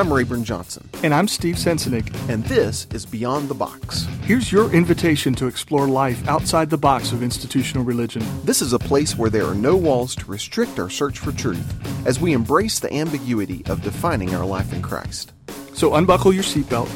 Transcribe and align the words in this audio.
I'm 0.00 0.10
Rayburn 0.10 0.44
Johnson. 0.44 0.88
And 1.02 1.12
I'm 1.12 1.28
Steve 1.28 1.56
Sensenig. 1.56 2.10
And 2.30 2.42
this 2.44 2.86
is 2.90 3.04
Beyond 3.04 3.50
the 3.50 3.54
Box. 3.54 4.06
Here's 4.22 4.50
your 4.50 4.72
invitation 4.72 5.34
to 5.34 5.46
explore 5.46 5.86
life 5.86 6.26
outside 6.26 6.70
the 6.70 6.78
box 6.78 7.12
of 7.12 7.22
institutional 7.22 7.84
religion. 7.84 8.22
This 8.42 8.62
is 8.62 8.72
a 8.72 8.78
place 8.78 9.18
where 9.18 9.28
there 9.28 9.44
are 9.44 9.54
no 9.54 9.76
walls 9.76 10.16
to 10.16 10.24
restrict 10.24 10.78
our 10.78 10.88
search 10.88 11.18
for 11.18 11.32
truth 11.32 12.06
as 12.06 12.18
we 12.18 12.32
embrace 12.32 12.80
the 12.80 12.90
ambiguity 12.94 13.62
of 13.66 13.82
defining 13.82 14.34
our 14.34 14.46
life 14.46 14.72
in 14.72 14.80
Christ. 14.80 15.34
So 15.74 15.94
unbuckle 15.94 16.32
your 16.32 16.44
seatbelt, 16.44 16.88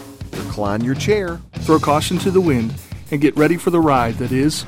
recline 0.42 0.82
your 0.82 0.94
chair, 0.94 1.42
throw 1.56 1.78
caution 1.78 2.16
to 2.20 2.30
the 2.30 2.40
wind, 2.40 2.72
and 3.10 3.20
get 3.20 3.36
ready 3.36 3.58
for 3.58 3.68
the 3.68 3.80
ride 3.80 4.14
that 4.14 4.32
is 4.32 4.64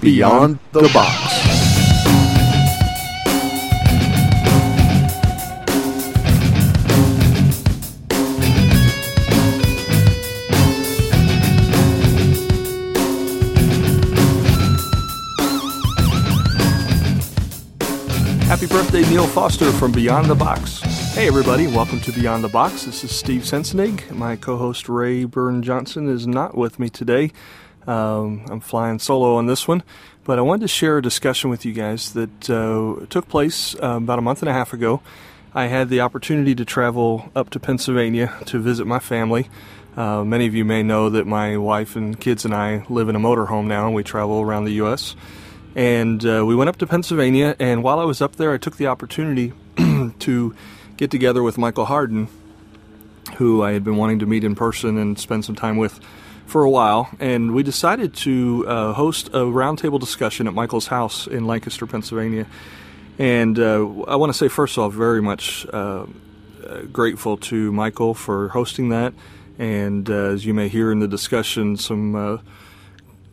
Beyond, 0.00 0.58
Beyond 0.58 0.58
the 0.72 0.90
Box. 0.92 1.51
Birthday, 18.92 19.10
Neil 19.10 19.26
Foster 19.26 19.72
from 19.72 19.90
Beyond 19.90 20.28
the 20.28 20.34
Box. 20.34 20.80
Hey, 21.14 21.26
everybody, 21.26 21.66
welcome 21.66 21.98
to 22.00 22.12
Beyond 22.12 22.44
the 22.44 22.48
Box. 22.48 22.84
This 22.84 23.02
is 23.02 23.10
Steve 23.10 23.40
Sensenig. 23.40 24.10
My 24.10 24.36
co 24.36 24.58
host 24.58 24.86
Rayburn 24.86 25.62
Johnson 25.62 26.10
is 26.10 26.26
not 26.26 26.58
with 26.58 26.78
me 26.78 26.90
today. 26.90 27.32
Um, 27.86 28.44
I'm 28.50 28.60
flying 28.60 28.98
solo 28.98 29.36
on 29.36 29.46
this 29.46 29.66
one, 29.66 29.82
but 30.24 30.38
I 30.38 30.42
wanted 30.42 30.60
to 30.60 30.68
share 30.68 30.98
a 30.98 31.02
discussion 31.02 31.48
with 31.48 31.64
you 31.64 31.72
guys 31.72 32.12
that 32.12 32.50
uh, 32.50 33.06
took 33.06 33.28
place 33.28 33.74
uh, 33.76 33.96
about 33.96 34.18
a 34.18 34.22
month 34.22 34.42
and 34.42 34.50
a 34.50 34.52
half 34.52 34.74
ago. 34.74 35.00
I 35.54 35.68
had 35.68 35.88
the 35.88 36.02
opportunity 36.02 36.54
to 36.54 36.64
travel 36.66 37.32
up 37.34 37.48
to 37.50 37.58
Pennsylvania 37.58 38.36
to 38.44 38.58
visit 38.58 38.86
my 38.86 38.98
family. 38.98 39.48
Uh, 39.96 40.22
many 40.22 40.46
of 40.46 40.54
you 40.54 40.66
may 40.66 40.82
know 40.82 41.08
that 41.08 41.26
my 41.26 41.56
wife 41.56 41.96
and 41.96 42.20
kids 42.20 42.44
and 42.44 42.52
I 42.52 42.84
live 42.90 43.08
in 43.08 43.16
a 43.16 43.20
motorhome 43.20 43.68
now, 43.68 43.86
and 43.86 43.94
we 43.94 44.02
travel 44.02 44.42
around 44.42 44.66
the 44.66 44.72
U.S. 44.72 45.16
And 45.74 46.24
uh, 46.26 46.44
we 46.46 46.54
went 46.54 46.68
up 46.68 46.76
to 46.78 46.86
Pennsylvania, 46.86 47.56
and 47.58 47.82
while 47.82 47.98
I 47.98 48.04
was 48.04 48.20
up 48.20 48.36
there, 48.36 48.52
I 48.52 48.58
took 48.58 48.76
the 48.76 48.88
opportunity 48.88 49.54
to 50.18 50.54
get 50.98 51.10
together 51.10 51.42
with 51.42 51.56
Michael 51.56 51.86
Hardin, 51.86 52.28
who 53.36 53.62
I 53.62 53.72
had 53.72 53.82
been 53.82 53.96
wanting 53.96 54.18
to 54.18 54.26
meet 54.26 54.44
in 54.44 54.54
person 54.54 54.98
and 54.98 55.18
spend 55.18 55.44
some 55.44 55.54
time 55.54 55.78
with 55.78 55.98
for 56.46 56.62
a 56.62 56.70
while. 56.70 57.08
And 57.18 57.54
we 57.54 57.62
decided 57.62 58.14
to 58.16 58.66
uh, 58.68 58.92
host 58.92 59.28
a 59.28 59.40
roundtable 59.40 59.98
discussion 59.98 60.46
at 60.46 60.52
Michael's 60.52 60.88
house 60.88 61.26
in 61.26 61.46
Lancaster, 61.46 61.86
Pennsylvania. 61.86 62.46
And 63.18 63.58
uh, 63.58 64.02
I 64.02 64.16
want 64.16 64.30
to 64.30 64.38
say, 64.38 64.48
first 64.48 64.76
of 64.76 64.82
all, 64.82 64.90
very 64.90 65.22
much 65.22 65.66
uh, 65.72 66.04
uh, 66.66 66.82
grateful 66.92 67.38
to 67.38 67.72
Michael 67.72 68.12
for 68.12 68.48
hosting 68.48 68.90
that. 68.90 69.14
And 69.58 70.10
uh, 70.10 70.32
as 70.34 70.44
you 70.44 70.52
may 70.52 70.68
hear 70.68 70.92
in 70.92 70.98
the 70.98 71.08
discussion, 71.08 71.78
some 71.78 72.40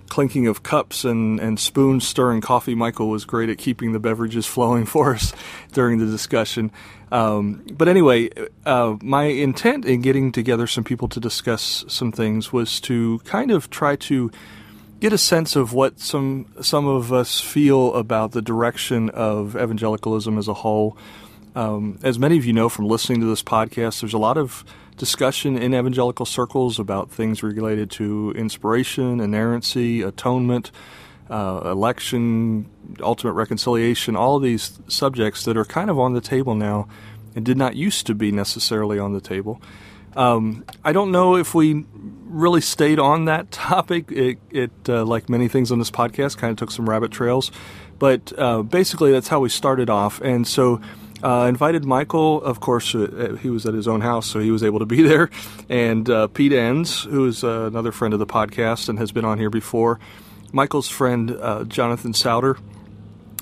clinking 0.09 0.47
of 0.47 0.63
cups 0.63 1.05
and, 1.05 1.39
and 1.39 1.59
spoons 1.59 2.07
stirring 2.07 2.41
coffee. 2.41 2.75
Michael 2.75 3.09
was 3.09 3.25
great 3.25 3.49
at 3.49 3.57
keeping 3.57 3.93
the 3.93 3.99
beverages 3.99 4.45
flowing 4.45 4.85
for 4.87 5.13
us 5.15 5.33
during 5.71 5.99
the 5.99 6.05
discussion. 6.05 6.71
Um, 7.11 7.65
but 7.71 7.87
anyway, 7.87 8.29
uh, 8.65 8.97
my 9.01 9.23
intent 9.23 9.85
in 9.85 10.01
getting 10.01 10.31
together 10.31 10.67
some 10.67 10.83
people 10.83 11.07
to 11.09 11.19
discuss 11.19 11.85
some 11.87 12.11
things 12.11 12.53
was 12.53 12.79
to 12.81 13.19
kind 13.19 13.51
of 13.51 13.69
try 13.69 13.95
to 13.95 14.31
get 14.99 15.13
a 15.13 15.17
sense 15.17 15.55
of 15.55 15.73
what 15.73 15.99
some 15.99 16.45
some 16.61 16.85
of 16.85 17.13
us 17.13 17.39
feel 17.39 17.93
about 17.93 18.31
the 18.31 18.41
direction 18.41 19.09
of 19.11 19.55
evangelicalism 19.55 20.37
as 20.37 20.47
a 20.47 20.53
whole. 20.53 20.97
Um, 21.55 21.99
as 22.03 22.19
many 22.19 22.37
of 22.37 22.45
you 22.45 22.53
know 22.53 22.69
from 22.69 22.87
listening 22.87 23.21
to 23.21 23.25
this 23.25 23.41
podcast, 23.41 24.01
there's 24.01 24.13
a 24.13 24.19
lot 24.19 24.37
of 24.37 24.63
discussion 24.99 25.57
in 25.57 25.73
evangelical 25.73 26.25
circles 26.27 26.77
about 26.77 27.09
things 27.09 27.41
related 27.41 27.89
to 27.89 28.31
inspiration, 28.35 29.19
inerrancy, 29.19 30.03
atonement, 30.03 30.71
uh, 31.31 31.61
election, 31.65 32.69
ultimate 32.99 33.33
reconciliation, 33.33 34.15
all 34.15 34.39
these 34.39 34.79
subjects 34.87 35.45
that 35.45 35.57
are 35.57 35.65
kind 35.65 35.89
of 35.89 35.97
on 35.97 36.13
the 36.13 36.21
table 36.21 36.53
now 36.53 36.87
and 37.35 37.45
did 37.45 37.57
not 37.57 37.75
used 37.75 38.05
to 38.07 38.13
be 38.13 38.31
necessarily 38.31 38.99
on 38.99 39.13
the 39.13 39.21
table. 39.21 39.61
Um, 40.15 40.65
I 40.83 40.91
don't 40.91 41.11
know 41.11 41.35
if 41.37 41.55
we 41.55 41.85
really 42.25 42.61
stayed 42.61 42.99
on 42.99 43.25
that 43.25 43.51
topic. 43.51 44.11
It, 44.11 44.37
it 44.51 44.71
uh, 44.87 45.05
like 45.05 45.29
many 45.29 45.47
things 45.47 45.71
on 45.71 45.79
this 45.79 45.91
podcast, 45.91 46.37
kind 46.37 46.51
of 46.51 46.57
took 46.57 46.71
some 46.71 46.89
rabbit 46.89 47.11
trails. 47.11 47.51
But 47.99 48.33
uh, 48.37 48.63
basically, 48.63 49.11
that's 49.11 49.27
how 49.27 49.39
we 49.39 49.49
started 49.49 49.89
off. 49.89 50.21
And 50.21 50.47
so 50.47 50.81
uh, 51.23 51.45
invited 51.49 51.85
Michael, 51.85 52.41
of 52.41 52.59
course, 52.59 52.95
uh, 52.95 52.99
uh, 52.99 53.35
he 53.35 53.49
was 53.49 53.65
at 53.65 53.73
his 53.73 53.87
own 53.87 54.01
house, 54.01 54.27
so 54.27 54.39
he 54.39 54.51
was 54.51 54.63
able 54.63 54.79
to 54.79 54.85
be 54.85 55.01
there. 55.07 55.29
And 55.67 56.09
uh, 56.09 56.27
Pete 56.27 56.53
Enns, 56.53 57.03
who 57.03 57.25
is 57.27 57.43
uh, 57.43 57.65
another 57.65 57.91
friend 57.91 58.13
of 58.13 58.19
the 58.19 58.25
podcast 58.25 58.89
and 58.89 58.99
has 58.99 59.11
been 59.11 59.25
on 59.25 59.37
here 59.37 59.49
before. 59.49 59.99
Michael's 60.51 60.87
friend, 60.89 61.31
uh, 61.31 61.63
Jonathan 61.65 62.13
Souter, 62.13 62.57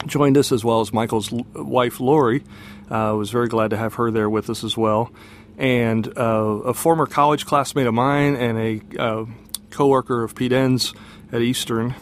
joined 0.05 0.37
us, 0.37 0.51
as 0.51 0.63
well 0.63 0.81
as 0.81 0.91
Michael's 0.91 1.31
l- 1.31 1.45
wife, 1.55 1.99
Lori. 1.99 2.43
I 2.89 3.11
was 3.11 3.29
very 3.29 3.47
glad 3.47 3.69
to 3.71 3.77
have 3.77 3.95
her 3.95 4.11
there 4.11 4.29
with 4.29 4.49
us 4.49 4.63
as 4.63 4.77
well. 4.77 5.11
And 5.57 6.11
a 6.15 6.73
former 6.73 7.05
college 7.05 7.45
classmate 7.45 7.87
of 7.87 7.93
mine 7.93 8.35
and 8.35 8.57
a 8.59 9.25
co 9.71 9.87
worker 9.87 10.23
of 10.23 10.35
Pete 10.35 10.53
Enns 10.53 10.93
at 11.31 11.41
Eastern, 11.41 11.95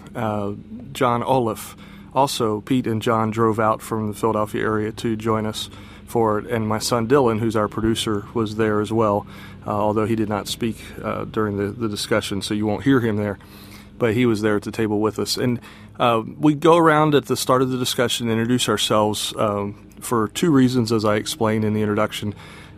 John 0.94 1.24
Olaf 1.24 1.76
also, 2.16 2.62
Pete 2.62 2.88
and 2.88 3.02
John 3.02 3.30
drove 3.30 3.60
out 3.60 3.82
from 3.82 4.08
the 4.08 4.14
Philadelphia 4.14 4.64
area 4.64 4.92
to 4.94 5.18
join 5.18 5.46
us 5.46 5.70
for 6.06 6.40
it, 6.40 6.46
and 6.46 6.68
my 6.68 6.80
son 6.80 7.08
Dylan, 7.08 7.40
who's 7.40 7.58
our 7.58 7.68
producer, 7.68 8.26
was 8.34 8.56
there 8.56 8.80
as 8.80 8.92
well, 8.92 9.28
uh, 9.68 9.72
although 9.72 10.06
he 10.06 10.16
did 10.16 10.30
not 10.30 10.48
speak 10.48 10.78
uh, 11.04 11.26
during 11.26 11.58
the, 11.58 11.68
the 11.68 11.90
discussion, 11.90 12.42
so 12.42 12.54
you 12.54 12.66
won't 12.66 12.84
hear 12.84 13.02
him 13.02 13.18
there. 13.18 13.38
But 13.98 14.14
he 14.14 14.26
was 14.26 14.42
there 14.42 14.56
at 14.56 14.64
the 14.64 14.72
table 14.72 15.02
with 15.02 15.20
us. 15.20 15.36
And 15.36 15.60
uh, 16.00 16.24
we 16.38 16.54
go 16.54 16.78
around 16.78 17.16
at 17.16 17.26
the 17.26 17.36
start 17.36 17.62
of 17.62 17.70
the 17.70 17.78
discussion 17.78 18.30
and 18.30 18.40
introduce 18.40 18.70
ourselves 18.70 19.34
um, 19.38 19.90
for 20.00 20.30
two 20.30 20.52
reasons, 20.52 20.92
as 20.92 21.04
I 21.04 21.16
explained 21.16 21.66
in 21.66 21.74
the 21.74 21.82
introduction, 21.82 22.34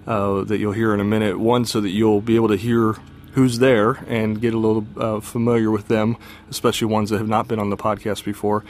uh, 0.08 0.44
that 0.46 0.58
you'll 0.58 0.74
hear 0.74 0.94
in 0.94 1.00
a 1.00 1.04
minute. 1.04 1.40
One, 1.40 1.66
so 1.66 1.82
that 1.82 1.90
you'll 1.90 2.22
be 2.22 2.36
able 2.36 2.48
to 2.50 2.56
hear 2.56 2.96
who's 3.34 3.60
there 3.60 3.92
and 4.08 4.42
get 4.42 4.54
a 4.54 4.58
little 4.58 4.86
uh, 4.98 5.20
familiar 5.20 5.70
with 5.70 5.88
them, 5.88 6.18
especially 6.50 6.88
ones 6.88 7.10
that 7.12 7.18
have 7.20 7.28
not 7.28 7.48
been 7.48 7.60
on 7.60 7.70
the 7.70 7.78
podcast 7.78 8.24
before 8.24 8.64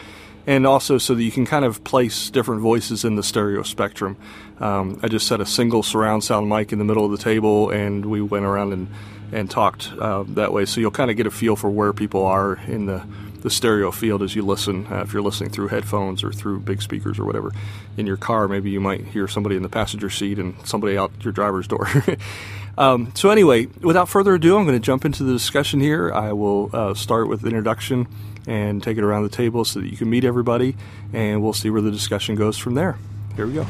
and 0.47 0.65
also 0.65 0.97
so 0.97 1.13
that 1.13 1.21
you 1.21 1.31
can 1.31 1.45
kind 1.45 1.65
of 1.65 1.83
place 1.83 2.29
different 2.29 2.61
voices 2.61 3.03
in 3.03 3.15
the 3.15 3.23
stereo 3.23 3.61
spectrum. 3.63 4.17
Um, 4.59 4.99
I 5.03 5.09
just 5.09 5.27
set 5.27 5.41
a 5.41 5.45
single 5.45 5.83
surround 5.83 6.23
sound 6.23 6.49
mic 6.49 6.71
in 6.71 6.79
the 6.79 6.85
middle 6.85 7.05
of 7.05 7.11
the 7.11 7.17
table, 7.17 7.69
and 7.69 8.05
we 8.05 8.21
went 8.21 8.45
around 8.45 8.73
and 8.73 8.87
and 9.29 9.51
talked 9.51 9.91
uh, 9.99 10.23
that 10.29 10.53
way. 10.53 10.65
So 10.65 10.79
you'll 10.79 10.89
kind 10.89 11.11
of 11.11 11.17
get 11.17 11.27
a 11.27 11.31
feel 11.31 11.57
for 11.57 11.69
where 11.69 11.91
people 11.91 12.25
are 12.25 12.59
in 12.65 12.85
the 12.85 13.05
the 13.41 13.49
stereo 13.49 13.91
field 13.91 14.23
as 14.23 14.35
you 14.35 14.41
listen. 14.41 14.87
Uh, 14.87 15.01
if 15.01 15.13
you're 15.13 15.21
listening 15.21 15.49
through 15.49 15.67
headphones 15.67 16.23
or 16.23 16.31
through 16.31 16.59
big 16.61 16.81
speakers 16.81 17.19
or 17.19 17.25
whatever 17.25 17.51
in 17.97 18.07
your 18.07 18.17
car, 18.17 18.47
maybe 18.47 18.71
you 18.71 18.79
might 18.79 19.05
hear 19.05 19.27
somebody 19.27 19.55
in 19.55 19.61
the 19.61 19.69
passenger 19.69 20.09
seat 20.09 20.39
and 20.39 20.55
somebody 20.65 20.97
out 20.97 21.11
your 21.21 21.33
driver's 21.33 21.67
door. 21.67 21.87
um, 22.77 23.11
so 23.15 23.29
anyway, 23.29 23.67
without 23.81 24.09
further 24.09 24.33
ado, 24.33 24.57
I'm 24.57 24.65
going 24.65 24.79
to 24.79 24.83
jump 24.83 25.05
into 25.05 25.23
the 25.23 25.33
discussion 25.33 25.79
here. 25.79 26.11
I 26.11 26.33
will 26.33 26.69
uh, 26.73 26.93
start 26.95 27.27
with 27.27 27.45
introduction 27.45 28.07
and 28.47 28.81
take 28.81 28.97
it 28.97 29.03
around 29.03 29.23
the 29.23 29.29
table 29.29 29.65
so 29.65 29.81
that 29.81 29.91
you 29.91 29.97
can 29.97 30.09
meet 30.09 30.23
everybody, 30.23 30.75
and 31.13 31.43
we'll 31.43 31.53
see 31.53 31.69
where 31.69 31.81
the 31.81 31.91
discussion 31.91 32.35
goes 32.35 32.57
from 32.57 32.73
there. 32.73 32.97
Here 33.35 33.45
we 33.45 33.53
go. 33.53 33.67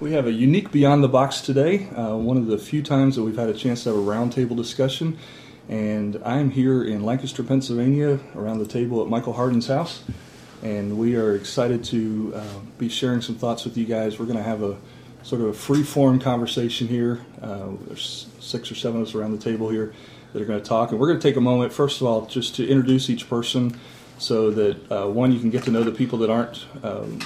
We 0.00 0.12
have 0.12 0.26
a 0.26 0.32
unique 0.32 0.72
Beyond 0.72 1.04
the 1.04 1.08
Box 1.08 1.40
today, 1.40 1.88
uh, 1.90 2.16
one 2.16 2.36
of 2.36 2.46
the 2.46 2.58
few 2.58 2.82
times 2.82 3.16
that 3.16 3.22
we've 3.22 3.36
had 3.36 3.48
a 3.48 3.54
chance 3.54 3.84
to 3.84 3.90
have 3.90 3.98
a 3.98 4.02
roundtable 4.02 4.56
discussion. 4.56 5.18
And 5.68 6.20
I'm 6.24 6.50
here 6.50 6.82
in 6.82 7.04
Lancaster, 7.04 7.42
Pennsylvania, 7.44 8.18
around 8.34 8.58
the 8.58 8.66
table 8.66 9.02
at 9.02 9.08
Michael 9.08 9.34
Hardin's 9.34 9.68
house. 9.68 10.02
And 10.62 10.98
we 10.98 11.16
are 11.16 11.36
excited 11.36 11.84
to 11.84 12.32
uh, 12.34 12.58
be 12.76 12.88
sharing 12.88 13.20
some 13.20 13.36
thoughts 13.36 13.64
with 13.64 13.76
you 13.76 13.84
guys. 13.84 14.18
We're 14.18 14.26
going 14.26 14.38
to 14.38 14.42
have 14.42 14.62
a 14.62 14.76
sort 15.22 15.42
of 15.42 15.48
a 15.48 15.52
free 15.52 15.82
form 15.82 16.18
conversation 16.18 16.88
here. 16.88 17.20
Uh, 17.40 17.68
there's 17.86 18.26
six 18.40 18.72
or 18.72 18.74
seven 18.74 19.02
of 19.02 19.08
us 19.08 19.14
around 19.14 19.32
the 19.32 19.42
table 19.42 19.68
here 19.68 19.92
that 20.32 20.42
are 20.42 20.44
going 20.44 20.60
to 20.60 20.66
talk. 20.66 20.90
And 20.90 21.00
we're 21.00 21.08
going 21.08 21.18
to 21.18 21.28
take 21.28 21.36
a 21.36 21.40
moment, 21.40 21.72
first 21.72 22.00
of 22.00 22.06
all, 22.06 22.26
just 22.26 22.54
to 22.56 22.66
introduce 22.66 23.10
each 23.10 23.28
person 23.28 23.78
so 24.18 24.50
that, 24.50 24.92
uh, 24.92 25.06
one, 25.08 25.32
you 25.32 25.40
can 25.40 25.50
get 25.50 25.64
to 25.64 25.70
know 25.70 25.82
the 25.82 25.92
people 25.92 26.18
that 26.18 26.30
aren't 26.30 26.66
um, 26.84 27.20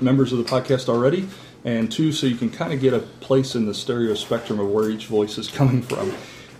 members 0.00 0.32
of 0.32 0.38
the 0.38 0.44
podcast 0.44 0.88
already, 0.88 1.28
and 1.64 1.90
two, 1.90 2.12
so 2.12 2.26
you 2.26 2.36
can 2.36 2.50
kind 2.50 2.72
of 2.72 2.80
get 2.80 2.92
a 2.92 3.00
place 3.00 3.54
in 3.54 3.66
the 3.66 3.74
stereo 3.74 4.14
spectrum 4.14 4.60
of 4.60 4.68
where 4.68 4.90
each 4.90 5.06
voice 5.06 5.38
is 5.38 5.48
coming 5.50 5.82
from. 5.82 6.12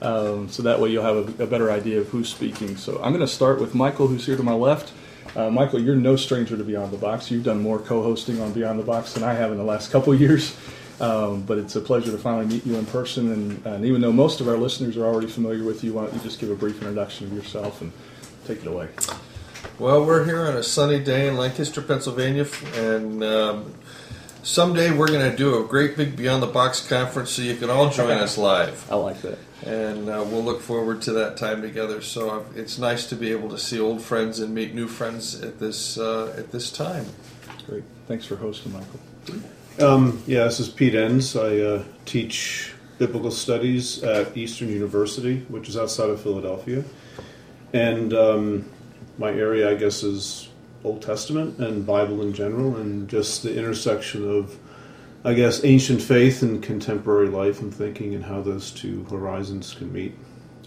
Um, 0.03 0.49
so 0.49 0.63
that 0.63 0.81
way 0.81 0.91
you'll 0.91 1.05
have 1.05 1.41
a, 1.41 1.45
a, 1.45 1.47
better 1.47 1.71
idea 1.71 2.01
of 2.01 2.09
who's 2.09 2.29
speaking. 2.29 2.77
So 2.77 2.97
I'm 3.03 3.13
going 3.13 3.21
to 3.21 3.29
start 3.29 3.61
with 3.61 3.75
Michael, 3.75 4.09
who's 4.09 4.27
here 4.27 4.37
to 4.37 4.43
my 4.43 4.53
left. 4.53 4.93
Uh, 5.35 5.51
Michael, 5.51 5.81
you're 5.81 5.97
no 5.97 6.17
stranger 6.17 6.57
to 6.57 6.65
Beyond 6.65 6.93
the 6.93 6.99
Box. 6.99 7.31
You've 7.31 7.45
done 7.45 7.61
more 7.61 7.79
co-hosting 7.79 8.41
on 8.41 8.53
Beyond 8.53 8.79
the 8.79 8.85
Box 8.85 9.15
than 9.15 9.23
I 9.23 9.33
have 9.35 9.51
in 9.53 9.59
the 9.59 9.65
last 9.65 9.91
couple 9.91 10.15
years. 10.15 10.57
Um, 10.99 11.43
but 11.43 11.59
it's 11.59 11.77
a 11.77 11.81
pleasure 11.81 12.11
to 12.11 12.19
finally 12.19 12.47
meet 12.47 12.65
you 12.65 12.77
in 12.77 12.87
person. 12.87 13.31
And, 13.31 13.67
and, 13.67 13.85
even 13.85 14.01
though 14.01 14.13
most 14.13 14.41
of 14.41 14.49
our 14.49 14.57
listeners 14.57 14.97
are 14.97 15.05
already 15.05 15.27
familiar 15.27 15.63
with 15.63 15.85
you, 15.85 15.93
why 15.93 16.05
don't 16.05 16.15
you 16.15 16.21
just 16.21 16.41
give 16.41 16.51
a 16.51 16.55
brief 16.55 16.77
introduction 16.81 17.27
of 17.27 17.35
yourself 17.35 17.83
and 17.83 17.93
take 18.47 18.61
it 18.61 18.67
away? 18.67 18.89
Well, 19.79 20.07
we're 20.07 20.25
here 20.25 20.47
on 20.47 20.57
a 20.57 20.63
sunny 20.63 20.99
day 20.99 21.29
in 21.29 21.37
Lancaster, 21.37 21.83
Pennsylvania, 21.83 22.47
and 22.77 23.23
um, 23.23 23.75
someday 24.43 24.91
we're 24.91 25.09
going 25.09 25.31
to 25.31 25.37
do 25.37 25.63
a 25.63 25.67
great 25.67 25.99
big 25.99 26.17
Beyond 26.17 26.43
the 26.43 26.47
Box 26.47 26.87
conference 26.87 27.31
so 27.31 27.43
you 27.43 27.57
can 27.57 27.69
all 27.69 27.91
join 27.91 28.13
us 28.13 28.39
live. 28.39 28.91
I 28.91 28.95
like 28.95 29.21
that. 29.21 29.39
And 29.67 30.09
uh, 30.09 30.25
we'll 30.27 30.45
look 30.45 30.63
forward 30.63 31.03
to 31.03 31.13
that 31.13 31.37
time 31.37 31.61
together. 31.61 32.01
So 32.01 32.31
uh, 32.31 32.45
it's 32.55 32.79
nice 32.79 33.07
to 33.09 33.17
be 33.17 33.33
able 33.33 33.51
to 33.51 33.59
see 33.59 33.79
old 33.79 34.01
friends 34.01 34.39
and 34.39 34.55
meet 34.55 34.75
new 34.75 34.89
friends 34.89 35.43
at 35.43 35.59
this 35.59 35.99
uh, 35.99 36.35
at 36.39 36.53
this 36.53 36.71
time. 36.71 37.07
Great. 37.67 37.85
Thanks 38.07 38.25
for 38.25 38.37
hosting, 38.37 38.73
Michael. 38.73 39.01
Um, 39.79 40.23
yeah, 40.27 40.45
this 40.45 40.59
is 40.59 40.71
Pete 40.71 40.95
Enns. 40.95 41.37
I 41.37 41.59
uh, 41.59 41.85
teach 42.07 42.73
biblical 42.97 43.31
studies 43.31 44.03
at 44.03 44.35
Eastern 44.35 44.71
University, 44.71 45.41
which 45.49 45.69
is 45.69 45.77
outside 45.77 46.09
of 46.09 46.23
Philadelphia. 46.23 46.83
And 47.75 48.15
um, 48.15 48.71
my 49.19 49.31
area, 49.31 49.71
I 49.71 49.75
guess, 49.75 50.03
is 50.03 50.49
Old 50.83 51.03
Testament 51.03 51.59
and 51.59 51.85
Bible 51.85 52.23
in 52.23 52.33
general, 52.33 52.77
and 52.77 53.07
just 53.07 53.43
the 53.43 53.55
intersection 53.55 54.27
of, 54.27 54.59
I 55.25 55.35
guess, 55.35 55.63
ancient 55.63 56.01
faith 56.01 56.41
and 56.41 56.63
contemporary 56.63 57.29
life 57.29 57.61
and 57.61 57.75
thinking, 57.75 58.15
and 58.15 58.25
how 58.25 58.41
those 58.41 58.71
two 58.71 59.05
horizons 59.11 59.75
can 59.75 59.93
meet. 59.93 60.15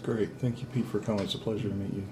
Great. 0.04 0.38
Thank 0.38 0.60
you, 0.60 0.66
Pete, 0.66 0.86
for 0.86 1.00
coming. 1.00 1.24
It's 1.24 1.34
a 1.34 1.38
pleasure 1.38 1.68
to 1.68 1.74
meet 1.74 1.94
you. 1.94 2.06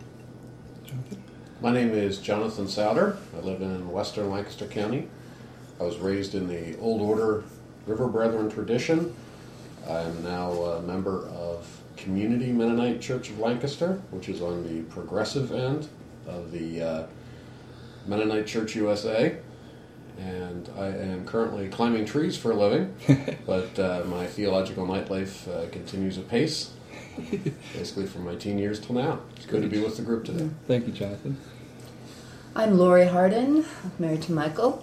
Jonathan? 0.84 1.22
My 1.60 1.70
name 1.70 1.90
is 1.90 2.18
Jonathan 2.18 2.66
Souter. 2.66 3.18
I 3.36 3.40
live 3.40 3.62
in 3.62 3.88
western 3.92 4.30
Lancaster 4.30 4.66
County. 4.66 5.08
I 5.80 5.84
was 5.84 5.98
raised 5.98 6.34
in 6.34 6.48
the 6.48 6.76
Old 6.78 7.00
Order 7.00 7.44
River 7.86 8.08
Brethren 8.08 8.50
tradition. 8.50 9.14
I 9.88 10.00
am 10.00 10.24
now 10.24 10.50
a 10.52 10.82
member 10.82 11.26
of 11.28 11.66
Community 11.96 12.52
Mennonite 12.52 13.00
Church 13.00 13.30
of 13.30 13.38
Lancaster, 13.38 14.00
which 14.10 14.28
is 14.28 14.42
on 14.42 14.64
the 14.64 14.82
progressive 14.92 15.52
end 15.52 15.88
of 16.26 16.50
the 16.50 16.82
uh, 16.82 17.06
Mennonite 18.06 18.46
Church 18.46 18.74
USA. 18.74 19.38
And 20.18 20.68
I 20.76 20.86
am 20.88 21.24
currently 21.24 21.68
climbing 21.68 22.04
trees 22.04 22.36
for 22.36 22.50
a 22.50 22.54
living, 22.56 22.94
but 23.46 23.78
uh, 23.78 24.02
my 24.06 24.26
theological 24.26 24.84
nightlife 24.84 25.46
uh, 25.48 25.70
continues 25.70 26.18
apace, 26.18 26.72
basically 27.72 28.06
from 28.06 28.24
my 28.24 28.34
teen 28.34 28.58
years 28.58 28.80
till 28.80 28.96
now. 28.96 29.20
It's 29.36 29.46
good 29.46 29.62
to 29.62 29.68
be 29.68 29.78
with 29.80 29.96
the 29.96 30.02
group 30.02 30.24
today. 30.24 30.50
Thank 30.66 30.88
you, 30.88 30.92
Jonathan. 30.92 31.36
I'm 32.56 32.76
Lori 32.76 33.06
Hardin, 33.06 33.64
married 34.00 34.22
to 34.22 34.32
Michael. 34.32 34.82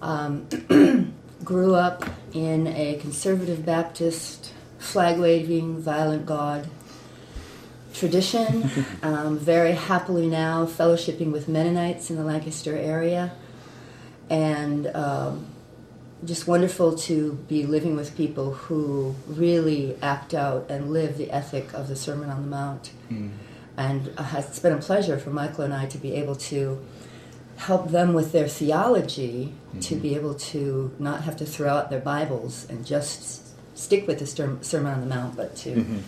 Um, 0.00 1.14
grew 1.44 1.74
up 1.74 2.04
in 2.32 2.66
a 2.66 2.96
conservative 2.96 3.64
Baptist, 3.64 4.52
flag 4.78 5.18
waving, 5.18 5.80
violent 5.80 6.26
God 6.26 6.68
tradition. 7.94 8.70
um, 9.02 9.38
very 9.38 9.72
happily 9.72 10.28
now 10.28 10.66
fellowshipping 10.66 11.32
with 11.32 11.48
Mennonites 11.48 12.10
in 12.10 12.16
the 12.16 12.24
Lancaster 12.24 12.76
area. 12.76 13.32
And 14.30 14.86
um, 14.88 15.46
just 16.24 16.46
wonderful 16.46 16.96
to 16.96 17.34
be 17.48 17.64
living 17.64 17.96
with 17.96 18.16
people 18.16 18.52
who 18.52 19.14
really 19.26 19.96
act 20.02 20.34
out 20.34 20.66
and 20.68 20.92
live 20.92 21.16
the 21.16 21.30
ethic 21.30 21.72
of 21.72 21.88
the 21.88 21.96
Sermon 21.96 22.28
on 22.28 22.42
the 22.42 22.48
Mount. 22.48 22.90
Mm. 23.10 23.30
And 23.76 24.12
uh, 24.18 24.34
it's 24.36 24.58
been 24.58 24.72
a 24.72 24.78
pleasure 24.78 25.18
for 25.18 25.30
Michael 25.30 25.64
and 25.64 25.72
I 25.72 25.86
to 25.86 25.98
be 25.98 26.14
able 26.14 26.34
to 26.34 26.84
help 27.58 27.90
them 27.90 28.14
with 28.14 28.30
their 28.30 28.46
theology 28.46 29.52
mm-hmm. 29.70 29.80
to 29.80 29.96
be 29.96 30.14
able 30.14 30.34
to 30.34 30.94
not 30.98 31.24
have 31.24 31.36
to 31.36 31.44
throw 31.44 31.68
out 31.68 31.90
their 31.90 32.00
Bibles 32.00 32.66
and 32.70 32.86
just 32.86 33.44
stick 33.76 34.06
with 34.06 34.20
the 34.20 34.26
Sermon 34.26 34.92
on 34.92 35.00
the 35.00 35.06
Mount, 35.06 35.36
but 35.36 35.56
to 35.56 35.74
mm-hmm. 35.74 35.98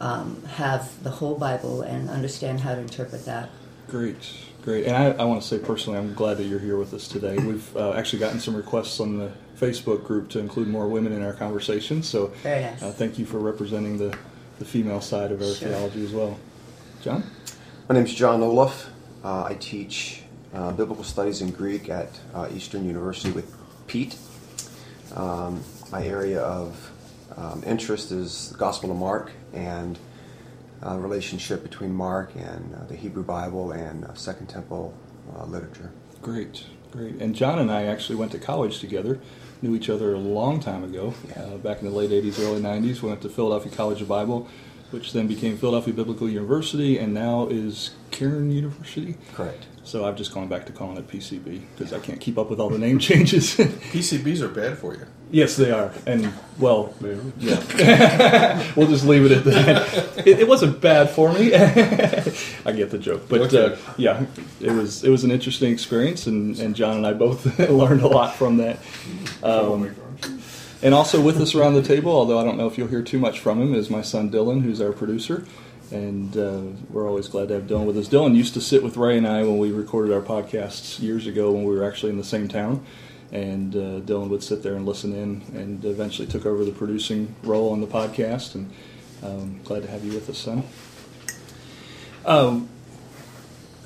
um, 0.00 0.42
have 0.44 1.02
the 1.04 1.10
whole 1.10 1.36
Bible 1.36 1.82
and 1.82 2.08
understand 2.08 2.60
how 2.60 2.74
to 2.74 2.80
interpret 2.80 3.26
that. 3.26 3.50
Great, 3.86 4.16
great. 4.62 4.86
And 4.86 4.96
I, 4.96 5.10
I, 5.22 5.24
want 5.24 5.42
to 5.42 5.46
say 5.46 5.58
personally, 5.58 5.98
I'm 5.98 6.14
glad 6.14 6.38
that 6.38 6.44
you're 6.44 6.58
here 6.58 6.78
with 6.78 6.94
us 6.94 7.06
today. 7.06 7.36
We've 7.36 7.76
uh, 7.76 7.92
actually 7.92 8.20
gotten 8.20 8.40
some 8.40 8.56
requests 8.56 8.98
on 8.98 9.18
the 9.18 9.30
Facebook 9.58 10.04
group 10.04 10.30
to 10.30 10.38
include 10.38 10.68
more 10.68 10.88
women 10.88 11.12
in 11.12 11.22
our 11.22 11.34
conversation. 11.34 12.02
So 12.02 12.28
Very 12.42 12.62
nice. 12.62 12.82
uh, 12.82 12.92
thank 12.92 13.18
you 13.18 13.26
for 13.26 13.38
representing 13.38 13.98
the, 13.98 14.16
the 14.58 14.64
female 14.64 15.02
side 15.02 15.32
of 15.32 15.42
our 15.42 15.52
sure. 15.52 15.68
theology 15.68 16.02
as 16.02 16.12
well. 16.12 16.38
John? 17.02 17.24
My 17.90 17.94
name's 17.94 18.14
John 18.14 18.42
Olaf. 18.42 18.88
Uh, 19.22 19.44
I 19.44 19.54
teach 19.54 20.23
uh, 20.54 20.72
biblical 20.72 21.04
studies 21.04 21.42
in 21.42 21.50
Greek 21.50 21.88
at 21.88 22.08
uh, 22.32 22.48
Eastern 22.54 22.86
University 22.86 23.30
with 23.32 23.52
Pete. 23.86 24.16
Um, 25.14 25.62
my 25.90 26.04
area 26.04 26.40
of 26.40 26.90
um, 27.36 27.62
interest 27.66 28.12
is 28.12 28.50
the 28.50 28.58
Gospel 28.58 28.90
of 28.90 28.96
Mark 28.96 29.32
and 29.52 29.98
uh, 30.84 30.96
relationship 30.98 31.62
between 31.62 31.92
Mark 31.92 32.34
and 32.36 32.74
uh, 32.74 32.84
the 32.84 32.96
Hebrew 32.96 33.22
Bible 33.22 33.72
and 33.72 34.04
uh, 34.04 34.14
Second 34.14 34.48
Temple 34.48 34.94
uh, 35.36 35.44
literature. 35.44 35.90
Great, 36.22 36.66
great. 36.90 37.16
And 37.20 37.34
John 37.34 37.58
and 37.58 37.70
I 37.70 37.84
actually 37.84 38.16
went 38.16 38.32
to 38.32 38.38
college 38.38 38.78
together. 38.78 39.20
Knew 39.62 39.74
each 39.74 39.88
other 39.88 40.14
a 40.14 40.18
long 40.18 40.60
time 40.60 40.84
ago, 40.84 41.14
yeah. 41.28 41.56
back 41.56 41.80
in 41.80 41.86
the 41.86 41.94
late 41.94 42.10
'80s, 42.10 42.38
early 42.38 42.60
'90s. 42.60 43.00
We 43.00 43.08
went 43.08 43.22
to 43.22 43.28
Philadelphia 43.28 43.72
College 43.72 44.02
of 44.02 44.08
Bible 44.08 44.48
which 44.94 45.12
then 45.12 45.26
became 45.26 45.56
Philadelphia 45.58 45.92
Biblical 45.92 46.28
University 46.28 46.98
and 46.98 47.12
now 47.12 47.48
is 47.48 47.90
Cairn 48.12 48.52
University. 48.52 49.16
Correct. 49.34 49.66
So 49.82 50.06
I've 50.06 50.16
just 50.16 50.32
gone 50.32 50.46
back 50.46 50.66
to 50.66 50.72
calling 50.72 50.96
it 50.96 51.08
PCB 51.08 51.62
because 51.76 51.92
I 51.92 51.98
can't 51.98 52.20
keep 52.20 52.38
up 52.38 52.48
with 52.48 52.60
all 52.60 52.70
the 52.70 52.78
name 52.78 52.98
changes. 53.10 53.56
PCBs 53.56 54.40
are 54.40 54.48
bad 54.48 54.78
for 54.78 54.94
you. 54.94 55.04
Yes, 55.30 55.56
they 55.56 55.72
are, 55.72 55.92
and 56.06 56.32
well, 56.60 56.94
yeah. 57.38 58.72
we'll 58.76 58.86
just 58.86 59.04
leave 59.04 59.24
it 59.24 59.32
at 59.32 59.44
that. 59.44 60.18
It, 60.24 60.40
it 60.40 60.48
wasn't 60.48 60.80
bad 60.80 61.10
for 61.10 61.32
me. 61.32 61.52
I 61.56 62.70
get 62.70 62.90
the 62.90 62.98
joke, 63.00 63.28
but 63.28 63.52
okay. 63.52 63.74
uh, 63.74 63.76
yeah, 63.96 64.26
it 64.60 64.70
was 64.70 65.02
it 65.02 65.10
was 65.10 65.24
an 65.24 65.32
interesting 65.32 65.72
experience, 65.72 66.28
and, 66.28 66.56
and 66.60 66.76
John 66.76 66.98
and 66.98 67.06
I 67.06 67.14
both 67.14 67.58
learned 67.58 68.02
a 68.02 68.06
lot 68.06 68.36
from 68.36 68.58
that. 68.58 68.78
Um, 69.42 69.96
and 70.84 70.94
also 70.94 71.18
with 71.18 71.40
us 71.40 71.54
around 71.54 71.74
the 71.74 71.82
table, 71.82 72.12
although 72.12 72.38
I 72.38 72.44
don't 72.44 72.58
know 72.58 72.66
if 72.66 72.76
you'll 72.76 72.88
hear 72.88 73.02
too 73.02 73.18
much 73.18 73.40
from 73.40 73.60
him, 73.60 73.74
is 73.74 73.88
my 73.88 74.02
son 74.02 74.30
Dylan, 74.30 74.62
who's 74.62 74.82
our 74.82 74.92
producer. 74.92 75.46
And 75.90 76.36
uh, 76.36 76.60
we're 76.90 77.08
always 77.08 77.26
glad 77.26 77.48
to 77.48 77.54
have 77.54 77.64
Dylan 77.64 77.86
with 77.86 77.96
us. 77.96 78.06
Dylan 78.06 78.36
used 78.36 78.52
to 78.54 78.60
sit 78.60 78.82
with 78.82 78.98
Ray 78.98 79.16
and 79.16 79.26
I 79.26 79.44
when 79.44 79.58
we 79.58 79.72
recorded 79.72 80.12
our 80.12 80.20
podcasts 80.20 81.00
years 81.00 81.26
ago 81.26 81.52
when 81.52 81.64
we 81.64 81.74
were 81.74 81.84
actually 81.84 82.10
in 82.10 82.18
the 82.18 82.24
same 82.24 82.48
town. 82.48 82.84
And 83.32 83.74
uh, 83.74 84.00
Dylan 84.00 84.28
would 84.28 84.42
sit 84.42 84.62
there 84.62 84.74
and 84.74 84.84
listen 84.84 85.14
in 85.14 85.42
and 85.58 85.82
eventually 85.86 86.28
took 86.28 86.44
over 86.44 86.66
the 86.66 86.72
producing 86.72 87.34
role 87.42 87.72
on 87.72 87.80
the 87.80 87.86
podcast. 87.86 88.54
And 88.54 88.70
um, 89.22 89.60
glad 89.64 89.84
to 89.84 89.90
have 89.90 90.04
you 90.04 90.12
with 90.12 90.28
us, 90.28 90.36
son. 90.36 90.64
Um, 92.26 92.68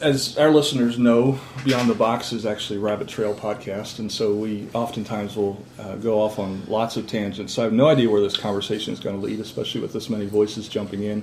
as 0.00 0.38
our 0.38 0.50
listeners 0.50 0.98
know, 0.98 1.40
Beyond 1.64 1.90
the 1.90 1.94
Box 1.94 2.32
is 2.32 2.46
actually 2.46 2.78
Rabbit 2.78 3.08
Trail 3.08 3.34
podcast, 3.34 3.98
and 3.98 4.10
so 4.10 4.34
we 4.34 4.68
oftentimes 4.72 5.36
will 5.36 5.64
uh, 5.78 5.96
go 5.96 6.20
off 6.20 6.38
on 6.38 6.62
lots 6.66 6.96
of 6.96 7.06
tangents. 7.06 7.54
So 7.54 7.62
I 7.62 7.64
have 7.64 7.72
no 7.72 7.88
idea 7.88 8.08
where 8.08 8.20
this 8.20 8.36
conversation 8.36 8.92
is 8.92 9.00
going 9.00 9.16
to 9.16 9.22
lead, 9.24 9.40
especially 9.40 9.80
with 9.80 9.92
this 9.92 10.08
many 10.08 10.26
voices 10.26 10.68
jumping 10.68 11.02
in. 11.02 11.22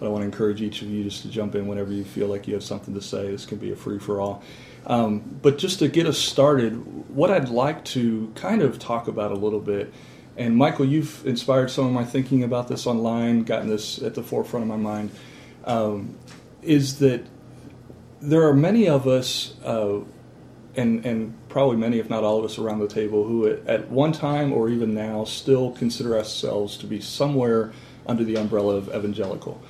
But 0.00 0.06
I 0.06 0.08
want 0.08 0.22
to 0.22 0.26
encourage 0.26 0.60
each 0.62 0.82
of 0.82 0.88
you 0.88 1.04
just 1.04 1.22
to 1.22 1.28
jump 1.28 1.54
in 1.54 1.66
whenever 1.66 1.92
you 1.92 2.04
feel 2.04 2.26
like 2.26 2.48
you 2.48 2.54
have 2.54 2.64
something 2.64 2.94
to 2.94 3.00
say. 3.00 3.30
This 3.30 3.46
can 3.46 3.58
be 3.58 3.72
a 3.72 3.76
free 3.76 3.98
for 3.98 4.20
all. 4.20 4.42
Um, 4.86 5.38
but 5.40 5.58
just 5.58 5.78
to 5.78 5.88
get 5.88 6.06
us 6.06 6.18
started, 6.18 6.72
what 7.14 7.30
I'd 7.30 7.48
like 7.48 7.84
to 7.86 8.32
kind 8.34 8.62
of 8.62 8.78
talk 8.78 9.06
about 9.06 9.32
a 9.32 9.36
little 9.36 9.60
bit, 9.60 9.92
and 10.36 10.56
Michael, 10.56 10.84
you've 10.84 11.24
inspired 11.26 11.70
some 11.70 11.86
of 11.86 11.92
my 11.92 12.04
thinking 12.04 12.42
about 12.42 12.68
this 12.68 12.86
online, 12.86 13.44
gotten 13.44 13.68
this 13.68 14.02
at 14.02 14.14
the 14.14 14.22
forefront 14.22 14.64
of 14.64 14.68
my 14.68 14.76
mind, 14.76 15.10
um, 15.64 16.16
is 16.60 16.98
that 16.98 17.24
there 18.24 18.48
are 18.48 18.54
many 18.54 18.88
of 18.88 19.06
us, 19.06 19.54
uh, 19.64 20.00
and 20.76 21.04
and 21.04 21.34
probably 21.48 21.76
many, 21.76 21.98
if 21.98 22.08
not 22.08 22.24
all 22.24 22.38
of 22.38 22.44
us, 22.44 22.58
around 22.58 22.80
the 22.80 22.88
table 22.88 23.24
who, 23.24 23.46
at, 23.46 23.88
one 23.90 24.12
time 24.12 24.52
or 24.52 24.68
even 24.68 24.94
now, 24.94 25.24
still 25.24 25.70
consider 25.72 26.16
ourselves 26.16 26.76
to 26.78 26.86
be 26.86 27.00
somewhere 27.00 27.72
under 28.06 28.24
the 28.24 28.36
umbrella 28.36 28.76
of 28.76 28.88
evangelical. 28.88 29.60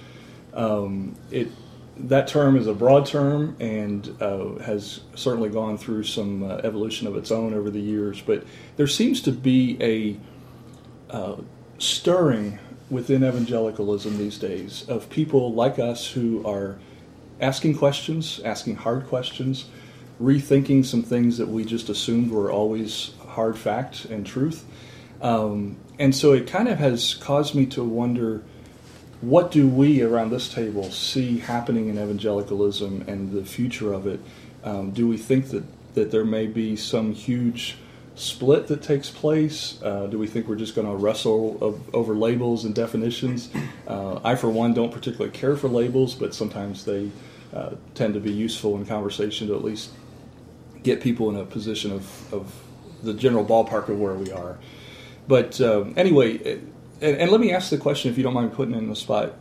Um, 0.55 1.17
it 1.31 1.49
that 1.97 2.27
term 2.27 2.57
is 2.57 2.67
a 2.67 2.75
broad 2.75 3.07
term 3.07 3.57
and 3.61 4.17
uh, 4.21 4.57
has 4.57 5.01
certainly 5.15 5.49
gone 5.49 5.79
through 5.79 6.03
some 6.05 6.43
uh, 6.43 6.57
evolution 6.65 7.07
of 7.07 7.17
its 7.17 7.31
own 7.31 7.55
over 7.55 7.71
the 7.71 7.81
years. 7.81 8.21
But 8.21 8.45
there 8.77 8.89
seems 8.89 9.21
to 9.23 9.33
be 9.33 9.77
a 9.81 11.15
uh, 11.15 11.37
stirring 11.79 12.59
within 12.91 13.25
evangelicalism 13.25 14.19
these 14.19 14.39
days 14.39 14.85
of 14.89 15.09
people 15.09 15.55
like 15.55 15.79
us 15.79 16.11
who 16.11 16.45
are 16.47 16.79
asking 17.41 17.77
questions, 17.77 18.41
asking 18.45 18.77
hard 18.77 19.07
questions, 19.07 19.67
rethinking 20.21 20.85
some 20.85 21.03
things 21.03 21.39
that 21.39 21.49
we 21.49 21.65
just 21.65 21.89
assumed 21.89 22.31
were 22.31 22.51
always 22.51 23.13
hard 23.27 23.59
fact 23.59 24.05
and 24.07 24.27
truth. 24.27 24.65
Um, 25.21 25.77
and 25.99 26.15
so 26.15 26.33
it 26.33 26.47
kind 26.47 26.69
of 26.69 26.79
has 26.79 27.15
caused 27.15 27.55
me 27.55 27.67
to 27.67 27.83
wonder 27.83 28.43
what 29.21 29.51
do 29.51 29.67
we 29.67 30.03
around 30.03 30.31
this 30.31 30.53
table 30.53 30.91
see 30.91 31.39
happening 31.39 31.89
in 31.89 31.99
evangelicalism 31.99 33.05
and 33.07 33.33
the 33.33 33.45
future 33.45 33.93
of 33.93 34.07
it? 34.07 34.21
Um, 34.63 34.91
do 34.91 35.09
we 35.09 35.17
think 35.17 35.49
that, 35.49 35.65
that 35.95 36.11
there 36.11 36.25
may 36.25 36.47
be 36.47 36.77
some 36.77 37.13
huge 37.13 37.77
split 38.15 38.69
that 38.69 38.83
takes 38.83 39.11
place? 39.11 39.81
Uh, 39.83 40.07
do 40.07 40.19
we 40.19 40.27
think 40.27 40.47
we're 40.47 40.57
just 40.57 40.75
going 40.75 40.87
to 40.87 40.95
wrestle 40.95 41.59
of, 41.61 41.95
over 41.95 42.15
labels 42.15 42.65
and 42.65 42.75
definitions? 42.75 43.51
Uh, 43.87 44.21
I, 44.25 44.35
for 44.35 44.49
one, 44.49 44.75
don't 44.75 44.93
particularly 44.93 45.33
care 45.33 45.57
for 45.57 45.69
labels, 45.69 46.15
but 46.15 46.35
sometimes 46.35 46.85
they 46.85 47.11
uh, 47.53 47.71
tend 47.95 48.15
to 48.15 48.21
be 48.21 48.33
useful 48.33 48.77
in 48.77 48.87
conversation 48.87 49.49
to 49.49 49.55
at 49.55 49.65
least 49.65 49.91
get 50.83 51.01
people 51.01 51.31
in 51.31 51.37
a 51.37 51.45
position 51.45 51.93
of, 51.93 52.33
of 52.33 52.55
the 53.03 53.15
general 53.15 53.45
ballpark 53.45 53.89
of 53.89 53.99
where 53.99 54.15
we 54.15 54.31
are. 54.33 54.59
But 55.27 55.61
um, 55.61 55.95
anyway, 55.97 56.61
and, 57.01 57.17
and, 57.17 57.31
let 57.31 57.41
me 57.41 57.53
ask 57.53 57.71
the 57.71 57.79
question, 57.79 58.11
if 58.11 58.19
you 58.19 58.23
don't 58.23 58.35
mind 58.35 58.53
putting 58.53 58.75
in 58.75 58.89
the 58.89 58.97
spot. 58.97 59.35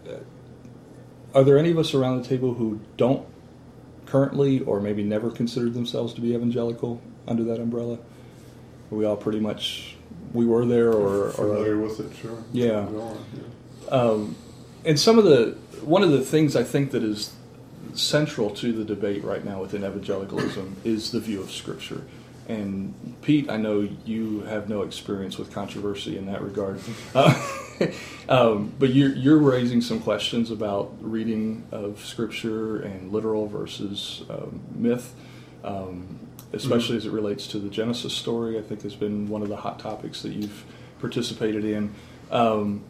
Are 1.36 1.44
there 1.44 1.58
any 1.58 1.72
of 1.72 1.80
us 1.80 1.94
around 1.94 2.22
the 2.22 2.28
table 2.30 2.54
who 2.54 2.80
don't 2.96 3.26
currently 4.06 4.60
or 4.60 4.80
maybe 4.80 5.04
never 5.04 5.32
considered 5.32 5.74
themselves 5.74 6.14
to 6.14 6.22
be 6.22 6.34
evangelical 6.34 7.02
under 7.28 7.44
that 7.44 7.60
umbrella? 7.60 7.98
We 8.94 9.06
all 9.06 9.18
pretty 9.18 9.40
much 9.40 9.96
we 10.34 10.46
were 10.46 10.66
there 10.66 10.92
or, 10.92 11.28
or 11.28 11.32
familiar 11.32 11.78
with 11.78 12.00
it, 12.00 12.16
sure. 12.16 12.44
Yeah. 12.52 12.88
yeah. 12.90 13.90
Um, 13.90 14.36
and 14.86 15.00
some 15.00 15.18
of 15.18 15.26
the 15.26 15.58
one 15.84 16.04
of 16.04 16.12
the 16.12 16.22
things 16.22 16.56
I 16.56 16.64
think 16.64 16.92
that 16.92 17.04
is 17.04 17.34
central 17.94 18.50
to 18.50 18.72
the 18.72 18.84
debate 18.84 19.24
right 19.24 19.44
now 19.44 19.62
within 19.62 19.84
evangelicalism 19.84 20.78
is 20.84 21.12
the 21.12 21.20
view 21.20 21.42
of 21.42 21.52
Scripture. 21.52 22.04
And 22.48 22.94
Pete, 23.22 23.50
I 23.50 23.58
know 23.58 23.88
you 24.06 24.42
have 24.42 24.68
no 24.68 24.82
experience 24.82 25.38
with 25.38 25.52
controversy 25.52 26.18
in 26.18 26.26
that 26.26 26.42
regard, 26.42 26.80
uh, 27.16 27.58
um, 28.30 28.74
but 28.80 28.94
you're, 28.94 29.14
you're, 29.14 29.38
raising 29.38 29.82
some 29.82 30.00
questions 30.00 30.52
about 30.52 30.94
reading 31.00 31.66
of 31.72 32.04
Scripture 32.04 32.82
and 32.82 33.12
literal 33.12 33.48
versus 33.48 34.24
um, 34.30 34.62
myth, 34.76 35.14
um, 35.64 36.20
especially 36.54 36.98
as 36.98 37.06
it 37.06 37.12
relates 37.12 37.48
to 37.48 37.60
the 37.60 37.70
Genesis 37.70 38.14
story. 38.14 38.58
I 38.58 38.62
think 38.62 38.84
has 38.84 38.96
been 38.96 39.28
one 39.28 39.42
of 39.42 39.50
the 39.50 39.58
hot 39.58 39.80
topics 39.80 40.22
that 40.22 40.34
you've 40.34 40.64
participated 41.00 41.66
in. 41.66 41.94
Um, 42.32 42.84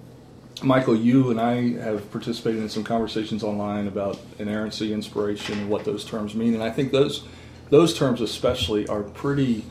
Michael, 0.61 0.95
you 0.95 1.31
and 1.31 1.41
I 1.41 1.79
have 1.79 2.11
participated 2.11 2.61
in 2.61 2.69
some 2.69 2.83
conversations 2.83 3.43
online 3.43 3.87
about 3.87 4.19
inerrancy, 4.37 4.93
inspiration, 4.93 5.57
and 5.57 5.69
what 5.69 5.83
those 5.83 6.05
terms 6.05 6.35
mean, 6.35 6.53
and 6.53 6.61
I 6.61 6.69
think 6.69 6.91
those 6.91 7.25
those 7.69 7.97
terms 7.97 8.21
especially 8.21 8.87
are 8.87 9.01
pretty 9.01 9.65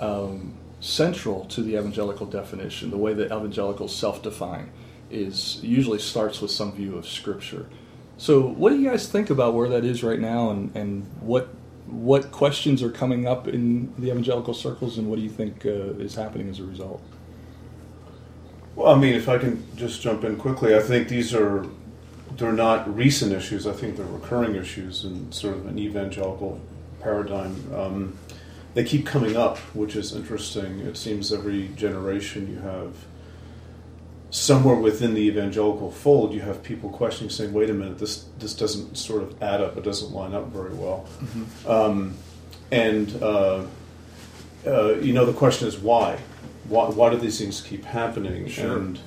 um, 0.00 0.54
central 0.80 1.44
to 1.46 1.62
the 1.62 1.76
evangelical 1.76 2.26
definition. 2.26 2.90
The 2.90 2.96
way 2.96 3.12
that 3.14 3.26
evangelicals 3.26 3.94
self-define 3.94 4.70
is 5.10 5.62
usually 5.62 5.98
starts 5.98 6.40
with 6.40 6.50
some 6.50 6.72
view 6.72 6.96
of 6.96 7.06
Scripture. 7.06 7.66
So, 8.16 8.40
what 8.40 8.70
do 8.70 8.80
you 8.80 8.88
guys 8.88 9.08
think 9.08 9.30
about 9.30 9.54
where 9.54 9.68
that 9.68 9.84
is 9.84 10.02
right 10.02 10.18
now, 10.18 10.50
and, 10.50 10.74
and 10.74 11.04
what 11.20 11.54
what 11.92 12.32
questions 12.32 12.82
are 12.82 12.90
coming 12.90 13.26
up 13.28 13.46
in 13.46 13.92
the 13.98 14.08
evangelical 14.08 14.54
circles, 14.54 14.96
and 14.96 15.08
what 15.08 15.16
do 15.16 15.22
you 15.22 15.30
think 15.30 15.66
uh, 15.66 16.00
is 16.00 16.14
happening 16.14 16.48
as 16.48 16.58
a 16.58 16.64
result? 16.64 17.02
Well, 18.74 18.94
I 18.94 18.98
mean, 18.98 19.14
if 19.14 19.28
I 19.28 19.36
can 19.36 19.64
just 19.76 20.00
jump 20.00 20.24
in 20.24 20.36
quickly, 20.36 20.74
I 20.74 20.80
think 20.80 21.08
these 21.08 21.34
are 21.34 21.66
they're 22.38 22.52
not 22.52 22.94
recent 22.96 23.32
issues. 23.32 23.66
I 23.66 23.72
think 23.72 23.96
they're 23.96 24.06
recurring 24.06 24.56
issues 24.56 25.04
in 25.04 25.30
sort 25.30 25.54
of 25.54 25.66
an 25.66 25.78
evangelical 25.78 26.58
paradigm. 27.00 27.54
Um, 27.74 28.18
they 28.72 28.84
keep 28.84 29.04
coming 29.04 29.36
up, 29.36 29.58
which 29.74 29.94
is 29.94 30.14
interesting. 30.14 30.80
It 30.80 30.96
seems 30.96 31.30
every 31.30 31.68
generation 31.76 32.48
you 32.48 32.60
have 32.60 32.94
somewhere 34.32 34.74
within 34.74 35.14
the 35.14 35.20
evangelical 35.20 35.92
fold, 35.92 36.34
you 36.34 36.40
have 36.40 36.64
people 36.64 36.90
questioning, 36.90 37.30
saying, 37.30 37.52
"Wait 37.52 37.70
a 37.70 37.74
minute, 37.74 37.98
this 37.98 38.24
this 38.40 38.54
doesn't 38.54 38.96
sort 38.96 39.22
of 39.22 39.40
add 39.40 39.60
up. 39.60 39.76
It 39.76 39.84
doesn't 39.84 40.12
line 40.12 40.34
up 40.34 40.48
very 40.48 40.74
well." 40.74 41.06
Mm-hmm. 41.22 41.70
Um, 41.70 42.14
and 42.72 43.22
uh, 43.22 43.64
uh, 44.66 44.94
you 44.94 45.12
know, 45.12 45.24
the 45.24 45.32
question 45.32 45.68
is 45.68 45.78
why? 45.78 46.18
why, 46.68 46.88
why 46.88 47.10
do 47.10 47.16
these 47.16 47.38
things 47.38 47.60
keep 47.60 47.84
happening? 47.84 48.48
Sure. 48.48 48.78
And 48.78 48.98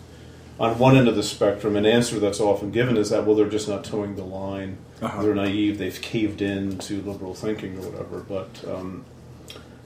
on 0.60 0.78
one 0.78 0.96
end 0.96 1.08
of 1.08 1.16
the 1.16 1.24
spectrum, 1.24 1.76
an 1.76 1.86
answer 1.86 2.20
that's 2.20 2.40
often 2.40 2.72
given 2.72 2.98
is 2.98 3.10
that 3.10 3.26
well, 3.26 3.36
they're 3.36 3.50
just 3.50 3.68
not 3.68 3.84
toeing 3.84 4.16
the 4.16 4.24
line. 4.24 4.78
Uh-huh. 5.02 5.22
They're 5.22 5.36
naive. 5.36 5.78
They've 5.78 6.02
caved 6.02 6.42
in 6.42 6.78
to 6.80 7.02
liberal 7.02 7.34
thinking 7.34 7.78
or 7.78 7.90
whatever. 7.90 8.20
But 8.20 8.64
um, 8.68 9.06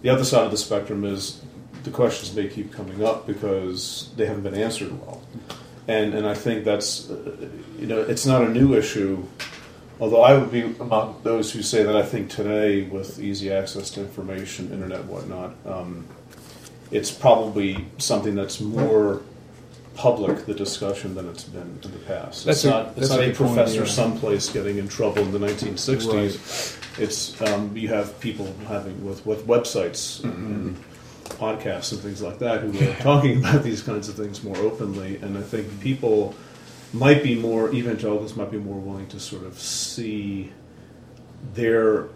the 0.01 0.09
other 0.09 0.23
side 0.23 0.45
of 0.45 0.51
the 0.51 0.57
spectrum 0.57 1.03
is 1.03 1.41
the 1.83 1.91
questions 1.91 2.35
may 2.35 2.47
keep 2.47 2.71
coming 2.73 3.03
up 3.03 3.25
because 3.25 4.11
they 4.15 4.25
haven't 4.25 4.43
been 4.43 4.55
answered 4.55 4.91
well. 5.01 5.21
And 5.87 6.13
and 6.13 6.27
I 6.27 6.33
think 6.33 6.65
that's 6.65 7.09
uh, 7.09 7.49
you 7.77 7.87
know 7.87 8.01
it's 8.01 8.25
not 8.25 8.43
a 8.43 8.49
new 8.49 8.75
issue. 8.75 9.23
Although 9.99 10.21
I 10.21 10.37
would 10.37 10.51
be 10.51 10.61
among 10.61 11.19
those 11.23 11.51
who 11.51 11.61
say 11.61 11.83
that 11.83 11.95
I 11.95 12.03
think 12.03 12.29
today, 12.29 12.83
with 12.83 13.19
easy 13.19 13.51
access 13.51 13.89
to 13.91 14.01
information, 14.01 14.71
internet, 14.71 15.03
whatnot, 15.05 15.55
um, 15.65 16.07
it's 16.89 17.11
probably 17.11 17.85
something 17.97 18.33
that's 18.33 18.61
more 18.61 19.21
public 19.95 20.45
the 20.45 20.53
discussion 20.53 21.13
than 21.15 21.27
it's 21.27 21.43
been 21.43 21.79
in 21.83 21.91
the 21.91 21.99
past. 22.07 22.45
That's 22.45 22.59
it's 22.59 22.65
a, 22.65 22.69
not, 22.69 22.97
it's 22.97 23.09
not 23.09 23.19
a, 23.19 23.31
a 23.31 23.33
professor 23.33 23.79
point, 23.79 23.89
yeah. 23.89 23.93
someplace 23.93 24.49
getting 24.49 24.77
in 24.77 24.87
trouble 24.87 25.23
in 25.23 25.33
the 25.33 25.39
1960s. 25.39 26.13
Right. 26.13 27.03
It's 27.03 27.41
um, 27.41 27.75
you 27.75 27.89
have 27.89 28.17
people 28.19 28.53
having 28.67 29.05
with 29.05 29.25
with 29.25 29.45
websites 29.47 30.21
mm-hmm. 30.21 30.29
and 30.29 30.83
podcasts 31.35 31.91
and 31.91 32.01
things 32.01 32.21
like 32.21 32.39
that 32.39 32.61
who 32.61 32.89
are 32.89 32.95
talking 32.99 33.37
about 33.39 33.63
these 33.63 33.81
kinds 33.81 34.09
of 34.09 34.15
things 34.15 34.43
more 34.43 34.57
openly, 34.57 35.17
and 35.17 35.37
I 35.37 35.41
think 35.41 35.79
people 35.79 36.35
might 36.91 37.21
be 37.23 37.35
more 37.35 37.71
evangelicals 37.71 38.35
might 38.35 38.51
be 38.51 38.57
more 38.57 38.79
willing 38.79 39.07
to 39.07 39.19
sort 39.19 39.43
of 39.43 39.59
see 39.59 40.51
their 41.53 42.07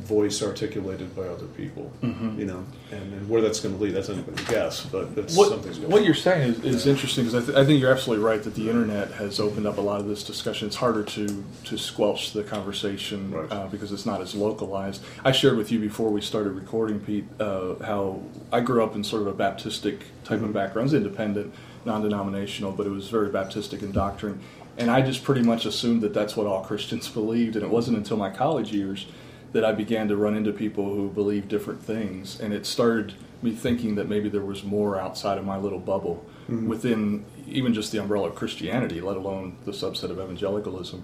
voice 0.00 0.42
articulated 0.42 1.14
by 1.14 1.22
other 1.22 1.46
people, 1.46 1.92
mm-hmm. 2.02 2.38
you 2.38 2.46
know, 2.46 2.64
and, 2.90 3.12
and, 3.12 3.28
where 3.28 3.40
that's 3.40 3.60
going 3.60 3.76
to 3.76 3.82
lead, 3.82 3.94
that's 3.94 4.08
anybody's 4.08 4.44
guess, 4.46 4.84
but 4.84 5.08
it's 5.16 5.36
what, 5.36 5.50
something's 5.50 5.78
going 5.78 5.90
What 5.90 6.04
you're 6.04 6.14
saying 6.14 6.54
is, 6.54 6.64
is 6.64 6.86
yeah. 6.86 6.92
interesting 6.92 7.24
because 7.24 7.42
I, 7.42 7.46
th- 7.46 7.58
I, 7.58 7.64
think 7.64 7.80
you're 7.80 7.92
absolutely 7.92 8.24
right 8.24 8.42
that 8.42 8.54
the 8.54 8.68
internet 8.68 9.12
has 9.12 9.38
opened 9.38 9.66
up 9.66 9.78
a 9.78 9.80
lot 9.80 10.00
of 10.00 10.08
this 10.08 10.24
discussion. 10.24 10.68
It's 10.68 10.76
harder 10.76 11.04
to, 11.04 11.44
to 11.64 11.78
squelch 11.78 12.32
the 12.32 12.42
conversation 12.42 13.30
right. 13.30 13.52
uh, 13.52 13.66
because 13.68 13.92
it's 13.92 14.06
not 14.06 14.20
as 14.20 14.34
localized. 14.34 15.02
I 15.24 15.32
shared 15.32 15.56
with 15.56 15.70
you 15.70 15.78
before 15.78 16.10
we 16.10 16.20
started 16.20 16.50
recording, 16.50 17.00
Pete, 17.00 17.26
uh, 17.38 17.74
how 17.84 18.22
I 18.52 18.60
grew 18.60 18.82
up 18.82 18.94
in 18.94 19.04
sort 19.04 19.22
of 19.22 19.28
a 19.28 19.34
Baptistic 19.34 20.00
type 20.24 20.38
mm-hmm. 20.38 20.46
of 20.46 20.52
background, 20.52 20.86
it's 20.86 20.94
independent, 20.94 21.54
non 21.84 22.02
denominational, 22.02 22.72
but 22.72 22.86
it 22.86 22.90
was 22.90 23.08
very 23.08 23.28
Baptistic 23.28 23.82
in 23.82 23.92
doctrine. 23.92 24.40
And 24.78 24.90
I 24.90 25.02
just 25.02 25.24
pretty 25.24 25.42
much 25.42 25.66
assumed 25.66 26.00
that 26.02 26.14
that's 26.14 26.36
what 26.36 26.46
all 26.46 26.64
Christians 26.64 27.08
believed, 27.20 27.56
and 27.56 27.64
it 27.64 27.70
wasn't 27.70 27.96
until 27.96 28.16
my 28.16 28.30
college 28.30 28.72
years 28.72 29.06
that 29.52 29.64
I 29.64 29.72
began 29.72 30.08
to 30.08 30.16
run 30.16 30.36
into 30.36 30.52
people 30.52 30.94
who 30.94 31.08
believe 31.08 31.48
different 31.48 31.82
things, 31.82 32.38
and 32.40 32.52
it 32.52 32.66
started 32.66 33.14
me 33.42 33.52
thinking 33.52 33.94
that 33.96 34.08
maybe 34.08 34.28
there 34.28 34.44
was 34.44 34.62
more 34.62 34.98
outside 35.00 35.38
of 35.38 35.44
my 35.44 35.56
little 35.56 35.78
bubble 35.78 36.24
mm-hmm. 36.44 36.68
within 36.68 37.24
even 37.46 37.74
just 37.74 37.90
the 37.90 37.98
umbrella 37.98 38.28
of 38.28 38.34
Christianity, 38.34 39.00
let 39.00 39.16
alone 39.16 39.56
the 39.64 39.72
subset 39.72 40.10
of 40.10 40.20
evangelicalism. 40.20 41.02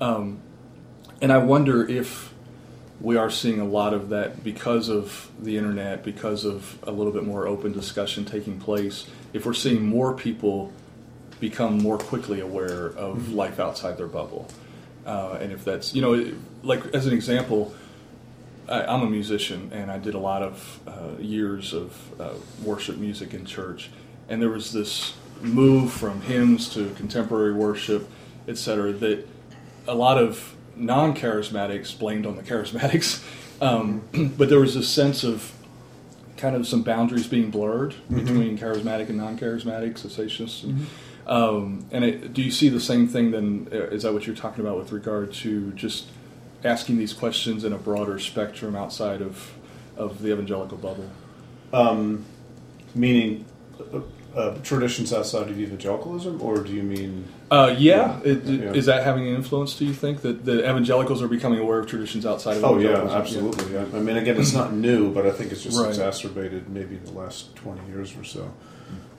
Um, 0.00 0.40
and 1.20 1.32
I 1.32 1.38
wonder 1.38 1.88
if 1.88 2.32
we 3.00 3.16
are 3.16 3.30
seeing 3.30 3.60
a 3.60 3.64
lot 3.64 3.94
of 3.94 4.08
that 4.10 4.44
because 4.44 4.88
of 4.88 5.30
the 5.40 5.56
internet, 5.56 6.04
because 6.04 6.44
of 6.44 6.78
a 6.82 6.90
little 6.90 7.12
bit 7.12 7.24
more 7.24 7.46
open 7.46 7.72
discussion 7.72 8.24
taking 8.24 8.58
place. 8.58 9.06
If 9.32 9.46
we're 9.46 9.54
seeing 9.54 9.84
more 9.84 10.14
people 10.14 10.72
become 11.40 11.78
more 11.78 11.98
quickly 11.98 12.40
aware 12.40 12.86
of 12.86 13.18
mm-hmm. 13.18 13.34
life 13.34 13.60
outside 13.60 13.96
their 13.96 14.08
bubble. 14.08 14.48
Uh, 15.06 15.38
and 15.40 15.52
if 15.52 15.64
that's, 15.64 15.94
you 15.94 16.02
know, 16.02 16.32
like 16.62 16.84
as 16.86 17.06
an 17.06 17.12
example, 17.12 17.72
I, 18.68 18.94
am 18.94 19.02
a 19.02 19.10
musician, 19.10 19.70
and 19.72 19.90
I 19.90 19.98
did 19.98 20.14
a 20.14 20.18
lot 20.18 20.42
of 20.42 20.80
uh, 20.86 21.20
years 21.20 21.72
of 21.72 22.20
uh, 22.20 22.34
worship 22.62 22.96
music 22.96 23.34
in 23.34 23.44
church, 23.44 23.90
and 24.28 24.40
there 24.40 24.50
was 24.50 24.72
this 24.72 25.14
move 25.40 25.92
from 25.92 26.20
hymns 26.22 26.68
to 26.74 26.90
contemporary 26.94 27.52
worship, 27.52 28.08
etc. 28.46 28.92
That 28.92 29.26
a 29.86 29.94
lot 29.94 30.18
of 30.18 30.54
non-charismatics 30.76 31.98
blamed 31.98 32.26
on 32.26 32.36
the 32.36 32.42
charismatics, 32.42 33.24
um, 33.62 34.02
but 34.36 34.48
there 34.48 34.60
was 34.60 34.76
a 34.76 34.82
sense 34.82 35.24
of 35.24 35.52
kind 36.36 36.54
of 36.54 36.66
some 36.66 36.82
boundaries 36.82 37.26
being 37.26 37.50
blurred 37.50 37.92
mm-hmm. 37.92 38.16
between 38.20 38.58
charismatic 38.58 39.08
and 39.08 39.18
non-charismatic 39.18 39.94
cessationists. 39.94 40.64
Mm-hmm. 40.64 40.84
Um, 41.26 41.84
and 41.90 42.04
it, 42.04 42.32
do 42.32 42.40
you 42.40 42.50
see 42.50 42.70
the 42.70 42.80
same 42.80 43.06
thing 43.06 43.32
then? 43.32 43.68
Uh, 43.70 43.88
is 43.88 44.04
that 44.04 44.14
what 44.14 44.26
you're 44.26 44.36
talking 44.36 44.64
about 44.64 44.78
with 44.78 44.92
regard 44.92 45.32
to 45.34 45.72
just 45.72 46.06
asking 46.64 46.98
these 46.98 47.12
questions 47.12 47.64
in 47.64 47.72
a 47.72 47.78
broader 47.78 48.18
spectrum 48.18 48.76
outside 48.76 49.22
of 49.22 49.54
of 49.96 50.22
the 50.22 50.32
evangelical 50.32 50.78
bubble? 50.78 51.10
Um, 51.72 52.24
meaning 52.94 53.44
uh, 53.92 54.00
uh, 54.34 54.58
traditions 54.62 55.12
outside 55.12 55.48
of 55.48 55.58
evangelicalism, 55.58 56.40
or 56.40 56.58
do 56.58 56.72
you 56.72 56.82
mean? 56.82 57.26
Uh, 57.50 57.74
yeah. 57.78 58.20
yeah. 58.24 58.32
It, 58.32 58.44
yeah. 58.44 58.72
Is 58.72 58.86
that 58.86 59.02
having 59.02 59.26
an 59.26 59.34
influence? 59.34 59.76
Do 59.76 59.84
you 59.84 59.94
think 59.94 60.20
that 60.20 60.44
the 60.44 60.68
evangelicals 60.68 61.22
are 61.22 61.28
becoming 61.28 61.58
aware 61.58 61.78
of 61.78 61.86
traditions 61.86 62.26
outside 62.26 62.58
of? 62.58 62.64
Oh 62.64 62.78
yeah, 62.78 63.10
absolutely. 63.10 63.72
Yeah. 63.72 63.86
I 63.94 64.00
mean, 64.00 64.16
again, 64.16 64.38
it's 64.38 64.52
not 64.52 64.72
new, 64.72 65.12
but 65.12 65.26
I 65.26 65.30
think 65.32 65.50
it's 65.52 65.62
just 65.62 65.78
right. 65.78 65.88
exacerbated 65.88 66.68
maybe 66.68 66.96
in 66.96 67.04
the 67.04 67.12
last 67.12 67.54
twenty 67.56 67.86
years 67.88 68.16
or 68.16 68.24
so. 68.24 68.52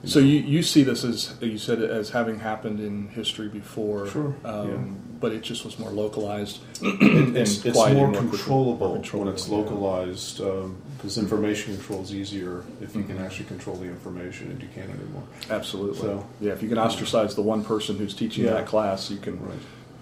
So 0.04 0.18
you, 0.18 0.38
you 0.38 0.62
see 0.62 0.82
this 0.82 1.04
as 1.04 1.34
you 1.40 1.58
said 1.58 1.82
as 1.82 2.10
having 2.10 2.40
happened 2.40 2.80
in 2.80 3.08
history 3.08 3.48
before, 3.48 4.08
sure, 4.08 4.34
um, 4.44 4.68
yeah. 4.70 4.76
but 5.20 5.32
it 5.32 5.42
just 5.42 5.64
was 5.64 5.78
more 5.78 5.90
localized. 5.90 6.60
it, 6.82 7.36
it's, 7.36 7.64
it's 7.66 7.76
more, 7.76 8.08
more 8.08 8.12
controllable, 8.12 8.94
controllable, 8.94 9.26
when 9.26 9.34
it's 9.34 9.48
localized 9.48 10.38
because 10.38 11.18
um, 11.18 11.22
information 11.22 11.76
control 11.76 12.00
is 12.00 12.14
easier 12.14 12.64
if 12.80 12.94
you 12.94 13.02
mm-hmm. 13.02 13.16
can 13.16 13.24
actually 13.24 13.44
control 13.44 13.76
the 13.76 13.86
information 13.86 14.50
and 14.50 14.62
you 14.62 14.68
can't 14.74 14.88
anymore. 14.88 15.22
Absolutely. 15.50 15.98
So 15.98 16.26
yeah, 16.40 16.52
if 16.52 16.62
you 16.62 16.70
can 16.70 16.78
ostracise 16.78 17.34
the 17.34 17.42
one 17.42 17.62
person 17.62 17.98
who's 17.98 18.14
teaching 18.14 18.44
yeah. 18.44 18.52
that 18.52 18.66
class, 18.66 19.10
you 19.10 19.18
can 19.18 19.38
right. 19.44 19.58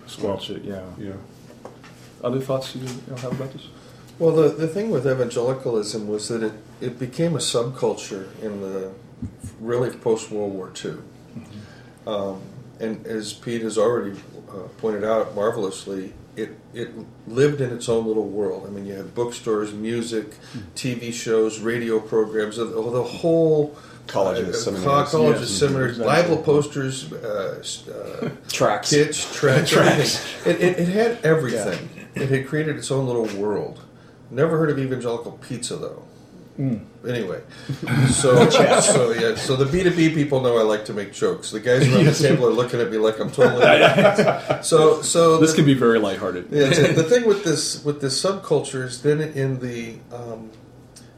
squelch 0.06 0.48
right. 0.50 0.60
it. 0.60 0.64
Yeah. 0.64 0.84
Yeah. 0.96 1.12
Other 2.22 2.40
thoughts 2.40 2.74
you, 2.76 2.86
have 3.16 3.32
about 3.32 3.52
this? 3.52 3.66
Well, 4.18 4.32
the, 4.32 4.48
the 4.48 4.66
thing 4.68 4.90
with 4.90 5.06
evangelicalism 5.06 6.08
was 6.08 6.28
that 6.28 6.42
it, 6.42 6.52
it 6.80 6.98
became 6.98 7.34
a 7.34 7.38
subculture 7.38 8.28
in 8.42 8.60
the 8.60 8.92
really 9.60 9.90
post 9.90 10.30
World 10.30 10.52
War 10.52 10.68
II. 10.68 10.92
Mm-hmm. 10.92 12.08
Um, 12.08 12.40
and 12.80 13.06
as 13.06 13.32
Pete 13.32 13.62
has 13.62 13.76
already 13.76 14.18
uh, 14.50 14.68
pointed 14.78 15.04
out 15.04 15.34
marvelously, 15.34 16.12
it, 16.36 16.56
it 16.72 16.90
lived 17.26 17.60
in 17.60 17.72
its 17.72 17.88
own 17.88 18.06
little 18.06 18.28
world. 18.28 18.64
I 18.66 18.70
mean, 18.70 18.86
you 18.86 18.94
had 18.94 19.14
bookstores, 19.14 19.72
music, 19.72 20.30
mm-hmm. 20.30 20.58
TV 20.74 21.12
shows, 21.12 21.58
radio 21.58 21.98
programs, 21.98 22.56
the, 22.56 22.64
the 22.66 23.02
whole 23.02 23.76
colleges, 24.06 24.66
uh, 24.66 24.70
seminaries, 24.72 25.10
colleges, 25.10 25.50
yes, 25.50 25.58
seminaries, 25.58 25.98
exactly. 25.98 26.22
Bible 26.22 26.42
posters, 26.42 27.12
uh, 27.12 27.62
uh, 27.90 28.30
tracts, 28.48 28.90
kits, 28.90 29.36
tracts, 29.38 29.70
tracts. 29.70 30.46
It, 30.46 30.60
it, 30.60 30.78
it, 30.78 30.88
had 30.88 31.18
everything. 31.24 31.88
Yeah. 31.94 32.22
It 32.22 32.30
had 32.30 32.46
created 32.48 32.76
its 32.76 32.90
own 32.90 33.06
little 33.06 33.26
world. 33.40 33.84
Never 34.30 34.58
heard 34.58 34.70
of 34.70 34.78
evangelical 34.78 35.32
pizza 35.32 35.76
though. 35.76 36.04
Mm. 36.58 36.84
Anyway, 37.08 37.40
so 38.10 38.50
so 38.80 39.12
yeah, 39.12 39.36
so 39.36 39.54
the 39.54 39.64
B 39.64 39.84
two 39.84 39.94
B 39.94 40.12
people 40.12 40.40
know 40.40 40.58
I 40.58 40.62
like 40.62 40.84
to 40.86 40.92
make 40.92 41.12
jokes. 41.12 41.52
The 41.52 41.60
guys 41.60 41.88
around 41.88 42.06
the 42.06 42.12
table 42.28 42.46
are 42.46 42.52
looking 42.52 42.80
at 42.80 42.90
me 42.90 42.98
like 42.98 43.20
I'm 43.20 43.30
totally. 43.30 43.62
so 44.64 45.00
so 45.02 45.38
this 45.38 45.52
the, 45.52 45.56
can 45.56 45.64
be 45.64 45.74
very 45.74 46.00
lighthearted. 46.00 46.48
Yeah, 46.50 46.68
the 46.68 47.04
thing 47.04 47.26
with 47.26 47.44
this 47.44 47.84
with 47.84 48.00
this 48.00 48.20
subculture 48.20 48.84
is 48.84 49.02
then 49.02 49.20
in 49.20 49.60
the 49.60 49.98
um, 50.12 50.50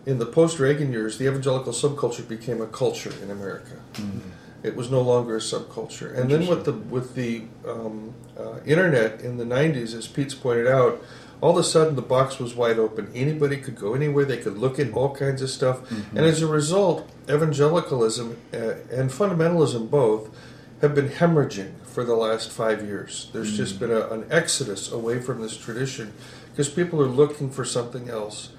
in 0.05 0.19
the 0.19 0.27
post 0.27 0.59
Reagan 0.59 0.93
years, 0.93 1.17
the 1.17 1.27
evangelical 1.27 1.73
subculture 1.73 2.27
became 2.29 2.61
a 2.61 2.67
culture 2.67 3.13
in 3.23 3.31
America. 3.31 3.77
Mm-hmm. 3.95 4.19
It 4.63 4.77
was 4.77 4.91
no 4.91 5.01
longer 5.01 5.37
a 5.37 5.41
subculture, 5.41 6.15
and 6.15 6.31
then 6.31 6.47
with 6.47 6.67
the 6.67 6.73
with 6.73 7.15
the 7.15 7.45
um, 7.67 8.13
uh, 8.39 8.61
internet 8.67 9.23
in 9.23 9.39
the 9.39 9.45
'90s, 9.45 9.95
as 9.95 10.07
Pete's 10.07 10.35
pointed 10.35 10.67
out 10.67 11.03
all 11.41 11.53
of 11.53 11.57
a 11.57 11.65
sudden 11.65 11.97
the 11.97 12.03
box 12.03 12.39
was 12.39 12.55
wide 12.55 12.79
open. 12.79 13.11
Anybody 13.15 13.57
could 13.57 13.77
go 13.77 13.95
anywhere. 13.95 14.25
They 14.25 14.37
could 14.39 14.59
look 14.59 14.79
at 14.79 14.93
all 14.93 15.15
kinds 15.15 15.43
of 15.43 15.51
stuff. 15.51 15.81
Mm-hmm. 15.89 16.17
And 16.17 16.27
as 16.27 16.43
a 16.43 16.47
result, 16.47 17.11
evangelicalism 17.29 18.37
uh, 18.53 18.57
and 18.91 19.11
fundamentalism 19.11 19.91
both 19.91 20.35
have 20.83 20.95
been 20.95 21.09
hemorrhaging 21.09 21.73
for 21.85 22.05
the 22.05 22.15
last 22.15 22.51
five 22.51 22.85
years. 22.85 23.31
There's 23.33 23.49
mm-hmm. 23.49 23.57
just 23.57 23.81
been 23.81 23.91
a, 23.91 24.09
an 24.09 24.27
exodus 24.31 24.91
away 24.91 25.21
from 25.21 25.41
this 25.41 25.57
tradition 25.57 26.13
because 26.51 26.69
people 26.69 27.01
are 27.01 27.07
looking 27.07 27.51
for 27.51 27.65
something 27.65 28.09
else. 28.09 28.51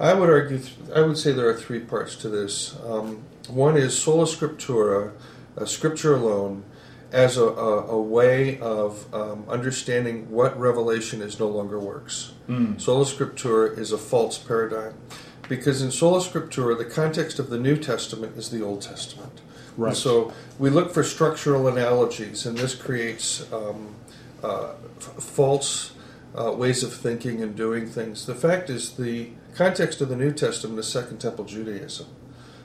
I 0.00 0.14
would 0.14 0.30
argue, 0.30 0.58
th- 0.58 0.74
I 0.94 1.00
would 1.00 1.18
say 1.18 1.32
there 1.32 1.48
are 1.48 1.56
three 1.56 1.80
parts 1.80 2.14
to 2.16 2.28
this. 2.28 2.76
Um, 2.84 3.24
one 3.48 3.76
is 3.76 3.98
sola 3.98 4.26
scriptura, 4.26 5.12
uh, 5.56 5.64
scripture 5.64 6.14
alone 6.14 6.62
as 7.12 7.36
a, 7.36 7.44
a, 7.44 7.86
a 7.86 8.00
way 8.00 8.58
of 8.58 9.12
um, 9.14 9.44
understanding 9.48 10.30
what 10.30 10.58
revelation 10.58 11.22
is 11.22 11.40
no 11.40 11.48
longer 11.48 11.78
works. 11.78 12.32
Mm. 12.48 12.80
Sola 12.80 13.04
Scriptura 13.04 13.76
is 13.78 13.92
a 13.92 13.98
false 13.98 14.38
paradigm. 14.38 14.94
Because 15.48 15.80
in 15.80 15.90
Sola 15.90 16.20
Scriptura, 16.20 16.76
the 16.76 16.84
context 16.84 17.38
of 17.38 17.48
the 17.48 17.58
New 17.58 17.76
Testament 17.76 18.36
is 18.36 18.50
the 18.50 18.62
Old 18.62 18.82
Testament. 18.82 19.40
Right. 19.78 19.96
so 19.96 20.32
we 20.58 20.70
look 20.70 20.92
for 20.92 21.04
structural 21.04 21.68
analogies, 21.68 22.44
and 22.44 22.58
this 22.58 22.74
creates 22.74 23.50
um, 23.52 23.94
uh, 24.42 24.72
f- 24.96 25.22
false 25.22 25.92
uh, 26.36 26.50
ways 26.50 26.82
of 26.82 26.92
thinking 26.92 27.42
and 27.42 27.54
doing 27.54 27.86
things. 27.86 28.26
The 28.26 28.34
fact 28.34 28.70
is, 28.70 28.94
the 28.96 29.30
context 29.54 30.00
of 30.00 30.08
the 30.08 30.16
New 30.16 30.32
Testament 30.32 30.80
is 30.80 30.88
Second 30.88 31.18
Temple 31.18 31.44
Judaism, 31.44 32.08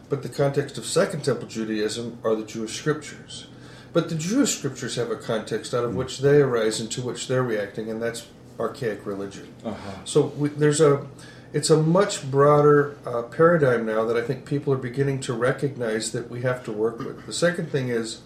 but 0.10 0.24
the 0.24 0.30
context 0.30 0.80
of 0.80 0.86
Second 0.86 1.24
Temple 1.24 1.48
Judaism 1.48 2.18
are 2.24 2.36
the 2.36 2.46
Jewish 2.46 2.76
scriptures. 2.80 3.46
But 3.94 4.10
the 4.10 4.16
Jewish 4.16 4.58
scriptures 4.58 4.96
have 4.96 5.12
a 5.12 5.16
context 5.16 5.74
out 5.74 5.86
of 5.86 5.96
which 5.96 6.20
they 6.20 6.42
arise 6.42 6.80
and 6.80 6.92
to 6.92 7.02
which 7.02 7.28
they're 7.28 7.44
reacting, 7.44 7.90
and 7.92 8.02
that's 8.02 8.28
archaic 8.60 9.06
religion. 9.06 9.54
Uh-huh. 9.64 9.92
So 10.04 10.26
we, 10.26 10.50
there's 10.50 10.82
a, 10.82 11.06
it's 11.54 11.70
a 11.70 11.78
much 11.78 12.30
broader 12.30 12.98
uh, 13.06 13.22
paradigm 13.24 13.86
now 13.86 14.04
that 14.06 14.18
I 14.18 14.22
think 14.22 14.46
people 14.46 14.74
are 14.74 14.78
beginning 14.78 15.20
to 15.22 15.34
recognize 15.34 16.12
that 16.12 16.30
we 16.30 16.42
have 16.42 16.64
to 16.66 16.72
work 16.72 16.98
with. 17.00 17.26
The 17.28 17.34
second 17.34 17.72
thing 17.72 17.90
is 17.90 18.22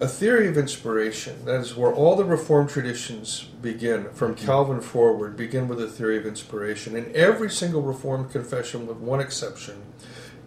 a 0.00 0.08
theory 0.08 0.46
of 0.48 0.56
inspiration. 0.56 1.44
That 1.44 1.60
is 1.60 1.76
where 1.76 1.92
all 1.92 2.16
the 2.16 2.24
Reformed 2.24 2.70
traditions 2.70 3.44
begin, 3.60 4.08
from 4.14 4.34
mm-hmm. 4.34 4.46
Calvin 4.46 4.80
forward, 4.80 5.36
begin 5.36 5.68
with 5.68 5.80
a 5.82 5.88
theory 5.88 6.16
of 6.16 6.26
inspiration. 6.26 6.96
And 6.96 7.14
every 7.14 7.50
single 7.50 7.82
Reformed 7.82 8.30
confession, 8.30 8.86
with 8.86 8.96
one 8.96 9.20
exception, 9.20 9.82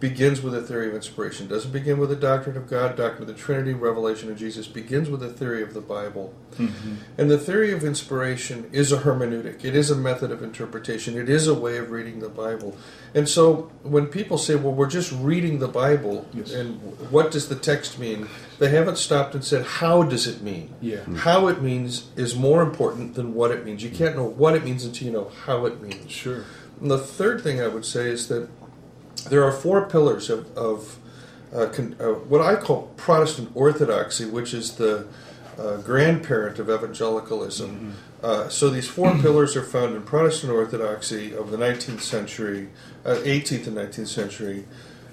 begins 0.04 0.42
with 0.42 0.54
a 0.54 0.60
theory 0.60 0.88
of 0.88 0.94
inspiration. 0.94 1.48
Doesn't 1.48 1.72
begin 1.72 1.96
with 1.98 2.12
a 2.12 2.16
doctrine 2.16 2.58
of 2.58 2.68
God, 2.68 2.94
doctrine 2.94 3.22
of 3.22 3.28
the 3.28 3.42
Trinity, 3.42 3.72
revelation 3.72 4.30
of 4.30 4.36
Jesus. 4.36 4.66
Begins 4.66 5.08
with 5.08 5.22
a 5.22 5.30
theory 5.30 5.62
of 5.62 5.72
the 5.72 5.80
Bible. 5.80 6.34
Mm-hmm. 6.56 6.96
And 7.16 7.30
the 7.30 7.38
theory 7.38 7.72
of 7.72 7.82
inspiration 7.82 8.68
is 8.70 8.92
a 8.92 8.98
hermeneutic. 8.98 9.64
It 9.64 9.74
is 9.74 9.90
a 9.90 9.96
method 9.96 10.30
of 10.30 10.42
interpretation. 10.42 11.16
It 11.16 11.30
is 11.30 11.48
a 11.48 11.54
way 11.54 11.78
of 11.78 11.90
reading 11.90 12.18
the 12.18 12.28
Bible. 12.28 12.76
And 13.14 13.26
so 13.26 13.72
when 13.82 14.08
people 14.08 14.36
say, 14.36 14.56
"Well, 14.56 14.74
we're 14.74 14.90
just 14.90 15.10
reading 15.10 15.58
the 15.58 15.68
Bible," 15.68 16.26
yes. 16.34 16.52
and 16.52 16.78
what 17.10 17.30
does 17.30 17.48
the 17.48 17.56
text 17.56 17.98
mean? 17.98 18.28
They 18.58 18.68
haven't 18.68 18.98
stopped 18.98 19.34
and 19.34 19.42
said, 19.42 19.64
"How 19.64 20.02
does 20.02 20.26
it 20.26 20.42
mean?" 20.42 20.74
Yeah. 20.82 20.98
Mm-hmm. 20.98 21.16
How 21.16 21.48
it 21.48 21.62
means 21.62 22.10
is 22.14 22.36
more 22.36 22.60
important 22.60 23.14
than 23.14 23.32
what 23.32 23.50
it 23.50 23.64
means. 23.64 23.82
You 23.82 23.90
can't 23.90 24.16
know 24.16 24.26
what 24.26 24.54
it 24.54 24.64
means 24.64 24.84
until 24.84 25.06
you 25.06 25.14
know 25.14 25.30
how 25.46 25.64
it 25.64 25.80
means. 25.80 26.10
Sure. 26.12 26.44
And 26.78 26.90
the 26.90 26.98
third 26.98 27.40
thing 27.40 27.62
I 27.62 27.68
would 27.68 27.86
say 27.86 28.10
is 28.10 28.28
that 28.28 28.50
there 29.28 29.42
are 29.44 29.52
four 29.52 29.88
pillars 29.88 30.30
of, 30.30 30.56
of 30.56 30.98
uh, 31.54 31.66
con, 31.66 31.96
uh, 32.00 32.14
what 32.28 32.40
I 32.40 32.56
call 32.56 32.92
Protestant 32.96 33.50
orthodoxy, 33.54 34.24
which 34.24 34.52
is 34.52 34.76
the 34.76 35.06
uh, 35.58 35.76
grandparent 35.78 36.58
of 36.58 36.68
evangelicalism. 36.68 37.70
Mm-hmm. 37.70 38.26
Uh, 38.26 38.48
so 38.48 38.70
these 38.70 38.88
four 38.88 39.16
pillars 39.22 39.56
are 39.56 39.62
found 39.62 39.94
in 39.94 40.02
Protestant 40.02 40.52
orthodoxy 40.52 41.34
of 41.34 41.50
the 41.50 41.56
19th 41.56 42.00
century, 42.00 42.68
18th 43.04 43.66
uh, 43.66 43.80
and 43.80 43.92
19th 43.92 44.08
century. 44.08 44.64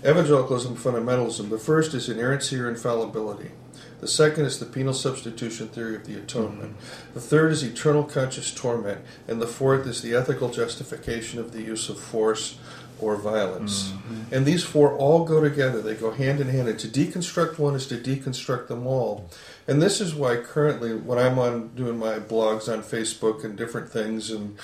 Evangelicalism, 0.04 0.76
fundamentalism. 0.76 1.50
The 1.50 1.60
first 1.60 1.94
is 1.94 2.10
inerrancy 2.10 2.60
or 2.60 2.68
infallibility. 2.68 3.52
The 4.00 4.08
second 4.08 4.46
is 4.46 4.58
the 4.58 4.66
penal 4.66 4.96
substitution 4.96 5.68
theory 5.68 5.96
of 5.96 6.08
the 6.08 6.16
atonement. 6.16 6.76
Mm-hmm. 6.76 7.14
The 7.14 7.22
third 7.22 7.52
is 7.52 7.62
eternal 7.62 8.04
conscious 8.04 8.52
torment. 8.52 9.02
And 9.28 9.40
the 9.40 9.48
fourth 9.48 9.86
is 9.86 10.02
the 10.02 10.16
ethical 10.16 10.50
justification 10.50 11.40
of 11.40 11.52
the 11.52 11.62
use 11.62 11.88
of 11.88 12.00
force 12.00 12.58
or 13.02 13.16
violence. 13.16 13.90
Mm-hmm. 13.90 14.34
And 14.34 14.46
these 14.46 14.64
four 14.64 14.96
all 14.96 15.26
go 15.26 15.42
together, 15.42 15.82
they 15.82 15.96
go 15.96 16.12
hand 16.12 16.40
in 16.40 16.50
hand. 16.50 16.68
And 16.68 16.80
to 16.80 16.88
deconstruct 16.88 17.60
one 17.60 17.76
is 17.76 17.88
to 17.88 17.98
deconstruct 17.98 18.68
them 18.68 18.88
all. 18.88 19.30
And 19.68 19.82
this 19.82 20.02
is 20.02 20.16
why 20.16 20.38
currently, 20.38 20.96
when 20.96 21.18
I'm 21.18 21.40
on 21.40 21.70
doing 21.76 21.98
my 21.98 22.20
blogs 22.20 22.72
on 22.72 22.82
Facebook 22.84 23.44
and 23.44 23.56
different 23.56 23.90
things, 23.90 24.32
and 24.32 24.58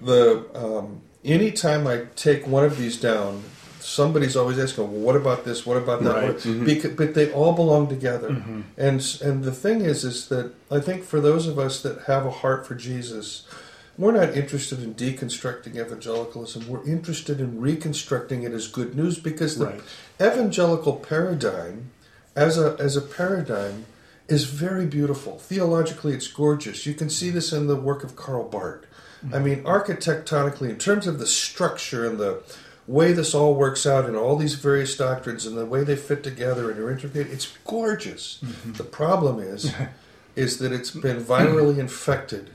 the 0.00 0.46
um, 0.54 1.02
anytime 1.24 1.86
I 1.86 2.06
take 2.16 2.46
one 2.46 2.64
of 2.64 2.78
these 2.78 3.00
down, 3.00 3.42
somebody's 3.80 4.36
always 4.36 4.58
asking, 4.58 4.92
"Well, 4.92 5.00
what 5.00 5.16
about 5.16 5.44
this? 5.44 5.66
What 5.66 5.76
about 5.76 6.02
that?" 6.04 6.14
Right. 6.14 6.36
Mm-hmm. 6.36 6.64
Because, 6.64 6.92
but 6.92 7.14
they 7.14 7.32
all 7.32 7.52
belong 7.52 7.88
together. 7.88 8.30
Mm-hmm. 8.30 8.60
And 8.76 9.18
and 9.22 9.44
the 9.44 9.52
thing 9.52 9.80
is, 9.80 10.04
is 10.04 10.28
that 10.28 10.52
I 10.70 10.80
think 10.80 11.04
for 11.04 11.20
those 11.20 11.46
of 11.46 11.58
us 11.58 11.82
that 11.82 12.02
have 12.02 12.26
a 12.26 12.30
heart 12.30 12.66
for 12.66 12.74
Jesus, 12.74 13.46
we're 13.98 14.12
not 14.12 14.36
interested 14.36 14.80
in 14.80 14.94
deconstructing 14.94 15.74
evangelicalism. 15.74 16.68
We're 16.68 16.86
interested 16.86 17.40
in 17.40 17.60
reconstructing 17.60 18.44
it 18.44 18.52
as 18.52 18.68
good 18.68 18.94
news 18.94 19.18
because 19.18 19.58
the 19.58 19.66
right. 19.66 19.80
evangelical 20.20 20.94
paradigm, 20.94 21.90
as 22.36 22.56
a 22.56 22.76
as 22.78 22.96
a 22.96 23.00
paradigm, 23.00 23.86
is 24.28 24.44
very 24.44 24.86
beautiful. 24.86 25.38
Theologically, 25.38 26.14
it's 26.14 26.28
gorgeous. 26.28 26.86
You 26.86 26.94
can 26.94 27.10
see 27.10 27.30
this 27.30 27.52
in 27.52 27.66
the 27.66 27.74
work 27.74 28.04
of 28.04 28.14
Karl 28.14 28.48
Barth. 28.48 28.86
Mm-hmm. 29.24 29.34
I 29.34 29.38
mean, 29.40 29.62
architectonically, 29.64 30.70
in 30.70 30.78
terms 30.78 31.08
of 31.08 31.18
the 31.18 31.26
structure 31.26 32.06
and 32.06 32.18
the 32.18 32.40
way 32.86 33.12
this 33.12 33.34
all 33.34 33.54
works 33.54 33.84
out 33.84 34.06
and 34.06 34.16
all 34.16 34.36
these 34.36 34.54
various 34.54 34.96
doctrines 34.96 35.44
and 35.44 35.58
the 35.58 35.66
way 35.66 35.82
they 35.82 35.96
fit 35.96 36.22
together 36.22 36.70
and 36.70 36.78
are 36.78 36.90
integrated, 36.90 37.32
it's 37.32 37.52
gorgeous. 37.66 38.38
Mm-hmm. 38.44 38.74
The 38.74 38.84
problem 38.84 39.40
is, 39.40 39.74
is 40.36 40.58
that 40.60 40.70
it's 40.70 40.92
been 40.92 41.22
virally 41.22 41.78
infected 41.78 42.50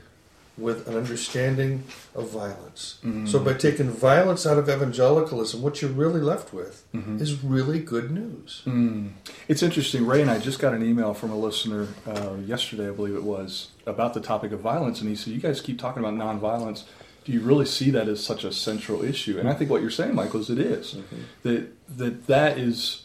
with 0.56 0.86
an 0.86 0.96
understanding 0.96 1.82
of 2.14 2.30
violence. 2.30 2.98
Mm-hmm. 3.04 3.26
So 3.26 3.40
by 3.40 3.54
taking 3.54 3.90
violence 3.90 4.46
out 4.46 4.56
of 4.56 4.68
evangelicalism, 4.68 5.60
what 5.60 5.82
you're 5.82 5.90
really 5.90 6.20
left 6.20 6.52
with 6.52 6.84
mm-hmm. 6.94 7.20
is 7.20 7.42
really 7.42 7.80
good 7.80 8.12
news. 8.12 8.62
Mm. 8.64 9.10
It's 9.48 9.62
interesting. 9.62 10.06
Ray 10.06 10.22
and 10.22 10.30
I 10.30 10.38
just 10.38 10.60
got 10.60 10.72
an 10.72 10.84
email 10.84 11.12
from 11.12 11.30
a 11.30 11.36
listener 11.36 11.88
uh, 12.06 12.34
yesterday, 12.44 12.88
I 12.88 12.92
believe 12.92 13.16
it 13.16 13.24
was, 13.24 13.70
about 13.84 14.14
the 14.14 14.20
topic 14.20 14.52
of 14.52 14.60
violence, 14.60 15.00
and 15.00 15.10
he 15.10 15.16
said, 15.16 15.32
"You 15.32 15.40
guys 15.40 15.60
keep 15.60 15.78
talking 15.78 16.04
about 16.04 16.14
nonviolence." 16.14 16.84
Do 17.24 17.32
you 17.32 17.40
really 17.40 17.64
see 17.64 17.90
that 17.90 18.06
as 18.06 18.22
such 18.22 18.44
a 18.44 18.52
central 18.52 19.02
issue? 19.02 19.38
And 19.38 19.48
I 19.48 19.54
think 19.54 19.70
what 19.70 19.80
you're 19.80 19.90
saying, 19.90 20.14
Michael, 20.14 20.40
is 20.40 20.50
it 20.50 20.58
is. 20.58 20.94
Mm-hmm. 20.94 21.20
that 21.42 21.96
that 21.98 22.26
that 22.26 22.58
is 22.58 23.04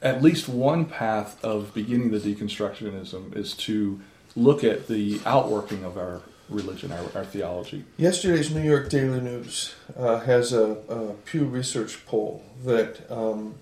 at 0.00 0.22
least 0.22 0.48
one 0.48 0.84
path 0.84 1.42
of 1.44 1.74
beginning 1.74 2.10
the 2.10 2.18
deconstructionism 2.18 3.36
is 3.36 3.54
to 3.54 4.00
look 4.36 4.64
at 4.64 4.88
the 4.88 5.20
outworking 5.24 5.84
of 5.84 5.96
our 5.96 6.22
religion, 6.48 6.92
our, 6.92 7.04
our 7.14 7.24
theology. 7.24 7.84
Yesterday's 7.96 8.54
New 8.54 8.62
York 8.62 8.88
Daily 8.88 9.20
News 9.20 9.74
uh, 9.96 10.20
has 10.20 10.52
a, 10.52 10.78
a, 10.88 11.12
Pew 11.24 11.44
Research 11.44 12.06
poll 12.06 12.42
that 12.64 13.10
um, 13.10 13.54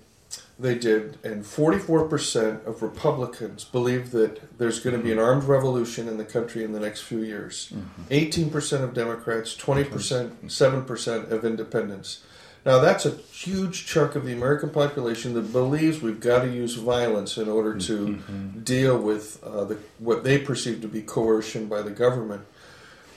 They 0.59 0.75
did, 0.75 1.19
and 1.23 1.43
44% 1.43 2.65
of 2.65 2.81
Republicans 2.81 3.63
believe 3.63 4.09
that 4.11 4.57
there's 4.57 4.79
going 4.79 4.97
to 4.97 5.03
be 5.03 5.11
an 5.11 5.19
armed 5.19 5.43
revolution 5.43 6.07
in 6.07 6.17
the 6.17 6.25
country 6.25 6.63
in 6.63 6.71
the 6.71 6.79
next 6.79 7.01
few 7.01 7.19
years. 7.19 7.71
18% 8.09 8.81
of 8.81 8.93
Democrats, 8.93 9.55
20%, 9.55 10.31
7% 10.45 11.31
of 11.31 11.45
independents. 11.45 12.23
Now, 12.67 12.79
that's 12.79 13.05
a 13.05 13.11
huge 13.11 13.85
chunk 13.85 14.15
of 14.15 14.25
the 14.25 14.33
American 14.33 14.69
population 14.71 15.35
that 15.35 15.53
believes 15.53 16.01
we've 16.01 16.19
got 16.19 16.41
to 16.41 16.51
use 16.51 16.75
violence 16.75 17.37
in 17.37 17.47
order 17.47 17.77
to 17.77 18.15
deal 18.61 18.97
with 18.97 19.41
uh, 19.41 19.63
the, 19.63 19.77
what 19.99 20.25
they 20.25 20.37
perceive 20.37 20.81
to 20.81 20.89
be 20.89 21.01
coercion 21.01 21.67
by 21.67 21.81
the 21.81 21.91
government. 21.91 22.41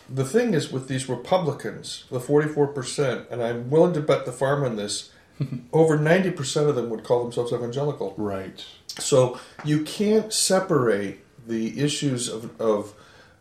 The 0.09 0.25
thing 0.25 0.55
is, 0.55 0.71
with 0.71 0.87
these 0.87 1.09
Republicans, 1.09 2.05
the 2.13 2.21
44%, 2.21 3.29
and 3.29 3.43
I'm 3.43 3.71
willing 3.71 3.93
to 3.95 4.01
bet 4.01 4.25
the 4.25 4.31
farm 4.31 4.63
on 4.63 4.77
this, 4.77 5.11
over 5.73 5.99
90% 5.99 6.69
of 6.69 6.77
them 6.77 6.89
would 6.89 7.03
call 7.03 7.25
themselves 7.25 7.53
evangelical. 7.53 8.15
Right. 8.17 8.65
So 9.01 9.41
you 9.65 9.83
can't 9.83 10.33
separate 10.33 11.25
the 11.45 11.81
issues 11.81 12.29
of, 12.29 12.61
of 12.61 12.95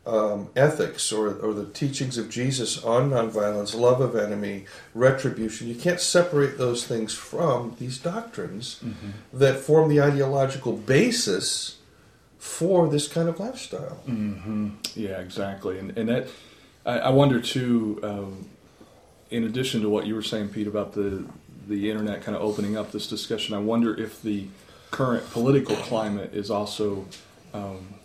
um, 0.09 0.49
ethics 0.55 1.11
or, 1.11 1.35
or 1.35 1.53
the 1.53 1.65
teachings 1.65 2.17
of 2.17 2.29
Jesus 2.29 2.83
on 2.83 3.11
nonviolence, 3.11 3.75
love 3.75 4.01
of 4.01 4.15
enemy, 4.15 4.65
retribution. 4.95 5.67
You 5.67 5.75
can't 5.75 5.99
separate 5.99 6.57
those 6.57 6.85
things 6.87 7.13
from 7.13 7.75
these 7.79 7.97
doctrines 7.99 8.81
that 9.31 9.59
form 9.59 9.89
the 9.89 10.01
ideological 10.01 10.73
basis 10.73 11.77
for 12.39 12.87
this 12.89 13.07
kind 13.07 13.29
of 13.29 13.39
lifestyle. 13.39 14.01
Yeah, 14.95 15.19
exactly. 15.19 15.77
And 15.77 15.97
and 15.97 16.09
that 16.09 16.27
I, 16.85 16.99
I 16.99 17.09
wonder 17.09 17.39
too. 17.39 17.99
Um, 18.03 18.49
in 19.29 19.43
addition 19.43 19.81
to 19.81 19.89
what 19.89 20.07
you 20.07 20.15
were 20.15 20.23
saying, 20.23 20.49
Pete, 20.49 20.67
about 20.67 20.93
the 20.93 21.23
the 21.67 21.91
internet 21.91 22.23
kind 22.23 22.35
of 22.35 22.41
opening 22.41 22.75
up 22.75 22.91
this 22.91 23.07
discussion, 23.07 23.53
I 23.53 23.59
wonder 23.59 23.95
if 23.95 24.23
the 24.23 24.47
current 24.89 25.29
political 25.29 25.75
climate 25.75 26.33
is 26.33 26.49
also. 26.49 27.05
Um, 27.53 27.98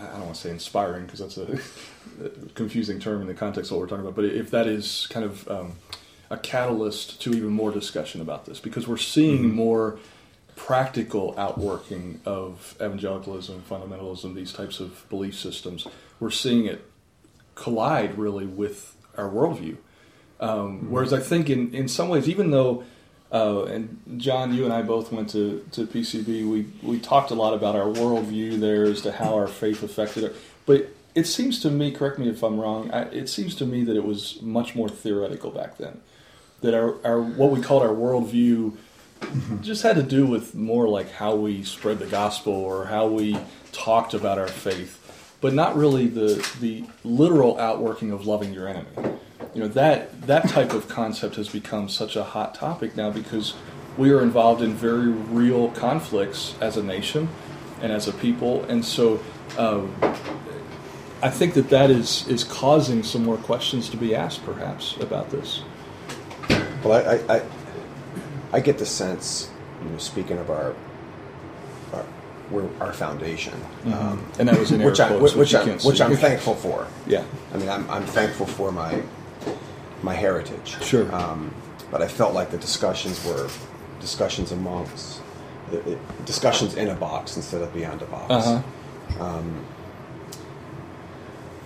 I 0.00 0.12
don't 0.12 0.26
want 0.26 0.34
to 0.34 0.40
say 0.40 0.50
inspiring 0.50 1.06
because 1.06 1.20
that's 1.20 1.36
a 1.38 2.30
confusing 2.54 2.98
term 3.00 3.20
in 3.20 3.26
the 3.26 3.34
context 3.34 3.70
of 3.70 3.76
what 3.76 3.82
we're 3.82 3.88
talking 3.88 4.04
about. 4.04 4.16
But 4.16 4.24
if 4.26 4.50
that 4.50 4.66
is 4.66 5.06
kind 5.10 5.24
of 5.24 5.48
um, 5.48 5.72
a 6.30 6.36
catalyst 6.36 7.20
to 7.22 7.30
even 7.32 7.50
more 7.50 7.70
discussion 7.70 8.20
about 8.20 8.46
this, 8.46 8.60
because 8.60 8.88
we're 8.88 8.96
seeing 8.96 9.54
more 9.54 9.98
practical 10.56 11.34
outworking 11.38 12.20
of 12.26 12.74
evangelicalism, 12.80 13.62
fundamentalism, 13.68 14.34
these 14.34 14.52
types 14.52 14.78
of 14.78 15.08
belief 15.08 15.34
systems. 15.34 15.86
We're 16.20 16.30
seeing 16.30 16.66
it 16.66 16.84
collide 17.54 18.18
really 18.18 18.44
with 18.44 18.94
our 19.16 19.28
worldview. 19.28 19.78
Um, 20.38 20.90
Whereas 20.90 21.14
I 21.14 21.20
think 21.20 21.48
in, 21.48 21.74
in 21.74 21.88
some 21.88 22.10
ways, 22.10 22.28
even 22.28 22.50
though, 22.50 22.84
uh, 23.32 23.64
and 23.64 24.00
John, 24.16 24.52
you 24.52 24.64
and 24.64 24.72
I 24.72 24.82
both 24.82 25.12
went 25.12 25.30
to, 25.30 25.64
to 25.72 25.86
PCB, 25.86 26.48
we, 26.48 26.66
we 26.82 26.98
talked 26.98 27.30
a 27.30 27.34
lot 27.34 27.54
about 27.54 27.76
our 27.76 27.86
worldview 27.86 28.58
there 28.58 28.84
as 28.84 29.02
to 29.02 29.12
how 29.12 29.34
our 29.34 29.46
faith 29.46 29.82
affected 29.82 30.24
it. 30.24 30.36
But 30.66 30.88
it 31.14 31.24
seems 31.24 31.60
to 31.62 31.70
me, 31.70 31.92
correct 31.92 32.18
me 32.18 32.28
if 32.28 32.42
I'm 32.42 32.58
wrong, 32.58 32.90
I, 32.90 33.02
it 33.02 33.28
seems 33.28 33.54
to 33.56 33.66
me 33.66 33.84
that 33.84 33.96
it 33.96 34.04
was 34.04 34.40
much 34.42 34.74
more 34.74 34.88
theoretical 34.88 35.50
back 35.50 35.78
then. 35.78 36.00
That 36.60 36.74
our, 36.74 36.96
our 37.04 37.22
what 37.22 37.50
we 37.50 37.60
called 37.60 37.82
our 37.82 37.88
worldview 37.88 38.76
just 39.62 39.82
had 39.82 39.96
to 39.96 40.02
do 40.02 40.26
with 40.26 40.54
more 40.54 40.88
like 40.88 41.10
how 41.12 41.34
we 41.34 41.62
spread 41.62 41.98
the 41.98 42.06
gospel 42.06 42.52
or 42.52 42.86
how 42.86 43.06
we 43.06 43.38
talked 43.72 44.12
about 44.12 44.38
our 44.38 44.48
faith, 44.48 45.36
but 45.40 45.54
not 45.54 45.76
really 45.76 46.06
the 46.06 46.46
the 46.60 46.84
literal 47.04 47.58
outworking 47.58 48.10
of 48.10 48.26
loving 48.26 48.52
your 48.52 48.68
enemy. 48.68 49.18
You 49.54 49.62
know 49.62 49.68
that 49.68 50.22
that 50.22 50.48
type 50.48 50.72
of 50.72 50.88
concept 50.88 51.36
has 51.36 51.48
become 51.48 51.88
such 51.88 52.16
a 52.16 52.22
hot 52.22 52.54
topic 52.54 52.96
now 52.96 53.10
because 53.10 53.54
we 53.96 54.12
are 54.12 54.22
involved 54.22 54.62
in 54.62 54.74
very 54.74 55.08
real 55.08 55.70
conflicts 55.72 56.54
as 56.60 56.76
a 56.76 56.82
nation 56.82 57.28
and 57.82 57.92
as 57.92 58.08
a 58.08 58.12
people, 58.12 58.64
and 58.64 58.84
so. 58.84 59.20
Um, 59.58 59.94
I 61.22 61.28
think 61.28 61.52
that 61.54 61.68
that 61.68 61.90
is, 61.90 62.26
is 62.28 62.44
causing 62.44 63.02
some 63.02 63.24
more 63.24 63.36
questions 63.36 63.90
to 63.90 63.98
be 63.98 64.14
asked, 64.14 64.42
perhaps, 64.42 64.96
about 65.00 65.30
this. 65.30 65.62
Well, 66.82 66.94
I, 66.94 67.34
I, 67.34 67.42
I, 68.54 68.60
get 68.60 68.78
the 68.78 68.86
sense, 68.86 69.50
you 69.84 69.90
know, 69.90 69.98
speaking 69.98 70.38
of 70.38 70.48
our, 70.48 70.74
our, 71.92 72.06
we're, 72.50 72.70
our 72.80 72.94
foundation, 72.94 73.52
um, 73.92 74.24
And 74.38 74.48
that 74.48 74.58
was 74.58 74.72
in 74.72 74.82
which, 74.82 74.98
I, 74.98 75.14
which, 75.14 75.34
which 75.34 75.52
you 75.52 75.58
I, 75.58 75.64
can't 75.64 75.84
which. 75.84 76.00
I'm 76.00 76.16
thankful 76.16 76.54
for. 76.54 76.86
Yeah. 77.06 77.24
I 77.52 77.58
mean, 77.58 77.68
I'm, 77.68 77.88
I'm 77.90 78.06
thankful 78.06 78.46
for 78.46 78.72
my 78.72 79.02
my 80.02 80.14
heritage. 80.14 80.82
Sure. 80.82 81.12
Um, 81.14 81.54
but 81.90 82.02
I 82.02 82.08
felt 82.08 82.34
like 82.34 82.50
the 82.50 82.58
discussions 82.58 83.24
were 83.24 83.48
discussions 84.00 84.52
amongst 84.52 85.20
it- 85.72 85.86
it- 85.86 86.24
discussions 86.26 86.74
in 86.74 86.88
a 86.88 86.94
box 86.94 87.36
instead 87.36 87.62
of 87.62 87.72
beyond 87.72 88.02
a 88.02 88.06
box. 88.06 88.30
Uh-huh. 88.46 88.62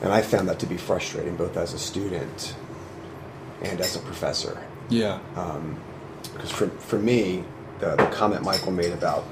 And 0.03 0.13
I 0.13 0.21
found 0.21 0.49
that 0.49 0.59
to 0.59 0.67
be 0.67 0.77
frustrating, 0.77 1.37
both 1.37 1.57
as 1.57 1.73
a 1.73 1.79
student 1.79 2.55
and 3.63 3.81
as 3.81 3.97
a 3.97 4.01
professor. 4.01 4.59
Yeah. 4.91 5.19
Because 6.35 6.51
for, 6.51 6.69
for 6.69 6.99
me, 6.99 7.45
the, 7.81 7.97
the 7.97 8.07
comment 8.07 8.43
Michael 8.43 8.73
made 8.73 8.93
about 8.93 9.25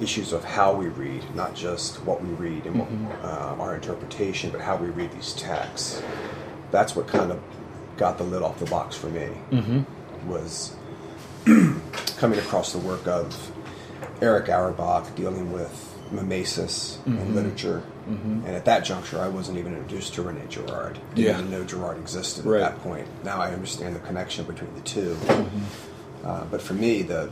issues 0.00 0.32
of 0.32 0.44
how 0.44 0.74
we 0.74 0.88
read, 0.88 1.24
not 1.34 1.54
just 1.54 2.02
what 2.04 2.22
we 2.22 2.28
read 2.34 2.66
and 2.66 2.78
what, 2.78 2.88
uh, 3.24 3.56
our 3.58 3.74
interpretation, 3.74 4.50
but 4.50 4.60
how 4.60 4.76
we 4.76 4.88
read 4.88 5.10
these 5.12 5.32
texts, 5.32 6.02
that's 6.70 6.94
what 6.94 7.06
kind 7.06 7.32
of 7.32 7.40
got 7.98 8.16
the 8.16 8.24
lid 8.24 8.42
off 8.42 8.58
the 8.58 8.66
box 8.66 8.96
for 8.96 9.08
me. 9.08 9.28
Mm-hmm. 9.50 10.28
Was 10.30 10.74
coming 12.16 12.38
across 12.38 12.72
the 12.72 12.78
work 12.78 13.06
of 13.06 13.52
Erich 14.22 14.48
Auerbach 14.48 15.14
dealing 15.14 15.52
with 15.52 15.84
mimesis 16.10 16.98
and 17.04 17.18
mm-hmm. 17.18 17.34
literature. 17.34 17.82
Mm-hmm. 18.08 18.46
And 18.46 18.56
at 18.56 18.64
that 18.64 18.84
juncture, 18.84 19.20
I 19.20 19.28
wasn't 19.28 19.58
even 19.58 19.74
introduced 19.74 20.14
to 20.14 20.22
Rene 20.22 20.46
Girard. 20.48 20.94
Didn't 21.14 21.18
Yeah. 21.18 21.38
even 21.38 21.50
know 21.50 21.64
Girard 21.64 21.98
existed 21.98 22.46
Right. 22.46 22.62
at 22.62 22.72
that 22.74 22.82
point. 22.82 23.06
Now 23.24 23.40
I 23.40 23.52
understand 23.52 23.94
the 23.94 24.00
connection 24.00 24.44
between 24.46 24.74
the 24.74 24.80
2 24.80 25.16
Uh, 26.24 26.44
but 26.50 26.60
for 26.62 26.74
me, 26.74 27.02
the 27.02 27.30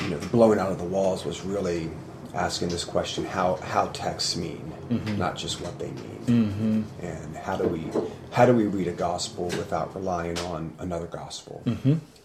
you 0.00 0.08
know 0.08 0.16
the 0.18 0.28
blowing 0.28 0.58
out 0.58 0.72
of 0.72 0.78
the 0.78 0.84
walls 0.84 1.24
was 1.26 1.42
really 1.42 1.90
asking 2.32 2.68
this 2.68 2.84
question: 2.84 3.24
how 3.26 3.56
how 3.56 3.86
texts 3.92 4.36
mean, 4.36 4.72
not 4.90 5.36
just 5.36 5.60
what 5.60 5.78
they 5.78 5.90
mean, 5.90 6.84
and 7.00 7.36
how 7.36 7.56
do 7.56 7.66
we 7.68 7.88
how 8.30 8.44
do 8.46 8.54
we 8.54 8.64
read 8.66 8.88
a 8.88 8.92
gospel 8.92 9.44
without 9.46 9.94
relying 9.94 10.38
on 10.40 10.72
another 10.78 11.06
gospel 11.06 11.62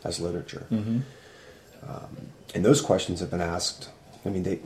as 0.03 0.19
literature? 0.19 0.65
Um, 0.71 2.17
and 2.55 2.65
those 2.65 2.81
questions 2.81 3.19
have 3.19 3.29
been 3.29 3.41
asked. 3.41 3.89
I 4.25 4.29
mean, 4.29 4.43
they 4.43 4.59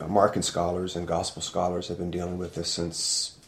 Markan 0.00 0.42
scholars 0.42 0.96
and 0.96 1.06
gospel 1.06 1.40
scholars 1.42 1.88
have 1.88 1.96
been 1.98 2.10
dealing 2.10 2.36
with 2.36 2.54
this 2.54 2.68
since 2.68 3.38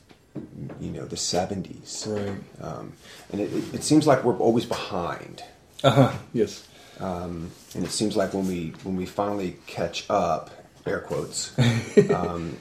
you 0.80 0.90
know 0.90 1.04
the 1.04 1.16
70s 1.16 2.06
Right. 2.08 2.38
um, 2.60 2.92
and 3.30 3.40
it, 3.40 3.52
it, 3.52 3.74
it 3.76 3.82
seems 3.84 4.04
like 4.06 4.24
we're 4.24 4.36
always 4.38 4.64
behind 4.64 5.44
Uh 5.84 5.90
huh. 5.90 6.12
Yes. 6.32 6.66
and 7.00 7.50
it 7.74 7.90
seems 7.90 8.16
like 8.16 8.34
when 8.34 8.46
we 8.48 8.72
when 8.82 8.96
we 8.96 9.06
finally 9.06 9.56
catch 9.66 10.06
up 10.10 10.50
air 10.86 11.00
quotes 11.00 11.52
um, 12.10 12.56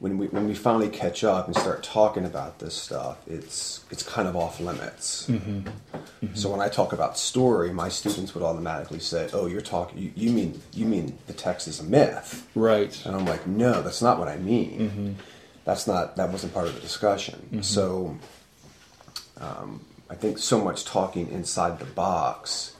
when 0.00 0.16
we 0.16 0.26
when 0.28 0.46
we 0.46 0.54
finally 0.54 0.88
catch 0.88 1.24
up 1.24 1.46
and 1.46 1.56
start 1.56 1.82
talking 1.82 2.24
about 2.24 2.58
this 2.60 2.74
stuff 2.74 3.18
it's 3.26 3.84
it's 3.90 4.02
kind 4.02 4.28
of 4.28 4.36
off 4.36 4.60
limits 4.60 5.26
mm-hmm. 5.28 5.60
Mm-hmm. 5.60 6.34
so 6.34 6.50
when 6.50 6.60
i 6.60 6.68
talk 6.68 6.92
about 6.92 7.18
story 7.18 7.72
my 7.72 7.88
students 7.88 8.32
would 8.34 8.44
automatically 8.44 9.00
say 9.00 9.28
oh 9.32 9.46
you're 9.46 9.60
talking 9.60 9.98
you, 9.98 10.12
you 10.14 10.30
mean 10.30 10.60
you 10.72 10.86
mean 10.86 11.18
the 11.26 11.32
text 11.32 11.66
is 11.66 11.80
a 11.80 11.84
myth 11.84 12.46
Right. 12.54 13.00
and 13.06 13.14
I'm 13.14 13.24
like, 13.24 13.46
no, 13.46 13.82
that's 13.82 14.02
not 14.02 14.18
what 14.18 14.28
I 14.28 14.36
mean. 14.36 14.80
Mm-hmm. 14.80 15.12
That's 15.64 15.86
not 15.86 16.16
that 16.16 16.30
wasn't 16.30 16.52
part 16.54 16.66
of 16.66 16.74
the 16.74 16.80
discussion. 16.80 17.62
So 17.62 18.16
um, 19.40 19.84
I 20.10 20.14
think 20.14 20.38
so 20.38 20.62
much 20.62 20.84
talking 20.84 21.28
inside 21.30 21.78
the 21.78 21.84
box 21.84 22.74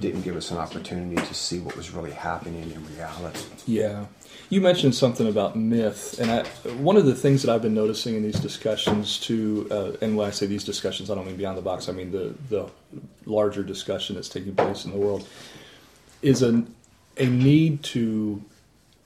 didn't 0.00 0.22
give 0.22 0.36
us 0.36 0.50
an 0.50 0.58
opportunity 0.58 1.16
to 1.16 1.34
see 1.34 1.58
what 1.60 1.76
was 1.76 1.90
really 1.90 2.10
happening 2.12 2.70
in 2.70 2.86
reality. 2.96 3.40
Yeah. 3.66 4.04
You 4.52 4.60
mentioned 4.60 4.94
something 4.94 5.26
about 5.26 5.56
myth, 5.56 6.20
and 6.20 6.30
I, 6.30 6.42
one 6.72 6.98
of 6.98 7.06
the 7.06 7.14
things 7.14 7.40
that 7.40 7.50
I've 7.50 7.62
been 7.62 7.72
noticing 7.72 8.16
in 8.16 8.22
these 8.22 8.38
discussions, 8.38 9.18
too, 9.18 9.66
uh, 9.70 9.92
and 10.02 10.14
when 10.14 10.28
I 10.28 10.30
say 10.30 10.44
these 10.44 10.62
discussions, 10.62 11.08
I 11.08 11.14
don't 11.14 11.24
mean 11.24 11.36
beyond 11.36 11.56
the 11.56 11.62
box, 11.62 11.88
I 11.88 11.92
mean 11.92 12.12
the, 12.12 12.34
the 12.50 12.68
larger 13.24 13.62
discussion 13.62 14.14
that's 14.14 14.28
taking 14.28 14.54
place 14.54 14.84
in 14.84 14.90
the 14.90 14.98
world, 14.98 15.26
is 16.20 16.42
a, 16.42 16.64
a 17.16 17.24
need 17.24 17.82
to 17.84 18.44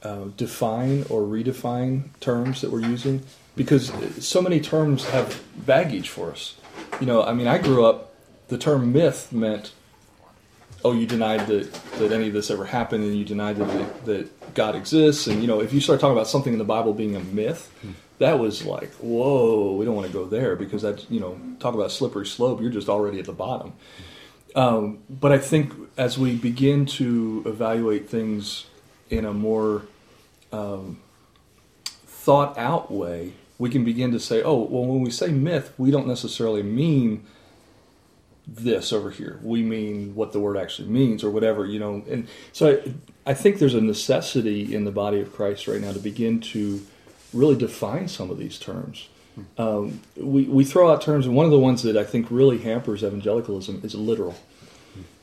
uh, 0.02 0.24
define 0.36 1.04
or 1.10 1.22
redefine 1.22 2.08
terms 2.18 2.60
that 2.62 2.72
we're 2.72 2.80
using 2.80 3.22
because 3.54 3.92
so 4.18 4.42
many 4.42 4.58
terms 4.58 5.04
have 5.10 5.40
baggage 5.64 6.08
for 6.08 6.32
us. 6.32 6.56
You 6.98 7.06
know, 7.06 7.22
I 7.22 7.34
mean, 7.34 7.46
I 7.46 7.58
grew 7.58 7.86
up, 7.86 8.16
the 8.48 8.58
term 8.58 8.92
myth 8.92 9.32
meant 9.32 9.70
oh, 10.86 10.92
you 10.92 11.04
denied 11.04 11.48
that, 11.48 11.72
that 11.98 12.12
any 12.12 12.28
of 12.28 12.32
this 12.32 12.48
ever 12.48 12.64
happened, 12.64 13.02
and 13.02 13.16
you 13.16 13.24
denied 13.24 13.56
that, 13.56 14.04
that 14.04 14.54
God 14.54 14.76
exists. 14.76 15.26
And, 15.26 15.40
you 15.42 15.48
know, 15.48 15.60
if 15.60 15.72
you 15.72 15.80
start 15.80 15.98
talking 15.98 16.16
about 16.16 16.28
something 16.28 16.52
in 16.52 16.60
the 16.60 16.64
Bible 16.64 16.94
being 16.94 17.16
a 17.16 17.20
myth, 17.20 17.72
that 18.18 18.38
was 18.38 18.64
like, 18.64 18.92
whoa, 18.94 19.72
we 19.72 19.84
don't 19.84 19.96
want 19.96 20.06
to 20.06 20.12
go 20.12 20.24
there 20.24 20.54
because 20.54 20.82
that, 20.82 21.10
you 21.10 21.18
know, 21.18 21.38
talk 21.58 21.74
about 21.74 21.90
slippery 21.90 22.26
slope, 22.26 22.60
you're 22.60 22.70
just 22.70 22.88
already 22.88 23.18
at 23.18 23.24
the 23.24 23.32
bottom. 23.32 23.72
Um, 24.54 25.00
but 25.10 25.32
I 25.32 25.38
think 25.38 25.72
as 25.98 26.16
we 26.16 26.36
begin 26.36 26.86
to 26.86 27.42
evaluate 27.44 28.08
things 28.08 28.66
in 29.10 29.24
a 29.24 29.32
more 29.32 29.82
um, 30.52 31.00
thought 31.84 32.56
out 32.56 32.92
way, 32.92 33.32
we 33.58 33.70
can 33.70 33.84
begin 33.84 34.12
to 34.12 34.20
say, 34.20 34.42
oh, 34.42 34.62
well, 34.62 34.84
when 34.84 35.00
we 35.00 35.10
say 35.10 35.28
myth, 35.28 35.72
we 35.76 35.90
don't 35.90 36.06
necessarily 36.06 36.62
mean 36.62 37.26
this 38.46 38.92
over 38.92 39.10
here. 39.10 39.40
We 39.42 39.62
mean 39.62 40.14
what 40.14 40.32
the 40.32 40.40
word 40.40 40.56
actually 40.56 40.88
means 40.88 41.24
or 41.24 41.30
whatever, 41.30 41.66
you 41.66 41.78
know. 41.78 42.04
And 42.08 42.28
so 42.52 42.80
I, 43.26 43.30
I 43.30 43.34
think 43.34 43.58
there's 43.58 43.74
a 43.74 43.80
necessity 43.80 44.74
in 44.74 44.84
the 44.84 44.92
body 44.92 45.20
of 45.20 45.32
Christ 45.32 45.66
right 45.66 45.80
now 45.80 45.92
to 45.92 45.98
begin 45.98 46.40
to 46.40 46.86
really 47.32 47.56
define 47.56 48.08
some 48.08 48.30
of 48.30 48.38
these 48.38 48.58
terms. 48.58 49.08
Um, 49.58 50.00
we, 50.16 50.44
we 50.44 50.64
throw 50.64 50.90
out 50.90 51.02
terms, 51.02 51.26
and 51.26 51.34
one 51.34 51.44
of 51.44 51.50
the 51.50 51.58
ones 51.58 51.82
that 51.82 51.96
I 51.96 52.04
think 52.04 52.28
really 52.30 52.58
hampers 52.58 53.04
evangelicalism 53.04 53.80
is 53.84 53.94
literal. 53.94 54.34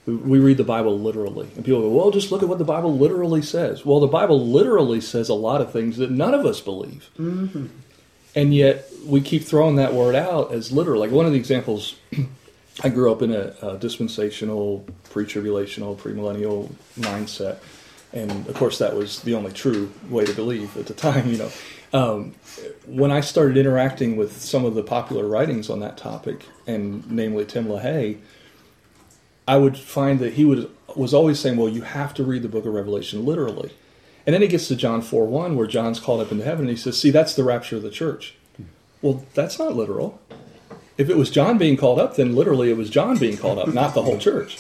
We, 0.06 0.16
we 0.16 0.40
read 0.40 0.58
the 0.58 0.64
Bible 0.64 1.00
literally, 1.00 1.50
and 1.56 1.66
people 1.66 1.82
go, 1.82 1.90
well, 1.90 2.12
just 2.12 2.32
look 2.32 2.44
at 2.44 2.50
what 2.50 2.60
the 2.60 2.66
Bible 2.66 2.96
literally 2.96 3.42
says. 3.42 3.86
Well, 3.86 4.00
the 4.00 4.08
Bible 4.08 4.46
literally 4.46 5.02
says 5.02 5.30
a 5.30 5.34
lot 5.34 5.62
of 5.62 5.72
things 5.72 5.98
that 5.98 6.12
none 6.12 6.34
of 6.34 6.46
us 6.46 6.62
believe. 6.62 7.10
Mm-hmm. 7.18 7.68
And 8.36 8.54
yet 8.54 8.88
we 9.06 9.22
keep 9.22 9.44
throwing 9.44 9.78
that 9.78 9.94
word 9.94 10.16
out 10.16 10.52
as 10.52 10.72
literal. 10.72 11.00
Like 11.00 11.12
one 11.12 11.26
of 11.26 11.32
the 11.32 11.38
examples 11.38 11.96
I 12.82 12.90
grew 12.90 13.12
up 13.12 13.22
in 13.22 13.32
a, 13.32 13.54
a 13.62 13.78
dispensational, 13.78 14.86
pre-tribulational, 15.12 15.96
premillennial 15.96 16.72
mindset, 16.98 17.58
and 18.12 18.48
of 18.48 18.56
course 18.56 18.80
that 18.80 18.96
was 18.96 19.22
the 19.22 19.36
only 19.36 19.52
true 19.52 19.92
way 20.10 20.26
to 20.26 20.34
believe 20.34 20.76
at 20.78 20.88
the 20.88 20.94
time. 20.94 21.30
You 21.30 21.38
know, 21.38 21.52
um, 21.94 22.34
when 22.88 23.12
I 23.12 23.22
started 23.22 23.58
interacting 23.58 24.18
with 24.18 24.42
some 24.42 24.66
of 24.66 24.74
the 24.74 24.84
popular 24.84 25.28
writings 25.28 25.70
on 25.70 25.80
that 25.82 25.98
topic, 25.98 26.46
and 26.66 27.10
namely 27.12 27.46
Tim 27.46 27.66
LaHaye, 27.66 28.18
I 29.48 29.58
would 29.58 29.78
find 29.78 30.20
that 30.20 30.34
he 30.34 30.46
would 30.46 30.70
was 30.96 31.14
always 31.14 31.40
saying, 31.40 31.58
"Well, 31.58 31.70
you 31.70 31.82
have 31.82 32.14
to 32.16 32.24
read 32.24 32.42
the 32.42 32.50
Book 32.50 32.66
of 32.66 32.74
Revelation 32.74 33.24
literally," 33.24 33.72
and 34.26 34.34
then 34.34 34.42
he 34.42 34.48
gets 34.48 34.68
to 34.70 34.76
John 34.76 35.04
four 35.04 35.28
one, 35.28 35.56
where 35.56 35.68
John's 35.68 36.00
called 36.00 36.22
up 36.22 36.32
into 36.32 36.44
heaven, 36.44 36.62
and 36.62 36.72
he 36.72 36.76
says, 36.76 37.00
"See, 37.00 37.12
that's 37.12 37.36
the 37.36 37.44
rapture 37.44 37.76
of 37.76 37.84
the 37.84 37.92
church." 37.92 38.34
Well, 39.04 39.26
that's 39.34 39.60
not 39.60 39.76
literal 39.76 40.22
if 40.98 41.10
it 41.10 41.18
was 41.18 41.30
John 41.30 41.58
being 41.58 41.78
called 41.78 42.00
up, 42.00 42.16
then 42.16 42.36
literally 42.36 42.70
it 42.70 42.78
was 42.78 42.90
John 42.90 43.18
being 43.18 43.38
called 43.38 43.60
up, 43.60 43.74
not 43.74 43.94
the 43.94 44.04
whole 44.04 44.18
church. 44.18 44.60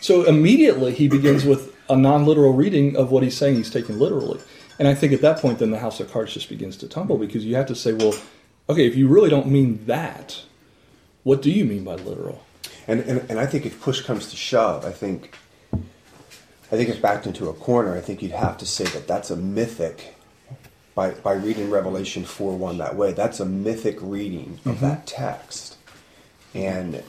So 0.00 0.24
immediately 0.24 0.92
he 0.94 1.08
begins 1.08 1.44
with 1.44 1.74
a 1.88 1.96
non 1.96 2.24
literal 2.24 2.52
reading 2.52 2.96
of 2.96 3.10
what 3.10 3.22
he's 3.22 3.36
saying 3.36 3.56
he's 3.56 3.70
taken 3.70 3.98
literally. 3.98 4.40
And 4.78 4.88
I 4.88 4.94
think 4.94 5.12
at 5.12 5.20
that 5.20 5.38
point, 5.38 5.58
then 5.58 5.70
the 5.70 5.78
house 5.78 6.00
of 6.00 6.10
cards 6.10 6.34
just 6.34 6.48
begins 6.48 6.76
to 6.78 6.88
tumble 6.88 7.18
because 7.18 7.44
you 7.44 7.56
have 7.56 7.66
to 7.66 7.74
say, 7.74 7.92
well, 7.92 8.14
okay, 8.68 8.86
if 8.86 8.96
you 8.96 9.08
really 9.08 9.30
don't 9.30 9.48
mean 9.48 9.84
that, 9.86 10.42
what 11.24 11.42
do 11.42 11.50
you 11.50 11.64
mean 11.64 11.84
by 11.84 11.94
literal? 11.96 12.44
And, 12.86 13.00
and, 13.00 13.30
and 13.30 13.38
I 13.38 13.46
think 13.46 13.66
if 13.66 13.80
push 13.80 14.00
comes 14.02 14.30
to 14.30 14.36
shove, 14.36 14.84
I 14.84 14.90
think 14.90 15.36
I 16.72 16.76
think 16.76 16.88
it's 16.88 16.98
backed 16.98 17.26
into 17.26 17.50
a 17.50 17.52
corner. 17.52 17.94
I 17.94 18.00
think 18.00 18.22
you'd 18.22 18.32
have 18.32 18.56
to 18.58 18.66
say 18.66 18.84
that 18.84 19.06
that's 19.06 19.30
a 19.30 19.36
mythic 19.36 20.16
by, 20.94 21.10
by 21.10 21.32
reading 21.32 21.70
Revelation 21.70 22.24
4 22.24 22.56
1 22.56 22.78
that 22.78 22.96
way. 22.96 23.12
That's 23.12 23.40
a 23.40 23.44
mythic 23.46 23.98
reading 24.00 24.58
of 24.64 24.76
Mm-hmm. 24.76 24.86
that 24.86 25.06
text. 25.06 25.76
And 26.54 27.02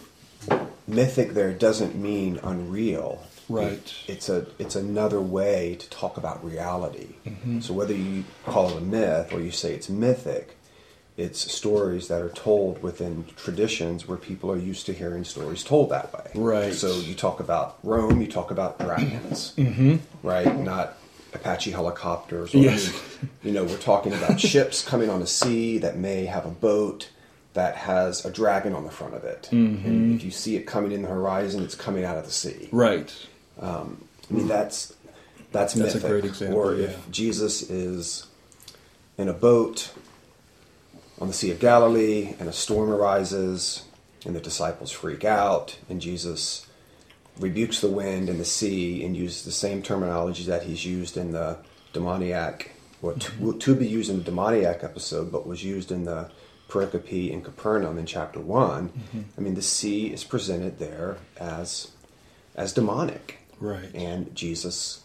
mythic 0.88 1.34
there 1.34 1.52
doesn't 1.54 1.96
mean 1.96 2.40
unreal. 2.44 3.24
Right. 3.50 3.74
It- 3.74 3.94
it's 4.08 4.30
a 4.30 4.48
it's 4.58 4.76
another 4.76 5.20
way 5.22 5.76
to 5.76 5.90
talk 5.90 6.18
about 6.18 6.44
reality. 6.44 7.16
Mm-hmm. 7.26 7.60
So 7.60 7.74
whether 7.74 7.94
you 7.94 8.24
call 8.46 8.70
it 8.70 8.78
a 8.78 8.82
myth 8.82 9.34
or 9.34 9.42
you 9.42 9.52
say 9.52 9.74
it's 9.74 9.90
mythic, 9.90 10.58
it's 11.18 11.52
stories 11.52 12.08
that 12.08 12.22
are 12.22 12.30
told 12.30 12.82
within 12.82 13.26
traditions 13.36 14.08
where 14.08 14.18
people 14.18 14.50
are 14.52 14.58
used 14.58 14.86
to 14.88 14.94
hearing 14.94 15.24
stories 15.26 15.64
told 15.64 15.90
that 15.92 16.12
way. 16.14 16.32
Right. 16.36 16.74
So 16.74 16.96
you 16.96 17.14
talk 17.16 17.40
about 17.40 17.78
Rome, 17.84 18.22
you 18.22 18.28
talk 18.28 18.50
about 18.50 18.80
dragons, 18.80 19.54
right? 20.24 20.58
Not 20.58 20.98
Apache 21.34 21.72
helicopters. 21.72 22.54
Or, 22.54 22.58
Yes. 22.58 22.94
you 23.44 23.52
know, 23.52 23.64
we're 23.64 23.78
talking 23.78 24.14
about 24.14 24.40
ships 24.52 24.84
coming 24.84 25.10
on 25.10 25.20
the 25.20 25.28
sea 25.28 25.78
that 25.80 25.98
may 25.98 26.26
have 26.26 26.46
a 26.46 26.50
boat 26.52 27.10
that 27.54 27.76
has 27.76 28.26
a 28.26 28.32
dragon 28.32 28.74
on 28.74 28.84
the 28.84 28.92
front 28.92 29.14
of 29.14 29.24
it. 29.24 29.50
And 29.52 29.78
mm-hmm. 29.78 30.16
if 30.16 30.24
you 30.24 30.32
see 30.32 30.56
it 30.56 30.66
coming 30.66 30.92
in 30.92 31.04
the 31.04 31.08
horizon, 31.10 31.64
it's 31.64 31.76
coming 31.76 32.04
out 32.04 32.18
of 32.18 32.26
the 32.26 32.32
sea. 32.32 32.68
Right. 32.72 33.14
Um, 33.60 34.06
I 34.30 34.34
mean, 34.34 34.48
that's 34.48 34.94
that's, 35.54 35.76
That's 35.76 35.94
a 35.94 36.00
great 36.00 36.26
example, 36.26 36.60
Or 36.60 36.74
yeah. 36.74 36.88
if 36.88 37.12
Jesus 37.12 37.62
is 37.70 38.26
in 39.20 39.30
a 39.30 39.34
boat 39.34 39.94
on 41.22 41.28
the 41.28 41.34
Sea 41.34 41.52
of 41.52 41.60
Galilee 41.60 42.34
and 42.40 42.50
a 42.50 42.54
storm 42.54 42.90
arises 42.90 43.84
and 44.26 44.36
the 44.36 44.40
disciples 44.40 44.92
freak 44.92 45.24
out 45.24 45.78
and 45.88 46.02
Jesus 46.02 46.66
rebukes 47.40 47.82
the 47.82 47.90
wind 47.90 48.30
and 48.30 48.40
the 48.40 48.46
sea 48.46 49.04
and 49.04 49.16
uses 49.18 49.44
the 49.44 49.52
same 49.52 49.82
terminology 49.82 50.44
that 50.44 50.64
he's 50.64 50.86
used 50.86 51.18
in 51.18 51.32
the 51.32 51.58
demoniac 51.94 52.72
or 53.02 53.14
to, 53.14 53.58
to 53.60 53.76
be 53.76 53.88
used 53.88 54.10
in 54.10 54.18
the 54.20 54.24
demoniac 54.24 54.84
episode 54.84 55.32
but 55.32 55.46
was 55.48 55.64
used 55.64 55.92
in 55.92 56.06
the 56.06 56.30
pericope 56.70 57.30
in 57.30 57.42
Capernaum 57.42 57.98
in 57.98 58.06
chapter 58.06 58.40
one 58.40 58.92
I 59.38 59.42
mean 59.42 59.56
the 59.56 59.62
sea 59.62 60.08
is 60.14 60.24
presented 60.24 60.80
there 60.80 61.18
as 61.40 61.92
as 62.56 62.74
demonic 62.74 63.40
Right. 63.60 63.94
and 63.96 64.36
Jesus 64.36 65.02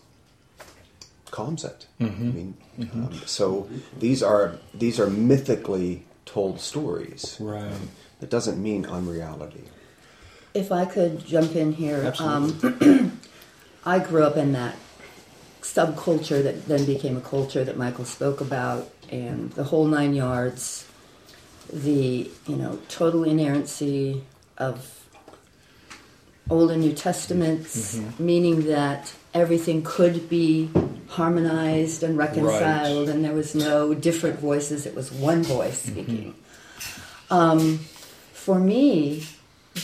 calms 1.30 1.64
it. 1.64 1.86
Mm-hmm. 2.00 2.22
I 2.22 2.32
mean, 2.32 2.54
um, 2.92 3.20
so 3.26 3.68
these 3.98 4.22
are 4.22 4.58
these 4.74 4.98
are 4.98 5.08
mythically 5.08 6.04
told 6.24 6.60
stories. 6.60 7.36
Right. 7.38 7.72
That 8.20 8.30
doesn't 8.30 8.60
mean 8.60 8.84
unreality. 8.86 9.64
If 10.54 10.72
I 10.72 10.84
could 10.84 11.24
jump 11.24 11.54
in 11.54 11.72
here, 11.72 12.12
um, 12.18 13.20
I 13.84 13.98
grew 13.98 14.24
up 14.24 14.36
in 14.36 14.52
that 14.52 14.76
subculture 15.62 16.42
that 16.42 16.66
then 16.66 16.84
became 16.86 17.16
a 17.16 17.20
culture 17.20 17.64
that 17.64 17.76
Michael 17.76 18.04
spoke 18.04 18.40
about, 18.40 18.90
and 19.10 19.50
the 19.52 19.64
whole 19.64 19.86
nine 19.86 20.14
yards. 20.14 20.86
The 21.70 22.30
you 22.46 22.56
know 22.56 22.80
total 22.88 23.24
inerrancy 23.24 24.22
of 24.56 25.04
Old 26.48 26.70
and 26.70 26.80
New 26.80 26.94
Testaments, 26.94 28.00
meaning 28.18 28.66
that 28.66 29.12
everything 29.34 29.82
could 29.82 30.30
be 30.30 30.70
harmonized 31.08 32.02
and 32.02 32.16
reconciled, 32.16 33.10
and 33.10 33.22
there 33.22 33.34
was 33.34 33.54
no 33.54 33.92
different 33.92 34.38
voices; 34.38 34.86
it 34.86 34.94
was 34.94 35.12
one 35.12 35.42
voice 35.42 35.82
speaking. 35.82 36.34
Um, 37.30 37.80
for 38.32 38.58
me, 38.58 39.26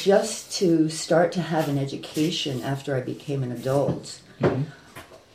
just 0.03 0.53
to 0.59 0.89
start 0.89 1.33
to 1.33 1.41
have 1.41 1.69
an 1.69 1.79
education 1.79 2.63
after 2.63 2.97
I 2.97 3.01
became 3.01 3.43
an 3.43 3.53
adult, 3.53 4.21
mm-hmm. 4.41 4.63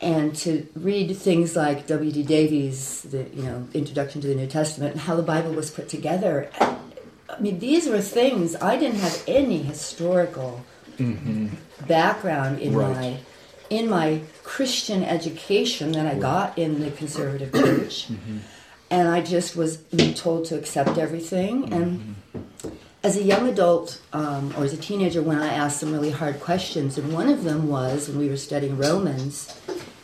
and 0.00 0.34
to 0.36 0.66
read 0.74 1.16
things 1.16 1.56
like 1.56 1.86
W. 1.86 2.12
D. 2.12 2.22
Davies, 2.22 3.02
the 3.02 3.24
you 3.34 3.42
know 3.42 3.68
Introduction 3.74 4.20
to 4.22 4.28
the 4.28 4.34
New 4.34 4.46
Testament, 4.46 4.92
and 4.92 5.00
how 5.00 5.16
the 5.16 5.22
Bible 5.22 5.52
was 5.52 5.70
put 5.70 5.88
together. 5.88 6.50
I 6.60 7.40
mean, 7.40 7.58
these 7.58 7.88
were 7.88 8.00
things 8.00 8.56
I 8.56 8.76
didn't 8.76 8.98
have 8.98 9.22
any 9.26 9.58
historical 9.58 10.64
mm-hmm. 10.96 11.48
background 11.86 12.60
in 12.60 12.74
Right. 12.74 12.94
my 12.94 13.18
in 13.70 13.88
my 13.88 14.20
Christian 14.42 15.04
education 15.04 15.92
that 15.92 16.06
I 16.06 16.18
got 16.18 16.58
in 16.58 16.80
the 16.80 16.90
conservative 16.90 17.52
church, 17.52 18.08
mm-hmm. 18.08 18.38
and 18.90 19.08
I 19.08 19.20
just 19.20 19.54
was 19.54 19.78
told 20.16 20.46
to 20.46 20.58
accept 20.58 20.98
everything 20.98 21.72
and 21.72 22.16
as 23.02 23.16
a 23.16 23.22
young 23.22 23.48
adult 23.48 24.00
um, 24.12 24.52
or 24.56 24.64
as 24.64 24.72
a 24.72 24.76
teenager 24.76 25.22
when 25.22 25.38
i 25.38 25.52
asked 25.52 25.80
some 25.80 25.92
really 25.92 26.10
hard 26.10 26.38
questions 26.40 26.98
and 26.98 27.12
one 27.12 27.28
of 27.28 27.44
them 27.44 27.68
was 27.68 28.08
when 28.08 28.18
we 28.18 28.28
were 28.28 28.36
studying 28.36 28.76
romans 28.76 29.58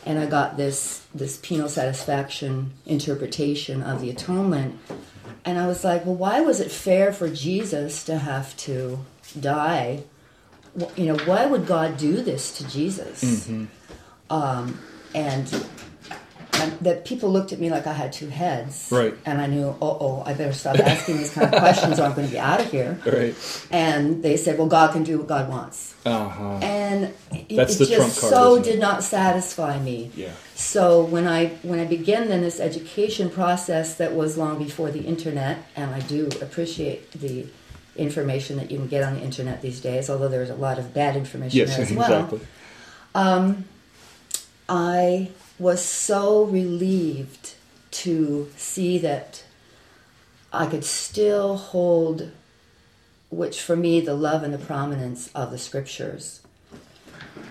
and 0.05 0.17
i 0.19 0.25
got 0.25 0.57
this 0.57 1.05
this 1.13 1.37
penal 1.37 1.69
satisfaction 1.69 2.71
interpretation 2.85 3.83
of 3.83 4.01
the 4.01 4.09
atonement 4.09 4.79
and 5.45 5.59
i 5.59 5.67
was 5.67 5.83
like 5.83 6.05
well 6.05 6.15
why 6.15 6.41
was 6.41 6.59
it 6.59 6.71
fair 6.71 7.13
for 7.13 7.29
jesus 7.29 8.03
to 8.03 8.17
have 8.17 8.55
to 8.57 8.99
die? 9.39 10.03
You 10.95 11.05
know 11.05 11.17
why 11.25 11.45
would 11.45 11.65
god 11.65 11.97
do 11.97 12.21
this 12.21 12.57
to 12.57 12.67
jesus? 12.67 13.23
Um, 14.29 14.79
and 15.15 15.47
and 16.61 16.71
that 16.79 17.05
people 17.05 17.31
looked 17.31 17.51
at 17.53 17.59
me 17.59 17.69
like 17.69 17.87
I 17.87 17.93
had 17.93 18.11
two 18.13 18.27
heads. 18.29 18.89
Right. 18.91 19.13
And 19.25 19.39
I 19.41 19.47
knew, 19.47 19.75
oh, 19.81 19.97
oh, 19.99 20.23
I 20.25 20.33
better 20.33 20.53
stop 20.53 20.79
asking 20.79 21.17
these 21.17 21.33
kind 21.33 21.53
of 21.53 21.59
questions 21.59 21.99
or 21.99 22.03
I'm 22.03 22.13
going 22.13 22.27
to 22.27 22.33
be 22.33 22.39
out 22.39 22.59
of 22.59 22.71
here. 22.71 22.99
Right. 23.05 23.35
And 23.71 24.23
they 24.23 24.37
said, 24.37 24.57
well, 24.57 24.67
God 24.67 24.93
can 24.93 25.03
do 25.03 25.17
what 25.19 25.27
God 25.27 25.49
wants. 25.49 25.95
Uh 26.05 26.29
huh. 26.29 26.57
And 26.61 27.13
it, 27.31 27.55
That's 27.55 27.75
it 27.75 27.79
the 27.79 27.85
just 27.85 28.21
card, 28.21 28.33
so 28.33 28.61
did 28.63 28.79
not 28.79 29.03
satisfy 29.03 29.79
me. 29.79 30.11
Yeah. 30.15 30.31
So 30.55 31.03
when 31.03 31.27
I 31.27 31.47
when 31.63 31.79
I 31.79 31.85
began 31.85 32.29
then 32.29 32.41
this 32.41 32.59
education 32.59 33.29
process 33.29 33.95
that 33.95 34.13
was 34.13 34.37
long 34.37 34.57
before 34.57 34.89
the 34.89 35.01
internet, 35.01 35.57
and 35.75 35.93
I 35.93 35.99
do 35.99 36.27
appreciate 36.41 37.11
the 37.11 37.45
information 37.97 38.57
that 38.57 38.71
you 38.71 38.77
can 38.77 38.87
get 38.87 39.03
on 39.03 39.15
the 39.15 39.21
internet 39.21 39.61
these 39.61 39.81
days, 39.81 40.09
although 40.09 40.29
there's 40.29 40.49
a 40.49 40.55
lot 40.55 40.79
of 40.79 40.93
bad 40.93 41.15
information 41.17 41.57
Yes, 41.59 41.75
there 41.75 41.85
as 41.85 41.91
well. 41.93 42.13
exactly. 42.23 42.39
Um, 43.15 43.65
I 44.69 45.31
was 45.59 45.83
so 45.83 46.43
relieved 46.45 47.53
to 47.91 48.49
see 48.55 48.97
that 48.99 49.43
I 50.53 50.67
could 50.67 50.83
still 50.85 51.57
hold, 51.57 52.31
which 53.29 53.61
for 53.61 53.75
me, 53.75 53.99
the 54.01 54.13
love 54.13 54.43
and 54.43 54.53
the 54.53 54.57
prominence 54.59 55.29
of 55.33 55.51
the 55.51 55.57
scriptures. 55.57 56.41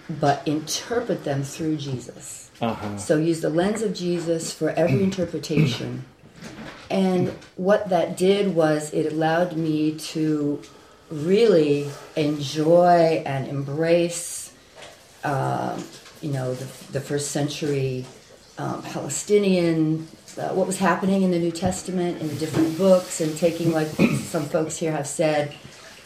but 0.08 0.46
interpret 0.46 1.24
them 1.24 1.42
through 1.42 1.76
Jesus. 1.76 2.50
Uh-huh. 2.60 2.96
So 2.96 3.18
use 3.18 3.40
the 3.40 3.50
lens 3.50 3.82
of 3.82 3.94
Jesus 3.94 4.52
for 4.52 4.70
every 4.70 5.02
interpretation. 5.08 6.04
And 6.90 7.30
what 7.56 7.88
that 7.88 8.16
did 8.16 8.54
was 8.54 8.92
it 8.92 9.12
allowed 9.12 9.56
me 9.56 9.96
to 9.98 10.62
really 11.10 11.90
enjoy 12.14 13.22
and 13.26 13.48
embrace, 13.48 14.52
uh, 15.24 15.80
you 16.26 16.32
know, 16.32 16.54
the, 16.54 16.92
the 16.92 17.00
first 17.00 17.30
century 17.30 18.04
um, 18.58 18.82
Palestinian, 18.82 20.08
uh, 20.38 20.48
what 20.48 20.66
was 20.66 20.78
happening 20.78 21.22
in 21.22 21.30
the 21.30 21.38
New 21.38 21.52
Testament 21.52 22.20
in 22.20 22.28
the 22.28 22.34
different 22.34 22.76
books, 22.76 23.20
and 23.20 23.36
taking, 23.36 23.72
like 23.72 23.86
some 24.22 24.44
folks 24.44 24.76
here 24.76 24.92
have 24.92 25.06
said, 25.06 25.54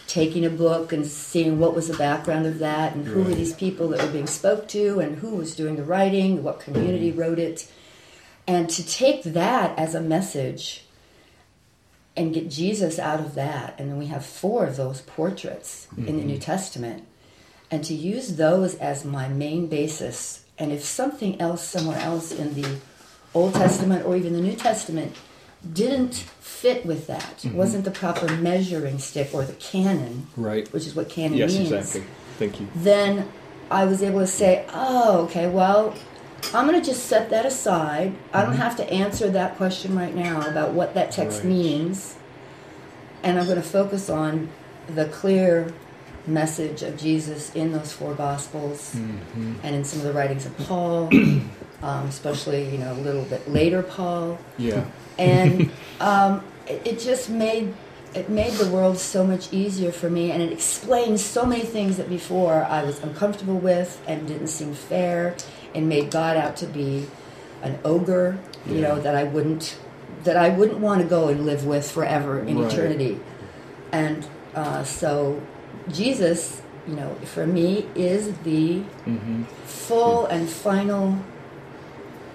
taking 0.06 0.44
a 0.44 0.50
book 0.50 0.92
and 0.92 1.06
seeing 1.06 1.59
what 1.59 1.74
was 1.74 1.88
the 1.88 1.96
background 1.96 2.44
of 2.44 2.59
that, 2.59 2.94
and 2.94 3.06
who 3.06 3.22
were 3.22 3.35
these 3.35 3.54
people 3.54 3.88
that 3.88 4.02
were 4.04 4.12
being 4.12 4.26
spoke 4.26 4.68
to, 4.68 4.98
and 4.98 5.18
who 5.18 5.37
was 5.37 5.56
doing 5.56 5.76
the 5.76 5.85
writing, 5.85 6.42
what 6.42 6.61
community 6.61 7.11
wrote 7.12 7.38
it, 7.38 7.70
and 8.46 8.68
to 8.68 8.87
take 8.87 9.22
that 9.22 9.78
as 9.78 9.94
a 9.94 10.00
message 10.00 10.85
and 12.16 12.35
get 12.35 12.50
Jesus 12.50 12.98
out 12.98 13.20
of 13.20 13.35
that, 13.37 13.74
and 13.78 13.88
then 13.88 13.96
we 13.96 14.06
have 14.06 14.26
four 14.26 14.66
of 14.66 14.76
those 14.76 15.00
portraits 15.02 15.87
in 15.96 16.18
the 16.18 16.24
New 16.24 16.38
Testament, 16.38 17.06
and 17.70 17.85
to 17.85 17.94
use 17.94 18.37
those 18.37 18.74
as 18.76 19.04
my 19.04 19.28
main 19.28 19.66
basis. 19.66 20.44
And 20.59 20.72
if 20.72 20.85
something 20.85 21.40
else 21.40 21.62
somewhere 21.66 21.98
else 21.98 22.33
in 22.33 22.54
the 22.61 22.76
Old 23.35 23.54
Testament 23.54 24.04
or 24.04 24.16
even 24.16 24.33
the 24.33 24.40
New 24.40 24.56
Testament 24.56 25.14
didn't 25.72 26.14
fit 26.40 26.85
with 26.85 27.06
that, 27.06 27.44
wasn't 27.54 27.85
the 27.85 27.90
proper 27.90 28.28
measuring 28.37 28.98
stick 28.98 29.30
or 29.33 29.44
the 29.44 29.52
canon, 29.54 30.26
Right. 30.37 30.70
which 30.72 30.87
is 30.87 30.94
what 30.94 31.09
canon 31.09 31.38
Yes, 31.38 31.52
means, 31.56 31.70
Yes, 31.70 31.96
exactly. 31.96 32.14
Thank 32.38 32.61
you. 32.61 32.68
then 32.74 33.28
I 33.70 33.85
was 33.85 34.02
able 34.02 34.20
to 34.20 34.26
say, 34.26 34.64
oh, 34.72 35.22
okay, 35.26 35.46
well, 35.48 35.94
I'm 36.54 36.66
going 36.66 36.80
to 36.80 36.85
just 36.85 37.04
set 37.06 37.30
that 37.30 37.44
aside. 37.46 38.14
I 38.33 38.42
don't 38.42 38.54
have 38.56 38.74
to 38.76 38.90
answer 38.90 39.30
that 39.30 39.56
question 39.56 39.94
right 39.96 40.14
now 40.14 40.40
about 40.48 40.72
what 40.72 40.94
that 40.94 41.12
text 41.12 41.40
Mm-hmm. 41.40 41.48
Right. 41.48 41.56
means. 41.56 42.16
And 43.22 43.38
I'm 43.38 43.44
going 43.44 43.59
to 43.61 43.62
focus 43.62 44.09
on 44.09 44.48
the 44.88 45.04
clear 45.04 45.72
message 46.26 46.83
of 46.83 46.96
Jesus 46.96 47.54
in 47.54 47.72
those 47.72 47.92
four 47.92 48.14
Gospels 48.14 48.94
Mm-hmm. 48.96 49.54
and 49.62 49.74
in 49.74 49.85
some 49.85 50.00
of 50.00 50.06
the 50.06 50.12
writings 50.12 50.46
of 50.46 50.56
Paul, 50.59 51.09
um, 51.83 52.06
especially, 52.09 52.68
you 52.70 52.78
know, 52.78 52.92
a 52.92 53.00
little 53.02 53.24
bit 53.24 53.48
later 53.48 53.83
Paul 53.83 54.38
Yeah. 54.59 54.85
and 55.18 55.70
um, 56.00 56.42
it, 56.66 56.83
it 56.87 56.98
just 57.00 57.30
made 57.30 57.72
it 58.12 58.28
made 58.28 58.52
the 58.54 58.68
world 58.70 58.98
so 58.98 59.24
much 59.24 59.52
easier 59.52 59.92
for 59.92 60.11
me, 60.11 60.33
and 60.33 60.42
it 60.42 60.50
explained 60.52 61.20
so 61.20 61.46
many 61.46 61.62
things 61.62 61.96
that 61.96 62.09
before 62.09 62.64
I 62.64 62.83
was 62.83 63.00
uncomfortable 63.04 63.56
with 63.59 64.02
and 64.09 64.26
didn't 64.26 64.48
seem 64.48 64.74
fair, 64.74 65.37
and 65.76 65.88
made 65.88 66.11
God 66.11 66.37
out 66.37 66.56
to 66.56 66.66
be 66.66 67.06
an 67.62 67.78
ogre, 67.85 68.37
you 68.66 68.80
know, 68.80 68.98
that 69.00 69.14
I 69.14 69.22
wouldn't 69.22 69.78
that 70.24 70.37
I 70.37 70.48
wouldn't 70.48 70.78
want 70.80 71.00
to 71.02 71.06
go 71.06 71.28
and 71.28 71.46
live 71.46 71.64
with 71.64 71.88
forever 71.88 72.40
in 72.40 72.59
Right. 72.59 72.72
eternity, 72.72 73.20
and 73.92 74.26
uh, 74.56 74.83
so 74.83 75.40
Jesus, 75.90 76.62
you 76.88 76.94
know, 76.96 77.14
for 77.24 77.46
me 77.46 77.86
is 77.94 78.32
the 78.44 78.82
Mm-hmm. 79.06 79.42
full 79.66 80.26
and 80.26 80.48
final 80.48 81.18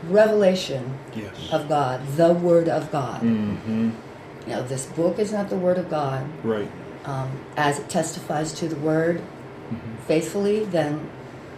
revelation 0.10 0.97
Yes. 1.15 1.34
of 1.51 1.67
God, 1.69 2.01
the 2.15 2.34
Word 2.34 2.67
of 2.69 2.91
God. 2.91 3.21
Mm-hmm. 3.21 3.89
You 4.47 4.55
know, 4.55 4.63
this 4.67 4.86
book 4.88 5.17
is 5.19 5.31
not 5.31 5.49
the 5.49 5.55
Word 5.58 5.77
of 5.77 5.89
God. 5.89 6.25
Right. 6.43 6.69
Um, 7.05 7.31
as 7.58 7.79
it 7.79 7.89
testifies 7.89 8.53
to 8.53 8.67
the 8.67 8.75
Word 8.77 9.21
Mm-hmm. 9.65 9.95
faithfully, 10.05 10.65
then 10.65 11.10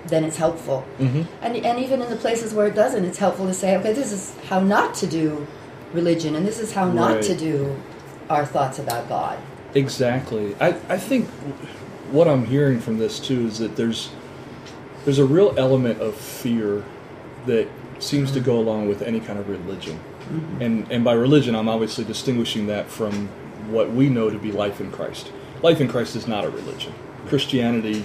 then 0.08 0.24
it's 0.24 0.38
helpful. 0.38 0.86
Mm-hmm. 0.98 1.24
And 1.42 1.58
and 1.66 1.78
even 1.80 2.02
in 2.02 2.10
the 2.10 2.16
places 2.16 2.54
where 2.54 2.68
it 2.68 2.74
doesn't, 2.76 3.04
it's 3.04 3.18
helpful 3.18 3.46
to 3.48 3.54
say, 3.54 3.76
okay, 3.78 3.92
this 3.92 4.14
is 4.14 4.34
how 4.48 4.62
not 4.62 4.94
to 5.02 5.08
do 5.08 5.46
religion, 5.94 6.34
and 6.36 6.46
this 6.48 6.58
is 6.60 6.72
how 6.72 6.86
not 6.90 7.16
Right. 7.16 7.24
to 7.24 7.36
do 7.36 7.76
our 8.30 8.46
thoughts 8.46 8.80
about 8.80 9.10
God. 9.10 9.38
Exactly. 9.78 10.56
I, 10.60 10.70
I 10.90 10.98
think 10.98 11.28
what 12.12 12.28
I'm 12.28 12.46
hearing 12.46 12.80
from 12.80 12.98
this 12.98 13.20
too 13.20 13.46
is 13.46 13.60
that 13.60 13.76
there's 13.76 14.10
there's 15.06 15.20
a 15.20 15.26
real 15.26 15.54
element 15.58 16.02
of 16.02 16.16
fear 16.16 16.84
that 17.46 17.68
seems 18.00 18.32
to 18.32 18.40
go 18.40 18.54
mm-hmm. 18.54 18.68
along 18.68 18.88
with 18.90 19.02
any 19.02 19.20
kind 19.20 19.40
of 19.40 19.50
religion. 19.50 19.98
Mm-hmm. 19.98 20.62
And 20.62 20.92
and 20.92 21.04
by 21.04 21.14
religion 21.14 21.56
I'm 21.56 21.70
obviously 21.70 22.04
distinguishing 22.04 22.68
that 22.68 22.90
from 22.90 23.28
what 23.70 23.92
we 23.92 24.10
know 24.10 24.30
to 24.30 24.40
be 24.40 24.52
life 24.52 24.82
in 24.82 24.92
Christ. 24.92 25.32
Life 25.62 25.80
in 25.80 25.88
Christ 25.88 26.16
is 26.16 26.28
not 26.28 26.44
a 26.44 26.50
religion. 26.50 26.94
Christianity 27.28 28.04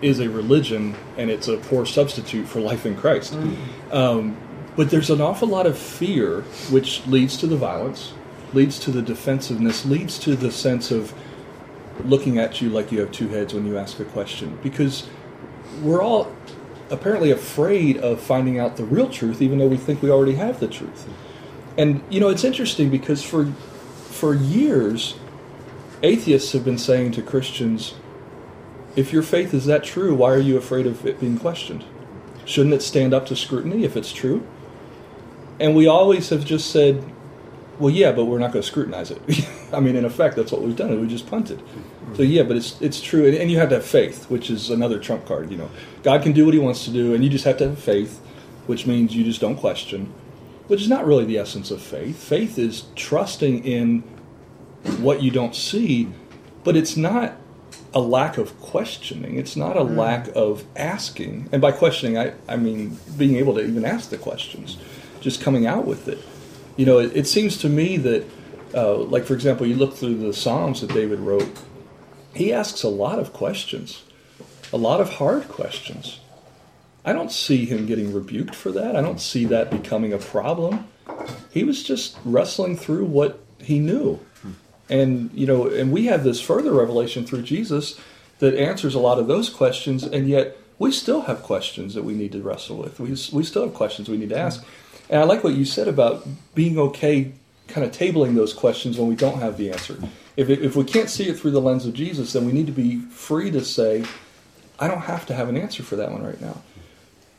is 0.00 0.20
a 0.20 0.28
religion 0.28 0.94
and 1.16 1.30
it's 1.30 1.48
a 1.48 1.56
poor 1.56 1.84
substitute 1.84 2.46
for 2.46 2.60
life 2.60 2.86
in 2.86 2.96
Christ. 2.96 3.34
Mm-hmm. 3.34 3.96
Um, 3.96 4.36
but 4.76 4.90
there's 4.90 5.10
an 5.10 5.20
awful 5.20 5.48
lot 5.48 5.66
of 5.66 5.78
fear 5.78 6.42
which 6.70 7.06
leads 7.06 7.36
to 7.38 7.46
the 7.46 7.56
violence, 7.56 8.12
leads 8.54 8.78
to 8.80 8.90
the 8.90 9.02
defensiveness, 9.02 9.84
leads 9.84 10.18
to 10.20 10.36
the 10.36 10.50
sense 10.50 10.90
of 10.90 11.14
looking 12.04 12.38
at 12.38 12.60
you 12.60 12.70
like 12.70 12.90
you 12.90 13.00
have 13.00 13.12
two 13.12 13.28
heads 13.28 13.54
when 13.54 13.66
you 13.66 13.78
ask 13.78 14.00
a 14.00 14.04
question. 14.04 14.58
Because 14.62 15.08
we're 15.82 16.02
all 16.02 16.34
apparently 16.90 17.30
afraid 17.30 17.96
of 17.98 18.20
finding 18.20 18.58
out 18.58 18.76
the 18.76 18.84
real 18.84 19.08
truth, 19.08 19.40
even 19.42 19.58
though 19.58 19.66
we 19.66 19.76
think 19.76 20.02
we 20.02 20.10
already 20.10 20.34
have 20.34 20.60
the 20.60 20.68
truth. 20.68 21.08
And 21.76 22.02
you 22.08 22.20
know, 22.20 22.28
it's 22.28 22.44
interesting 22.44 22.90
because 22.90 23.22
for 23.22 23.46
for 23.46 24.34
years, 24.34 25.16
atheists 26.02 26.52
have 26.52 26.64
been 26.64 26.78
saying 26.78 27.12
to 27.12 27.22
Christians, 27.22 27.94
if 28.96 29.12
your 29.12 29.22
faith 29.22 29.52
is 29.52 29.66
that 29.66 29.82
true, 29.82 30.14
why 30.14 30.32
are 30.32 30.38
you 30.38 30.56
afraid 30.56 30.86
of 30.86 31.04
it 31.04 31.18
being 31.18 31.38
questioned? 31.38 31.84
Shouldn't 32.44 32.74
it 32.74 32.82
stand 32.82 33.12
up 33.12 33.26
to 33.26 33.36
scrutiny 33.36 33.84
if 33.84 33.96
it's 33.96 34.12
true? 34.12 34.46
And 35.58 35.74
we 35.74 35.86
always 35.86 36.28
have 36.28 36.44
just 36.44 36.70
said, 36.70 37.04
well, 37.78 37.90
yeah, 37.90 38.12
but 38.12 38.26
we're 38.26 38.38
not 38.38 38.52
going 38.52 38.62
to 38.62 38.68
scrutinize 38.68 39.10
it. 39.10 39.20
I 39.72 39.80
mean, 39.80 39.96
in 39.96 40.04
effect, 40.04 40.36
that's 40.36 40.52
what 40.52 40.62
we've 40.62 40.76
done. 40.76 41.00
We 41.00 41.06
just 41.06 41.26
punted. 41.26 41.62
So 42.14 42.22
yeah, 42.22 42.44
but 42.44 42.56
it's 42.56 42.80
it's 42.80 43.00
true, 43.00 43.26
and, 43.26 43.34
and 43.34 43.50
you 43.50 43.58
have 43.58 43.70
to 43.70 43.76
have 43.76 43.84
faith, 43.84 44.30
which 44.30 44.50
is 44.50 44.70
another 44.70 44.98
trump 44.98 45.26
card. 45.26 45.50
You 45.50 45.56
know, 45.56 45.70
God 46.02 46.22
can 46.22 46.32
do 46.32 46.44
what 46.44 46.54
He 46.54 46.60
wants 46.60 46.84
to 46.84 46.90
do, 46.90 47.14
and 47.14 47.24
you 47.24 47.30
just 47.30 47.44
have 47.44 47.56
to 47.58 47.70
have 47.70 47.78
faith, 47.78 48.20
which 48.66 48.86
means 48.86 49.16
you 49.16 49.24
just 49.24 49.40
don't 49.40 49.56
question, 49.56 50.12
which 50.68 50.80
is 50.80 50.88
not 50.88 51.04
really 51.06 51.24
the 51.24 51.38
essence 51.38 51.70
of 51.70 51.82
faith. 51.82 52.16
Faith 52.16 52.58
is 52.58 52.84
trusting 52.94 53.64
in 53.64 54.00
what 55.00 55.22
you 55.22 55.30
don't 55.30 55.56
see, 55.56 56.08
but 56.62 56.76
it's 56.76 56.96
not 56.96 57.36
a 57.92 58.00
lack 58.00 58.38
of 58.38 58.60
questioning. 58.60 59.36
It's 59.36 59.56
not 59.56 59.76
a 59.76 59.80
mm. 59.80 59.96
lack 59.96 60.28
of 60.34 60.64
asking. 60.76 61.48
And 61.52 61.62
by 61.62 61.72
questioning, 61.72 62.18
I, 62.18 62.34
I 62.48 62.56
mean 62.56 62.98
being 63.16 63.36
able 63.36 63.54
to 63.54 63.60
even 63.60 63.84
ask 63.84 64.10
the 64.10 64.18
questions, 64.18 64.76
just 65.20 65.40
coming 65.40 65.66
out 65.66 65.86
with 65.86 66.06
it. 66.08 66.18
You 66.76 66.86
know, 66.86 66.98
it, 66.98 67.16
it 67.16 67.26
seems 67.26 67.58
to 67.58 67.68
me 67.68 67.96
that, 67.98 68.24
uh, 68.74 68.96
like, 68.96 69.24
for 69.24 69.34
example, 69.34 69.66
you 69.66 69.76
look 69.76 69.94
through 69.94 70.18
the 70.18 70.32
Psalms 70.32 70.80
that 70.80 70.92
David 70.92 71.20
wrote, 71.20 71.48
he 72.34 72.52
asks 72.52 72.82
a 72.82 72.88
lot 72.88 73.18
of 73.18 73.32
questions, 73.32 74.02
a 74.72 74.76
lot 74.76 75.00
of 75.00 75.14
hard 75.14 75.48
questions. 75.48 76.18
I 77.04 77.12
don't 77.12 77.30
see 77.30 77.66
him 77.66 77.86
getting 77.86 78.12
rebuked 78.12 78.54
for 78.54 78.72
that. 78.72 78.96
I 78.96 79.02
don't 79.02 79.20
see 79.20 79.44
that 79.46 79.70
becoming 79.70 80.12
a 80.12 80.18
problem. 80.18 80.88
He 81.52 81.62
was 81.62 81.82
just 81.82 82.16
wrestling 82.24 82.76
through 82.76 83.04
what 83.04 83.40
he 83.60 83.78
knew. 83.78 84.20
And 84.88 85.30
you 85.32 85.46
know, 85.46 85.68
and 85.68 85.92
we 85.92 86.06
have 86.06 86.24
this 86.24 86.40
further 86.40 86.72
revelation 86.72 87.24
through 87.24 87.42
Jesus 87.42 87.98
that 88.38 88.54
answers 88.54 88.94
a 88.94 88.98
lot 88.98 89.18
of 89.18 89.26
those 89.26 89.48
questions, 89.48 90.04
and 90.04 90.28
yet 90.28 90.56
we 90.78 90.92
still 90.92 91.22
have 91.22 91.42
questions 91.42 91.94
that 91.94 92.04
we 92.04 92.14
need 92.14 92.32
to 92.32 92.42
wrestle 92.42 92.76
with. 92.76 93.00
We 93.00 93.10
we 93.32 93.44
still 93.44 93.64
have 93.64 93.74
questions 93.74 94.08
we 94.08 94.18
need 94.18 94.28
to 94.30 94.38
ask. 94.38 94.62
And 95.10 95.20
I 95.20 95.24
like 95.24 95.44
what 95.44 95.54
you 95.54 95.64
said 95.64 95.88
about 95.88 96.26
being 96.54 96.78
okay, 96.78 97.32
kind 97.68 97.86
of 97.86 97.92
tabling 97.92 98.34
those 98.34 98.52
questions 98.52 98.98
when 98.98 99.08
we 99.08 99.14
don't 99.14 99.38
have 99.38 99.56
the 99.56 99.70
answer. 99.70 99.98
If 100.36 100.50
it, 100.50 100.62
if 100.62 100.74
we 100.76 100.84
can't 100.84 101.10
see 101.10 101.28
it 101.28 101.38
through 101.38 101.52
the 101.52 101.60
lens 101.60 101.86
of 101.86 101.94
Jesus, 101.94 102.32
then 102.32 102.44
we 102.44 102.52
need 102.52 102.66
to 102.66 102.72
be 102.72 103.00
free 103.00 103.50
to 103.50 103.64
say, 103.64 104.04
I 104.78 104.88
don't 104.88 105.02
have 105.02 105.26
to 105.26 105.34
have 105.34 105.48
an 105.48 105.56
answer 105.56 105.82
for 105.82 105.96
that 105.96 106.10
one 106.10 106.24
right 106.24 106.40
now. 106.40 106.62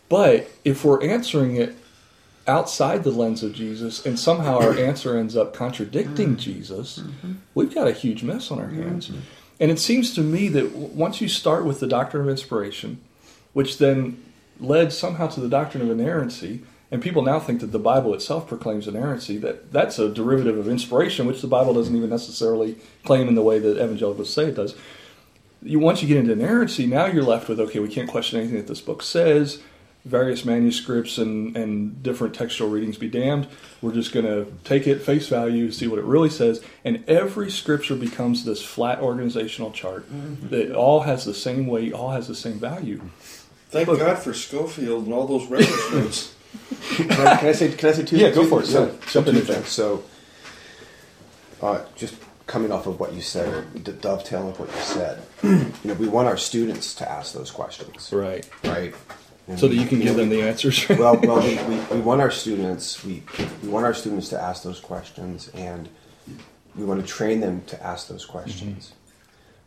But 0.08 0.50
if 0.64 0.86
we're 0.86 1.04
answering 1.04 1.56
it 1.56 1.76
outside 2.48 3.04
the 3.04 3.12
lens 3.12 3.42
of 3.44 3.54
Jesus 3.54 4.06
and 4.06 4.20
somehow 4.20 4.60
our 4.60 4.78
answer 4.78 5.18
ends 5.18 5.36
up 5.36 5.54
contradicting 5.54 6.30
mm-hmm. 6.30 6.40
Jesus, 6.40 7.00
mm-hmm. 7.00 7.34
we've 7.56 7.74
got 7.74 7.88
a 7.88 7.92
huge 7.92 8.24
mess 8.24 8.52
on 8.52 8.60
our 8.60 8.68
mm-hmm. 8.68 8.84
hands. 8.84 9.12
And 9.60 9.72
it 9.72 9.80
seems 9.80 10.14
to 10.16 10.22
me 10.22 10.48
that 10.50 10.72
once 10.74 11.22
you 11.22 11.28
start 11.28 11.66
with 11.66 11.80
the 11.80 11.88
doctrine 11.88 12.24
of 12.24 12.30
inspiration, 12.30 13.02
which 13.54 13.78
then 13.78 14.24
led 14.60 14.94
somehow 14.94 15.28
to 15.28 15.40
the 15.40 15.50
doctrine 15.50 15.82
of 15.82 15.90
inerrancy, 15.90 16.62
and 16.92 17.02
people 17.02 17.22
now 17.22 17.40
think 17.40 17.62
that 17.62 17.72
the 17.72 17.80
Bible 17.80 18.14
itself 18.14 18.48
proclaims 18.48 18.88
inerrancy, 18.88 19.38
that 19.38 19.72
that's 19.72 19.98
a 20.00 20.10
derivative 20.10 20.58
of 20.58 20.68
inspiration, 20.68 21.26
which 21.26 21.42
the 21.42 21.48
Bible 21.48 21.74
doesn't 21.74 21.96
even 21.96 22.10
necessarily 22.10 22.78
claim 23.04 23.28
in 23.28 23.36
the 23.36 23.42
way 23.42 23.60
that 23.60 23.84
evangelicals 23.84 24.32
say 24.32 24.46
it 24.46 24.56
does. 24.56 24.76
You, 25.62 25.80
once 25.80 26.02
you 26.02 26.08
get 26.08 26.18
into 26.18 26.34
inerrancy, 26.34 26.86
now 26.86 27.08
you're 27.08 27.24
left 27.24 27.50
with 27.50 27.60
okay, 27.60 27.80
we 27.80 27.90
can't 27.90 28.10
question 28.10 28.40
anything 28.40 28.58
that 28.58 28.68
this 28.68 28.82
book 28.82 29.02
says 29.02 29.62
various 30.06 30.46
manuscripts 30.46 31.18
and, 31.18 31.58
and 31.58 32.02
different 32.04 32.36
textual 32.36 32.70
readings 32.70 32.98
be 32.98 33.10
damned. 33.10 33.48
We're 33.82 33.94
just 33.94 34.14
going 34.14 34.26
to 34.26 34.52
take 34.64 34.86
it 34.88 35.02
face 35.02 35.28
value, 35.28 35.72
see 35.72 35.88
what 35.88 35.98
it 35.98 36.06
really 36.06 36.30
says, 36.30 36.64
and 36.86 37.04
every 37.08 37.50
scripture 37.50 37.96
becomes 37.96 38.46
this 38.46 38.64
flat 38.64 39.00
organizational 39.00 39.72
chart 39.72 40.10
mm-hmm. 40.12 40.50
that 40.50 40.72
all 40.72 41.02
has 41.02 41.26
the 41.26 41.34
same 41.34 41.66
weight, 41.66 41.92
all 41.92 42.12
has 42.12 42.28
the 42.28 42.36
same 42.36 42.60
value. 42.60 43.02
Thank 43.70 43.88
God 43.88 44.20
for 44.20 44.34
Scofield 44.34 45.06
and 45.06 45.14
all 45.14 45.28
those 45.28 45.48
reference 45.48 45.92
notes. 45.92 46.35
Can 46.96 47.12
I, 47.12 47.52
say 47.52 47.72
can 47.74 47.90
I 47.90 47.92
say 47.94 48.04
two? 48.04 48.18
Yeah, 48.18 48.32
go 48.32 48.46
for 48.46 48.62
it. 48.62 48.68
So, 48.68 48.86
Yeah, 48.86 48.92
so 49.08 49.24
two 49.24 49.40
things. 49.42 49.68
So, 49.70 50.04
uh, 51.62 51.82
just 51.96 52.16
coming 52.48 52.72
off 52.72 52.86
of 52.88 53.00
what 53.00 53.14
you 53.14 53.22
said, 53.22 53.84
d- 53.84 53.92
dovetailing 54.00 54.48
with 54.48 54.60
what 54.60 54.70
you 54.70 54.82
said, 54.82 55.22
you 55.44 55.72
know, 55.86 55.94
we 55.96 56.08
want 56.08 56.28
our 56.28 56.38
students 56.38 56.94
to 56.96 57.10
ask 57.10 57.34
those 57.34 57.50
questions, 57.52 58.12
Right. 58.14 58.48
right? 58.64 58.94
And 59.48 59.60
So 59.60 59.68
that 59.68 59.76
you 59.76 59.86
can 59.88 60.00
give 60.00 60.16
them 60.16 60.30
the 60.30 60.42
answers. 60.42 60.88
well, 60.90 61.18
well, 61.22 61.40
we, 61.42 61.56
we, 61.70 61.80
we 61.96 62.00
want 62.02 62.22
our 62.22 62.32
students 62.32 63.04
we 63.04 63.24
we 63.62 63.70
want 63.70 63.86
our 63.86 63.94
students 63.94 64.30
to 64.30 64.42
ask 64.42 64.64
those 64.64 64.80
questions, 64.80 65.50
and 65.54 65.88
we 66.76 66.84
want 66.84 67.00
to 67.02 67.08
train 67.08 67.40
them 67.42 67.64
to 67.68 67.82
ask 67.84 68.08
those 68.08 68.26
questions. 68.26 68.94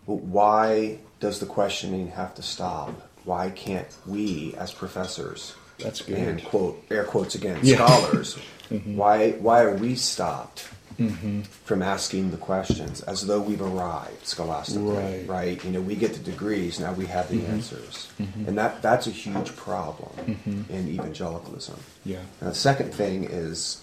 But 0.07 0.17
why 0.17 0.99
does 1.21 1.39
the 1.41 1.47
questioning 1.47 2.09
have 2.13 2.35
to 2.37 2.43
stop? 2.43 3.09
Why 3.25 3.51
can't 3.51 3.87
we, 4.07 4.55
as 4.57 4.73
professors, 4.73 5.55
That's 5.79 6.03
good. 6.03 6.19
and 6.19 6.45
quote 6.45 6.85
air 6.91 7.05
quotes 7.05 7.35
again, 7.35 7.59
Yeah. 7.63 7.77
scholars, 7.77 8.39
mm-hmm. 8.71 8.97
why 8.97 9.33
why 9.33 9.63
are 9.63 9.75
we 9.75 9.95
stopped 9.95 10.69
mm-hmm. 10.99 11.43
from 11.43 11.83
asking 11.83 12.31
the 12.31 12.37
questions 12.37 13.01
as 13.03 13.27
though 13.27 13.41
we've 13.41 13.63
arrived 13.63 14.27
scholastically? 14.27 14.97
Right. 14.97 15.29
right? 15.29 15.65
You 15.65 15.71
know, 15.71 15.81
we 15.81 15.95
get 15.95 16.15
the 16.15 16.31
degrees, 16.31 16.81
now 16.81 16.93
we 16.93 17.07
have 17.07 17.29
the 17.29 17.39
mm-hmm. 17.39 17.53
answers, 17.53 18.09
and 18.19 18.59
that 18.59 18.83
that's 18.83 19.07
a 19.07 19.11
huge 19.11 19.55
problem 19.57 20.37
in 20.69 20.89
evangelicalism. 20.89 21.79
Yeah. 22.05 22.23
And 22.41 22.51
the 22.51 22.55
second 22.55 22.93
thing 22.93 23.25
is 23.25 23.83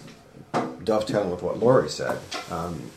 dovetailing 0.84 1.32
with 1.32 1.41
what 1.41 1.60
Lori 1.60 1.89
said. 1.89 2.18
Um, 2.52 2.91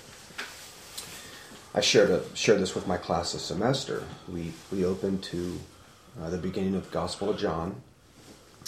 I 1.74 1.80
shared 1.80 2.10
a, 2.10 2.22
shared 2.34 2.60
this 2.60 2.74
with 2.74 2.86
my 2.86 2.96
class 2.96 3.32
this 3.32 3.42
semester. 3.42 4.04
We 4.28 4.52
we 4.72 4.84
opened 4.84 5.22
to 5.24 5.60
uh, 6.20 6.30
the 6.30 6.38
beginning 6.38 6.74
of 6.74 6.90
Gospel 6.90 7.30
of 7.30 7.38
John, 7.38 7.82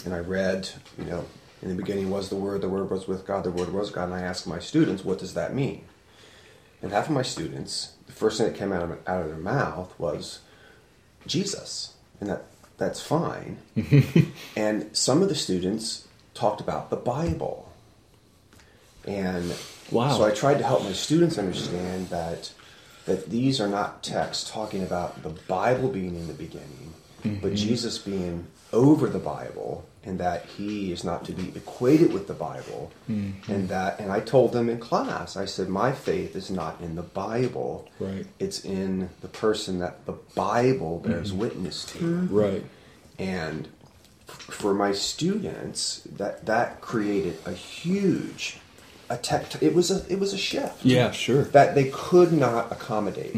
and 0.04 0.14
I 0.14 0.18
read, 0.18 0.68
you 0.98 1.04
know, 1.04 1.24
in 1.62 1.68
the 1.68 1.74
beginning 1.74 2.10
was 2.10 2.28
the 2.28 2.36
Word, 2.36 2.60
the 2.62 2.68
Word 2.68 2.90
was 2.90 3.06
with 3.06 3.26
God, 3.26 3.44
the 3.44 3.50
Word 3.50 3.72
was 3.72 3.90
God, 3.90 4.04
and 4.04 4.14
I 4.14 4.22
asked 4.22 4.46
my 4.46 4.58
students, 4.58 5.04
what 5.04 5.18
does 5.18 5.34
that 5.34 5.54
mean? 5.54 5.84
And 6.82 6.92
half 6.92 7.06
of 7.06 7.12
my 7.12 7.22
students, 7.22 7.92
the 8.06 8.12
first 8.12 8.38
thing 8.38 8.46
that 8.46 8.58
came 8.58 8.72
out 8.72 8.82
of, 8.82 8.98
out 9.06 9.22
of 9.22 9.28
their 9.28 9.36
mouth 9.36 9.92
was 9.98 10.40
Jesus, 11.26 11.94
and 12.20 12.30
that 12.30 12.44
that's 12.78 13.02
fine. 13.02 13.58
and 14.56 14.96
some 14.96 15.20
of 15.20 15.28
the 15.28 15.34
students 15.34 16.08
talked 16.32 16.62
about 16.62 16.88
the 16.88 16.96
Bible, 16.96 17.70
and 19.06 19.54
Wow. 19.90 20.16
so 20.16 20.24
I 20.24 20.30
tried 20.30 20.58
to 20.58 20.64
help 20.64 20.84
my 20.84 20.92
students 20.92 21.36
understand 21.36 22.08
that 22.08 22.52
that 23.06 23.28
these 23.28 23.60
are 23.60 23.68
not 23.68 24.02
texts 24.02 24.48
talking 24.50 24.82
about 24.82 25.22
the 25.22 25.30
Bible 25.30 25.88
being 25.88 26.14
in 26.14 26.28
the 26.28 26.34
beginning, 26.34 26.94
but 27.22 27.30
mm-hmm. 27.30 27.54
Jesus 27.54 27.98
being 27.98 28.46
over 28.72 29.08
the 29.08 29.18
Bible, 29.18 29.84
and 30.02 30.18
that 30.18 30.46
he 30.46 30.92
is 30.92 31.04
not 31.04 31.24
to 31.26 31.32
be 31.32 31.52
equated 31.54 32.12
with 32.12 32.26
the 32.26 32.34
Bible, 32.34 32.90
mm-hmm. 33.08 33.52
and 33.52 33.68
that 33.68 34.00
and 34.00 34.10
I 34.10 34.20
told 34.20 34.52
them 34.52 34.68
in 34.68 34.78
class, 34.78 35.36
I 35.36 35.44
said, 35.44 35.68
my 35.68 35.92
faith 35.92 36.34
is 36.34 36.50
not 36.50 36.80
in 36.80 36.96
the 36.96 37.02
Bible, 37.02 37.88
Right. 37.98 38.26
It's 38.38 38.64
in 38.64 39.10
the 39.20 39.28
person 39.28 39.78
that 39.80 40.06
the 40.06 40.14
Bible 40.34 40.98
bears 41.00 41.30
mm-hmm. 41.30 41.40
witness 41.40 41.84
to. 41.86 41.98
Mm-hmm. 41.98 42.34
Right. 42.34 42.64
and 43.18 43.68
for 44.26 44.72
my 44.72 44.92
students 44.92 46.02
that 46.16 46.46
that 46.46 46.80
created 46.80 47.36
a 47.44 47.52
huge 47.52 48.58
a 49.08 49.16
tech 49.16 49.60
it 49.60 49.74
was 49.74 49.90
a 49.90 50.10
it 50.10 50.18
was 50.18 50.32
a 50.32 50.38
shift. 50.38 50.84
Yeah, 50.84 51.10
sure. 51.10 51.42
that 51.44 51.74
they 51.74 51.90
could 51.92 52.32
not 52.32 52.72
accommodate. 52.72 53.34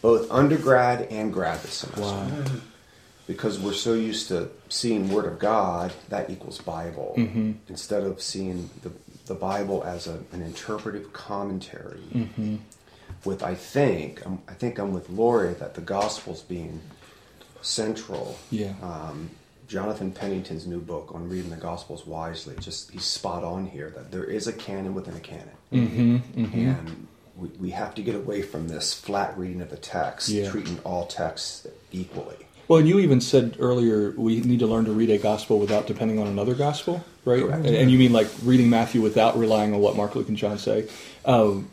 Both 0.00 0.30
undergrad 0.30 1.08
and 1.10 1.32
grad 1.32 1.60
this 1.60 1.74
semester. 1.74 2.02
Wow. 2.02 2.44
Because 3.26 3.58
we're 3.58 3.72
so 3.72 3.94
used 3.94 4.28
to 4.28 4.48
seeing 4.68 5.10
word 5.10 5.24
of 5.24 5.38
god 5.38 5.92
that 6.08 6.30
equals 6.30 6.58
bible. 6.60 7.14
Instead 7.68 8.02
of 8.04 8.20
seeing 8.22 8.70
the, 8.82 8.90
the 9.26 9.34
bible 9.34 9.82
as 9.84 10.06
a, 10.06 10.18
an 10.32 10.42
interpretive 10.42 11.12
commentary. 11.12 12.00
With 13.24 13.42
i 13.42 13.54
think 13.54 14.24
I'm, 14.26 14.38
i 14.48 14.52
think 14.52 14.78
i'm 14.78 14.92
with 14.92 15.08
lori 15.10 15.54
that 15.54 15.74
the 15.74 15.80
gospels 15.80 16.42
being 16.42 16.80
central. 17.62 18.38
Yeah. 18.50 18.74
um, 18.82 19.30
Jonathan 19.68 20.12
Pennington's 20.12 20.64
new 20.66 20.78
book 20.80 21.10
on 21.12 21.28
reading 21.28 21.50
the 21.50 21.56
Gospels 21.56 22.06
wisely, 22.06 22.54
just 22.60 22.92
he's 22.92 23.04
spot 23.04 23.42
on 23.42 23.66
here 23.66 23.90
that 23.96 24.12
there 24.12 24.22
is 24.22 24.46
a 24.46 24.52
canon 24.52 24.94
within 24.94 25.16
a 25.16 25.20
canon, 25.20 25.48
Mm-hmm, 25.72 26.44
and 26.54 27.08
we, 27.36 27.48
we 27.58 27.70
have 27.70 27.92
to 27.96 28.02
get 28.02 28.14
away 28.14 28.42
from 28.42 28.68
this 28.68 28.94
flat 28.94 29.36
reading 29.36 29.60
of 29.60 29.70
the 29.70 29.76
text, 29.76 30.28
Yeah. 30.28 30.48
treating 30.52 30.78
all 30.84 31.06
texts 31.06 31.66
equally. 31.90 32.45
Well, 32.68 32.80
and 32.80 32.88
you 32.88 32.98
even 32.98 33.20
said 33.20 33.56
earlier 33.60 34.10
we 34.16 34.40
need 34.40 34.58
to 34.58 34.66
learn 34.66 34.86
to 34.86 34.92
read 34.92 35.10
a 35.10 35.18
gospel 35.18 35.58
without 35.58 35.86
depending 35.86 36.18
on 36.18 36.26
another 36.26 36.54
gospel, 36.54 37.04
right? 37.24 37.42
Correct. 37.42 37.64
And, 37.66 37.76
and 37.76 37.90
you 37.90 37.98
mean 37.98 38.12
like 38.12 38.28
reading 38.42 38.68
Matthew 38.68 39.00
without 39.00 39.38
relying 39.38 39.72
on 39.72 39.80
what 39.80 39.96
Mark, 39.96 40.14
Luke, 40.14 40.28
and 40.28 40.36
John 40.36 40.58
say. 40.58 40.88
Um, 41.24 41.70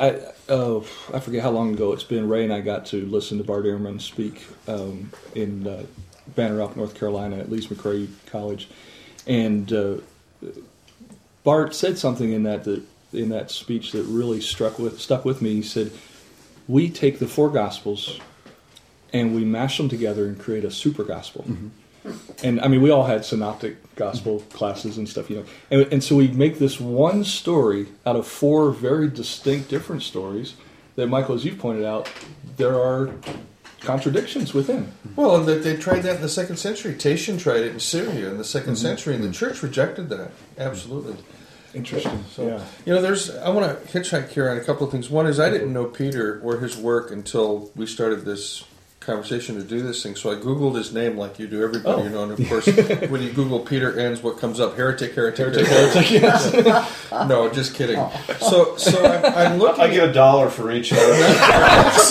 I 0.00 0.20
uh, 0.48 0.80
I 1.14 1.20
forget 1.20 1.42
how 1.42 1.50
long 1.50 1.74
ago 1.74 1.92
it's 1.92 2.02
been. 2.02 2.28
Ray 2.28 2.44
and 2.44 2.52
I 2.52 2.60
got 2.60 2.86
to 2.86 3.04
listen 3.06 3.38
to 3.38 3.44
Bart 3.44 3.64
Ehrman 3.64 4.00
speak 4.00 4.42
um, 4.66 5.12
in 5.34 5.66
uh, 5.66 5.84
Banner 6.34 6.60
Elk, 6.60 6.76
North 6.76 6.94
Carolina, 6.94 7.38
at 7.38 7.50
Lees 7.50 7.68
McRae 7.68 8.08
College, 8.26 8.68
and 9.26 9.72
uh, 9.72 9.96
Bart 11.44 11.74
said 11.74 11.98
something 11.98 12.32
in 12.32 12.42
that, 12.44 12.64
that 12.64 12.82
in 13.12 13.28
that 13.28 13.50
speech 13.50 13.92
that 13.92 14.02
really 14.04 14.40
struck 14.40 14.78
with 14.78 15.00
stuck 15.00 15.24
with 15.24 15.40
me. 15.40 15.54
He 15.54 15.62
said, 15.62 15.92
"We 16.66 16.90
take 16.90 17.18
the 17.18 17.28
four 17.28 17.48
gospels 17.50 18.18
and 19.12 19.34
we 19.34 19.44
mash 19.44 19.76
them 19.76 19.88
together 19.88 20.26
and 20.26 20.38
create 20.38 20.64
a 20.64 20.70
super 20.70 21.04
gospel." 21.04 21.44
Mm-hmm. 21.44 21.68
And 22.42 22.60
I 22.60 22.68
mean, 22.68 22.80
we 22.80 22.90
all 22.90 23.04
had 23.04 23.24
synoptic 23.24 23.94
gospel 23.94 24.40
classes 24.52 24.96
and 24.96 25.08
stuff, 25.08 25.28
you 25.28 25.36
know. 25.36 25.44
And, 25.70 25.92
and 25.92 26.04
so 26.04 26.16
we 26.16 26.28
make 26.28 26.58
this 26.58 26.80
one 26.80 27.24
story 27.24 27.88
out 28.06 28.16
of 28.16 28.26
four 28.26 28.70
very 28.70 29.08
distinct, 29.08 29.68
different 29.68 30.02
stories 30.02 30.54
that, 30.96 31.08
Michael, 31.08 31.34
as 31.34 31.44
you 31.44 31.54
pointed 31.54 31.84
out, 31.84 32.10
there 32.56 32.80
are 32.80 33.10
contradictions 33.80 34.54
within. 34.54 34.92
Well, 35.16 35.36
and 35.36 35.46
that 35.46 35.62
they 35.62 35.76
tried 35.76 36.00
that 36.00 36.16
in 36.16 36.22
the 36.22 36.28
second 36.28 36.56
century. 36.56 36.94
Tatian 36.94 37.38
tried 37.38 37.62
it 37.62 37.72
in 37.72 37.80
Syria 37.80 38.30
in 38.30 38.38
the 38.38 38.44
2nd 38.44 38.62
mm-hmm. 38.62 38.74
century, 38.74 39.14
and 39.14 39.24
the 39.24 39.32
church 39.32 39.62
rejected 39.62 40.08
that. 40.10 40.30
Absolutely. 40.58 41.16
Interesting. 41.72 42.24
So, 42.30 42.46
yeah. 42.46 42.64
you 42.84 42.94
know, 42.94 43.00
there's. 43.00 43.34
I 43.36 43.48
want 43.50 43.66
to 43.66 43.98
hitchhike 43.98 44.30
here 44.30 44.50
on 44.50 44.56
a 44.56 44.60
couple 44.60 44.84
of 44.84 44.92
things. 44.92 45.08
One 45.08 45.26
is 45.26 45.38
I 45.38 45.50
didn't 45.50 45.72
know 45.72 45.84
Peter 45.84 46.40
or 46.40 46.58
his 46.58 46.76
work 46.76 47.12
until 47.12 47.70
we 47.76 47.86
started 47.86 48.24
this 48.24 48.64
conversation 49.10 49.56
to 49.56 49.62
do 49.62 49.82
this 49.82 50.02
thing. 50.02 50.14
So 50.16 50.30
I 50.30 50.36
googled 50.36 50.76
his 50.76 50.92
name 50.92 51.16
like 51.16 51.38
you 51.38 51.46
do 51.48 51.62
everybody, 51.64 52.02
Oh. 52.02 52.04
you 52.04 52.10
know. 52.10 52.22
And 52.24 52.32
of 52.38 52.48
course, 52.48 52.66
when 53.10 53.22
you 53.22 53.30
Google 53.32 53.60
Peter 53.60 53.98
Enns, 53.98 54.22
what 54.22 54.38
comes 54.38 54.60
up? 54.60 54.76
Heretic, 54.76 55.14
heretic, 55.14 55.56
heretic. 55.66 56.04
heretic. 56.06 56.84
no, 57.28 57.50
just 57.50 57.74
kidding. 57.74 57.96
So, 58.38 58.76
so 58.76 59.04
I'm, 59.04 59.52
I'm 59.52 59.58
looking. 59.58 59.82
I 59.84 59.88
get 59.88 60.08
a 60.08 60.12
dollar 60.12 60.48
for 60.50 60.70
each. 60.70 60.92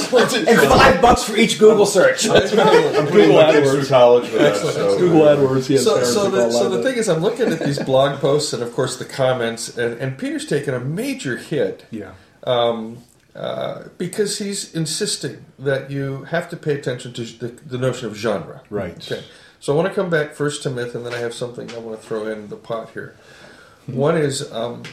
And 0.09 0.59
five 0.69 1.01
bucks 1.01 1.23
for 1.23 1.35
each 1.37 1.59
Google 1.59 1.85
search. 1.85 2.27
I'm 2.27 2.41
putting 2.41 3.05
Google 3.11 3.35
my 3.35 3.53
AdWords. 3.53 3.71
through 3.71 3.85
college 3.85 4.23
with 4.31 4.39
that. 4.41 4.55
So, 4.57 4.97
Google 4.97 5.21
AdWords. 5.21 5.69
Yes, 5.69 5.83
so, 5.83 6.03
so 6.03 6.29
the, 6.29 6.51
so 6.51 6.69
the 6.69 6.81
thing 6.83 6.97
is, 6.97 7.07
I'm 7.07 7.21
looking 7.21 7.51
at 7.51 7.59
these 7.59 7.79
blog 7.79 8.19
posts 8.19 8.53
and, 8.53 8.61
of 8.63 8.73
course, 8.73 8.97
the 8.97 9.05
comments, 9.05 9.77
and, 9.77 9.97
and 9.99 10.17
Peter's 10.17 10.45
taken 10.45 10.73
a 10.73 10.79
major 10.79 11.37
hit 11.37 11.85
yeah. 11.91 12.13
Um, 12.43 12.99
uh, 13.39 13.87
because 13.97 14.37
he's 14.39 14.75
insisting 14.75 15.45
that 15.57 15.89
you 15.89 16.25
have 16.25 16.49
to 16.49 16.57
pay 16.57 16.73
attention 16.73 17.13
to 17.13 17.23
the, 17.23 17.47
the 17.47 17.77
notion 17.77 18.07
of 18.07 18.17
genre. 18.17 18.61
Right. 18.69 18.97
Okay. 18.97 19.23
So 19.61 19.71
I 19.71 19.77
want 19.77 19.87
to 19.87 19.93
come 19.93 20.09
back 20.09 20.33
first 20.33 20.61
to 20.63 20.69
myth, 20.69 20.93
and 20.93 21.05
then 21.05 21.13
I 21.13 21.19
have 21.19 21.33
something 21.33 21.71
I 21.71 21.77
want 21.77 22.01
to 22.01 22.05
throw 22.05 22.27
in 22.27 22.49
the 22.49 22.57
pot 22.57 22.89
here. 22.89 23.15
One 23.87 24.17
is 24.17 24.51
um, 24.51 24.83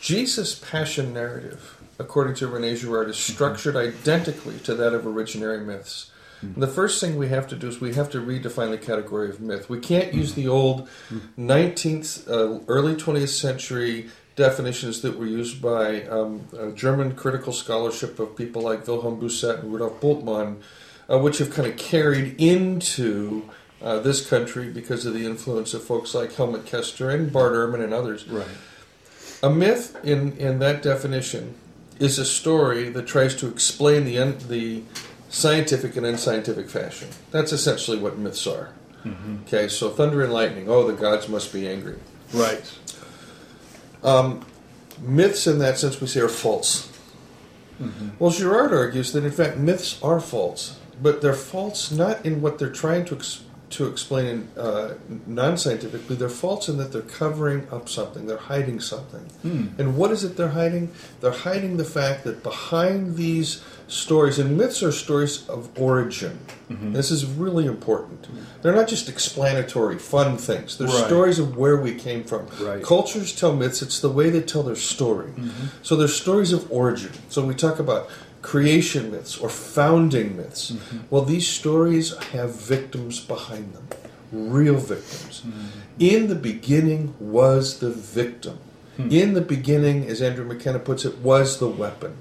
Jesus' 0.00 0.54
passion 0.54 1.12
narrative, 1.12 1.78
according 1.98 2.34
to 2.36 2.46
Rene 2.46 2.76
Girard, 2.76 3.10
is 3.10 3.18
structured 3.18 3.76
identically 3.76 4.58
to 4.60 4.74
that 4.74 4.94
of 4.94 5.02
originary 5.02 5.62
myths. 5.62 6.10
And 6.40 6.56
The 6.56 6.66
first 6.66 6.98
thing 6.98 7.16
we 7.16 7.28
have 7.28 7.46
to 7.48 7.56
do 7.56 7.68
is 7.68 7.80
we 7.80 7.92
have 7.92 8.10
to 8.10 8.22
redefine 8.22 8.70
the 8.70 8.78
category 8.78 9.28
of 9.28 9.40
myth. 9.40 9.68
We 9.68 9.80
can't 9.80 10.14
use 10.14 10.32
the 10.32 10.48
old 10.48 10.88
19th, 11.38 12.26
uh, 12.26 12.64
early 12.68 12.94
20th 12.94 13.28
century 13.28 14.08
definitions 14.36 15.00
that 15.00 15.18
were 15.18 15.26
used 15.26 15.60
by 15.60 16.02
um, 16.04 16.46
uh, 16.58 16.70
German 16.70 17.14
critical 17.14 17.52
scholarship 17.52 18.18
of 18.18 18.36
people 18.36 18.62
like 18.62 18.86
Wilhelm 18.86 19.20
Bousset 19.20 19.60
and 19.60 19.72
Rudolf 19.72 20.00
Bultmann, 20.00 20.60
uh, 21.10 21.18
which 21.18 21.38
have 21.38 21.50
kind 21.50 21.66
of 21.66 21.76
carried 21.76 22.40
into 22.40 23.48
uh, 23.82 23.98
this 23.98 24.26
country 24.28 24.68
because 24.70 25.06
of 25.06 25.14
the 25.14 25.24
influence 25.24 25.74
of 25.74 25.82
folks 25.82 26.14
like 26.14 26.34
Helmut 26.34 26.66
Koester 26.66 27.12
and 27.12 27.32
Bart 27.32 27.52
Ehrman 27.52 27.82
and 27.82 27.94
others. 27.94 28.28
Right. 28.28 28.46
A 29.42 29.50
myth, 29.50 29.96
in, 30.04 30.36
in 30.36 30.58
that 30.60 30.82
definition, 30.82 31.54
is 31.98 32.18
a 32.18 32.24
story 32.24 32.90
that 32.90 33.06
tries 33.06 33.34
to 33.36 33.48
explain 33.48 34.04
the 34.04 34.18
un, 34.18 34.36
the 34.48 34.82
scientific 35.28 35.96
and 35.96 36.06
unscientific 36.06 36.68
fashion. 36.68 37.08
That's 37.30 37.52
essentially 37.52 37.98
what 37.98 38.18
myths 38.18 38.46
are. 38.46 38.74
Okay, 39.46 39.68
so 39.68 39.90
thunder 39.90 40.22
and 40.22 40.32
lightning. 40.32 40.68
Oh, 40.68 40.86
the 40.86 40.92
gods 40.92 41.28
must 41.28 41.52
be 41.52 41.68
angry. 41.68 41.96
Right. 42.32 42.64
Um, 44.02 44.44
myths, 45.00 45.46
in 45.46 45.58
that 45.58 45.78
sense, 45.78 46.00
we 46.00 46.06
say 46.06 46.20
are 46.20 46.28
false. 46.28 46.90
Mm-hmm. 47.80 48.08
Well, 48.18 48.30
Girard 48.30 48.72
argues 48.72 49.12
that 49.12 49.24
in 49.24 49.32
fact 49.32 49.58
myths 49.58 50.02
are 50.02 50.20
false. 50.20 50.78
but 51.02 51.20
they're 51.20 51.34
false 51.34 51.90
not 51.90 52.24
in 52.24 52.40
what 52.40 52.58
they're 52.58 52.72
trying 52.72 53.04
to 53.06 53.16
ex- 53.16 53.42
to 53.68 53.86
explain 53.88 54.48
uh, 54.56 54.94
non-scientifically. 55.26 56.16
They're 56.16 56.28
false 56.28 56.68
in 56.68 56.78
that 56.78 56.92
they're 56.92 57.02
covering 57.02 57.66
up 57.70 57.88
something. 57.88 58.26
They're 58.26 58.36
hiding 58.38 58.80
something. 58.80 59.22
Hmm. 59.42 59.66
And 59.76 59.96
what 59.96 60.10
is 60.12 60.22
it 60.24 60.36
they're 60.36 60.50
hiding? 60.50 60.92
They're 61.20 61.32
hiding 61.32 61.76
the 61.76 61.84
fact 61.84 62.24
that 62.24 62.42
behind 62.42 63.16
these 63.16 63.62
stories 63.88 64.38
and 64.38 64.56
myths 64.56 64.82
are 64.82 64.90
stories 64.92 65.48
of 65.48 65.70
origin. 65.78 66.38
Mm-hmm. 66.70 66.92
This 66.92 67.10
is 67.10 67.24
really 67.24 67.66
important. 67.66 68.26
They're 68.62 68.74
not 68.74 68.88
just 68.88 69.08
explanatory, 69.08 69.98
fun 69.98 70.36
things. 70.36 70.76
They're 70.76 70.88
Right. 70.88 71.06
stories 71.06 71.38
of 71.38 71.56
where 71.56 71.76
we 71.76 71.94
came 71.94 72.24
from. 72.24 72.46
Right. 72.60 72.82
Cultures 72.82 73.32
tell 73.32 73.54
myths. 73.54 73.82
It's 73.82 74.00
the 74.00 74.10
way 74.10 74.30
they 74.30 74.40
tell 74.42 74.64
their 74.64 74.74
story. 74.76 75.30
Mm-hmm. 75.30 75.66
So 75.82 75.94
they're 75.94 76.08
stories 76.08 76.52
of 76.52 76.70
origin. 76.70 77.12
So 77.28 77.44
we 77.44 77.54
talk 77.54 77.78
about 77.78 78.08
creation 78.42 79.10
myths 79.12 79.36
or 79.38 79.48
founding 79.48 80.36
myths. 80.36 80.72
Mm-hmm. 80.72 80.98
Well, 81.10 81.22
these 81.22 81.46
stories 81.46 82.16
have 82.32 82.54
victims 82.54 83.20
behind 83.20 83.72
them, 83.74 83.86
real 84.32 84.76
victims. 84.76 85.42
In 85.98 86.26
the 86.28 86.34
beginning 86.34 87.14
was 87.20 87.78
the 87.78 87.90
victim. 87.90 88.58
Hmm. 88.96 89.10
In 89.10 89.34
the 89.34 89.40
beginning, 89.42 90.06
as 90.06 90.22
Andrew 90.22 90.44
McKenna 90.44 90.78
puts 90.78 91.04
it, 91.04 91.18
was 91.18 91.58
the 91.58 91.68
weapon. 91.68 92.16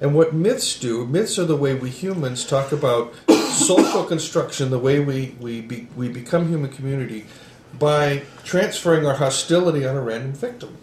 And 0.00 0.14
what 0.14 0.34
myths 0.34 0.78
do, 0.78 1.06
myths 1.06 1.38
are 1.38 1.44
the 1.44 1.56
way 1.56 1.74
we 1.74 1.90
humans 1.90 2.46
talk 2.46 2.72
about 2.72 3.12
social 3.52 4.04
construction, 4.04 4.70
the 4.70 4.78
way 4.78 5.00
we, 5.00 5.36
we, 5.40 5.60
be, 5.60 5.88
we 5.94 6.08
become 6.08 6.48
human 6.48 6.70
community 6.70 7.26
by 7.78 8.22
transferring 8.44 9.06
our 9.06 9.14
hostility 9.14 9.86
on 9.86 9.96
a 9.96 10.00
random 10.00 10.32
victim 10.32 10.78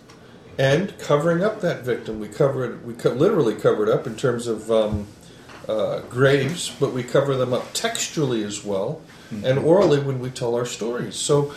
and 0.58 0.98
covering 1.00 1.44
up 1.44 1.62
that 1.62 1.84
victim. 1.84 2.20
We 2.20 2.28
cover 2.28 2.66
it, 2.66 2.84
we 2.84 2.94
co- 2.94 3.12
literally 3.12 3.56
cover 3.56 3.84
it 3.84 3.90
up 3.90 4.06
in 4.06 4.16
terms 4.16 4.48
of 4.48 4.72
um, 4.72 5.08
uh, 5.68 6.02
graves, 6.02 6.70
but 6.80 6.94
we 6.94 7.04
cover 7.04 7.36
them 7.36 7.54
up 7.54 7.74
textually 7.74 8.44
as 8.44 8.64
well 8.64 9.02
and 9.44 9.60
orally 9.60 10.00
when 10.00 10.20
we 10.20 10.30
tell 10.30 10.56
our 10.56 10.66
stories. 10.66 11.16
So 11.16 11.54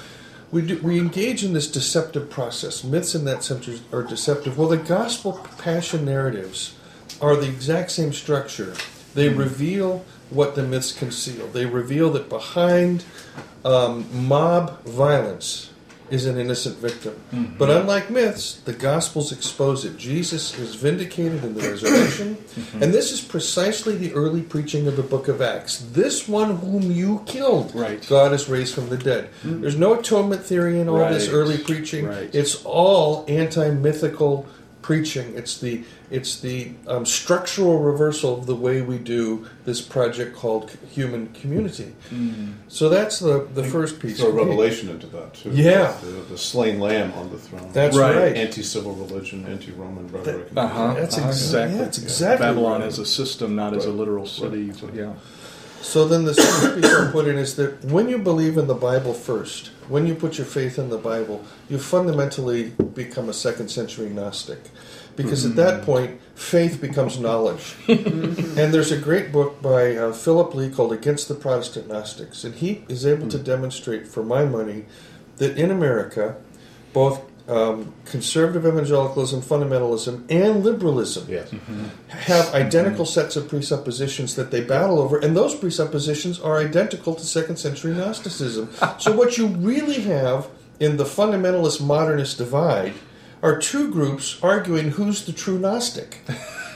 we, 0.50 0.62
do, 0.62 0.78
we 0.82 0.98
engage 0.98 1.44
in 1.44 1.52
this 1.52 1.70
deceptive 1.70 2.28
process. 2.28 2.82
Myths 2.82 3.14
in 3.14 3.24
that 3.26 3.44
sense 3.44 3.68
are 3.92 4.02
deceptive. 4.02 4.58
Well, 4.58 4.68
the 4.68 4.76
gospel 4.76 5.46
passion 5.58 6.04
narratives 6.04 6.74
are 7.20 7.36
the 7.36 7.48
exact 7.48 7.90
same 7.90 8.12
structure. 8.12 8.74
They 9.14 9.30
hmm. 9.30 9.38
reveal 9.38 10.04
what 10.30 10.54
the 10.54 10.62
myths 10.62 10.92
conceal. 10.92 11.48
They 11.48 11.66
reveal 11.66 12.10
that 12.10 12.28
behind 12.28 13.04
um, 13.64 14.06
mob 14.26 14.82
violence 14.84 15.70
is 16.10 16.26
an 16.26 16.36
innocent 16.36 16.76
victim. 16.78 17.14
Hmm. 17.30 17.44
But 17.56 17.70
unlike 17.70 18.10
myths, 18.10 18.54
the 18.54 18.72
Gospels 18.72 19.32
expose 19.32 19.84
it. 19.84 19.96
Jesus 19.96 20.58
is 20.58 20.74
vindicated 20.74 21.44
in 21.44 21.54
the 21.54 21.70
resurrection, 21.70 22.34
hmm. 22.54 22.82
and 22.82 22.92
this 22.92 23.12
is 23.12 23.20
precisely 23.20 23.96
the 23.96 24.12
early 24.12 24.42
preaching 24.42 24.88
of 24.88 24.96
the 24.96 25.02
book 25.02 25.28
of 25.28 25.40
Acts. 25.40 25.78
This 25.78 26.28
one 26.28 26.56
whom 26.56 26.90
you 26.90 27.22
killed, 27.26 27.74
Right. 27.74 28.04
God 28.08 28.32
is 28.32 28.48
raised 28.48 28.74
from 28.74 28.88
the 28.88 28.98
dead. 28.98 29.30
There's 29.44 29.76
no 29.76 29.98
atonement 29.98 30.42
theory 30.42 30.80
in 30.80 30.88
all 30.88 31.08
this 31.08 31.28
early 31.28 31.58
preaching. 31.58 32.06
Right. 32.06 32.34
It's 32.34 32.64
all 32.64 33.24
anti-mythical 33.28 34.46
preaching. 34.90 35.32
It's 35.36 35.58
the 35.60 35.84
it's 36.10 36.40
the 36.40 36.72
um, 36.88 37.06
structural 37.06 37.78
reversal 37.78 38.36
of 38.36 38.46
the 38.46 38.56
way 38.56 38.82
we 38.82 38.98
do 38.98 39.46
this 39.64 39.80
project 39.80 40.34
called 40.34 40.76
human 40.90 41.28
community. 41.40 41.94
So 42.66 42.88
that's 42.88 43.20
the 43.20 43.46
the 43.54 43.62
first 43.62 44.00
piece. 44.00 44.18
Throw 44.18 44.32
revelation 44.32 44.88
into 44.88 45.06
that 45.08 45.34
too. 45.34 45.50
Yeah. 45.52 45.94
the, 46.02 46.10
the 46.32 46.38
slain 46.38 46.80
lamb 46.80 47.12
on 47.12 47.30
the 47.30 47.38
throne. 47.38 47.70
That's 47.72 47.96
Right. 47.96 48.16
right. 48.16 48.36
anti-civil 48.36 48.94
religion, 48.94 49.46
anti-Roman 49.46 50.08
rhetoric. 50.08 50.48
and 50.48 50.58
Uh 50.58 50.66
huh. 50.66 50.94
That's 50.94 51.18
uh-huh, 51.18 51.28
exactly- 51.28 51.76
yeah, 51.76 51.84
that's 51.84 51.98
exactly 51.98 52.46
Babylon 52.46 52.80
right. 52.80 52.88
as 52.88 52.98
a 52.98 53.06
system, 53.06 53.54
not 53.54 53.76
as 53.76 53.86
a 53.86 53.92
literal 54.00 54.26
city. 54.26 54.64
Right. 54.72 54.94
Yeah. 54.94 55.12
So 55.80 56.06
then 56.06 56.24
the 56.24 56.34
second 56.34 56.80
piece 56.80 56.92
I'll 56.92 57.10
put 57.10 57.26
in 57.26 57.36
is 57.36 57.56
that 57.56 57.84
when 57.84 58.08
you 58.08 58.18
believe 58.18 58.58
in 58.58 58.66
the 58.66 58.74
Bible 58.74 59.14
first, 59.14 59.68
when 59.88 60.06
you 60.06 60.14
put 60.14 60.38
your 60.38 60.46
faith 60.46 60.78
in 60.78 60.90
the 60.90 60.98
Bible, 60.98 61.44
you 61.68 61.78
fundamentally 61.78 62.70
become 62.70 63.28
a 63.28 63.32
second 63.32 63.70
century 63.70 64.08
Gnostic. 64.08 64.58
Because 65.16 65.44
at 65.44 65.56
that 65.56 65.82
point, 65.82 66.20
faith 66.34 66.80
becomes 66.80 67.18
knowledge. 67.18 67.74
and 67.88 68.72
there's 68.72 68.92
a 68.92 68.96
great 68.96 69.32
book 69.32 69.60
by 69.60 69.96
uh, 69.96 70.12
Philip 70.12 70.54
Lee 70.54 70.70
called 70.70 70.92
Against 70.92 71.28
the 71.28 71.34
Protestant 71.34 71.88
Gnostics. 71.88 72.44
And 72.44 72.54
he 72.54 72.84
is 72.88 73.04
able 73.04 73.28
to 73.28 73.38
demonstrate, 73.38 74.06
for 74.06 74.22
my 74.22 74.44
money, 74.44 74.84
that 75.36 75.58
in 75.58 75.70
America, 75.70 76.36
both 76.92 77.29
um, 77.50 77.92
conservative 78.04 78.64
evangelicalism, 78.64 79.42
fundamentalism, 79.42 80.24
and 80.30 80.64
liberalism 80.64 81.26
Yes. 81.28 81.50
have 82.08 82.54
identical 82.54 83.04
sets 83.04 83.34
of 83.36 83.48
presuppositions 83.48 84.36
that 84.36 84.50
they 84.50 84.60
battle 84.60 85.00
over, 85.00 85.18
and 85.18 85.36
those 85.36 85.54
presuppositions 85.54 86.38
are 86.40 86.58
identical 86.58 87.14
to 87.14 87.24
second 87.24 87.56
century 87.56 87.92
Gnosticism. 87.92 88.70
so, 88.98 89.12
what 89.12 89.36
you 89.36 89.48
really 89.48 90.00
have 90.02 90.48
in 90.78 90.96
the 90.96 91.04
fundamentalist 91.04 91.80
modernist 91.84 92.38
divide 92.38 92.94
are 93.42 93.58
two 93.58 93.90
groups 93.90 94.38
arguing 94.42 94.90
who's 94.92 95.24
the 95.26 95.32
true 95.32 95.58
Gnostic. 95.58 96.18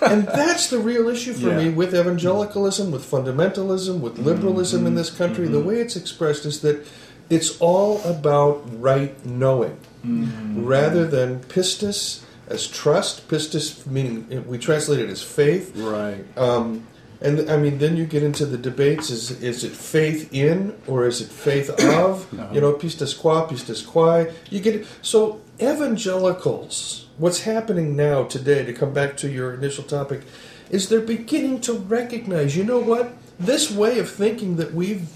and 0.03 0.27
that's 0.27 0.69
the 0.69 0.79
real 0.79 1.09
issue 1.09 1.33
for 1.35 1.55
me 1.55 1.71
with 1.71 1.95
evangelicalism, 1.95 2.91
with 2.91 3.09
fundamentalism, 3.09 4.01
with 4.01 4.19
liberalism 4.19 4.87
in 4.87 4.95
this 4.97 5.11
country. 5.11 5.47
The 5.47 5.61
way 5.61 5.77
it's 5.77 5.95
expressed 5.97 6.45
is 6.45 6.61
that 6.63 6.85
it's 7.31 7.61
all 7.61 8.03
about 8.03 8.63
right 8.81 9.25
knowing 9.25 9.79
mm-hmm. 10.05 10.65
rather 10.65 11.07
than 11.07 11.41
pistis 11.41 12.23
as 12.49 12.67
trust. 12.67 13.29
Pistis 13.29 13.87
meaning 13.87 14.27
eh, 14.31 14.39
we 14.41 14.59
translate 14.59 15.01
it 15.01 15.11
as 15.11 15.23
faith. 15.23 15.77
Right. 15.77 16.25
Um, 16.37 16.87
and 17.21 17.51
I 17.51 17.57
mean, 17.57 17.79
then 17.79 17.97
you 17.97 18.05
get 18.05 18.23
into 18.23 18.45
the 18.45 18.59
debates: 18.59 19.11
is 19.11 19.43
is 19.43 19.65
it 19.65 19.73
faith 19.73 20.33
in 20.33 20.77
or 20.87 21.07
is 21.07 21.21
it 21.21 21.29
faith 21.29 21.71
of? 21.71 22.27
Uh-huh. 22.35 22.53
You 22.53 22.61
know, 22.61 22.73
pistis 22.73 23.19
qua, 23.19 23.47
pistis 23.47 23.87
quae. 23.87 24.33
You 24.51 24.61
get 24.61 24.87
so 25.03 25.41
evangelicals. 25.61 27.07
What's 27.17 27.43
happening 27.43 27.95
now 27.95 28.25
today? 28.25 28.65
To 28.65 28.73
come 28.73 28.93
back 28.93 29.17
to 29.19 29.31
your 29.31 29.55
initial 29.55 29.85
topic, 29.85 30.23
is 30.69 30.89
they're 30.89 31.01
beginning 31.01 31.61
to 31.63 31.75
recognize. 31.75 32.57
You 32.57 32.65
know 32.65 32.81
what? 32.81 33.15
This 33.39 33.71
way 33.71 33.99
of 33.99 34.11
thinking 34.11 34.57
that 34.57 34.75
we've 34.75 35.09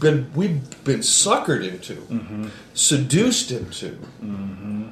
been 0.00 0.30
we've 0.34 0.84
been 0.84 1.00
suckered 1.00 1.66
into, 1.66 1.94
mm-hmm. 1.94 2.48
seduced 2.74 3.50
into, 3.50 3.98
mm-hmm. 4.22 4.88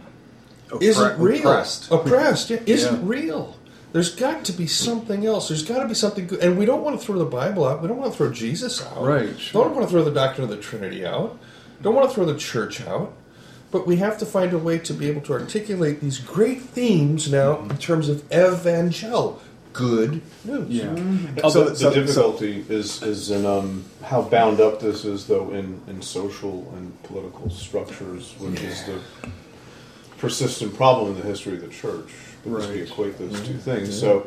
isn't 0.80 1.18
real. 1.18 1.38
oppressed. 1.40 1.90
Oppressed, 1.90 2.50
yeah, 2.50 2.60
isn't 2.66 3.02
Yeah. 3.02 3.08
real. 3.08 3.56
There's 3.92 4.14
got 4.14 4.44
to 4.44 4.52
be 4.52 4.66
something 4.66 5.24
else. 5.24 5.48
There's 5.48 5.62
got 5.64 5.80
to 5.80 5.88
be 5.88 5.94
something 5.94 6.26
good. 6.26 6.40
And 6.40 6.58
we 6.58 6.66
don't 6.66 6.82
want 6.82 7.00
to 7.00 7.06
throw 7.06 7.18
the 7.18 7.24
Bible 7.24 7.64
out. 7.66 7.80
We 7.80 7.88
don't 7.88 7.96
want 7.96 8.12
to 8.12 8.16
throw 8.18 8.30
Jesus 8.30 8.84
out. 8.84 9.02
Right, 9.02 9.38
sure. 9.38 9.64
Don't 9.64 9.74
want 9.74 9.86
to 9.86 9.90
throw 9.90 10.04
the 10.04 10.10
doctrine 10.10 10.44
of 10.44 10.50
the 10.50 10.62
Trinity 10.62 11.06
out. 11.06 11.38
Don't 11.80 11.94
want 11.94 12.08
to 12.10 12.14
throw 12.14 12.26
the 12.26 12.36
church 12.36 12.86
out. 12.86 13.14
But 13.70 13.86
we 13.86 13.96
have 13.96 14.18
to 14.18 14.26
find 14.26 14.52
a 14.52 14.58
way 14.58 14.78
to 14.78 14.92
be 14.92 15.08
able 15.08 15.22
to 15.22 15.32
articulate 15.32 16.00
these 16.00 16.18
great 16.18 16.60
themes 16.60 17.30
now 17.30 17.54
mm-hmm. 17.54 17.70
in 17.70 17.78
terms 17.78 18.08
of 18.08 18.22
evangel, 18.32 19.40
good 19.76 20.20
news. 20.44 20.68
Yeah. 20.68 20.94
So 20.94 21.42
Although- 21.44 21.68
the 21.70 21.76
so- 21.76 21.90
so- 21.90 21.94
difficulty 21.94 22.64
is 22.68 23.02
is 23.02 23.30
in 23.30 23.44
um, 23.46 23.84
how 24.02 24.22
bound 24.22 24.60
up 24.60 24.80
this 24.80 25.04
is, 25.04 25.26
though, 25.26 25.50
in, 25.50 25.80
in 25.86 26.02
social 26.02 26.72
and 26.76 27.00
political 27.02 27.50
structures, 27.50 28.34
which 28.38 28.60
is 28.62 28.84
the 28.84 28.98
persistent 30.18 30.74
problem 30.74 31.12
in 31.12 31.20
the 31.20 31.26
history 31.26 31.54
of 31.54 31.60
the 31.60 31.68
church. 31.68 32.10
Because 32.44 32.68
we 32.68 32.80
equate 32.82 33.18
those 33.18 33.40
two 33.46 33.58
things. 33.58 33.98
So, 33.98 34.26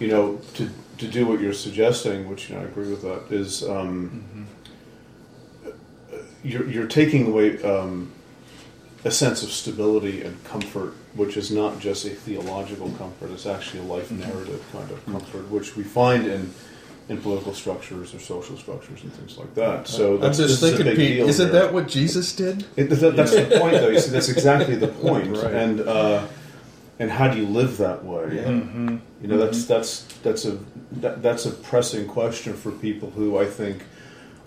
you 0.00 0.08
know, 0.08 0.40
to 0.54 0.68
to 0.98 1.06
do 1.06 1.26
what 1.26 1.40
you're 1.40 1.52
suggesting, 1.52 2.28
which 2.30 2.48
you 2.48 2.54
know 2.56 2.62
I 2.62 2.64
agree 2.64 2.88
with 2.90 3.02
that, 3.02 3.30
is 3.30 3.62
um, 3.62 4.46
you're 6.42 6.66
you're 6.68 6.86
taking 6.86 7.26
away 7.26 7.62
um, 7.62 8.10
a 9.04 9.10
sense 9.10 9.42
of 9.42 9.50
stability 9.50 10.22
and 10.22 10.42
comfort, 10.44 10.94
which 11.16 11.36
is 11.36 11.50
not 11.50 11.80
just 11.80 12.04
a 12.04 12.10
theological 12.10 12.90
comfort; 12.92 13.30
it's 13.30 13.46
actually 13.46 13.80
a 13.80 13.84
life 13.84 14.10
narrative 14.10 14.64
kind 14.72 14.90
of 14.90 15.04
comfort, 15.06 15.50
which 15.50 15.76
we 15.76 15.82
find 15.82 16.26
in 16.26 16.52
in 17.08 17.18
political 17.18 17.54
structures 17.54 18.14
or 18.14 18.18
social 18.18 18.56
structures 18.56 19.02
and 19.02 19.12
things 19.12 19.38
like 19.38 19.54
that. 19.54 19.86
So 19.86 20.14
I'm 20.14 20.20
that's, 20.20 20.38
just 20.38 20.60
this 20.60 20.62
is 20.62 20.62
a 20.62 20.76
thinking, 20.76 20.86
big 20.86 20.96
Pete, 20.96 21.16
deal 21.18 21.28
isn't 21.28 21.50
here. 21.50 21.60
that 21.60 21.72
what 21.72 21.86
Jesus 21.86 22.34
did? 22.34 22.66
It, 22.76 22.84
that, 22.86 23.14
that's 23.14 23.30
the 23.32 23.58
point, 23.58 23.74
though. 23.74 23.88
You 23.88 24.00
see, 24.00 24.10
that's 24.10 24.28
exactly 24.28 24.74
the 24.74 24.88
point. 24.88 25.36
Right. 25.36 25.54
And 25.54 25.80
uh, 25.80 26.26
and 26.98 27.10
how 27.10 27.28
do 27.28 27.38
you 27.38 27.46
live 27.46 27.78
that 27.78 28.04
way? 28.04 28.36
Yeah. 28.36 28.44
Mm-hmm. 28.44 28.96
You 29.22 29.28
know, 29.28 29.38
that's 29.38 29.66
that's 29.66 30.02
that's 30.22 30.44
a 30.44 30.58
that, 30.92 31.22
that's 31.22 31.46
a 31.46 31.50
pressing 31.50 32.08
question 32.08 32.54
for 32.54 32.72
people 32.72 33.10
who 33.10 33.38
I 33.38 33.46
think 33.46 33.84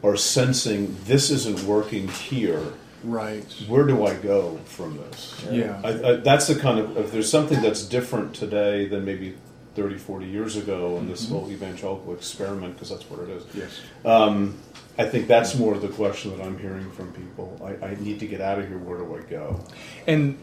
are 0.04 0.16
sensing 0.16 0.98
this 1.06 1.30
isn't 1.30 1.64
working 1.64 2.08
here. 2.08 2.74
Right. 3.04 3.46
Where 3.68 3.86
do 3.86 4.06
I 4.06 4.16
go 4.16 4.58
from 4.66 4.98
this? 4.98 5.46
Yeah. 5.50 5.80
I, 5.84 5.90
I, 5.90 6.16
that's 6.18 6.48
the 6.48 6.56
kind 6.56 6.80
of 6.80 6.98
if 6.98 7.12
there's 7.12 7.30
something 7.30 7.62
that's 7.62 7.84
different 7.84 8.36
today 8.36 8.88
than 8.88 9.06
maybe 9.06 9.36
30, 9.76 9.98
40 9.98 10.26
years 10.26 10.58
ago 10.58 10.98
in 10.98 11.08
this 11.08 11.30
whole 11.30 11.50
evangelical 11.50 12.14
experiment, 12.14 12.74
because 12.74 12.90
that's 12.90 13.10
what 13.10 13.22
it 13.22 13.30
is. 13.30 13.44
Yes. 13.54 13.80
Um, 14.04 14.58
I 14.98 15.06
think 15.08 15.28
that's 15.28 15.56
more 15.56 15.78
the 15.78 15.88
question 15.88 16.36
that 16.38 16.44
I'm 16.46 16.60
hearing 16.60 16.92
from 16.92 17.14
people. 17.14 17.58
I, 17.64 17.86
I 17.92 17.96
need 18.02 18.20
to 18.20 18.28
get 18.28 18.42
out 18.42 18.60
of 18.60 18.68
here. 18.68 18.78
Where 18.78 18.98
do 18.98 19.16
I 19.16 19.22
go? 19.22 19.64
And 20.08 20.38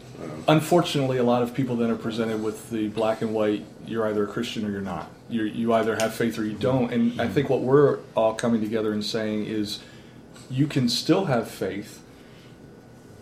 unfortunately, 0.48 1.18
a 1.18 1.22
lot 1.24 1.42
of 1.42 1.52
people 1.52 1.76
then 1.76 1.90
are 1.90 1.96
presented 1.96 2.42
with 2.42 2.70
the 2.70 2.88
black 2.88 3.20
and 3.20 3.34
white. 3.34 3.66
You're 3.86 4.06
either 4.08 4.24
a 4.24 4.26
Christian 4.26 4.64
or 4.64 4.70
you're 4.70 4.80
not. 4.80 5.10
you 5.28 5.42
you 5.42 5.74
either 5.74 5.96
have 5.96 6.14
faith 6.14 6.38
or 6.38 6.44
you 6.44 6.54
don't. 6.54 6.90
And 6.90 7.20
I 7.20 7.28
think 7.28 7.50
what 7.50 7.60
we're 7.60 7.98
all 8.14 8.32
coming 8.32 8.62
together 8.62 8.94
and 8.94 9.04
saying 9.04 9.44
is, 9.44 9.80
you 10.48 10.66
can 10.66 10.88
still 10.88 11.26
have 11.26 11.50
faith, 11.50 12.00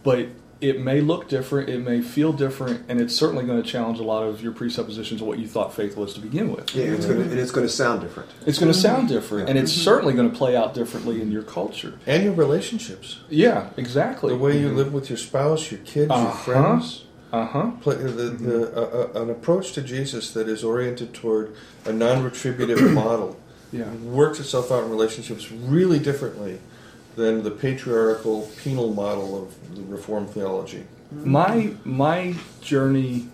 but 0.04 0.28
it 0.60 0.80
may 0.80 1.00
look 1.02 1.28
different, 1.28 1.68
it 1.68 1.80
may 1.80 2.00
feel 2.00 2.32
different, 2.32 2.84
and 2.88 2.98
it's 3.00 3.14
certainly 3.14 3.44
going 3.44 3.60
to 3.62 3.68
challenge 3.68 3.98
a 3.98 4.02
lot 4.04 4.22
of 4.22 4.40
your 4.40 4.52
presuppositions 4.52 5.20
of 5.20 5.26
what 5.26 5.38
you 5.38 5.46
thought 5.48 5.74
faith 5.74 5.94
was 5.96 6.14
to 6.14 6.20
begin 6.20 6.54
with. 6.54 6.74
Yeah, 6.74 6.84
it's 6.84 7.04
gonna, 7.04 7.20
and 7.20 7.38
it's 7.38 7.50
going 7.50 7.66
to 7.66 7.72
sound 7.72 8.00
different. 8.00 8.30
It's 8.46 8.58
going 8.58 8.72
to 8.72 8.78
sound 8.78 9.08
different, 9.08 9.48
and 9.50 9.58
it's 9.58 9.72
certainly 9.72 10.14
going 10.14 10.30
to 10.30 10.36
play 10.36 10.56
out 10.56 10.72
differently 10.72 11.20
in 11.20 11.30
your 11.32 11.42
culture. 11.42 11.98
And 12.06 12.22
your 12.22 12.32
relationships. 12.34 13.20
Yeah, 13.28 13.70
exactly. 13.76 14.30
The 14.32 14.38
way 14.38 14.58
you 14.58 14.68
live 14.70 14.94
with 14.94 15.10
your 15.10 15.18
spouse, 15.18 15.70
your 15.70 15.80
kids, 15.80 16.08
your 16.08 16.16
Uh-huh. 16.18 16.32
friends. 16.44 17.04
Uh 17.32 17.46
huh. 17.46 17.70
Play, 17.80 17.96
the, 17.96 18.06
the, 18.12 18.76
uh, 18.76 19.18
uh, 19.18 19.22
an 19.22 19.28
approach 19.30 19.72
to 19.72 19.82
Jesus 19.82 20.30
that 20.34 20.48
is 20.48 20.62
oriented 20.62 21.12
toward 21.12 21.54
a 21.84 21.92
non-retributive 21.92 22.80
model 22.92 23.36
Yeah. 23.72 23.90
works 24.04 24.38
itself 24.38 24.70
out 24.70 24.84
in 24.84 24.90
relationships 24.90 25.50
really 25.50 25.98
differently 25.98 26.60
than 27.16 27.42
the 27.42 27.50
patriarchal 27.50 28.50
penal 28.62 28.92
model 28.92 29.42
of 29.42 29.74
the 29.74 29.82
Reformed 29.82 30.30
theology. 30.30 30.84
My 31.12 31.74
my 31.84 32.34
journey 32.60 33.28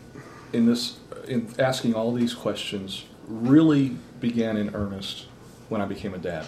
in 0.53 0.67
this 0.67 0.99
in 1.27 1.49
asking 1.59 1.95
all 1.95 2.13
these 2.13 2.35
questions 2.35 3.05
really 3.27 3.97
began 4.21 4.57
in 4.57 4.75
earnest 4.75 5.27
when 5.69 5.81
I 5.81 5.87
became 5.87 6.15
a 6.15 6.19
dad. 6.19 6.47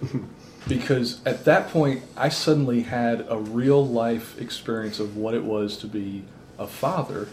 because 0.68 1.24
at 1.26 1.44
that 1.44 1.68
point 1.68 2.02
I 2.16 2.28
suddenly 2.28 2.82
had 2.82 3.26
a 3.28 3.38
real 3.38 3.86
life 3.86 4.40
experience 4.40 5.00
of 5.00 5.16
what 5.16 5.34
it 5.34 5.44
was 5.44 5.76
to 5.78 5.86
be 5.86 6.24
a 6.58 6.66
father 6.66 7.28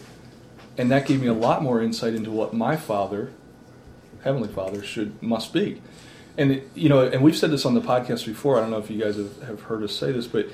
and 0.78 0.90
that 0.90 1.06
gave 1.06 1.20
me 1.20 1.26
a 1.26 1.34
lot 1.34 1.62
more 1.62 1.82
insight 1.82 2.14
into 2.14 2.30
what 2.30 2.54
my 2.54 2.76
father 2.76 3.32
heavenly 4.22 4.48
father 4.48 4.82
should 4.82 5.20
must 5.22 5.52
be. 5.52 5.80
And 6.38 6.62
you 6.74 6.88
know, 6.88 7.02
and 7.02 7.22
we've 7.22 7.36
said 7.36 7.50
this 7.50 7.66
on 7.66 7.74
the 7.74 7.80
podcast 7.80 8.24
before. 8.24 8.56
I 8.56 8.60
don't 8.60 8.70
know 8.70 8.78
if 8.78 8.88
you 8.88 9.02
guys 9.02 9.16
have, 9.16 9.42
have 9.42 9.62
heard 9.62 9.82
us 9.82 9.94
say 9.94 10.12
this, 10.12 10.26
but 10.26 10.48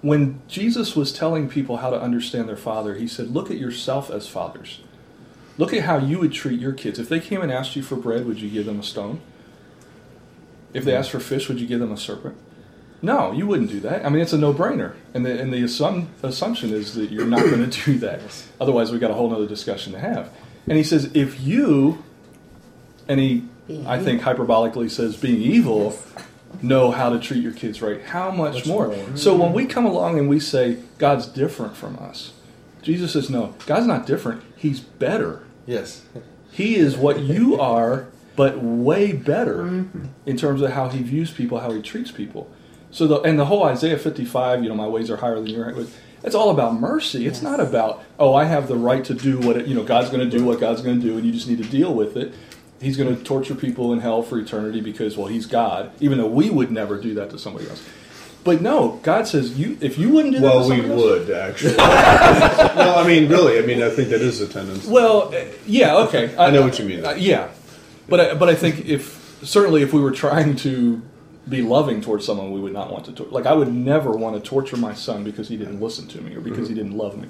when 0.00 0.40
Jesus 0.48 0.96
was 0.96 1.12
telling 1.12 1.48
people 1.48 1.76
how 1.76 1.90
to 1.90 2.00
understand 2.00 2.48
their 2.48 2.56
father, 2.56 2.94
he 2.94 3.06
said, 3.06 3.28
Look 3.28 3.50
at 3.50 3.58
yourself 3.58 4.10
as 4.10 4.26
fathers. 4.26 4.80
Look 5.58 5.72
at 5.72 5.84
how 5.84 5.98
you 5.98 6.18
would 6.18 6.32
treat 6.32 6.58
your 6.58 6.72
kids. 6.72 6.98
If 6.98 7.08
they 7.08 7.20
came 7.20 7.40
and 7.40 7.52
asked 7.52 7.76
you 7.76 7.82
for 7.82 7.94
bread, 7.94 8.26
would 8.26 8.40
you 8.40 8.50
give 8.50 8.66
them 8.66 8.80
a 8.80 8.82
stone? 8.82 9.20
If 10.72 10.84
they 10.84 10.96
asked 10.96 11.10
for 11.10 11.20
fish, 11.20 11.48
would 11.48 11.60
you 11.60 11.66
give 11.66 11.78
them 11.78 11.92
a 11.92 11.96
serpent? 11.96 12.36
No, 13.00 13.32
you 13.32 13.46
wouldn't 13.46 13.70
do 13.70 13.80
that. 13.80 14.04
I 14.04 14.08
mean, 14.08 14.22
it's 14.22 14.32
a 14.32 14.38
no-brainer, 14.38 14.94
and 15.12 15.26
the 15.26 15.38
and 15.38 15.52
the 15.52 15.62
assum- 15.62 16.06
assumption 16.22 16.70
is 16.70 16.94
that 16.94 17.10
you're 17.10 17.26
not 17.26 17.40
going 17.40 17.68
to 17.68 17.84
do 17.84 17.98
that. 17.98 18.20
Otherwise, 18.60 18.90
we 18.90 18.94
have 18.94 19.02
got 19.02 19.10
a 19.10 19.14
whole 19.14 19.32
other 19.34 19.46
discussion 19.46 19.92
to 19.92 19.98
have. 19.98 20.30
And 20.66 20.78
he 20.78 20.84
says, 20.84 21.10
if 21.14 21.40
you, 21.40 22.02
and 23.06 23.20
he, 23.20 23.44
Being 23.66 23.86
I 23.86 24.02
think 24.02 24.22
hyperbolically 24.22 24.90
says, 24.90 25.16
being 25.16 25.40
evil, 25.40 25.98
know 26.62 26.90
how 26.90 27.10
to 27.10 27.18
treat 27.18 27.42
your 27.42 27.52
kids 27.52 27.80
right, 27.80 28.02
how 28.02 28.30
much 28.30 28.54
Much 28.54 28.66
more? 28.66 28.88
more. 28.88 29.16
So 29.16 29.32
when 29.34 29.48
mm-hmm. 29.48 29.56
we 29.56 29.66
come 29.66 29.86
along 29.86 30.18
and 30.18 30.28
we 30.28 30.40
say 30.40 30.78
God's 30.98 31.26
different 31.26 31.76
from 31.76 31.98
us, 31.98 32.32
Jesus 32.82 33.12
says, 33.12 33.30
no, 33.30 33.54
God's 33.66 33.86
not 33.86 34.06
different. 34.06 34.42
He's 34.56 34.80
better. 34.80 35.44
Yes. 35.66 36.02
He 36.50 36.76
is 36.76 36.96
what 36.96 37.20
you 37.20 37.58
are, 37.58 38.08
but 38.36 38.62
way 38.62 39.12
better 39.12 39.64
mm-hmm. 39.64 40.06
in 40.26 40.36
terms 40.36 40.60
of 40.60 40.72
how 40.72 40.88
he 40.88 41.02
views 41.02 41.32
people, 41.32 41.60
how 41.60 41.72
he 41.72 41.80
treats 41.82 42.10
people. 42.12 42.50
So 42.90 43.08
the 43.08 43.20
and 43.22 43.36
the 43.38 43.46
whole 43.46 43.64
Isaiah 43.64 43.98
55, 43.98 44.62
you 44.62 44.68
know, 44.68 44.76
my 44.76 44.86
ways 44.86 45.10
are 45.10 45.16
higher 45.16 45.34
than 45.34 45.46
your 45.46 45.74
ways. 45.74 45.96
It's 46.22 46.34
all 46.34 46.50
about 46.50 46.74
mercy. 46.74 47.26
It's 47.26 47.42
not 47.42 47.58
about 47.58 48.04
oh, 48.20 48.34
I 48.34 48.44
have 48.44 48.68
the 48.68 48.76
right 48.76 49.04
to 49.04 49.14
do 49.14 49.40
what 49.40 49.56
it, 49.56 49.66
you 49.66 49.74
know 49.74 49.82
God's 49.82 50.10
going 50.10 50.28
to 50.28 50.38
do 50.38 50.44
what 50.44 50.60
God's 50.60 50.80
going 50.80 51.00
to 51.00 51.04
do, 51.04 51.16
and 51.16 51.26
you 51.26 51.32
just 51.32 51.48
need 51.48 51.58
to 51.58 51.68
deal 51.68 51.92
with 51.92 52.16
it. 52.16 52.34
He's 52.80 52.96
going 52.96 53.16
to 53.16 53.22
torture 53.22 53.54
people 53.54 53.92
in 53.92 54.00
hell 54.00 54.22
for 54.22 54.38
eternity 54.38 54.80
because 54.80 55.16
well, 55.16 55.28
he's 55.28 55.46
God, 55.46 55.92
even 56.00 56.18
though 56.18 56.26
we 56.26 56.50
would 56.50 56.70
never 56.70 57.00
do 57.00 57.14
that 57.14 57.30
to 57.30 57.38
somebody 57.38 57.68
else. 57.68 57.82
But 58.44 58.60
no, 58.60 59.00
God 59.02 59.26
says 59.26 59.58
you 59.58 59.78
if 59.80 59.96
you 59.96 60.10
wouldn't 60.10 60.34
do 60.34 60.40
that. 60.40 60.54
Well, 60.54 60.68
we 60.68 60.80
else- 60.80 61.02
would 61.02 61.30
actually. 61.30 61.76
no, 61.78 62.94
I 62.96 63.06
mean, 63.06 63.28
really. 63.28 63.58
I 63.58 63.62
mean, 63.62 63.82
I 63.82 63.88
think 63.88 64.10
that 64.10 64.20
is 64.20 64.40
a 64.42 64.46
tendency. 64.46 64.90
Well, 64.90 65.34
uh, 65.34 65.44
yeah, 65.66 65.96
okay. 65.96 66.36
I 66.36 66.50
know 66.50 66.62
what 66.62 66.78
you 66.78 66.84
mean. 66.84 67.06
Uh, 67.06 67.12
yeah, 67.12 67.48
but 68.06 68.20
I, 68.20 68.34
but 68.34 68.50
I 68.50 68.54
think 68.54 68.84
if 68.84 69.40
certainly 69.42 69.82
if 69.82 69.94
we 69.94 70.00
were 70.00 70.10
trying 70.10 70.56
to 70.56 71.00
be 71.48 71.62
loving 71.62 72.02
towards 72.02 72.26
someone, 72.26 72.52
we 72.52 72.60
would 72.60 72.72
not 72.74 72.92
want 72.92 73.06
to 73.06 73.12
tor- 73.12 73.26
like 73.30 73.46
I 73.46 73.54
would 73.54 73.72
never 73.72 74.10
want 74.10 74.36
to 74.36 74.46
torture 74.46 74.76
my 74.76 74.92
son 74.92 75.24
because 75.24 75.48
he 75.48 75.56
didn't 75.56 75.80
listen 75.80 76.06
to 76.08 76.20
me 76.20 76.34
or 76.34 76.40
because 76.40 76.68
he 76.68 76.74
didn't 76.74 76.96
love 76.96 77.16
me. 77.16 77.28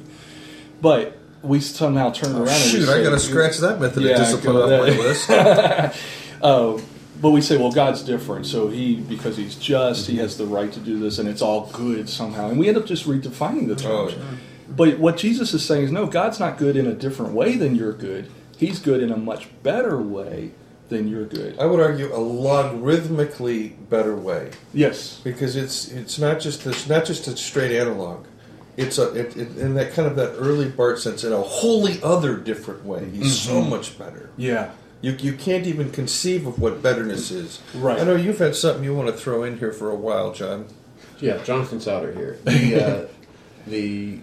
But 0.81 1.17
we 1.45 1.61
somehow 1.61 2.11
turn 2.11 2.33
around. 2.35 2.49
Oh, 2.49 2.53
Shoot, 2.53 2.89
I 2.89 3.03
got 3.03 3.11
to 3.11 3.21
scratch 3.21 3.59
that 3.59 3.81
method 3.81 4.03
Yeah, 4.03 4.13
of 4.13 4.19
discipline 4.19 4.57
off 4.57 4.71
my 4.71 4.79
list. 4.81 6.01
Uh, 6.43 6.79
but 7.23 7.31
we 7.31 7.41
say, 7.41 7.57
well, 7.57 7.73
God's 7.73 8.03
different, 8.03 8.45
so 8.45 8.69
he 8.69 8.97
because 8.97 9.37
he's 9.37 9.55
just, 9.57 10.07
he 10.07 10.17
has 10.19 10.37
the 10.37 10.45
right 10.47 10.71
to 10.73 10.81
do 10.81 10.99
this, 10.99 11.19
and 11.19 11.27
it's 11.27 11.41
all 11.41 11.71
good 11.73 12.09
somehow, 12.11 12.49
and 12.51 12.59
we 12.59 12.69
end 12.69 12.77
up 12.77 12.85
just 12.85 13.07
redefining 13.07 13.67
the 13.67 13.75
Oh, 13.89 14.09
terms. 14.09 14.13
yeah. 14.19 14.37
But 14.69 14.99
what 14.99 15.17
Jesus 15.17 15.55
is 15.55 15.65
saying 15.65 15.85
is, 15.85 15.91
no, 15.93 16.07
God's 16.07 16.39
not 16.41 16.59
good 16.59 16.77
in 16.77 16.87
a 16.87 16.93
different 16.93 17.33
way 17.33 17.57
than 17.57 17.77
you're 17.77 17.93
good. 17.95 18.29
He's 18.59 18.79
good 18.79 19.03
in 19.03 19.11
a 19.11 19.17
much 19.17 19.49
better 19.63 19.97
way 20.01 20.51
than 20.91 21.09
you're 21.09 21.25
good. 21.25 21.59
I 21.59 21.65
would 21.65 21.81
argue 21.81 22.13
a 22.13 22.19
logarithmically 22.19 23.73
better 23.89 24.15
way 24.17 24.51
Yes. 24.73 25.21
because 25.25 25.57
it's 25.57 25.89
it's 25.89 26.19
not 26.19 26.41
just 26.41 26.67
it's 26.67 26.89
not 26.89 27.05
just 27.05 27.27
a 27.27 27.37
straight 27.37 27.73
analog. 27.75 28.27
It's 28.77 28.99
a 28.99 29.15
it, 29.15 29.37
it, 29.37 29.57
in 29.57 29.75
that 29.75 29.93
kind 29.93 30.09
of 30.09 30.17
that 30.17 30.35
early 30.37 30.69
Barth 30.69 31.01
sense 31.01 31.23
in 31.25 31.33
a 31.33 31.41
wholly 31.41 32.03
other 32.03 32.37
different 32.37 32.85
way. 32.85 33.09
He's 33.11 33.39
so 33.39 33.63
much 33.63 33.99
better. 33.99 34.31
Yeah. 34.37 34.73
You, 35.01 35.13
you 35.13 35.35
can't 35.35 35.67
even 35.67 35.91
conceive 35.91 36.47
of 36.47 36.59
what 36.59 36.83
betterness 36.83 37.31
is. 37.31 37.61
Right. 37.75 38.01
I 38.01 38.05
know 38.05 38.17
you've 38.17 38.39
had 38.39 38.57
something 38.57 38.83
you 38.83 38.95
want 38.95 39.09
to 39.09 39.15
throw 39.15 39.43
in 39.43 39.59
here 39.59 39.71
for 39.71 39.91
a 39.91 39.95
while, 39.95 40.33
John. 40.33 40.67
Yeah, 41.21 41.43
Jonathan 41.45 41.81
Souter 41.81 42.13
here. 42.13 42.39
The, 42.45 42.75
uh, 42.75 43.09
the 43.67 44.21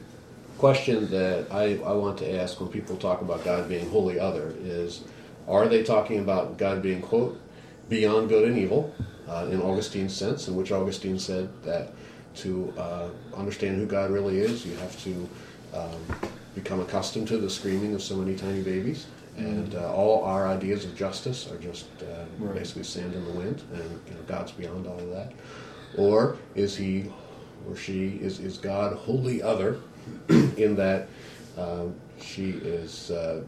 question 0.57 1.09
that 1.11 1.51
I, 1.51 1.79
I 1.83 1.93
want 1.93 2.17
to 2.19 2.35
ask 2.39 2.59
when 2.59 2.69
people 2.69 2.95
talk 2.95 3.21
about 3.21 3.43
God 3.43 3.69
being 3.69 3.89
wholly 3.89 4.19
other 4.19 4.55
is 4.59 5.03
are 5.47 5.67
they 5.67 5.83
talking 5.83 6.19
about 6.19 6.57
God 6.57 6.81
being, 6.81 7.01
quote, 7.01 7.39
beyond 7.89 8.29
good 8.29 8.47
and 8.47 8.57
evil, 8.57 8.93
uh, 9.27 9.47
in 9.51 9.61
Augustine's 9.61 10.15
sense, 10.15 10.47
in 10.47 10.55
which 10.55 10.71
Augustine 10.71 11.19
said 11.19 11.49
that 11.63 11.93
to 12.35 12.73
uh, 12.77 13.09
understand 13.35 13.77
who 13.77 13.85
God 13.85 14.11
really 14.11 14.39
is, 14.39 14.65
you 14.65 14.75
have 14.77 15.01
to 15.03 15.29
um, 15.73 16.31
become 16.55 16.79
accustomed 16.79 17.27
to 17.29 17.37
the 17.37 17.49
screaming 17.49 17.93
of 17.93 18.01
so 18.01 18.15
many 18.15 18.35
tiny 18.35 18.61
babies. 18.61 19.05
And 19.37 19.73
uh, 19.75 19.93
all 19.93 20.23
our 20.25 20.47
ideas 20.47 20.83
of 20.85 20.95
justice 20.95 21.49
are 21.51 21.57
just 21.57 21.85
uh, 22.01 22.25
Right. 22.37 22.55
basically 22.55 22.83
sand 22.83 23.13
in 23.13 23.23
the 23.25 23.31
wind, 23.31 23.61
and 23.73 23.83
you 24.07 24.13
know, 24.13 24.21
God's 24.27 24.51
beyond 24.51 24.87
all 24.87 24.99
of 24.99 25.09
that. 25.11 25.31
Or 25.97 26.37
is 26.55 26.75
he 26.75 27.11
or 27.69 27.75
she 27.75 28.17
is, 28.21 28.39
is 28.39 28.57
God 28.57 28.93
wholly 28.93 29.41
other 29.41 29.77
in 30.57 30.75
that 30.75 31.07
um, 31.57 31.93
she 32.21 32.49
is 32.51 33.11
uh, 33.11 33.43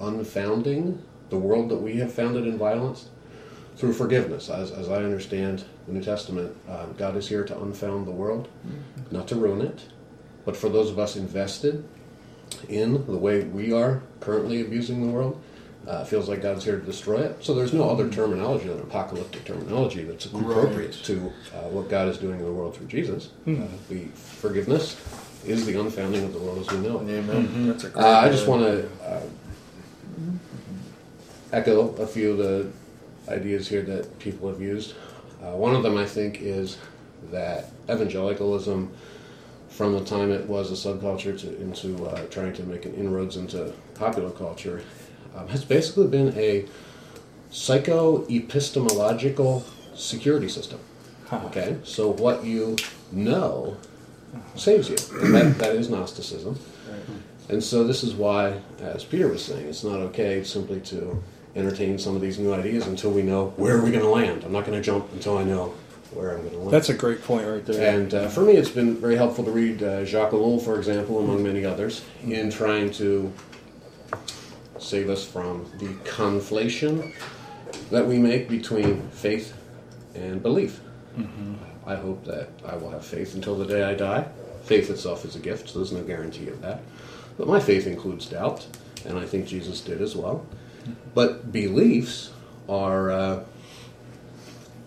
unfounding 0.00 1.00
the 1.30 1.36
world 1.38 1.68
that 1.70 1.76
we 1.76 1.96
have 1.96 2.12
founded 2.12 2.46
in 2.46 2.58
violence 2.58 3.08
through 3.76 3.92
forgiveness? 3.92 4.50
As, 4.50 4.70
as 4.72 4.88
I 4.88 4.96
understand 4.96 5.64
the 5.86 5.92
New 5.92 6.02
Testament, 6.02 6.56
um, 6.68 6.94
God 6.96 7.16
is 7.16 7.28
here 7.28 7.44
to 7.44 7.60
unfound 7.60 8.06
the 8.06 8.12
world, 8.12 8.48
not 9.10 9.26
to 9.28 9.36
ruin 9.36 9.60
it, 9.62 9.80
but 10.44 10.56
for 10.56 10.68
those 10.68 10.90
of 10.90 10.98
us 10.98 11.16
invested 11.16 11.84
in 12.68 13.04
the 13.06 13.18
way 13.18 13.44
we 13.44 13.72
are 13.72 14.02
currently 14.20 14.60
abusing 14.60 15.06
the 15.06 15.12
world. 15.12 15.40
Uh, 15.88 16.02
it 16.02 16.06
feels 16.06 16.28
like 16.28 16.40
God's 16.40 16.64
here 16.64 16.78
to 16.78 16.86
destroy 16.86 17.22
it. 17.22 17.44
So 17.44 17.54
there's 17.54 17.72
no 17.72 17.90
other 17.90 18.08
terminology 18.08 18.68
than 18.68 18.78
apocalyptic 18.78 19.44
terminology 19.44 20.04
that's 20.04 20.26
appropriate 20.26 20.92
to 21.04 21.32
uh, 21.52 21.68
what 21.70 21.88
God 21.88 22.06
is 22.06 22.18
doing 22.18 22.38
in 22.38 22.44
the 22.44 22.52
world 22.52 22.76
through 22.76 22.86
Jesus. 22.86 23.30
Uh, 23.48 23.66
the 23.88 24.04
forgiveness 24.14 24.96
is 25.44 25.66
the 25.66 25.80
unfounding 25.80 26.22
of 26.22 26.32
the 26.32 26.38
world 26.38 26.58
as 26.60 26.70
we 26.70 26.78
know 26.86 27.00
it. 27.00 27.08
Amen. 27.10 27.66
That's 27.66 27.82
a 27.82 27.88
great 27.88 28.04
Uh, 28.04 28.20
I 28.20 28.28
just 28.28 28.46
want 28.46 28.62
to 28.62 28.88
uh, 29.04 29.22
echo 31.52 31.88
a 31.96 32.06
few 32.06 32.30
of 32.32 32.38
the 32.38 32.70
ideas 33.28 33.66
here 33.68 33.82
that 33.82 34.18
people 34.20 34.48
have 34.48 34.60
used. 34.60 34.94
Uh, 35.42 35.56
one 35.56 35.74
of 35.74 35.82
them, 35.82 35.96
I 35.96 36.06
think, 36.06 36.40
is 36.40 36.78
that 37.30 37.70
evangelicalism, 37.90 38.92
from 39.68 39.92
the 39.92 40.04
time 40.04 40.30
it 40.30 40.48
was 40.48 40.70
a 40.70 40.74
subculture 40.74 41.38
to 41.40 41.60
into 41.60 42.06
uh, 42.06 42.24
trying 42.26 42.52
to 42.54 42.62
make 42.62 42.84
an 42.84 42.94
inroads 42.94 43.36
into 43.36 43.72
popular 43.94 44.30
culture, 44.30 44.82
um, 45.34 45.48
has 45.48 45.64
basically 45.64 46.06
been 46.06 46.32
a 46.36 46.66
psycho-epistemological 47.50 49.64
security 49.94 50.48
system. 50.48 50.78
Okay, 51.32 51.78
so 51.82 52.10
what 52.10 52.44
you 52.44 52.76
know 53.10 53.76
saves 54.54 54.88
you. 54.88 54.96
That, 54.96 55.58
that 55.58 55.76
is 55.76 55.88
Gnosticism. 55.88 56.58
And 57.48 57.62
so 57.62 57.84
this 57.84 58.02
is 58.02 58.14
why, 58.14 58.60
as 58.80 59.04
Peter 59.04 59.28
was 59.28 59.44
saying, 59.44 59.66
it's 59.66 59.84
not 59.84 60.00
okay 60.00 60.44
simply 60.44 60.80
to 60.82 61.22
entertain 61.54 61.98
some 61.98 62.14
of 62.16 62.22
these 62.22 62.38
new 62.38 62.52
ideas 62.52 62.86
until 62.86 63.10
we 63.10 63.22
know 63.22 63.52
where 63.56 63.76
are 63.76 63.82
we 63.82 63.90
going 63.90 64.02
to 64.02 64.08
land. 64.10 64.44
I'm 64.44 64.52
not 64.52 64.64
going 64.64 64.78
to 64.78 64.84
jump 64.84 65.12
until 65.12 65.36
I 65.36 65.44
know 65.44 65.74
where 66.12 66.32
I'm 66.32 66.40
going 66.40 66.52
to 66.52 66.58
land. 66.58 66.70
That's 66.70 66.88
a 66.88 66.94
great 66.94 67.22
point 67.22 67.46
right 67.46 67.64
there. 67.64 67.94
And 67.94 68.14
uh, 68.14 68.28
for 68.28 68.40
me, 68.42 68.54
it's 68.54 68.70
been 68.70 68.96
very 68.96 69.16
helpful 69.16 69.44
to 69.44 69.50
read 69.50 69.82
uh, 69.82 70.04
Jacques 70.04 70.32
Ellul, 70.32 70.62
for 70.62 70.78
example, 70.78 71.18
among 71.18 71.42
many 71.42 71.64
others, 71.64 72.04
in 72.24 72.50
trying 72.50 72.90
to 72.92 73.32
save 74.78 75.08
us 75.10 75.24
from 75.24 75.70
the 75.78 75.88
conflation 76.08 77.12
that 77.90 78.06
we 78.06 78.18
make 78.18 78.48
between 78.48 79.08
faith 79.10 79.54
and 80.14 80.42
belief. 80.42 80.80
I 81.86 81.96
hope 81.96 82.24
that 82.24 82.48
I 82.66 82.76
will 82.76 82.90
have 82.90 83.04
faith 83.04 83.34
until 83.34 83.56
the 83.56 83.66
day 83.66 83.82
I 83.82 83.94
die. 83.94 84.26
Faith 84.64 84.88
itself 84.90 85.24
is 85.24 85.36
a 85.36 85.38
gift, 85.38 85.68
so 85.68 85.78
there's 85.78 85.92
no 85.92 86.02
guarantee 86.02 86.48
of 86.48 86.60
that. 86.62 86.80
But 87.36 87.48
my 87.48 87.60
faith 87.60 87.86
includes 87.86 88.26
doubt, 88.26 88.66
and 89.04 89.18
I 89.18 89.26
think 89.26 89.46
Jesus 89.46 89.80
did 89.80 90.00
as 90.00 90.14
well. 90.14 90.46
But 91.14 91.52
beliefs 91.52 92.30
are 92.68 93.10
uh, 93.10 93.44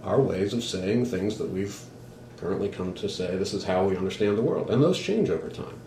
are 0.03 0.21
ways 0.21 0.53
of 0.53 0.63
saying 0.63 1.05
things 1.05 1.37
that 1.37 1.49
we've 1.49 1.79
currently 2.37 2.69
come 2.69 2.93
to 2.93 3.07
say 3.09 3.35
this 3.37 3.53
is 3.53 3.63
how 3.63 3.85
we 3.85 3.95
understand 3.97 4.37
the 4.37 4.41
world, 4.41 4.69
and 4.69 4.83
those 4.83 4.99
change 4.99 5.29
over 5.29 5.49
time. 5.49 5.79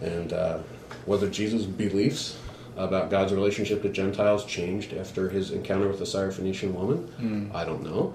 And 0.00 0.32
uh, 0.32 0.58
whether 1.06 1.28
Jesus' 1.28 1.64
beliefs 1.64 2.38
about 2.76 3.10
God's 3.10 3.32
relationship 3.32 3.82
to 3.82 3.88
Gentiles 3.88 4.44
changed 4.44 4.92
after 4.94 5.28
his 5.28 5.50
encounter 5.50 5.88
with 5.88 5.98
the 5.98 6.04
Syrophoenician 6.04 6.72
woman, 6.72 7.50
I 7.54 7.64
don't 7.64 7.82
know. 7.82 8.14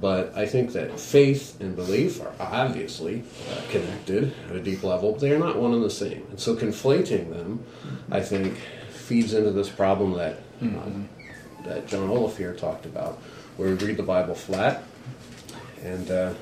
But 0.00 0.36
I 0.36 0.46
think 0.46 0.72
that 0.72 1.00
faith 1.00 1.60
and 1.60 1.74
belief 1.74 2.20
are 2.20 2.32
obviously 2.38 3.24
uh, 3.50 3.60
connected 3.70 4.32
at 4.48 4.54
a 4.54 4.60
deep 4.62 4.84
level. 4.84 5.16
They 5.16 5.32
are 5.32 5.38
not 5.38 5.58
one 5.58 5.74
and 5.74 5.82
the 5.82 5.90
same. 5.90 6.24
And 6.30 6.38
so 6.38 6.54
conflating 6.54 7.30
them, 7.30 7.64
I 8.08 8.20
think, 8.20 8.56
feeds 8.90 9.34
into 9.34 9.50
this 9.50 9.68
problem 9.68 10.12
that, 10.12 10.38
uh, 10.62 11.64
that 11.64 11.86
John 11.86 12.08
Olaf 12.08 12.36
here 12.36 12.54
talked 12.54 12.86
about, 12.86 13.18
where 13.56 13.70
we 13.70 13.74
read 13.74 13.96
the 13.96 14.02
Bible 14.02 14.34
flat. 14.34 14.82
And 15.82 16.10
uh, 16.10 16.34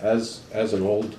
as, 0.00 0.42
as 0.52 0.72
an 0.72 0.82
old, 0.82 1.16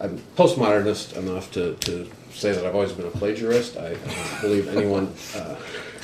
I'm 0.00 0.18
postmodernist 0.36 1.16
enough 1.16 1.50
to, 1.52 1.74
to 1.74 2.10
say 2.32 2.52
that 2.52 2.64
I've 2.64 2.74
always 2.74 2.92
been 2.92 3.06
a 3.06 3.10
plagiarist. 3.10 3.76
I, 3.76 3.90
I 3.90 3.94
don't 3.94 4.40
believe 4.40 4.68
anyone 4.68 5.12
uh, 5.36 5.56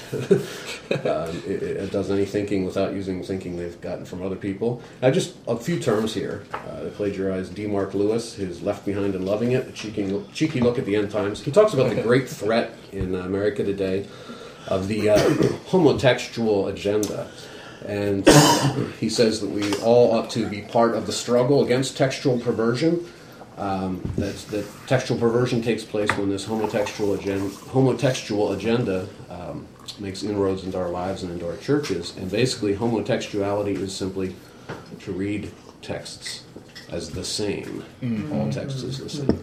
um, 0.13 1.43
it, 1.47 1.63
it 1.63 1.91
does 1.91 2.11
any 2.11 2.25
thinking 2.25 2.65
without 2.65 2.93
using 2.93 3.23
thinking 3.25 3.57
they've 3.57 3.81
gotten 3.81 4.05
from 4.05 4.23
other 4.23 4.37
people. 4.37 4.81
I 5.03 5.11
just 5.11 5.35
a 5.49 5.57
few 5.57 5.81
terms 5.81 6.15
here. 6.15 6.45
Uh, 6.53 6.85
they 6.85 6.91
plagiarized 6.91 7.55
D. 7.55 7.67
Mark 7.67 7.93
Lewis, 7.93 8.35
his 8.35 8.63
Left 8.63 8.85
Behind 8.87 9.15
and 9.15 9.25
Loving 9.25 9.53
It, 9.53 9.67
a 9.67 9.73
cheeky, 9.73 10.23
cheeky 10.33 10.61
look 10.61 10.79
at 10.79 10.85
the 10.85 10.95
end 10.95 11.11
times. 11.11 11.43
He 11.43 11.51
talks 11.51 11.75
about 11.75 11.95
the 11.95 12.03
great 12.03 12.29
threat 12.29 12.73
in 12.93 13.17
America 13.17 13.65
today 13.65 14.07
of 14.69 14.89
the 14.89 15.11
uh, 15.11 15.19
homotextual 15.71 16.69
agenda. 16.69 17.31
And 17.87 18.29
he 19.01 19.09
says 19.09 19.41
that 19.41 19.51
we 19.51 19.75
all 19.77 20.13
ought 20.13 20.31
to 20.31 20.49
be 20.49 20.63
part 20.63 20.95
of 20.95 21.07
the 21.07 21.13
struggle 21.13 21.65
against 21.65 21.97
textual 21.97 22.39
perversion. 22.39 23.07
Um, 23.57 24.03
that, 24.17 24.37
that 24.51 24.67
textual 24.87 25.19
perversion 25.19 25.63
takes 25.63 25.83
place 25.83 26.11
when 26.19 26.29
this 26.29 26.45
homotextual 26.45 27.19
agenda, 27.19 27.49
homotextual 27.49 28.55
agenda 28.55 29.09
um, 29.31 29.67
makes 29.99 30.23
inroads 30.23 30.65
into 30.65 30.77
our 30.77 30.91
lives 30.91 31.23
and 31.23 31.33
into 31.33 31.49
our 31.49 31.57
churches. 31.57 32.15
And 32.17 32.31
basically, 32.31 32.77
homotextuality 32.77 33.77
is 33.77 33.95
simply 33.95 34.37
to 35.01 35.13
read 35.13 35.51
texts 35.81 36.43
as 36.91 37.11
the 37.11 37.25
same. 37.25 37.83
All 38.33 38.51
text 38.53 38.83
is 38.83 38.99
the 38.99 39.09
same. 39.09 39.43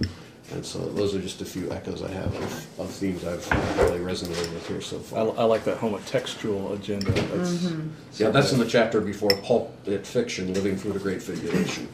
And 0.53 0.63
so 0.63 0.79
those 0.79 1.15
are 1.15 1.19
just 1.19 1.41
a 1.41 1.45
few 1.45 1.71
echoes 1.71 2.03
I 2.03 2.11
have 2.11 2.35
of, 2.35 2.79
of 2.79 2.89
themes 2.91 3.25
I've 3.25 3.49
really 3.79 3.99
resonated 3.99 4.53
with 4.53 4.67
here 4.67 4.81
so 4.81 4.97
I, 4.97 5.01
far. 5.01 5.19
I 5.39 5.43
like 5.45 5.63
that 5.63 5.79
homotextual 5.79 6.75
agenda. 6.75 7.11
That's, 7.11 8.19
Yeah, 8.19 8.29
that's 8.29 8.53
in 8.53 8.59
the 8.59 8.67
chapter 8.67 9.01
before 9.01 9.31
pulp 9.41 9.75
fiction, 10.03 10.53
living 10.53 10.77
through 10.77 10.93
the 10.93 10.99
great 10.99 11.21
tribulation. 11.21 11.87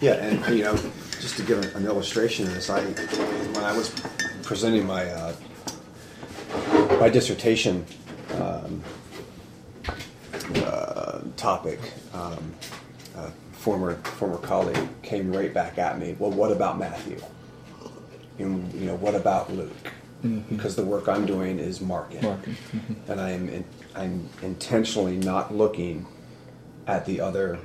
Yeah, 0.00 0.14
and 0.14 0.56
you 0.56 0.64
know, 0.64 0.74
just 1.20 1.36
to 1.36 1.42
give 1.42 1.58
an, 1.58 1.68
an 1.76 1.86
illustration 1.86 2.46
of 2.46 2.54
this, 2.54 2.70
I 2.70 2.82
when 2.82 3.64
I 3.64 3.76
was 3.76 3.94
presenting 4.42 4.86
my 4.86 5.04
uh, 5.04 5.34
my 6.98 7.10
dissertation 7.10 7.84
um, 8.34 8.82
uh, 10.56 11.20
topic, 11.36 11.78
um, 12.14 12.54
a 13.16 13.30
former 13.52 13.96
former 13.96 14.38
colleague 14.38 14.88
came 15.02 15.30
right 15.30 15.52
back 15.52 15.78
at 15.78 15.98
me. 15.98 16.16
Well, 16.18 16.30
what 16.30 16.50
about 16.50 16.78
Matthew? 16.78 17.20
And 18.42 18.72
you 18.74 18.86
know, 18.86 18.96
what 18.96 19.14
about 19.14 19.52
Luke? 19.52 19.72
Mm-hmm. 20.24 20.54
Because 20.54 20.76
the 20.76 20.84
work 20.84 21.08
I'm 21.08 21.26
doing 21.26 21.58
is 21.58 21.80
marking, 21.80 22.22
Marking, 22.22 22.54
mm-hmm. 22.54 23.10
and 23.10 23.20
I 23.20 23.30
am 23.30 23.48
in, 23.48 23.64
I'm 23.96 24.28
intentionally 24.40 25.16
not 25.16 25.52
looking 25.54 26.06
at 26.86 27.06
the 27.06 27.20
other 27.20 27.58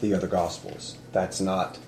the 0.00 0.14
other 0.14 0.26
gospels. 0.26 0.96
That's 1.12 1.40
not. 1.40 1.78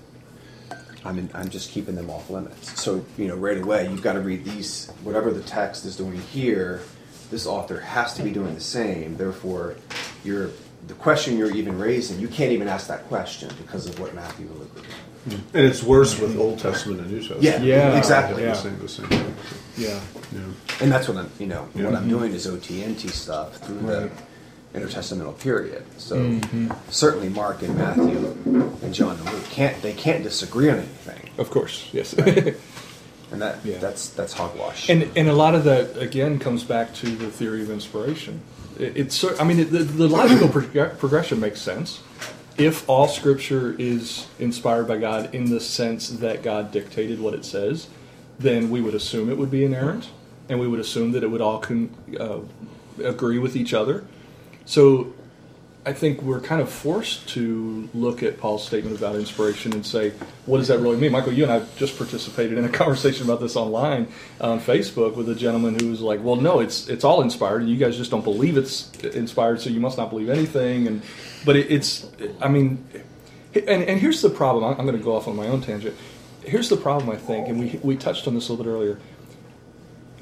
I'm 1.05 1.19
in, 1.19 1.29
I'm 1.33 1.49
just 1.49 1.71
keeping 1.71 1.95
them 1.95 2.09
off 2.09 2.29
limits. 2.29 2.81
So 2.81 3.05
you 3.17 3.27
know, 3.27 3.35
right 3.35 3.61
away 3.61 3.89
you've 3.89 4.01
got 4.01 4.13
to 4.13 4.21
read 4.21 4.43
these. 4.43 4.89
Whatever 5.03 5.31
the 5.31 5.43
text 5.43 5.85
is 5.85 5.95
doing 5.95 6.19
here, 6.19 6.81
this 7.29 7.45
author 7.45 7.79
has 7.79 8.13
to 8.15 8.23
be 8.23 8.31
doing 8.31 8.55
the 8.55 8.61
same. 8.61 9.17
Therefore, 9.17 9.75
you're 10.23 10.49
the 10.87 10.93
question 10.95 11.37
you're 11.37 11.55
even 11.55 11.77
raising. 11.77 12.19
You 12.19 12.27
can't 12.27 12.51
even 12.51 12.67
ask 12.67 12.87
that 12.87 13.05
question 13.07 13.49
because 13.61 13.85
of 13.85 13.99
what 13.99 14.13
Matthew 14.13 14.47
and 14.47 14.59
Luke 14.59 14.71
are 14.71 14.81
doing. 14.81 15.12
Hmm. 15.25 15.31
And 15.53 15.65
it's 15.67 15.81
worse 15.81 16.19
with 16.19 16.37
Old 16.37 16.59
Testament 16.59 16.99
and 17.01 17.09
New 17.11 17.19
Testament. 17.19 17.43
Yeah, 17.43 17.61
Yeah, 17.61 17.97
exactly. 17.97 18.41
The 18.41 18.49
yeah. 18.49 18.53
same, 18.53 18.79
the 18.79 18.89
same 18.89 19.05
thing. 19.07 19.35
yeah. 19.77 19.99
Yeah. 20.33 20.39
And 20.81 20.91
that's 20.91 21.07
what 21.07 21.17
I'm. 21.17 21.29
You 21.39 21.47
know, 21.47 21.61
what 21.73 21.83
Yeah. 21.91 21.97
I'm 21.97 22.09
doing 22.09 22.33
is 22.33 22.45
OTNT 22.47 23.09
stuff 23.09 23.57
through 23.57 23.77
Right. 23.77 24.11
the 24.73 24.79
intertestamental 24.79 25.39
period. 25.39 25.83
So 25.97 26.17
mm-hmm. 26.17 26.71
certainly 26.89 27.29
Mark 27.29 27.61
and 27.61 27.77
Matthew 27.77 28.35
and 28.81 28.93
John 28.93 29.17
and 29.17 29.25
Luke 29.31 29.45
can't. 29.49 29.81
They 29.81 29.93
can't 29.93 30.23
disagree 30.23 30.69
on 30.69 30.77
anything. 30.77 31.29
Of 31.37 31.49
course, 31.49 31.87
yes. 31.93 32.13
And 33.31 33.41
that 33.41 33.57
Yeah. 33.63 33.79
that's 33.79 34.09
that's 34.09 34.33
hogwash. 34.33 34.89
And 34.89 35.09
and 35.15 35.27
a 35.27 35.33
lot 35.33 35.55
of 35.55 35.63
that 35.63 35.97
again 35.97 36.37
comes 36.37 36.63
back 36.63 36.93
to 36.95 37.07
the 37.07 37.31
theory 37.31 37.63
of 37.63 37.71
inspiration. 37.71 38.41
It, 38.77 38.95
it's 38.95 39.15
cer- 39.15 39.35
I 39.39 39.43
mean 39.43 39.57
it, 39.59 39.71
the, 39.71 39.79
the 39.79 40.07
logical 40.07 40.49
prog- 40.49 40.99
progression 40.99 41.39
makes 41.39 41.59
sense 41.59 41.99
if 42.57 42.87
all 42.89 43.07
Scripture 43.07 43.75
is 43.79 44.27
inspired 44.39 44.87
by 44.87 44.97
God 44.97 45.33
in 45.33 45.49
the 45.49 45.59
sense 45.59 46.09
that 46.09 46.43
God 46.43 46.71
dictated 46.71 47.19
what 47.19 47.33
it 47.33 47.45
says. 47.45 47.87
Then 48.39 48.69
we 48.69 48.81
would 48.81 48.95
assume 48.95 49.29
it 49.29 49.37
would 49.37 49.51
be 49.51 49.63
inerrant, 49.63 50.09
and 50.49 50.59
we 50.59 50.67
would 50.67 50.79
assume 50.79 51.11
that 51.11 51.23
it 51.23 51.27
would 51.27 51.41
all 51.41 51.59
con- 51.59 51.95
uh, 52.19 52.39
agree 53.03 53.37
with 53.37 53.55
each 53.55 53.73
other. 53.73 54.05
So 54.65 55.13
I 55.85 55.91
think 55.91 56.21
we're 56.21 56.39
kind 56.39 56.61
of 56.61 56.71
forced 56.71 57.27
to 57.29 57.89
look 57.93 58.23
at 58.23 58.37
Paul's 58.37 58.65
statement 58.65 58.97
about 58.97 59.15
inspiration 59.15 59.73
and 59.73 59.85
say, 59.85 60.11
what 60.45 60.59
does 60.59 60.69
that 60.69 60.79
really 60.79 60.95
mean? 60.95 61.11
Michael, 61.11 61.33
you 61.33 61.43
and 61.43 61.51
I 61.51 61.65
just 61.75 61.97
participated 61.97 62.57
in 62.57 62.63
a 62.63 62.69
conversation 62.83 63.25
about 63.25 63.41
this 63.41 63.57
online 63.57 64.07
on 64.39 64.61
Facebook 64.61 65.15
with 65.15 65.27
a 65.27 65.35
gentleman 65.35 65.77
who 65.77 65.89
was 65.89 65.99
like, 65.99 66.23
well, 66.23 66.37
no, 66.37 66.61
it's 66.61 66.87
it's 66.87 67.03
all 67.03 67.21
inspired, 67.21 67.61
and 67.61 67.69
you 67.69 67.75
guys 67.75 67.97
just 67.97 68.11
don't 68.11 68.23
believe 68.23 68.55
it's 68.55 68.91
inspired, 69.03 69.59
so 69.59 69.69
you 69.69 69.81
must 69.81 69.97
not 69.97 70.09
believe 70.09 70.29
anything. 70.29 70.87
And 70.87 71.01
but 71.43 71.57
it, 71.57 71.69
it's, 71.69 72.09
I 72.39 72.47
mean, 72.47 72.87
and, 73.53 73.83
and 73.83 73.99
here's 73.99 74.21
the 74.21 74.29
problem. 74.29 74.63
I'm 74.63 74.85
going 74.85 74.97
to 74.97 75.03
go 75.03 75.17
off 75.17 75.27
on 75.27 75.35
my 75.35 75.47
own 75.47 75.61
tangent. 75.61 75.97
Here's 76.45 76.69
the 76.69 76.77
problem, 76.77 77.09
I 77.09 77.17
think, 77.17 77.49
and 77.49 77.59
we 77.59 77.79
we 77.83 77.97
touched 77.97 78.25
on 78.25 78.35
this 78.35 78.47
a 78.47 78.53
little 78.53 78.63
bit 78.63 78.71
earlier. 78.71 78.99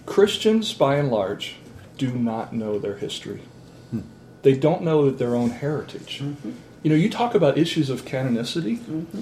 Christians, 0.07 0.73
by 0.73 0.95
and 0.95 1.11
large, 1.11 1.57
do 1.97 2.11
not 2.11 2.51
know 2.51 2.79
their 2.79 2.95
history 2.95 3.41
they 4.43 4.53
don't 4.55 4.81
know 4.81 5.09
their 5.09 5.35
own 5.35 5.49
heritage. 5.51 6.19
Mm-hmm. 6.23 6.51
You 6.83 6.89
know, 6.89 6.95
you 6.95 7.09
talk 7.09 7.35
about 7.35 7.57
issues 7.57 7.89
of 7.89 8.05
canonicity. 8.05 8.77
Mm-hmm. 8.79 9.21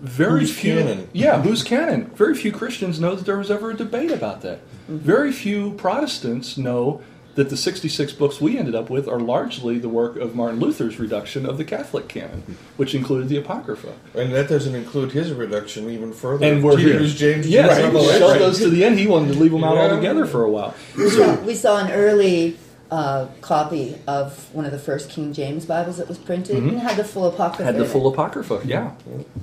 Very 0.00 0.40
Who's 0.40 0.56
few, 0.58 0.78
canon? 0.78 1.08
yeah, 1.12 1.42
who's 1.42 1.62
canon? 1.62 2.06
Very 2.14 2.34
few 2.34 2.52
Christians 2.52 2.98
know 2.98 3.14
that 3.14 3.26
there 3.26 3.36
was 3.36 3.50
ever 3.50 3.70
a 3.72 3.76
debate 3.76 4.10
about 4.10 4.40
that. 4.42 4.58
Mm-hmm. 4.58 4.96
Very 4.98 5.30
few 5.32 5.72
Protestants 5.74 6.56
know 6.56 7.02
that 7.34 7.48
the 7.50 7.56
66 7.56 8.12
books 8.14 8.40
we 8.40 8.58
ended 8.58 8.74
up 8.74 8.90
with 8.90 9.06
are 9.06 9.20
largely 9.20 9.78
the 9.78 9.88
work 9.88 10.16
of 10.16 10.34
Martin 10.34 10.58
Luther's 10.58 10.98
reduction 10.98 11.46
of 11.46 11.58
the 11.58 11.64
Catholic 11.64 12.08
canon, 12.08 12.56
which 12.76 12.94
included 12.94 13.28
the 13.28 13.36
Apocrypha. 13.36 13.92
And 14.14 14.32
that 14.32 14.48
doesn't 14.48 14.74
include 14.74 15.12
his 15.12 15.32
reduction 15.32 15.88
even 15.90 16.12
further. 16.12 16.44
And 16.46 16.64
we're 16.64 16.76
here. 16.78 16.92
Hebrews, 16.94 17.18
James, 17.18 17.46
yes, 17.46 17.68
Jude, 17.68 17.76
he 17.78 17.84
Revelation. 17.84 18.18
shoved 18.20 18.40
those 18.40 18.58
to 18.58 18.70
the 18.70 18.84
end. 18.84 18.98
He 18.98 19.06
wanted 19.06 19.34
to 19.34 19.38
leave 19.38 19.52
them 19.52 19.62
out 19.62 19.76
Yeah. 19.76 19.82
altogether 19.82 20.26
for 20.26 20.42
a 20.42 20.50
while. 20.50 20.74
We 20.96 21.08
saw, 21.10 21.34
we 21.42 21.54
saw 21.54 21.84
an 21.84 21.92
early 21.92 22.56
uh, 22.90 23.28
copy 23.40 23.96
of 24.06 24.52
one 24.54 24.64
of 24.64 24.72
the 24.72 24.78
first 24.78 25.10
King 25.10 25.32
James 25.32 25.64
Bibles 25.64 25.98
that 25.98 26.08
was 26.08 26.18
printed 26.18 26.56
and 26.56 26.72
it 26.72 26.78
had 26.78 26.96
the 26.96 27.04
full 27.04 27.26
apocrypha. 27.26 27.64
had 27.64 27.76
the 27.76 27.84
full 27.84 28.06
apocrypha 28.12 28.62
yeah. 28.64 28.92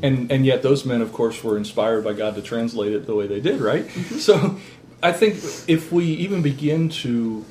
And 0.04 0.32
and 0.32 0.46
yet 0.46 0.64
those 0.64 0.86
men 0.86 1.02
of 1.02 1.14
course 1.14 1.44
were 1.44 1.58
inspired 1.58 2.04
by 2.04 2.14
god 2.14 2.36
to 2.36 2.42
translate 2.42 2.94
it 2.94 3.06
the 3.06 3.16
way 3.16 3.28
they 3.28 3.40
did 3.40 3.62
right? 3.62 3.90
So 4.20 4.58
i 5.02 5.12
think 5.12 5.36
if 5.68 5.92
we 5.92 6.06
even 6.06 6.42
begin 6.42 6.90
to 6.90 7.46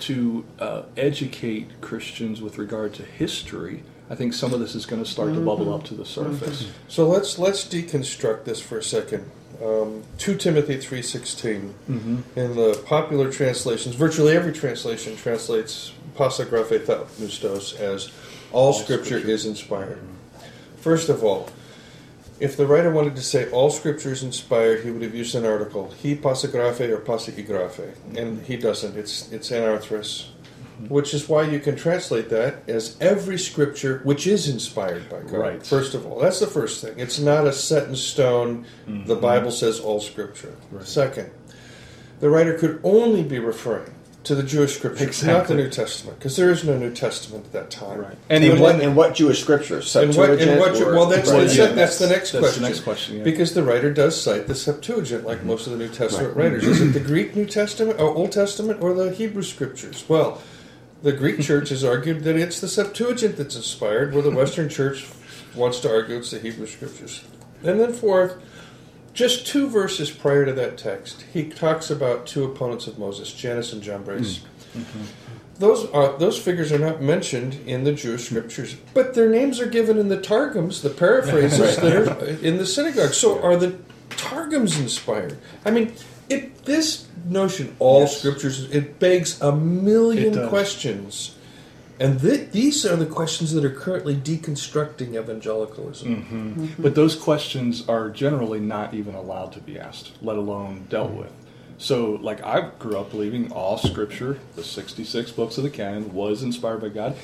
to 0.00 0.44
uh, 0.60 0.82
educate 0.96 1.80
christians 1.80 2.40
with 2.40 2.56
regard 2.58 2.94
to 2.94 3.02
history 3.02 3.82
i 4.10 4.14
think 4.14 4.32
some 4.32 4.52
of 4.54 4.60
this 4.60 4.74
is 4.74 4.86
going 4.86 5.02
to 5.02 5.10
start 5.10 5.34
to 5.34 5.40
bubble 5.40 5.74
up 5.74 5.82
to 5.84 5.94
the 5.94 6.04
surface. 6.04 6.70
So 6.86 7.08
let's 7.08 7.38
let's 7.38 7.64
deconstruct 7.64 8.44
this 8.44 8.60
for 8.60 8.78
a 8.78 8.82
second. 8.82 9.28
Um, 9.62 10.04
2 10.18 10.36
Timothy 10.36 10.76
3.16 10.76 11.72
in 12.36 12.56
the 12.56 12.80
popular 12.86 13.32
translations, 13.32 13.96
virtually 13.96 14.36
every 14.36 14.52
translation 14.52 15.16
translates 15.16 15.92
pasagraphe 16.16 16.84
theopneustos 16.86 17.78
as 17.80 18.10
all, 18.52 18.72
scripture, 18.72 19.18
is 19.18 19.46
inspired. 19.46 20.00
First 20.76 21.08
of 21.08 21.24
all, 21.24 21.48
if 22.40 22.56
the 22.56 22.66
writer 22.68 22.90
wanted 22.92 23.16
to 23.16 23.22
say 23.22 23.50
all 23.50 23.68
scripture 23.68 24.12
is 24.12 24.22
inspired, 24.22 24.84
he 24.84 24.92
would 24.92 25.02
have 25.02 25.14
used 25.14 25.34
an 25.34 25.44
article, 25.44 25.90
he 25.90 26.14
pasigraphe 26.14 26.80
or 26.88 26.98
pasigraphe, 26.98 27.94
and 28.16 28.42
he 28.42 28.56
doesn't. 28.56 28.96
It's 28.96 29.30
it's 29.32 29.50
anarthrous, 29.50 30.28
which 30.88 31.12
is 31.12 31.28
why 31.28 31.42
you 31.42 31.58
can 31.58 31.76
translate 31.76 32.28
that 32.30 32.68
as 32.68 32.96
every 33.00 33.38
scripture 33.38 34.00
which 34.04 34.26
is 34.26 34.48
inspired 34.48 35.08
by 35.08 35.20
God. 35.22 35.32
Right. 35.32 35.66
First 35.66 35.94
of 35.94 36.06
all, 36.06 36.20
that's 36.20 36.40
the 36.40 36.46
first 36.46 36.82
thing. 36.82 36.98
It's 36.98 37.18
not 37.18 37.46
a 37.46 37.52
set 37.52 37.88
in 37.88 37.96
stone. 37.96 38.66
The 38.86 38.92
mm-hmm. 38.92 39.20
Bible 39.20 39.50
says 39.50 39.80
all 39.80 40.00
scripture. 40.00 40.54
Second, 40.82 41.30
the 42.20 42.30
writer 42.30 42.56
could 42.56 42.80
only 42.84 43.22
be 43.22 43.38
referring 43.38 43.94
to 44.24 44.34
the 44.34 44.42
Jewish 44.42 44.76
scriptures, 44.76 45.24
not 45.24 45.46
the 45.48 45.54
New 45.54 45.70
Testament, 45.70 46.18
because 46.18 46.36
there 46.36 46.50
is 46.50 46.62
no 46.62 46.76
New 46.76 46.92
Testament 46.92 47.46
at 47.46 47.52
that 47.52 47.70
time. 47.70 48.00
Right. 48.00 48.16
And 48.28 48.44
in 48.44 48.60
what, 48.60 48.78
in 48.80 48.94
what 48.94 49.14
Jewish 49.14 49.40
scriptures? 49.40 49.94
And 49.96 50.14
what, 50.14 50.30
and 50.30 50.38
Septuagint 50.40 50.60
what 50.60 50.82
or- 50.82 50.94
well, 50.94 51.06
that's, 51.06 51.30
Right, 51.30 51.48
the, 51.48 51.54
yeah. 51.54 51.66
that's 51.68 51.98
the 51.98 52.08
next 52.08 52.32
That's 52.32 52.32
the 52.32 52.38
question. 52.40 52.62
next 52.62 52.80
question, 52.80 53.16
yeah. 53.18 53.24
Because 53.24 53.54
the 53.54 53.62
writer 53.62 53.90
does 53.90 54.20
cite 54.20 54.46
the 54.46 54.54
Septuagint, 54.54 55.24
like 55.24 55.38
mm-hmm. 55.38 55.46
most 55.46 55.66
of 55.66 55.72
the 55.72 55.78
New 55.78 55.88
Testament 55.88 56.36
writers. 56.36 56.64
Is 56.64 56.80
it 56.80 56.92
the 56.92 57.00
Greek 57.00 57.36
New 57.36 57.46
Testament, 57.46 57.98
or 58.00 58.14
Old 58.14 58.32
Testament, 58.32 58.82
or 58.82 58.92
the 58.92 59.12
Hebrew 59.14 59.42
Scriptures? 59.42 60.04
Well, 60.08 60.42
the 61.02 61.12
Greek 61.12 61.40
Church 61.40 61.68
has 61.68 61.84
argued 61.84 62.24
that 62.24 62.36
it's 62.36 62.60
the 62.60 62.68
Septuagint 62.68 63.36
that's 63.36 63.56
inspired, 63.56 64.12
where 64.12 64.22
the 64.22 64.30
Western 64.30 64.68
Church 64.68 65.06
wants 65.54 65.80
to 65.80 65.90
argue 65.90 66.16
it's 66.16 66.30
the 66.30 66.38
Hebrew 66.38 66.66
Scriptures. 66.66 67.24
And 67.62 67.80
then 67.80 67.92
fourth, 67.92 68.36
just 69.12 69.46
two 69.46 69.68
verses 69.68 70.10
prior 70.10 70.44
to 70.46 70.52
that 70.52 70.78
text, 70.78 71.24
he 71.32 71.48
talks 71.48 71.90
about 71.90 72.26
two 72.26 72.44
opponents 72.44 72.86
of 72.86 72.98
Moses, 72.98 73.32
Jannes 73.32 73.72
and 73.72 73.82
Jambres. 73.82 74.40
Mm. 74.74 74.84
Those 75.58 75.90
are 75.90 76.16
those 76.18 76.38
figures 76.38 76.70
are 76.70 76.78
not 76.78 77.02
mentioned 77.02 77.54
in 77.66 77.82
the 77.82 77.92
Jewish 77.92 78.26
scriptures, 78.26 78.76
but 78.94 79.14
their 79.14 79.28
names 79.28 79.58
are 79.58 79.66
given 79.66 79.98
in 79.98 80.06
the 80.08 80.20
targums, 80.20 80.82
the 80.82 80.90
paraphrases 80.90 81.76
that 81.80 81.96
are 81.96 82.24
in 82.44 82.58
the 82.58 82.66
synagogue. 82.66 83.12
So 83.12 83.42
are 83.42 83.56
the 83.56 83.76
targums 84.10 84.78
inspired? 84.78 85.36
I 85.64 85.72
mean, 85.72 85.94
it 86.28 86.64
this 86.64 87.07
notion 87.28 87.76
all 87.78 88.00
Yes. 88.00 88.18
scriptures 88.18 88.68
it 88.70 88.98
begs 88.98 89.40
a 89.40 89.52
million 89.52 90.48
questions, 90.48 91.34
and 92.00 92.20
th- 92.20 92.50
these 92.52 92.86
are 92.86 92.96
the 92.96 93.06
questions 93.06 93.52
that 93.52 93.64
are 93.64 93.70
currently 93.70 94.14
deconstructing 94.14 95.14
evangelicalism. 95.20 96.08
Mm-hmm. 96.08 96.62
Mm-hmm. 96.64 96.82
But 96.82 96.94
those 96.94 97.14
questions 97.14 97.88
are 97.88 98.08
generally 98.10 98.60
not 98.60 98.94
even 98.94 99.14
allowed 99.14 99.52
to 99.52 99.60
be 99.60 99.78
asked, 99.78 100.12
let 100.22 100.36
alone 100.36 100.86
dealt 100.88 101.10
mm-hmm. 101.10 101.18
with. 101.20 101.32
So, 101.78 102.18
like, 102.20 102.44
I 102.44 102.70
grew 102.80 102.98
up 102.98 103.12
believing 103.12 103.52
all 103.52 103.78
scripture, 103.78 104.40
the 104.56 104.64
66 104.64 105.30
books 105.30 105.58
of 105.58 105.64
the 105.64 105.70
canon, 105.70 106.12
was 106.12 106.42
inspired 106.42 106.80
by 106.80 106.88
God. 106.88 107.14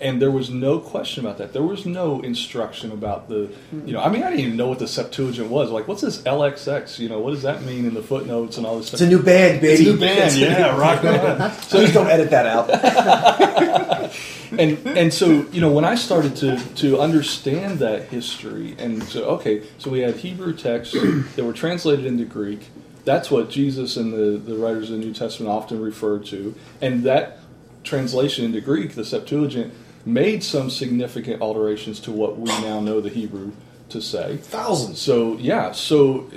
And 0.00 0.20
there 0.20 0.30
was 0.30 0.48
no 0.48 0.78
question 0.78 1.24
about 1.24 1.36
that. 1.38 1.52
There 1.52 1.62
was 1.62 1.84
no 1.84 2.20
instruction 2.20 2.90
about 2.90 3.28
the, 3.28 3.50
you 3.84 3.92
know, 3.92 4.00
I 4.00 4.08
mean, 4.08 4.22
I 4.22 4.30
didn't 4.30 4.46
even 4.46 4.56
know 4.56 4.68
what 4.68 4.78
the 4.78 4.88
Septuagint 4.88 5.50
was. 5.50 5.70
Like, 5.70 5.86
what's 5.86 6.00
this 6.00 6.22
LXX? 6.22 6.98
You 6.98 7.10
know, 7.10 7.18
what 7.18 7.32
does 7.32 7.42
that 7.42 7.62
mean 7.62 7.84
in 7.84 7.92
the 7.92 8.02
footnotes 8.02 8.56
and 8.56 8.66
all 8.66 8.78
this 8.78 8.86
stuff? 8.86 9.00
It's 9.00 9.06
a 9.06 9.14
new 9.14 9.22
band, 9.22 9.60
baby. 9.60 9.82
It's 9.82 9.82
a 9.82 9.92
new 9.92 10.00
band, 10.00 10.34
yeah, 10.36 10.76
rock 10.80 11.04
on. 11.04 11.50
Please 11.50 11.92
don't 11.92 12.06
edit 12.06 12.30
that 12.30 12.46
out. 12.46 12.70
and 14.58 14.84
and 14.86 15.12
so 15.12 15.46
you 15.52 15.60
know 15.60 15.70
when 15.70 15.84
I 15.84 15.94
started 15.94 16.36
to 16.36 16.58
to 16.76 17.00
understand 17.00 17.78
that 17.78 18.08
history 18.08 18.74
and 18.78 19.02
so 19.02 19.24
okay 19.36 19.62
so 19.78 19.90
we 19.90 20.00
had 20.00 20.16
Hebrew 20.16 20.54
texts 20.54 20.94
that 21.36 21.44
were 21.44 21.52
translated 21.52 22.06
into 22.06 22.24
Greek 22.24 22.68
that's 23.04 23.30
what 23.30 23.50
Jesus 23.50 23.96
and 23.96 24.12
the 24.12 24.38
the 24.38 24.56
writers 24.56 24.90
of 24.90 24.98
the 24.98 25.04
New 25.04 25.14
Testament 25.14 25.50
often 25.50 25.80
referred 25.80 26.26
to 26.26 26.54
and 26.80 27.04
that 27.04 27.38
translation 27.84 28.44
into 28.44 28.60
Greek 28.60 28.94
the 28.94 29.04
Septuagint 29.04 29.72
made 30.04 30.42
some 30.42 30.70
significant 30.70 31.42
alterations 31.42 32.00
to 32.00 32.10
what 32.12 32.38
we 32.38 32.48
now 32.62 32.80
know 32.80 33.00
the 33.00 33.10
Hebrew 33.10 33.52
to 33.90 34.00
say 34.00 34.36
Thousands. 34.36 35.00
so 35.00 35.36
yeah, 35.38 35.72
so 35.72 36.30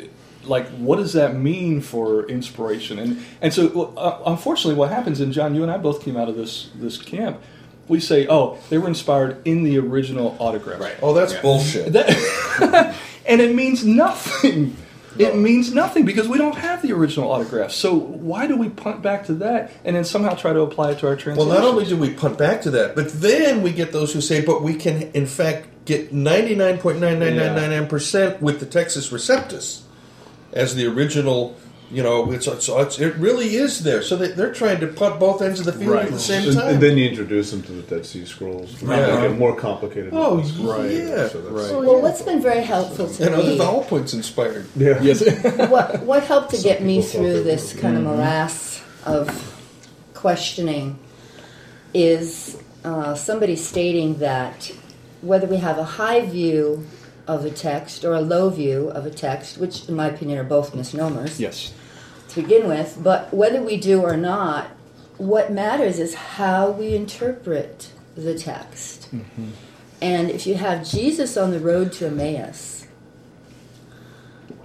like, 0.45 0.68
what 0.72 0.97
does 0.97 1.14
that 1.14 1.36
mean 1.36 1.82
for 1.82 2.28
inspiration? 2.28 2.99
And 2.99 3.24
and 3.41 3.53
so, 3.53 3.93
uh, 3.95 4.22
unfortunately, 4.26 4.76
what 4.76 4.89
happens? 4.89 5.20
And 5.20 5.32
John, 5.34 5.55
you 5.55 5.64
and 5.64 5.72
I 5.72 5.78
both 5.78 6.03
came 6.03 6.18
out 6.18 6.30
of 6.30 6.36
this 6.36 6.70
this 6.76 6.97
camp. 6.97 7.41
We 7.88 7.99
say, 7.99 8.28
oh, 8.30 8.57
they 8.70 8.78
were 8.78 8.88
inspired 8.88 9.45
in 9.45 9.64
the 9.64 9.78
original 9.78 10.38
autograph. 10.39 10.80
Right. 10.80 10.95
Oh, 11.01 11.14
that's 11.14 11.34
bullshit. 11.34 11.91
That, 11.93 12.95
and 13.26 13.41
it 13.41 13.53
means 13.53 13.86
nothing. 13.86 14.78
It 15.18 15.36
means 15.36 15.74
nothing 15.74 16.05
because 16.05 16.28
we 16.28 16.38
don't 16.38 16.55
have 16.55 16.82
the 16.82 16.93
original 16.93 17.32
autograph. 17.32 17.72
So 17.72 17.93
why 17.93 18.47
do 18.47 18.57
we 18.57 18.70
punt 18.70 19.01
back 19.01 19.26
to 19.28 19.34
that 19.36 19.72
and 19.86 19.95
then 19.95 20.05
somehow 20.05 20.34
try 20.34 20.53
to 20.53 20.61
apply 20.61 20.91
it 20.91 20.99
to 20.99 21.07
our 21.07 21.18
Well, 21.36 21.45
not 21.45 21.64
only 21.64 21.86
do 21.86 21.97
we 21.97 22.14
punt 22.14 22.38
back 22.38 22.61
to 22.64 22.72
that, 22.72 22.95
but 22.95 23.11
then 23.14 23.61
we 23.61 23.72
get 23.72 23.91
those 23.91 24.14
who 24.14 24.22
say, 24.22 24.43
but 24.43 24.64
we 24.64 24.76
can, 24.76 25.11
in 25.11 25.26
fact, 25.26 25.68
get 25.86 26.14
99.9999% 26.14 28.41
with 28.41 28.59
the 28.59 28.66
Textus 28.66 29.11
Receptus 29.11 29.82
as 30.51 30.76
the 30.76 30.86
original, 30.86 31.55
you 31.94 32.02
know, 32.04 32.32
it's, 32.32 32.48
it's, 32.48 32.68
it's, 32.68 33.00
it 33.00 33.16
really 33.18 33.56
is 33.56 33.84
there. 33.84 34.02
So 34.02 34.16
they, 34.18 34.30
they're 34.30 34.52
trying 34.54 34.80
to 34.80 34.88
put 34.88 35.20
both 35.20 35.41
ends 35.41 35.60
of 35.60 35.66
the 35.68 35.74
field 35.74 35.91
Right. 35.91 36.06
at 36.06 36.12
the 36.12 36.20
same 36.20 36.48
And, 36.50 36.58
time. 36.58 36.74
and 36.74 36.84
then 36.84 36.98
you 36.98 37.08
introduce 37.08 37.52
them 37.52 37.62
to 37.64 37.72
the 37.72 37.84
Dead 37.84 38.06
Sea 38.06 38.26
Scrolls. 38.26 38.82
Yeah. 38.82 38.88
Make 38.89 39.32
it 39.32 39.38
more 39.38 39.56
complicated. 39.56 40.10
Oh, 40.14 40.38
this. 40.41 40.52
yeah. 40.58 41.28
So 41.30 41.41
that's- 41.41 41.72
Well, 41.72 42.02
what's 42.02 42.22
been 42.24 42.41
very 42.41 42.64
helpful 42.64 43.08
to 43.08 43.22
me. 43.22 43.26
and 43.28 43.36
other 43.36 43.50
me, 43.52 43.58
vowel 43.58 43.84
points 43.84 44.14
inspired. 44.14 44.66
Yeah. 44.76 45.00
yes. 45.04 45.22
what, 45.70 46.02
what 46.04 46.24
helped 46.24 46.50
to 46.56 46.62
get 46.62 46.82
me 46.82 47.02
through 47.02 47.44
they 47.44 47.52
this 47.56 47.76
were- 47.76 47.82
kind 47.82 47.98
of 47.98 48.04
morass 48.04 48.82
of 49.06 49.30
questioning 50.16 50.98
is 51.94 52.58
uh, 52.84 53.14
somebody 53.16 53.56
stating 53.56 54.18
that 54.20 54.72
whether 55.22 55.48
we 55.48 55.58
have 55.58 55.78
a 55.78 55.84
high 55.84 56.26
view 56.26 56.86
of 57.28 57.46
a 57.46 57.50
text 57.52 58.04
or 58.04 58.14
a 58.14 58.20
low 58.22 58.50
view 58.50 58.89
of 58.89 59.06
a 59.06 59.10
text, 59.10 59.58
which 59.58 59.88
in 59.88 59.96
my 59.96 60.08
opinion 60.08 60.38
are 60.39 60.44
both 60.44 60.76
misnomers 60.76 61.39
yes. 61.39 61.72
To 62.34 62.42
begin 62.42 62.68
with, 62.68 63.00
but 63.02 63.34
whether 63.34 63.62
we 63.62 63.78
do 63.78 64.02
or 64.02 64.18
not, 64.18 64.68
what 65.18 65.52
matters 65.52 66.00
is 66.00 66.16
how 66.16 66.72
we 66.72 66.96
interpret 66.96 67.92
the 68.16 68.38
text. 68.38 69.14
Mm-hmm. 69.16 69.50
And 70.02 70.30
if 70.30 70.46
you 70.46 70.56
have 70.56 70.88
Jesus 70.88 71.38
on 71.38 71.52
the 71.52 71.60
road 71.60 71.92
to 71.94 72.08
Emmaus 72.08 72.88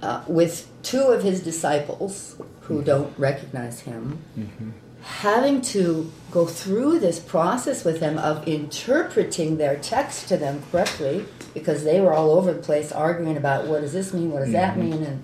uh, 0.01 0.23
with 0.27 0.67
two 0.83 1.01
of 1.01 1.23
his 1.23 1.41
disciples 1.41 2.35
who 2.61 2.75
mm-hmm. 2.75 2.85
don't 2.85 3.19
recognize 3.19 3.81
him, 3.81 4.19
mm-hmm. 4.37 4.71
having 5.01 5.61
to 5.61 6.11
go 6.31 6.45
through 6.45 6.99
this 6.99 7.19
process 7.19 7.85
with 7.85 7.99
them 7.99 8.17
of 8.17 8.47
interpreting 8.47 9.57
their 9.57 9.77
text 9.77 10.27
to 10.27 10.37
them 10.37 10.61
correctly 10.71 11.25
because 11.53 11.83
they 11.83 12.01
were 12.01 12.13
all 12.13 12.31
over 12.31 12.51
the 12.51 12.61
place 12.61 12.91
arguing 12.91 13.37
about 13.37 13.67
what 13.67 13.81
does 13.81 13.93
this 13.93 14.13
mean, 14.13 14.31
what 14.31 14.39
does 14.39 14.51
that 14.51 14.77
mean, 14.77 15.03
and 15.03 15.23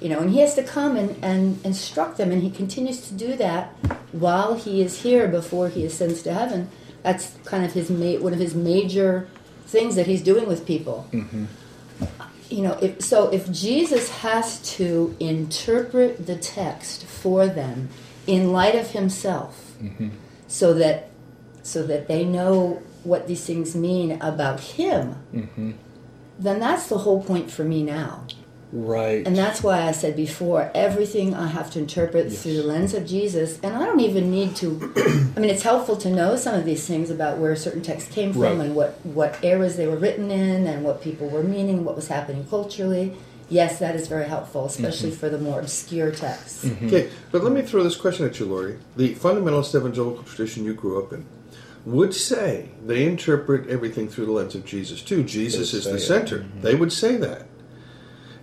you 0.00 0.08
know, 0.08 0.20
and 0.20 0.30
he 0.30 0.40
has 0.40 0.54
to 0.54 0.62
come 0.62 0.96
and, 0.96 1.16
and 1.24 1.64
instruct 1.64 2.18
them, 2.18 2.30
and 2.30 2.42
he 2.42 2.50
continues 2.50 3.08
to 3.08 3.14
do 3.14 3.36
that 3.36 3.68
while 4.12 4.54
he 4.54 4.82
is 4.82 5.02
here 5.02 5.26
before 5.28 5.68
he 5.68 5.84
ascends 5.84 6.22
to 6.22 6.34
heaven. 6.34 6.70
That's 7.02 7.36
kind 7.44 7.64
of 7.64 7.72
his 7.72 7.88
ma- 7.90 8.20
one 8.20 8.32
of 8.32 8.38
his 8.38 8.54
major 8.54 9.28
things 9.66 9.96
that 9.96 10.06
he's 10.06 10.22
doing 10.22 10.46
with 10.46 10.66
people. 10.66 11.08
Mm-hmm. 11.12 11.44
You 12.50 12.62
know, 12.62 12.78
if, 12.80 13.02
so 13.02 13.28
if 13.30 13.50
Jesus 13.50 14.10
has 14.10 14.60
to 14.76 15.16
interpret 15.18 16.26
the 16.26 16.36
text 16.36 17.04
for 17.04 17.46
them 17.46 17.88
in 18.26 18.52
light 18.52 18.74
of 18.74 18.90
himself, 18.90 19.74
mm-hmm. 19.80 20.10
so 20.46 20.74
that 20.74 21.10
so 21.62 21.82
that 21.84 22.06
they 22.06 22.24
know 22.24 22.82
what 23.02 23.26
these 23.26 23.44
things 23.44 23.74
mean 23.74 24.20
about 24.20 24.60
him, 24.60 25.16
mm-hmm. 25.32 25.72
then 26.38 26.60
that's 26.60 26.88
the 26.88 26.98
whole 26.98 27.22
point 27.22 27.50
for 27.50 27.64
me 27.64 27.82
now. 27.82 28.24
Right. 28.76 29.26
And 29.26 29.34
that's 29.34 29.62
why 29.62 29.82
I 29.82 29.92
said 29.92 30.16
before, 30.16 30.70
everything 30.74 31.34
I 31.34 31.46
have 31.46 31.70
to 31.70 31.78
interpret 31.78 32.30
through 32.30 32.58
the 32.58 32.62
lens 32.62 32.92
of 32.92 33.06
Jesus, 33.06 33.58
and 33.62 33.74
I 33.74 33.86
don't 33.86 34.00
even 34.00 34.30
need 34.30 34.54
to. 34.56 34.92
I 35.36 35.40
mean, 35.40 35.50
it's 35.50 35.62
helpful 35.62 35.96
to 35.96 36.10
know 36.10 36.36
some 36.36 36.54
of 36.54 36.66
these 36.66 36.86
things 36.86 37.08
about 37.08 37.38
where 37.38 37.56
certain 37.56 37.80
texts 37.82 38.12
came 38.12 38.34
from 38.34 38.42
Right. 38.42 38.60
and 38.60 38.76
what 38.76 39.00
what 39.06 39.42
eras 39.42 39.76
they 39.76 39.86
were 39.86 39.96
written 39.96 40.30
in, 40.30 40.66
and 40.66 40.84
what 40.84 41.00
people 41.00 41.28
were 41.30 41.42
meaning, 41.42 41.84
what 41.86 41.96
was 41.96 42.08
happening 42.08 42.46
culturally. 42.50 43.16
Yes, 43.48 43.78
that 43.78 43.94
is 43.94 44.08
very 44.08 44.26
helpful, 44.26 44.66
especially 44.66 45.10
mm-hmm. 45.10 45.20
for 45.20 45.30
the 45.30 45.38
more 45.38 45.60
obscure 45.60 46.10
texts. 46.10 46.64
Mm-hmm. 46.64 46.86
Okay, 46.88 47.10
but 47.30 47.42
let 47.42 47.52
me 47.52 47.62
throw 47.62 47.82
this 47.82 47.96
question 47.96 48.26
at 48.26 48.38
you, 48.38 48.44
Lori. 48.44 48.76
The 48.96 49.14
fundamentalist 49.14 49.74
evangelical 49.74 50.24
tradition 50.24 50.64
you 50.64 50.74
grew 50.74 51.02
up 51.02 51.12
in 51.12 51.24
would 51.86 52.12
say 52.12 52.68
they 52.84 53.06
interpret 53.06 53.68
everything 53.70 54.08
through 54.08 54.26
the 54.26 54.32
lens 54.32 54.54
of 54.54 54.66
Jesus 54.66 55.00
too. 55.00 55.22
Jesus 55.22 55.72
is 55.72 55.84
the 55.84 55.90
say 55.92 55.96
it. 55.96 56.00
center. 56.00 56.38
Mm-hmm. 56.40 56.60
They 56.60 56.74
would 56.74 56.92
say 56.92 57.16
that. 57.16 57.46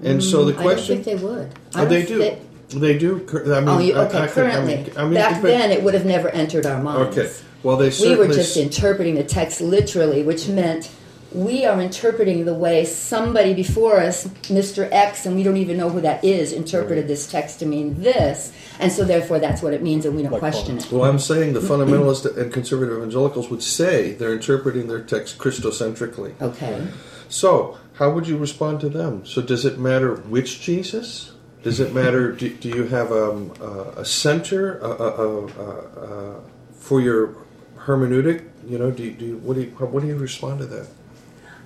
And 0.04 0.24
so 0.24 0.46
the 0.46 0.54
question. 0.54 0.70
I 0.70 0.76
don't 0.76 1.04
think 1.04 1.06
they 1.06 1.16
would. 1.26 1.50
Oh, 1.76 1.86
they 1.86 2.06
do. 2.06 2.20
thi- 2.20 2.80
They 2.80 2.98
do. 2.98 3.26
I 3.54 3.60
mean, 3.60 3.70
oh, 3.70 3.80
you, 3.80 3.96
I- 3.96 4.06
okay. 4.06 4.18
I 4.20 4.28
could- 4.28 4.46
I 4.46 4.52
currently, 4.52 4.76
mean, 4.78 4.92
I 4.98 5.04
mean, 5.04 5.14
back 5.14 5.42
but- 5.42 5.48
then, 5.50 5.72
it 5.72 5.84
would 5.84 5.94
have 5.94 6.06
never 6.06 6.30
entered 6.30 6.66
our 6.66 6.82
minds. 6.82 7.18
Okay. 7.18 7.32
Well, 7.62 7.78
they 7.78 7.92
we 8.02 8.16
were 8.16 8.28
just 8.28 8.58
s- 8.58 8.64
interpreting 8.64 9.16
the 9.16 9.24
text 9.24 9.62
literally, 9.62 10.24
which 10.24 10.48
meant 10.48 10.90
we 11.32 11.66
are 11.66 11.80
interpreting 11.82 12.46
the 12.46 12.54
way 12.54 12.84
somebody 12.86 13.54
before 13.54 14.00
us, 14.00 14.28
Mr. 14.44 14.88
X, 14.92 15.26
and 15.26 15.36
we 15.36 15.42
don't 15.44 15.58
even 15.58 15.78
know 15.78 15.90
who 15.90 16.02
that 16.02 16.24
is, 16.24 16.52
interpreted 16.52 17.08
this 17.08 17.26
text 17.26 17.60
to 17.60 17.66
mean 17.66 18.02
this, 18.04 18.52
and 18.80 18.92
so 18.92 19.04
therefore 19.04 19.40
that's 19.40 19.62
what 19.64 19.74
it 19.74 19.82
means, 19.82 20.06
and 20.06 20.16
we 20.16 20.22
don't 20.22 20.32
Like 20.34 20.40
question 20.42 20.78
Paul. 20.78 20.86
it. 20.86 20.92
Well, 20.92 21.10
I'm 21.10 21.18
saying 21.20 21.54
the 21.54 21.60
fundamentalist 21.60 22.38
and 22.38 22.52
conservative 22.54 22.98
evangelicals 22.98 23.50
would 23.50 23.64
say 23.64 24.12
they're 24.14 24.34
interpreting 24.34 24.88
their 24.88 25.00
text 25.00 25.38
Christocentrically. 25.40 26.34
Okay. 26.42 26.82
So, 27.30 27.78
how 27.94 28.12
would 28.12 28.28
you 28.28 28.38
respond 28.38 28.82
to 28.82 28.90
them? 28.90 29.26
So, 29.26 29.42
does 29.42 29.66
it 29.66 29.78
matter 29.78 30.16
which 30.16 30.62
Jesus? 30.62 31.34
Does 31.62 31.80
it 31.80 31.94
matter? 31.94 32.32
Do, 32.32 32.50
do 32.50 32.70
you 32.70 32.84
have 32.88 33.12
um, 33.12 33.54
a, 33.62 34.02
a 34.02 34.06
center 34.06 34.84
uh, 34.84 34.88
uh, 34.90 35.50
uh, 35.58 36.00
uh, 36.00 36.40
for 36.74 37.00
your 37.00 37.36
hermeneutic? 37.78 38.50
You 38.68 38.80
know, 38.80 38.92
do 38.92 39.12
do 39.12 39.38
what 39.38 39.56
do 39.56 39.62
you 39.62 39.68
what 39.70 40.02
do 40.02 40.08
you 40.08 40.18
respond 40.18 40.60
to 40.60 40.66
that? 40.68 40.88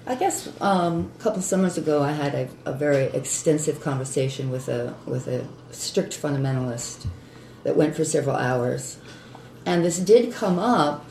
I 0.06 0.16
guess 0.16 0.50
um, 0.62 1.12
a 1.20 1.24
couple 1.24 1.42
summers 1.42 1.78
ago, 1.78 2.02
I 2.02 2.12
had 2.12 2.34
a, 2.34 2.50
a 2.66 2.74
very 2.74 3.06
extensive 3.06 3.82
conversation 3.82 4.52
with 4.52 4.70
a 4.70 4.94
with 5.06 5.28
a 5.28 5.48
strict 5.72 6.22
fundamentalist 6.22 7.08
that 7.64 7.76
went 7.76 7.96
for 7.96 8.06
several 8.06 8.36
hours, 8.36 9.00
and 9.66 9.84
this 9.84 9.98
did 9.98 10.34
come 10.34 10.60
up, 10.60 11.06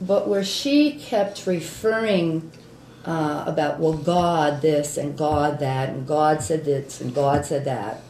but 0.00 0.28
where 0.28 0.44
she 0.44 0.92
kept 0.92 1.46
referring 1.46 2.52
uh, 3.04 3.44
about 3.46 3.78
well, 3.78 3.94
God 3.94 4.60
this 4.62 4.96
and 4.96 5.16
God 5.16 5.58
that 5.60 5.88
and 5.90 6.06
God 6.06 6.42
said 6.42 6.64
this 6.64 7.00
and 7.00 7.14
God 7.14 7.44
said 7.46 7.64
that. 7.64 8.02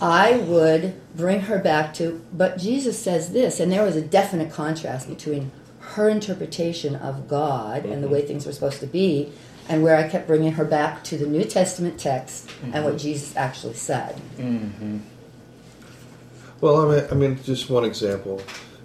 I 0.00 0.38
would 0.38 0.94
bring 1.14 1.42
her 1.42 1.58
back 1.58 1.92
to, 1.94 2.24
but 2.32 2.56
Jesus 2.56 2.98
says 2.98 3.32
this, 3.32 3.60
and 3.60 3.70
there 3.70 3.84
was 3.84 3.96
a 3.96 4.00
definite 4.00 4.50
contrast 4.50 5.08
between 5.08 5.52
her 5.80 6.08
interpretation 6.08 6.96
of 6.96 7.28
God 7.28 7.84
and 7.84 8.02
the 8.02 8.08
way 8.08 8.22
things 8.26 8.46
were 8.46 8.52
supposed 8.52 8.80
to 8.80 8.86
be, 8.86 9.30
and 9.68 9.82
where 9.82 9.96
I 9.96 10.08
kept 10.08 10.26
bringing 10.26 10.52
her 10.52 10.64
back 10.64 11.04
to 11.04 11.18
the 11.18 11.26
New 11.26 11.44
Testament 11.44 12.00
text 12.00 12.48
and 12.72 12.84
what 12.84 12.96
Jesus 12.96 13.36
actually 13.36 13.74
said. 13.74 14.18
Well, 16.60 16.90
I 16.90 16.96
mean, 16.96 17.08
I 17.10 17.14
mean, 17.14 17.42
just 17.42 17.68
one 17.68 17.84
example. 17.84 18.40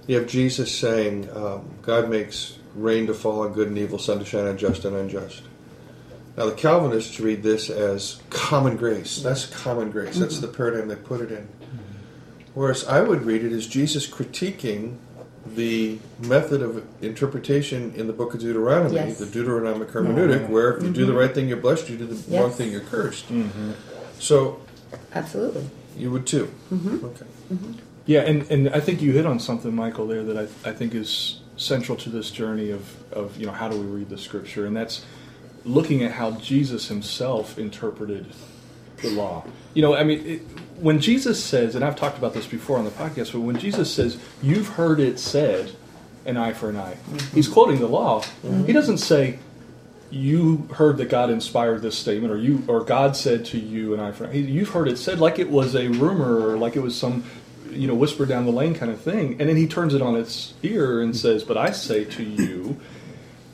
You 0.07 0.17
have 0.19 0.27
Jesus 0.27 0.73
saying, 0.77 1.29
um, 1.35 1.69
"God 1.81 2.09
makes 2.09 2.57
rain 2.75 3.07
to 3.07 3.13
fall 3.13 3.41
on 3.41 3.53
good 3.53 3.67
and 3.67 3.77
evil, 3.77 3.97
sun 3.97 4.19
to 4.19 4.25
shine 4.25 4.47
on 4.47 4.57
just 4.57 4.85
and 4.85 4.95
unjust." 4.95 5.41
Now, 6.37 6.45
the 6.47 6.51
Calvinists 6.51 7.19
read 7.19 7.43
this 7.43 7.69
as 7.69 8.21
common 8.29 8.75
grace. 8.75 9.21
That's 9.21 9.45
common 9.45 9.91
grace. 9.91 10.17
That's 10.17 10.35
mm-hmm. 10.35 10.45
the 10.45 10.51
paradigm 10.51 10.87
they 10.89 10.95
put 10.95 11.21
it 11.21 11.31
in. 11.31 11.47
Whereas 12.53 12.85
I 12.87 13.01
would 13.01 13.23
read 13.23 13.43
it 13.43 13.51
as 13.51 13.67
Jesus 13.67 14.07
critiquing 14.07 14.97
the 15.45 15.99
method 16.19 16.61
of 16.61 16.85
interpretation 17.01 17.93
in 17.95 18.07
the 18.07 18.13
book 18.13 18.33
of 18.33 18.39
Deuteronomy, 18.39 18.95
Yes. 18.95 19.19
the 19.19 19.25
Deuteronomic 19.25 19.91
hermeneutic, 19.91 20.49
where 20.49 20.75
if 20.75 20.83
you 20.83 20.91
do 20.91 21.05
the 21.05 21.11
mm-hmm. 21.11 21.19
right 21.19 21.33
thing, 21.33 21.47
you're 21.47 21.57
blessed. 21.57 21.89
You 21.89 21.97
do 21.97 22.07
the 22.07 22.15
Yes. 22.15 22.41
wrong 22.41 22.51
thing, 22.51 22.71
you're 22.71 22.81
cursed. 22.81 23.29
Mm-hmm. 23.29 23.71
So 24.19 24.59
Absolutely. 25.13 25.69
you 25.97 26.11
would 26.11 26.25
too. 26.25 26.51
Okay. 26.73 27.25
Yeah, 28.05 28.21
and, 28.21 28.49
and 28.49 28.69
I 28.69 28.79
think 28.79 29.01
you 29.01 29.11
hit 29.11 29.25
on 29.25 29.39
something, 29.39 29.75
Michael, 29.75 30.07
there 30.07 30.23
that 30.23 30.37
I, 30.37 30.69
I 30.69 30.73
think 30.73 30.95
is 30.95 31.41
central 31.57 31.97
to 31.97 32.09
this 32.09 32.31
journey 32.31 32.71
of, 32.71 33.13
of 33.13 33.37
you 33.37 33.45
know 33.45 33.51
how 33.51 33.69
do 33.69 33.79
we 33.79 33.85
read 33.85 34.09
the 34.09 34.17
scripture, 34.17 34.65
and 34.65 34.75
that's 34.75 35.05
looking 35.63 36.03
at 36.03 36.11
how 36.11 36.31
Jesus 36.31 36.87
himself 36.87 37.57
interpreted 37.57 38.27
the 39.01 39.09
law. 39.09 39.43
You 39.73 39.81
know, 39.81 39.95
I 39.95 40.03
mean, 40.03 40.25
it, 40.25 40.39
when 40.79 40.99
Jesus 40.99 41.43
says, 41.43 41.75
and 41.75 41.83
I've 41.83 41.95
talked 41.95 42.17
about 42.17 42.33
this 42.33 42.45
before 42.45 42.77
on 42.77 42.85
the 42.85 42.91
podcast, 42.91 43.33
but 43.33 43.41
when 43.41 43.57
Jesus 43.57 43.93
says, 43.93 44.17
"You've 44.41 44.69
heard 44.69 44.99
it 44.99 45.19
said, 45.19 45.71
an 46.25 46.37
eye 46.37 46.53
for 46.53 46.69
an 46.69 46.77
eye," 46.77 46.97
mm-hmm. 47.09 47.35
he's 47.35 47.47
quoting 47.47 47.79
the 47.79 47.87
law. 47.87 48.21
Mm-hmm. 48.21 48.65
He 48.65 48.73
doesn't 48.73 48.97
say, 48.97 49.39
you 50.11 50.67
heard 50.73 50.97
that 50.97 51.09
God 51.09 51.29
inspired 51.29 51.81
this 51.81 51.97
statement, 51.97 52.31
or 52.31 52.37
you, 52.37 52.63
or 52.67 52.83
God 52.83 53.15
said 53.17 53.43
to 53.45 53.59
you, 53.59 53.93
an 53.93 53.99
eye 53.99 54.11
for- 54.11 54.25
an 54.25 54.31
eye 54.31 54.33
you've 54.35 54.69
heard 54.69 54.87
it 54.87 54.97
said 54.97 55.19
like 55.19 55.39
it 55.39 55.49
was 55.49 55.75
a 55.75 55.87
rumor, 55.87 56.47
or 56.47 56.57
like 56.57 56.75
it 56.75 56.81
was 56.81 56.97
some, 56.97 57.23
you 57.75 57.87
know, 57.87 57.95
whisper 57.95 58.25
down 58.25 58.45
the 58.45 58.51
lane 58.51 58.75
kind 58.75 58.91
of 58.91 58.99
thing, 59.01 59.37
and 59.39 59.49
then 59.49 59.55
he 59.55 59.67
turns 59.67 59.93
it 59.93 60.01
on 60.01 60.15
its 60.15 60.53
ear 60.63 61.01
and 61.01 61.15
says, 61.15 61.43
"But 61.43 61.57
I 61.57 61.71
say 61.71 62.03
to 62.05 62.23
you," 62.23 62.77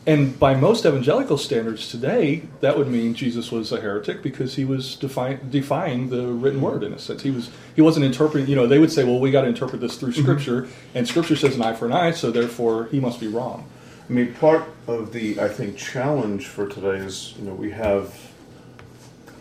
and 0.07 0.39
by 0.39 0.55
most 0.55 0.85
evangelical 0.85 1.37
standards 1.37 1.89
today, 1.89 2.43
that 2.61 2.77
would 2.77 2.87
mean 2.87 3.13
Jesus 3.13 3.51
was 3.51 3.71
a 3.71 3.79
heretic 3.79 4.23
because 4.23 4.55
he 4.55 4.65
was 4.65 4.95
defi- 4.95 5.39
defying 5.49 6.09
the 6.09 6.27
written 6.27 6.61
word 6.61 6.83
in 6.83 6.93
a 6.93 6.99
sense. 6.99 7.21
He 7.21 7.31
was 7.31 7.49
he 7.75 7.81
wasn't 7.81 8.05
interpreting. 8.05 8.47
You 8.47 8.55
know, 8.55 8.67
they 8.67 8.79
would 8.79 8.91
say, 8.91 9.03
"Well, 9.03 9.19
we 9.19 9.31
got 9.31 9.41
to 9.41 9.47
interpret 9.47 9.81
this 9.81 9.97
through 9.97 10.13
mm-hmm. 10.13 10.21
Scripture," 10.21 10.67
and 10.95 11.07
Scripture 11.07 11.35
says 11.35 11.55
an 11.55 11.61
eye 11.61 11.73
for 11.73 11.85
an 11.85 11.93
eye, 11.93 12.11
so 12.11 12.31
therefore 12.31 12.87
he 12.91 12.99
must 12.99 13.19
be 13.19 13.27
wrong. 13.27 13.65
I 14.09 14.13
mean, 14.13 14.33
part 14.33 14.63
of 14.87 15.13
the 15.13 15.39
I 15.39 15.47
think 15.47 15.77
challenge 15.77 16.47
for 16.47 16.67
today 16.67 16.97
is 16.97 17.33
you 17.37 17.45
know 17.45 17.53
we 17.53 17.71
have 17.71 18.30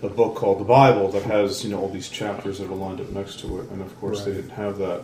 a 0.03 0.09
book 0.09 0.34
called 0.34 0.61
the 0.61 0.64
Bible 0.64 1.09
that 1.12 1.22
has 1.24 1.64
you 1.64 1.70
know 1.70 1.80
all 1.80 1.88
these 1.88 2.09
chapters 2.09 2.59
that 2.59 2.70
are 2.70 2.74
lined 2.74 3.01
up 3.01 3.11
next 3.11 3.40
to 3.40 3.61
it, 3.61 3.70
and 3.70 3.82
of 3.82 3.98
course 4.01 4.24
they 4.24 4.32
didn't 4.32 4.51
have 4.51 4.78
that 4.78 5.03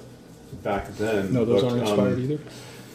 back 0.63 0.89
then. 0.97 1.33
No, 1.33 1.45
those 1.45 1.63
but, 1.63 1.73
aren't 1.73 1.83
um, 1.83 1.89
inspired 1.89 2.19
either. 2.19 2.39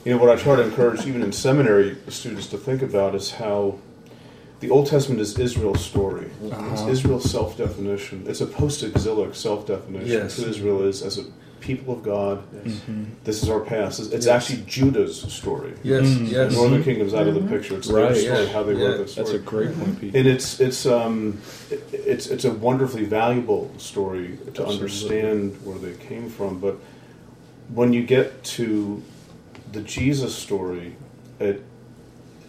You 0.05 0.15
know 0.15 0.17
what 0.17 0.35
I 0.35 0.41
try 0.41 0.55
to 0.55 0.63
encourage 0.63 1.05
even 1.05 1.21
in 1.21 1.31
seminary 1.31 1.97
students 2.07 2.47
to 2.47 2.57
think 2.57 2.81
about 2.81 3.13
is 3.13 3.31
how 3.31 3.77
the 4.59 4.69
Old 4.69 4.87
Testament 4.87 5.21
is 5.21 5.37
Israel's 5.37 5.83
story. 5.83 6.29
It's 6.43 6.53
Uh-huh. 6.53 6.89
Israel's 6.89 7.29
self-definition. 7.29 8.25
It's 8.27 8.41
a 8.41 8.47
post-exilic 8.47 9.35
self-definition. 9.35 10.07
Yes. 10.07 10.37
Who 10.37 10.49
Israel 10.49 10.83
is 10.83 11.01
as 11.03 11.19
a 11.19 11.25
people 11.61 11.93
of 11.93 12.03
God. 12.03 12.43
Mm-hmm. 12.53 13.03
This 13.23 13.41
is 13.43 13.49
our 13.49 13.61
past. 13.61 13.99
It's, 13.99 14.09
it's 14.09 14.25
Yes. 14.25 14.35
actually 14.49 14.63
Judah's 14.65 15.21
story. 15.31 15.73
Yes. 15.83 16.05
Mm. 16.07 16.25
The 16.25 16.31
Yes. 16.31 16.53
Northern 16.53 16.83
Kingdom's 16.83 17.13
out 17.13 17.27
of 17.27 17.35
the 17.35 17.41
picture. 17.41 17.77
It's 17.77 17.87
Right, 17.87 18.13
their 18.13 18.15
story, 18.15 18.43
yeah, 18.45 18.51
how 18.51 18.63
they 18.63 18.73
yeah. 18.73 18.85
wrote 18.85 18.97
this 18.97 19.15
That's 19.15 19.29
a 19.29 19.39
story. 19.41 19.65
great 19.67 19.79
point, 19.79 20.01
Pete. 20.01 20.15
And 20.15 20.27
it's 20.27 20.59
it's 20.59 20.85
um 20.85 21.39
it's 21.93 22.27
it's 22.27 22.43
a 22.45 22.51
wonderfully 22.51 23.05
valuable 23.05 23.71
story 23.77 24.37
to 24.37 24.49
Absolutely. 24.49 24.73
understand 24.75 25.57
where 25.63 25.77
they 25.77 25.93
came 26.05 26.29
from. 26.29 26.59
But 26.59 26.77
when 27.73 27.93
you 27.93 28.03
get 28.03 28.43
to 28.43 29.01
the 29.71 29.81
Jesus 29.81 30.35
story, 30.35 30.95
it 31.39 31.63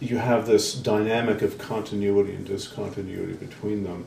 you 0.01 0.17
have 0.17 0.45
this 0.45 0.73
dynamic 0.73 1.41
of 1.41 1.57
continuity 1.57 2.33
and 2.35 2.45
discontinuity 2.45 3.33
between 3.33 3.83
them. 3.85 4.05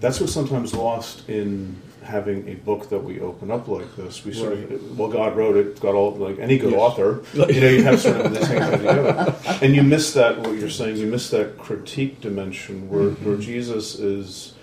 That's 0.00 0.20
what's 0.20 0.32
sometimes 0.32 0.74
lost 0.74 1.28
in 1.28 1.76
having 2.04 2.48
a 2.48 2.54
book 2.54 2.88
that 2.90 3.02
we 3.02 3.20
open 3.20 3.50
up 3.50 3.66
like 3.66 3.96
this. 3.96 4.24
We 4.24 4.32
sort 4.34 4.52
of 4.52 4.98
well, 4.98 5.08
God 5.08 5.36
wrote 5.36 5.56
it. 5.56 5.80
God 5.80 5.94
all 5.94 6.12
like 6.14 6.38
any 6.38 6.58
good 6.58 6.72
Yes. 6.72 6.80
author, 6.80 7.22
you 7.34 7.60
know, 7.60 7.68
you 7.68 7.82
have 7.82 8.00
sort 8.00 8.20
of 8.20 8.32
this 8.34 8.46
come 8.48 8.70
together, 8.72 9.34
and 9.62 9.74
you 9.74 9.82
miss 9.82 10.12
that. 10.14 10.38
What 10.40 10.58
you're 10.58 10.70
saying, 10.70 10.96
you 10.98 11.06
miss 11.06 11.30
that 11.30 11.58
critique 11.58 12.20
dimension 12.20 12.88
where 12.88 13.10
where 13.10 13.36
Jesus 13.36 13.98
is 13.98 14.54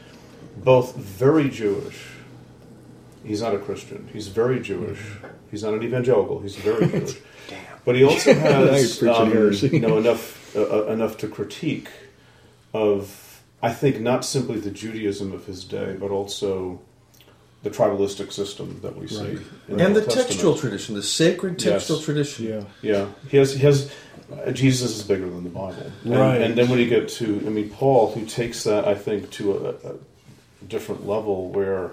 both 0.57 0.95
very 0.95 1.49
Jewish. 1.49 2.07
He's 3.23 3.41
not 3.41 3.53
a 3.53 3.59
Christian. 3.59 4.09
He's 4.13 4.27
very 4.27 4.59
Jewish. 4.59 4.99
He's 5.51 5.63
not 5.63 5.73
an 5.73 5.83
evangelical. 5.83 6.39
He's 6.39 6.55
very 6.55 6.87
Jewish. 6.91 7.19
But 7.85 7.95
he 7.95 8.03
also 8.03 8.33
has 8.35 9.01
um, 9.03 9.31
you 9.73 9.79
know 9.79 9.97
enough 9.97 10.55
uh, 10.55 10.61
uh, 10.61 10.85
enough 10.87 11.17
to 11.17 11.27
critique 11.27 11.89
of 12.73 13.41
I 13.63 13.73
think 13.73 13.99
not 13.99 14.25
simply 14.25 14.59
the 14.59 14.71
Judaism 14.71 15.31
of 15.33 15.45
his 15.45 15.63
day, 15.63 15.95
but 15.99 16.09
also 16.11 16.81
the 17.64 17.70
tribalistic 17.70 18.32
system 18.32 18.80
that 18.82 18.97
we 18.97 19.07
see, 19.07 19.18
Right. 19.18 19.38
in 19.68 19.80
And 19.82 19.95
the 19.95 20.01
Old 20.01 20.09
Testament. 20.09 20.28
textual 20.30 20.55
tradition, 20.55 20.95
the 20.95 21.03
sacred 21.03 21.59
textual 21.59 21.97
Yes. 21.99 22.05
tradition. 22.05 22.45
Yeah. 22.47 22.64
Yeah, 22.82 23.05
he 23.30 23.38
has. 23.38 23.53
He 23.53 23.59
has. 23.59 23.91
Uh, 24.32 24.51
Jesus 24.51 24.95
is 24.97 25.03
bigger 25.03 25.30
than 25.30 25.43
the 25.43 25.49
Bible, 25.49 25.91
and, 26.05 26.14
Right. 26.16 26.41
And 26.41 26.55
then 26.55 26.70
when 26.70 26.80
you 26.80 26.88
get 26.88 27.09
to, 27.09 27.43
I 27.45 27.49
mean, 27.49 27.70
Paul, 27.70 28.12
who 28.14 28.26
takes 28.26 28.64
that, 28.64 28.88
I 28.88 28.95
think, 28.95 29.30
to 29.32 29.51
a, 29.57 29.70
a 29.89 29.95
different 30.68 31.05
level, 31.05 31.49
where 31.49 31.91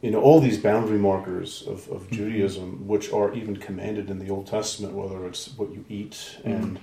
you 0.00 0.10
know 0.10 0.20
all 0.22 0.40
these 0.40 0.56
boundary 0.58 0.98
markers 0.98 1.64
of, 1.66 1.88
of 1.90 2.10
Judaism, 2.10 2.86
which 2.88 3.12
are 3.12 3.34
even 3.34 3.56
commanded 3.56 4.08
in 4.08 4.18
the 4.20 4.30
Old 4.30 4.46
Testament, 4.46 4.94
whether 4.94 5.26
it's 5.26 5.48
what 5.56 5.70
you 5.72 5.84
eat 5.88 6.38
and 6.44 6.78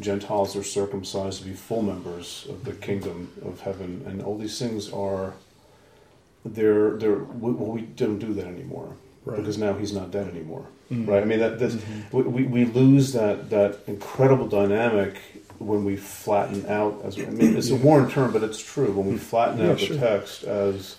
Gentiles 0.00 0.54
are 0.56 0.62
circumcised 0.62 1.40
to 1.42 1.44
be 1.48 1.54
full 1.54 1.82
members 1.82 2.46
of 2.48 2.64
the 2.64 2.72
kingdom 2.72 3.32
of 3.44 3.60
heaven, 3.60 4.02
and 4.06 4.22
all 4.22 4.38
these 4.38 4.58
things 4.58 4.90
are. 4.92 5.34
They're 6.44 6.90
they're 6.96 7.18
well, 7.18 7.52
we 7.72 7.82
don't 7.82 8.18
do 8.18 8.32
that 8.34 8.46
anymore 8.46 8.94
Right. 9.24 9.36
because 9.36 9.58
now 9.58 9.74
he's 9.74 9.92
not 9.92 10.10
dead 10.10 10.28
anymore, 10.28 10.66
Mm. 10.90 11.06
right? 11.08 11.22
I 11.22 11.26
mean 11.26 11.40
that 11.40 11.58
this, 11.58 11.76
we, 12.12 12.22
we 12.22 12.42
we 12.44 12.64
lose 12.64 13.12
that 13.12 13.50
that 13.50 13.80
incredible 13.86 14.46
dynamic 14.48 15.16
when 15.58 15.84
we 15.84 15.96
flatten 15.96 16.64
out. 16.66 17.00
As 17.04 17.18
I 17.18 17.26
mean, 17.26 17.56
it's 17.56 17.70
a 17.70 17.76
worn 17.76 18.08
term, 18.08 18.32
but 18.32 18.42
it's 18.42 18.60
true. 18.62 18.92
When 18.92 19.06
we 19.08 19.16
flatten 19.18 19.58
Yeah, 19.58 19.72
out 19.72 19.80
sure. 19.80 19.96
the 19.96 20.00
text 20.00 20.44
as 20.44 20.96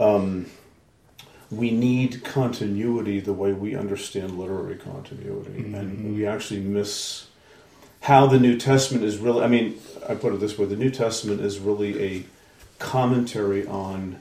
um, 0.00 0.46
we 1.50 1.70
need 1.70 2.24
continuity 2.24 3.20
the 3.20 3.32
way 3.34 3.52
we 3.52 3.74
understand 3.76 4.38
literary 4.38 4.76
continuity, 4.76 5.50
Mm-hmm. 5.62 5.74
and 5.74 6.14
we 6.16 6.26
actually 6.26 6.60
miss 6.60 7.26
how 8.00 8.26
the 8.26 8.38
New 8.40 8.56
Testament 8.58 9.04
is 9.04 9.18
really. 9.18 9.44
I 9.44 9.48
mean, 9.48 9.78
I 10.08 10.14
put 10.14 10.32
it 10.34 10.40
this 10.40 10.58
way: 10.58 10.64
the 10.66 10.76
New 10.76 10.90
Testament 10.90 11.40
is 11.42 11.58
really 11.60 12.02
a 12.02 12.24
commentary 12.78 13.66
on 13.66 14.18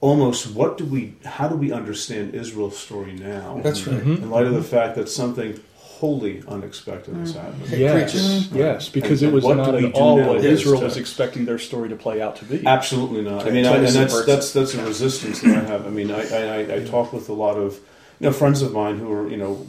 almost 0.00 0.52
what 0.54 0.78
do 0.78 0.84
we, 0.84 1.14
how 1.24 1.48
do 1.48 1.56
we 1.56 1.72
understand 1.72 2.34
Israel's 2.34 2.78
story 2.78 3.12
now? 3.12 3.60
That's 3.62 3.86
right. 3.86 3.98
Mm-hmm. 4.00 4.22
In 4.24 4.30
light 4.30 4.46
of 4.46 4.54
the 4.54 4.62
fact 4.62 4.94
that 4.96 5.08
something 5.08 5.58
wholly 5.74 6.44
unexpected 6.46 7.16
has 7.16 7.34
happened. 7.34 7.68
Yes, 7.70 8.48
yes, 8.52 8.88
because 8.88 9.20
And- 9.22 9.32
it 9.32 9.34
was 9.34 9.42
what 9.44 9.56
not 9.56 9.74
at 9.74 9.92
all 9.94 10.16
what 10.24 10.44
Israel 10.44 10.80
was 10.80 10.96
expecting 10.96 11.44
their 11.44 11.58
story 11.58 11.88
to 11.88 11.96
play 11.96 12.22
out 12.22 12.36
to 12.36 12.44
be. 12.44 12.64
Absolutely 12.64 13.22
not. 13.22 13.46
I 13.46 13.50
mean, 13.50 13.66
I, 13.66 13.76
and 13.76 13.88
that's 13.88 14.24
that's 14.24 14.52
that's 14.52 14.74
a 14.74 14.84
resistance 14.84 15.40
that 15.40 15.56
I 15.56 15.60
have. 15.64 15.86
I 15.86 15.90
mean, 15.90 16.10
I, 16.12 16.20
I, 16.20 16.42
I- 16.60 16.74
I 16.76 16.84
talk 16.84 17.12
with 17.12 17.28
a 17.28 17.32
lot 17.32 17.56
of 17.56 17.80
you 18.20 18.28
know 18.28 18.32
friends 18.32 18.62
of 18.62 18.72
mine 18.72 18.98
who 18.98 19.12
are 19.12 19.28
you 19.28 19.36
know 19.36 19.66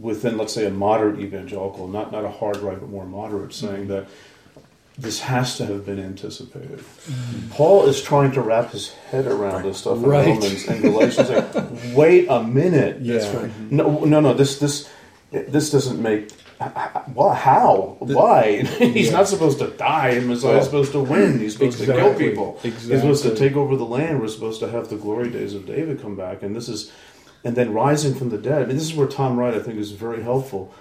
within 0.00 0.36
let's 0.36 0.52
say 0.52 0.66
a 0.66 0.70
moderate 0.70 1.20
evangelical, 1.20 1.86
not 1.86 2.10
not 2.10 2.24
a 2.24 2.30
hard 2.30 2.56
right, 2.56 2.80
but 2.80 2.88
more 2.88 3.06
moderate, 3.06 3.52
saying 3.54 3.86
that 3.86 4.08
this 4.98 5.20
has 5.20 5.56
to 5.56 5.66
have 5.66 5.86
been 5.86 5.98
anticipated. 5.98 6.84
Paul 7.50 7.86
is 7.86 8.02
trying 8.02 8.32
to 8.32 8.40
wrap 8.42 8.70
his 8.72 8.90
head 9.10 9.26
around 9.26 9.62
this 9.64 9.78
stuff 9.78 9.96
in 9.98 10.02
Right. 10.02 10.26
Romans 10.28 10.66
and 10.68 10.82
Galatians. 10.82 11.30
Like, 11.30 11.96
wait 11.96 12.26
a 12.28 12.42
minute. 12.42 13.00
Yeah. 13.00 13.48
No, 13.70 14.04
no, 14.04 14.20
no. 14.20 14.34
This 14.34 14.58
this 14.58 14.88
this 15.30 15.70
doesn't 15.70 16.00
make. 16.00 16.30
Well, 17.14 17.30
how? 17.30 17.96
Why? 17.98 18.62
He's 18.78 19.10
not 19.10 19.26
supposed 19.26 19.58
to 19.58 19.68
die. 19.70 20.20
Messiah's 20.20 20.66
supposed 20.66 20.92
to 20.92 21.00
win. 21.00 21.40
He's 21.40 21.54
supposed 21.54 21.78
to 21.80 21.86
kill 21.86 21.96
Exactly. 21.96 22.28
people. 22.28 22.58
He's 22.62 22.82
supposed 22.82 23.22
to 23.24 23.34
take 23.34 23.56
over 23.56 23.74
the 23.76 23.84
land. 23.86 24.20
We're 24.20 24.28
supposed 24.28 24.60
to 24.60 24.68
have 24.68 24.88
the 24.88 24.96
glory 24.96 25.28
days 25.30 25.54
of 25.54 25.66
David 25.66 26.00
come 26.00 26.14
back, 26.14 26.42
and 26.42 26.54
this 26.54 26.68
is, 26.68 26.92
and 27.42 27.56
then 27.56 27.72
rising 27.72 28.14
from 28.14 28.28
the 28.28 28.38
dead. 28.38 28.62
I 28.62 28.66
mean, 28.66 28.76
this 28.76 28.84
is 28.84 28.94
where 28.94 29.08
Tom 29.08 29.36
Wright 29.38 29.54
I 29.54 29.58
think 29.58 29.78
is 29.80 29.90
very 29.90 30.22
helpful. 30.22 30.72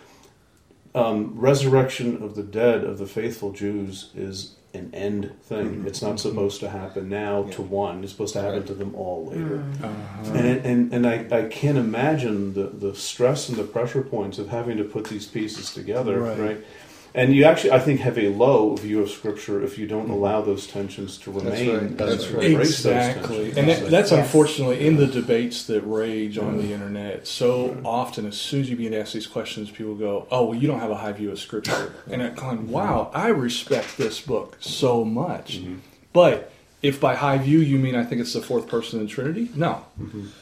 Um, 0.93 1.33
resurrection 1.35 2.21
of 2.21 2.35
the 2.35 2.43
dead 2.43 2.83
of 2.83 2.97
the 2.97 3.05
faithful 3.05 3.51
Jews 3.53 4.09
is 4.15 4.55
an 4.73 4.89
end 4.93 5.33
thing. 5.43 5.83
It's 5.85 6.01
not 6.01 6.19
supposed 6.19 6.59
to 6.61 6.69
happen 6.69 7.09
now 7.09 7.43
to 7.51 7.61
one. 7.61 8.03
It's 8.03 8.11
supposed 8.13 8.33
to 8.33 8.41
happen 8.41 8.63
to 8.65 8.73
them 8.73 8.95
all 8.95 9.25
later. 9.27 9.63
Uh-huh. 9.83 10.31
And 10.33 10.65
and 10.65 10.93
and 10.93 11.07
I, 11.07 11.25
I 11.31 11.43
can't 11.49 11.77
imagine 11.77 12.53
the, 12.53 12.67
the 12.67 12.95
stress 12.95 13.49
and 13.49 13.57
the 13.57 13.63
pressure 13.63 14.01
points 14.01 14.37
of 14.37 14.49
having 14.49 14.77
to 14.77 14.83
put 14.85 15.05
these 15.05 15.27
pieces 15.27 15.73
together, 15.73 16.19
Right. 16.19 16.39
right? 16.39 16.65
And 17.13 17.35
you 17.35 17.43
actually, 17.43 17.71
I 17.71 17.79
think, 17.79 17.99
have 18.01 18.17
a 18.17 18.29
low 18.29 18.75
view 18.75 19.01
of 19.01 19.09
Scripture 19.09 19.61
if 19.61 19.77
you 19.77 19.85
don't 19.85 20.09
allow 20.09 20.41
those 20.41 20.65
tensions 20.65 21.17
to 21.19 21.31
remain. 21.31 21.69
right. 21.69 21.97
That's 21.97 22.27
right. 22.29 22.51
Exactly, 22.51 23.49
and 23.57 23.67
that, 23.67 23.89
that's 23.89 24.11
Yes. 24.11 24.19
unfortunately 24.19 24.85
in 24.85 24.95
the 24.95 25.07
debates 25.07 25.63
that 25.65 25.81
rage 25.81 26.37
on 26.37 26.57
the 26.57 26.71
internet. 26.71 27.27
So 27.27 27.77
often, 27.83 28.25
as 28.25 28.37
soon 28.37 28.61
as 28.61 28.69
you 28.69 28.75
begin 28.77 28.93
to 28.93 28.99
ask 29.01 29.13
these 29.13 29.27
questions, 29.27 29.69
people 29.69 29.95
go, 29.95 30.25
"Oh, 30.31 30.45
well, 30.45 30.57
you 30.57 30.67
don't 30.67 30.79
have 30.79 30.91
a 30.91 30.95
high 30.95 31.11
view 31.11 31.31
of 31.31 31.39
Scripture," 31.39 31.93
and 32.09 32.23
I'm 32.23 32.33
going, 32.35 32.69
"Wow, 32.71 33.09
mm-hmm. 33.13 33.17
I 33.17 33.27
respect 33.27 33.97
this 33.97 34.21
book 34.21 34.57
so 34.59 35.03
much." 35.03 35.59
Mm-hmm. 35.59 35.75
But 36.13 36.51
if 36.81 36.99
by 36.99 37.13
high 37.15 37.37
view 37.37 37.59
you 37.59 37.77
mean 37.77 37.95
I 37.95 38.03
think 38.03 38.21
it's 38.21 38.33
the 38.33 38.41
fourth 38.41 38.67
person 38.67 38.99
in 38.99 39.05
the 39.05 39.11
Trinity, 39.11 39.49
no, 39.55 39.85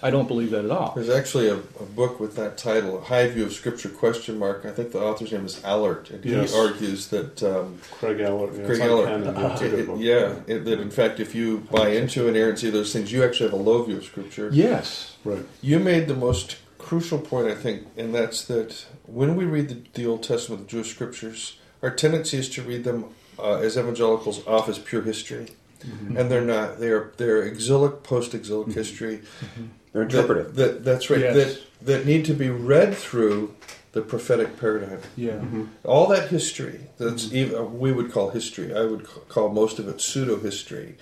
I 0.02 0.10
don't 0.10 0.28
believe 0.28 0.52
that 0.52 0.64
at 0.66 0.72
all. 0.72 0.94
There's 0.96 1.10
actually 1.10 1.50
a, 1.50 1.56
a 1.56 1.86
book 1.96 2.20
with 2.20 2.36
that 2.38 2.58
title, 2.58 3.02
High 3.02 3.28
View 3.28 3.44
of 3.46 3.54
Scripture 3.54 3.90
question 3.90 4.40
mark. 4.40 4.66
I 4.66 4.72
think 4.72 4.92
the 4.94 5.02
author's 5.02 5.32
name 5.32 5.46
is 5.46 5.62
Allert, 5.66 6.10
and 6.12 6.24
Yes. 6.24 6.54
he 6.54 6.58
argues 6.60 7.08
that 7.10 7.44
um, 7.44 7.80
Craig 7.92 8.22
Allard. 8.22 8.54
Yeah, 8.56 8.66
Craig 8.66 8.80
it's 8.80 8.88
Allert, 8.90 9.08
Canon, 9.08 9.36
yeah, 9.36 9.56
it- 9.64 9.74
it- 9.90 9.98
yeah, 9.98 10.36
it, 10.56 10.66
that 10.66 10.80
in 10.80 10.92
fact, 10.92 11.20
if 11.20 11.36
you 11.36 11.60
buy 11.72 11.90
into 11.90 12.28
inerrancy 12.28 12.70
those 12.70 12.94
things, 12.94 13.12
you 13.12 13.24
actually 13.24 13.50
have 13.50 13.60
a 13.60 13.62
low 13.62 13.84
view 13.84 13.98
of 13.98 14.06
Scripture. 14.06 14.50
Yes, 14.54 15.18
Right. 15.26 15.46
You 15.62 15.80
made 15.80 16.08
the 16.08 16.16
most 16.16 16.56
crucial 16.78 17.20
point, 17.20 17.48
I 17.48 17.56
think, 17.56 17.86
and 17.98 18.16
that's 18.16 18.46
that 18.46 18.86
when 19.06 19.36
we 19.36 19.44
read 19.44 19.68
the, 19.70 19.82
the 19.94 20.06
Old 20.08 20.24
Testament, 20.24 20.62
the 20.64 20.68
Jewish 20.70 20.90
Scriptures, 20.92 21.58
our 21.84 21.92
tendency 21.92 22.38
is 22.38 22.50
to 22.52 22.62
read 22.62 22.86
them 22.86 23.06
uh, 23.38 23.56
as 23.58 23.78
evangelicals 23.78 24.46
off 24.48 24.70
as 24.70 24.80
pure 24.80 25.02
history, 25.02 25.48
Mm-hmm. 25.80 26.18
and 26.18 26.30
they're 26.30 26.42
not. 26.42 26.80
They're 26.80 27.12
they're 27.18 27.44
exilic, 27.44 28.04
post-exilic 28.04 28.68
mm-hmm. 28.68 28.78
history. 28.78 29.18
Mm-hmm. 29.18 29.66
They're 29.94 30.06
that- 30.06 30.16
interpretive. 30.16 30.56
That, 30.56 30.84
that's 30.84 31.10
right. 31.10 31.20
Yes. 31.22 31.36
That 31.36 31.62
that 31.82 32.06
need 32.06 32.26
to 32.26 32.34
be 32.34 32.50
read 32.50 32.96
through 32.96 33.56
the 33.92 34.02
prophetic 34.02 34.60
paradigm. 34.60 35.00
yeah, 35.16 35.42
All 35.84 36.08
that 36.08 36.30
history 36.30 36.82
that's 36.98 37.34
even 37.34 37.80
we 37.80 37.92
would 37.92 38.12
call 38.12 38.30
history. 38.30 38.76
I 38.76 38.84
would 38.84 39.06
call 39.30 39.50
most 39.50 39.80
of 39.80 39.88
it 39.88 40.00
pseudo 40.00 40.38
history, 40.40 40.96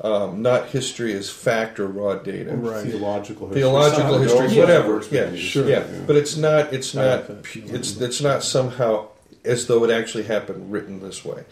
um, 0.00 0.42
not 0.42 0.68
history 0.68 1.14
as 1.14 1.30
fact 1.30 1.80
or 1.80 1.86
raw 1.86 2.16
data. 2.16 2.54
Right. 2.54 2.84
Theological 2.84 3.46
history. 3.46 3.62
Theological 3.62 4.12
Some 4.12 4.22
history, 4.22 4.46
those 4.48 4.56
whatever. 4.56 4.88
words 4.88 5.10
Yeah, 5.10 5.34
sure. 5.36 5.68
Yeah, 5.68 5.86
but 6.06 6.16
it's 6.16 6.36
not. 6.36 6.72
It's 6.72 6.94
not. 6.94 7.30
It's 7.54 7.98
it's 7.98 8.20
not 8.20 8.42
somehow 8.42 9.08
as 9.44 9.66
though 9.66 9.84
it 9.84 9.90
actually 9.90 10.24
happened 10.24 10.70
written 10.70 11.00
this 11.00 11.24
way. 11.24 11.44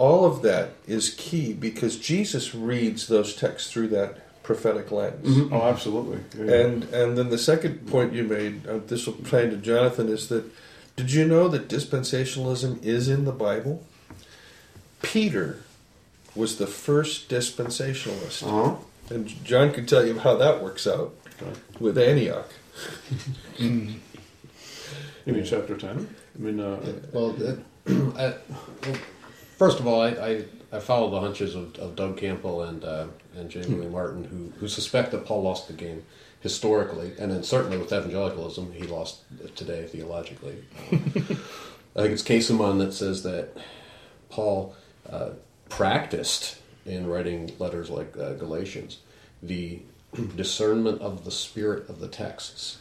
All 0.00 0.24
of 0.24 0.40
that 0.42 0.70
is 0.88 1.10
key 1.10 1.52
because 1.52 1.98
Jesus 1.98 2.54
reads 2.54 3.06
those 3.06 3.34
texts 3.36 3.70
through 3.70 3.88
that 3.88 4.42
prophetic 4.42 4.90
lens. 4.90 5.26
Mhm. 5.36 5.52
Oh, 5.52 5.62
absolutely. 5.68 6.20
Yeah, 6.38 6.44
yeah. 6.46 6.60
And 6.64 6.84
and 6.84 7.18
then 7.18 7.28
the 7.28 7.36
second 7.38 7.86
point 7.86 8.14
you 8.14 8.24
made, 8.24 8.66
uh, 8.66 8.78
this 8.86 9.04
will 9.06 9.12
play 9.12 9.48
to 9.50 9.56
Jonathan, 9.56 10.08
is 10.08 10.28
that 10.28 10.44
did 10.96 11.12
you 11.12 11.26
know 11.26 11.48
that 11.48 11.68
dispensationalism 11.68 12.82
is 12.82 13.08
in 13.08 13.24
the 13.26 13.32
Bible? 13.32 13.84
Peter 15.02 15.58
was 16.34 16.56
the 16.56 16.66
first 16.66 17.28
dispensationalist, 17.28 18.42
Uh-huh. 18.42 18.76
and 19.14 19.28
John 19.44 19.70
can 19.72 19.84
tell 19.84 20.06
you 20.06 20.18
how 20.18 20.34
that 20.36 20.62
works 20.62 20.86
out 20.86 21.12
Okay. 21.42 21.52
with 21.78 21.98
Antioch. 21.98 22.48
You 25.26 25.34
mean 25.34 25.44
chapter 25.44 25.76
10? 25.76 26.08
I 26.34 26.42
mean, 26.42 26.58
uh, 26.60 26.80
Well, 27.12 27.32
that, 27.32 27.58
I, 27.86 28.34
well, 28.86 28.98
first 29.60 29.78
of 29.78 29.86
all, 29.86 30.00
I, 30.00 30.08
I, 30.08 30.44
I 30.72 30.80
follow 30.80 31.10
the 31.10 31.20
hunches 31.20 31.54
of, 31.54 31.76
of 31.76 31.94
Doug 31.94 32.16
Campbell 32.16 32.62
and 32.62 32.82
uh, 32.82 33.06
and 33.36 33.50
J. 33.50 33.62
Louis 33.62 33.88
Martyn, 33.88 34.24
who, 34.24 34.52
who 34.58 34.66
suspect 34.66 35.12
that 35.12 35.26
Paul 35.26 35.42
lost 35.42 35.68
the 35.68 35.74
game 35.74 36.02
historically, 36.40 37.12
and 37.18 37.30
then 37.30 37.42
certainly 37.42 37.76
with 37.76 37.92
evangelicalism, 37.92 38.72
he 38.72 38.84
lost 38.84 39.20
today 39.54 39.86
theologically. 39.86 40.64
I 40.90 42.02
think 42.02 42.12
it's 42.12 42.22
Käsemann 42.22 42.78
that 42.78 42.94
says 42.94 43.22
that 43.24 43.50
Paul 44.30 44.74
uh, 45.08 45.30
practiced 45.68 46.58
in 46.86 47.06
writing 47.06 47.52
letters 47.58 47.90
like 47.90 48.16
uh, 48.16 48.32
Galatians 48.34 48.98
the 49.42 49.82
discernment 50.36 51.02
of 51.02 51.24
the 51.26 51.30
spirit 51.30 51.88
of 51.90 52.00
the 52.00 52.08
texts 52.08 52.78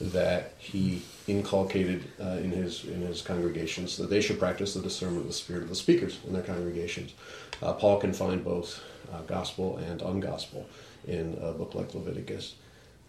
that 0.00 0.54
he 0.58 1.02
inculcated 1.30 2.04
uh, 2.20 2.38
in 2.44 2.50
his 2.50 2.84
in 2.84 3.00
his 3.02 3.22
congregations 3.22 3.96
that 3.96 4.10
they 4.10 4.20
should 4.20 4.38
practice 4.38 4.74
the 4.74 4.82
discernment 4.82 5.22
of 5.22 5.26
the 5.26 5.32
spirit 5.32 5.62
of 5.62 5.68
the 5.68 5.74
speakers 5.74 6.18
in 6.26 6.32
their 6.32 6.42
congregations. 6.42 7.14
Uh, 7.62 7.72
Paul 7.72 7.98
can 8.00 8.12
find 8.12 8.44
both 8.44 8.82
uh, 9.12 9.22
gospel 9.22 9.78
and 9.78 10.00
ungospel 10.00 10.64
in 11.06 11.38
a 11.40 11.52
book 11.52 11.74
like 11.74 11.94
Leviticus. 11.94 12.54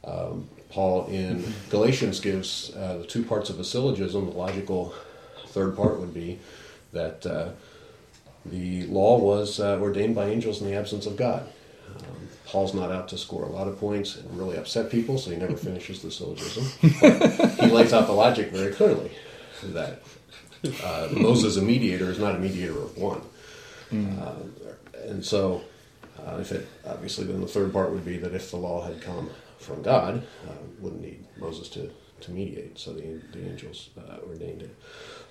Um, 0.04 0.50
Paul 0.70 1.08
in 1.08 1.54
Galatians 1.70 2.20
gives 2.20 2.76
uh, 2.76 3.00
the 3.00 3.06
two 3.06 3.24
parts 3.24 3.50
of 3.50 3.60
a 3.60 3.64
syllogism. 3.64 4.26
The 4.26 4.38
logical 4.38 4.94
third 5.48 5.76
part 5.76 6.00
would 6.00 6.14
be 6.14 6.40
that 6.94 7.26
uh, 7.26 7.50
the 8.46 8.86
law 8.88 9.20
was 9.20 9.60
uh, 9.60 9.80
ordained 9.80 10.16
by 10.16 10.28
angels 10.28 10.62
in 10.62 10.68
the 10.68 10.76
absence 10.76 11.06
of 11.06 11.16
God. 11.18 11.48
Paul's 12.52 12.74
not 12.74 12.91
out 12.91 13.08
to 13.08 13.18
score 13.18 13.45
a 13.45 13.49
lot 13.49 13.70
of 13.70 13.80
points 13.80 14.18
and 14.18 14.38
really 14.38 14.58
upset 14.58 14.91
people, 14.91 15.18
so 15.18 15.32
he 15.32 15.38
never 15.38 15.56
finishes 15.68 16.02
the 16.02 16.12
syllogism. 16.12 16.66
But 16.99 17.52
he 17.52 17.68
lays 17.68 17.93
out 17.93 18.08
the 18.08 18.14
logic 18.14 18.52
very 18.52 18.74
clearly 18.74 19.10
that 19.64 20.02
uh, 20.84 21.08
Moses, 21.14 21.56
a 21.56 21.62
mediator, 21.62 22.12
is 22.12 22.20
not 22.20 22.36
a 22.36 22.39
mediator 22.39 22.78
of 22.78 22.97
one. 22.97 23.22
Uh, 23.93 24.34
and 25.08 25.26
so, 25.26 25.62
uh, 26.20 26.38
if 26.42 26.51
it 26.51 26.67
obviously, 26.86 27.26
then 27.26 27.39
the 27.39 27.47
third 27.47 27.71
part 27.71 27.92
would 27.92 28.04
be 28.04 28.17
that 28.17 28.34
if 28.36 28.51
the 28.51 28.58
law 28.58 28.84
had 28.86 29.01
come 29.01 29.30
from 29.59 29.82
God, 29.82 30.21
uh, 30.47 30.54
wouldn't 30.80 31.01
need 31.01 31.24
Moses 31.38 31.70
to, 31.70 31.89
to 32.21 32.32
mediate. 32.32 32.78
So 32.78 32.92
the, 32.92 33.21
the 33.32 33.47
angels 33.50 33.92
uh, 33.97 34.17
ordained 34.28 34.62
it. 34.62 34.76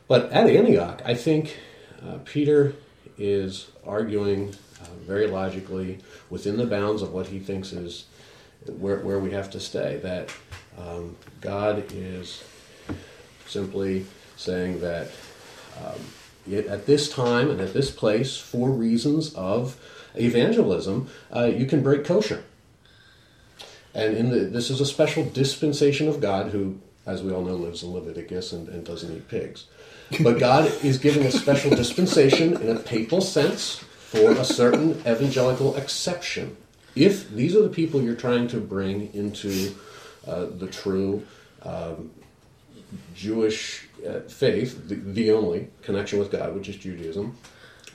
But 0.08 0.32
at 0.32 0.46
Antioch, 0.46 1.02
I 1.04 1.14
think 1.14 1.58
uh, 2.02 2.18
Peter 2.24 2.74
is 3.18 3.70
arguing 3.86 4.54
uh, 4.80 4.86
very 5.06 5.26
logically 5.26 5.98
within 6.30 6.56
the 6.56 6.66
bounds 6.66 7.02
of 7.02 7.12
what 7.12 7.26
he 7.26 7.38
thinks 7.38 7.72
is 7.72 8.06
where, 8.66 8.98
where 9.00 9.18
we 9.18 9.30
have 9.30 9.50
to 9.50 9.60
stay. 9.60 9.98
That 10.02 10.32
um, 10.78 11.16
God 11.40 11.84
is 11.92 12.42
simply 13.46 14.06
saying 14.36 14.80
that 14.80 15.10
um, 15.84 16.00
at 16.54 16.86
this 16.86 17.10
time 17.10 17.50
and 17.50 17.60
at 17.60 17.72
this 17.72 17.90
place, 17.90 18.36
for 18.36 18.70
reasons 18.70 19.34
of 19.34 19.76
evangelism, 20.14 21.08
uh, 21.34 21.44
you 21.44 21.66
can 21.66 21.82
break 21.82 22.04
kosher. 22.04 22.42
And 23.94 24.16
in 24.16 24.30
the, 24.30 24.40
this 24.40 24.70
is 24.70 24.80
a 24.80 24.86
special 24.86 25.24
dispensation 25.24 26.08
of 26.08 26.20
God 26.20 26.52
who, 26.52 26.80
as 27.06 27.22
we 27.22 27.32
all 27.32 27.42
know, 27.42 27.56
lives 27.56 27.82
in 27.82 27.92
Leviticus 27.92 28.52
and, 28.52 28.68
and 28.68 28.84
doesn't 28.84 29.14
eat 29.14 29.28
pigs. 29.28 29.66
But 30.18 30.38
God 30.38 30.72
is 30.82 30.98
giving 30.98 31.24
a 31.24 31.30
special 31.30 31.70
dispensation 31.70 32.60
in 32.60 32.76
a 32.76 32.80
papal 32.80 33.20
sense 33.20 33.76
for 33.76 34.32
a 34.32 34.44
certain 34.44 34.98
evangelical 35.06 35.76
exception. 35.76 36.56
If 36.96 37.30
these 37.30 37.54
are 37.54 37.62
the 37.62 37.68
people 37.68 38.02
you're 38.02 38.16
trying 38.16 38.48
to 38.48 38.60
bring 38.60 39.14
into 39.14 39.74
uh, 40.26 40.46
the 40.46 40.66
true 40.66 41.24
um, 41.62 42.10
Jewish 43.14 43.86
uh, 44.06 44.20
faith, 44.20 44.88
the, 44.88 44.96
the 44.96 45.30
only 45.30 45.68
connection 45.82 46.18
with 46.18 46.32
God, 46.32 46.54
which 46.54 46.68
is 46.68 46.76
Judaism, 46.76 47.36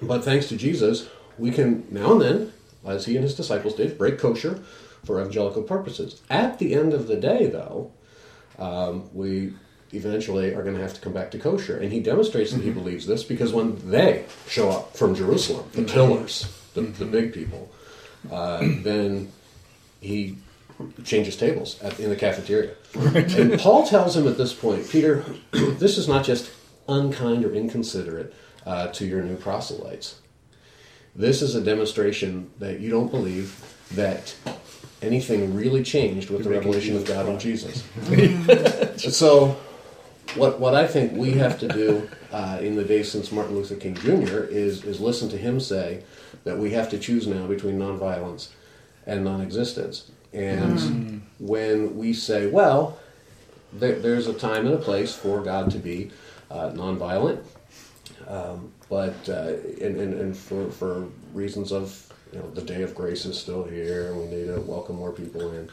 but 0.01 0.23
thanks 0.23 0.47
to 0.47 0.57
Jesus, 0.57 1.09
we 1.37 1.51
can 1.51 1.85
now 1.91 2.13
and 2.13 2.21
then, 2.21 2.53
as 2.85 3.05
he 3.05 3.15
and 3.15 3.23
his 3.23 3.35
disciples 3.35 3.75
did, 3.75 3.97
break 3.97 4.17
kosher 4.17 4.63
for 5.03 5.19
evangelical 5.19 5.63
purposes. 5.63 6.21
At 6.29 6.59
the 6.59 6.73
end 6.73 6.93
of 6.93 7.07
the 7.07 7.17
day, 7.17 7.47
though, 7.47 7.91
um, 8.57 9.09
we 9.13 9.53
eventually 9.91 10.53
are 10.53 10.63
going 10.63 10.75
to 10.75 10.81
have 10.81 10.93
to 10.93 11.01
come 11.01 11.13
back 11.13 11.31
to 11.31 11.39
kosher. 11.39 11.77
And 11.77 11.91
he 11.91 11.99
demonstrates 11.99 12.51
that 12.51 12.61
he 12.61 12.71
believes 12.71 13.05
this 13.05 13.23
because 13.23 13.53
when 13.53 13.89
they 13.89 14.25
show 14.47 14.69
up 14.69 14.95
from 14.95 15.15
Jerusalem, 15.15 15.67
the 15.73 15.83
pillars, 15.83 16.51
the, 16.73 16.81
the 16.81 17.05
big 17.05 17.33
people, 17.33 17.71
uh, 18.31 18.59
then 18.81 19.31
he 20.01 20.37
changes 21.03 21.35
tables 21.37 21.81
at, 21.81 21.99
in 21.99 22.09
the 22.09 22.15
cafeteria. 22.15 22.73
And 22.93 23.59
Paul 23.59 23.85
tells 23.87 24.15
him 24.15 24.27
at 24.27 24.37
this 24.37 24.53
point, 24.53 24.89
Peter, 24.89 25.23
this 25.51 25.97
is 25.97 26.07
not 26.07 26.25
just 26.25 26.51
unkind 26.87 27.45
or 27.45 27.53
inconsiderate 27.53 28.33
uh, 28.65 28.87
to 28.87 29.05
your 29.05 29.23
new 29.23 29.35
proselytes. 29.35 30.19
This 31.15 31.41
is 31.41 31.55
a 31.55 31.61
demonstration 31.61 32.51
that 32.59 32.79
you 32.79 32.89
don't 32.89 33.09
believe 33.09 33.73
that 33.91 34.35
anything 35.01 35.55
really 35.55 35.83
changed 35.83 36.29
with 36.29 36.43
the 36.43 36.49
revelation 36.49 36.95
of 36.95 37.05
God 37.05 37.27
in 37.27 37.39
Jesus. 37.39 37.83
so, 39.15 39.57
what 40.35 40.59
what 40.59 40.75
I 40.75 40.87
think 40.87 41.13
we 41.13 41.31
have 41.33 41.59
to 41.59 41.67
do 41.67 42.09
uh, 42.31 42.59
in 42.61 42.75
the 42.75 42.83
days 42.83 43.11
since 43.11 43.31
Martin 43.31 43.55
Luther 43.55 43.75
King 43.75 43.95
Jr. 43.95 44.43
is 44.43 44.83
is 44.83 44.99
listen 44.99 45.29
to 45.29 45.37
him 45.37 45.59
say 45.59 46.03
that 46.43 46.57
we 46.57 46.71
have 46.71 46.89
to 46.89 46.99
choose 46.99 47.27
now 47.27 47.47
between 47.47 47.77
nonviolence 47.79 48.49
and 49.05 49.23
non-existence. 49.23 50.11
And 50.33 51.21
when 51.39 51.95
we 51.95 52.11
say, 52.11 52.47
well, 52.47 52.99
there, 53.71 53.99
there's 53.99 54.27
a 54.27 54.33
time 54.33 54.65
and 54.65 54.75
a 54.75 54.79
place 54.79 55.13
for 55.15 55.41
God 55.41 55.71
to 55.71 55.79
be 55.79 56.11
uh, 56.51 56.71
nonviolent, 56.71 57.41
um, 58.27 58.71
but 58.89 59.15
uh, 59.29 59.53
and, 59.81 59.97
and, 59.97 60.13
and 60.13 60.37
for, 60.37 60.69
for 60.71 61.07
reasons 61.33 61.71
of 61.71 62.11
you 62.33 62.39
know 62.39 62.49
the 62.51 62.61
day 62.61 62.81
of 62.81 62.93
grace 62.93 63.25
is 63.25 63.39
still 63.39 63.63
here, 63.63 64.11
and 64.11 64.19
we 64.19 64.25
need 64.25 64.47
to 64.47 64.59
welcome 64.61 64.97
more 64.97 65.11
people 65.11 65.51
in. 65.53 65.69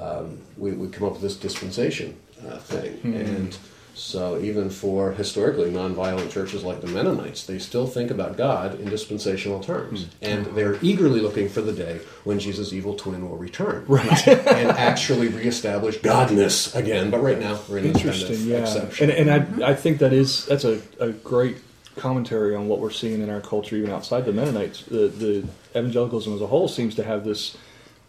Um, 0.00 0.38
we 0.56 0.72
we 0.72 0.88
come 0.88 1.06
up 1.06 1.12
with 1.12 1.22
this 1.22 1.36
dispensation 1.36 2.18
uh, 2.48 2.58
thing, 2.58 2.98
and 3.04 3.56
so 3.94 4.40
even 4.40 4.70
for 4.70 5.12
historically 5.12 5.70
nonviolent 5.70 6.30
churches 6.30 6.64
like 6.64 6.80
the 6.80 6.88
Mennonites, 6.88 7.44
they 7.46 7.58
still 7.58 7.86
think 7.86 8.10
about 8.10 8.36
God 8.36 8.78
in 8.80 8.88
dispensational 8.88 9.60
terms, 9.60 10.04
hmm. 10.04 10.10
and 10.22 10.46
they're 10.46 10.78
eagerly 10.82 11.20
looking 11.20 11.48
for 11.48 11.60
the 11.60 11.72
day 11.72 12.00
when 12.24 12.38
Jesus' 12.38 12.72
evil 12.72 12.94
twin 12.94 13.28
will 13.28 13.36
return, 13.36 13.84
Right. 13.86 14.28
and 14.28 14.70
actually 14.70 15.28
reestablish 15.28 15.98
godness 15.98 16.74
again. 16.74 17.10
But 17.10 17.22
right 17.22 17.38
now 17.38 17.60
we're 17.68 17.78
in 17.78 17.92
this 17.92 18.02
kind 18.02 18.06
Interesting, 18.06 18.34
of 18.36 18.46
yeah. 18.46 18.58
exception. 18.58 19.10
And 19.10 19.30
and 19.30 19.62
I 19.62 19.70
I 19.70 19.74
think 19.74 19.98
that 19.98 20.12
is 20.12 20.44
that's 20.46 20.64
a, 20.64 20.80
a 20.98 21.10
great 21.12 21.58
commentary 21.96 22.54
on 22.54 22.66
what 22.68 22.80
we're 22.80 22.90
seeing 22.90 23.22
in 23.22 23.30
our 23.30 23.40
culture, 23.40 23.76
even 23.76 23.90
outside 23.90 24.24
the 24.24 24.32
Mennonites. 24.32 24.82
The 24.82 25.08
the 25.08 25.46
evangelicalism 25.70 26.34
as 26.34 26.40
a 26.40 26.48
whole 26.48 26.68
seems 26.68 26.94
to 26.96 27.04
have 27.04 27.24
this 27.24 27.56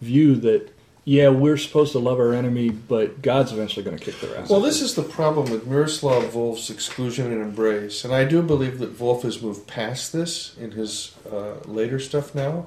view 0.00 0.34
that 0.36 0.75
yeah, 1.08 1.28
we're 1.28 1.56
supposed 1.56 1.92
to 1.92 2.00
love 2.00 2.18
our 2.18 2.34
enemy, 2.34 2.68
but 2.68 3.22
God's 3.22 3.52
eventually 3.52 3.84
going 3.84 3.96
to 3.96 4.04
kick 4.04 4.20
their 4.20 4.36
ass. 4.36 4.50
Well, 4.50 4.60
this 4.60 4.82
is 4.82 4.96
the 4.96 5.04
problem 5.04 5.52
with 5.52 5.64
Miroslav 5.64 6.24
Volf's 6.24 6.68
exclusion 6.68 7.30
and 7.32 7.40
embrace, 7.40 8.04
and 8.04 8.12
I 8.12 8.24
do 8.24 8.42
believe 8.42 8.80
that 8.80 8.98
Volf 8.98 9.22
has 9.22 9.40
moved 9.40 9.68
past 9.68 10.12
this 10.12 10.56
in 10.58 10.72
his 10.72 11.14
uh, 11.30 11.60
later 11.64 12.00
stuff 12.00 12.34
now. 12.34 12.66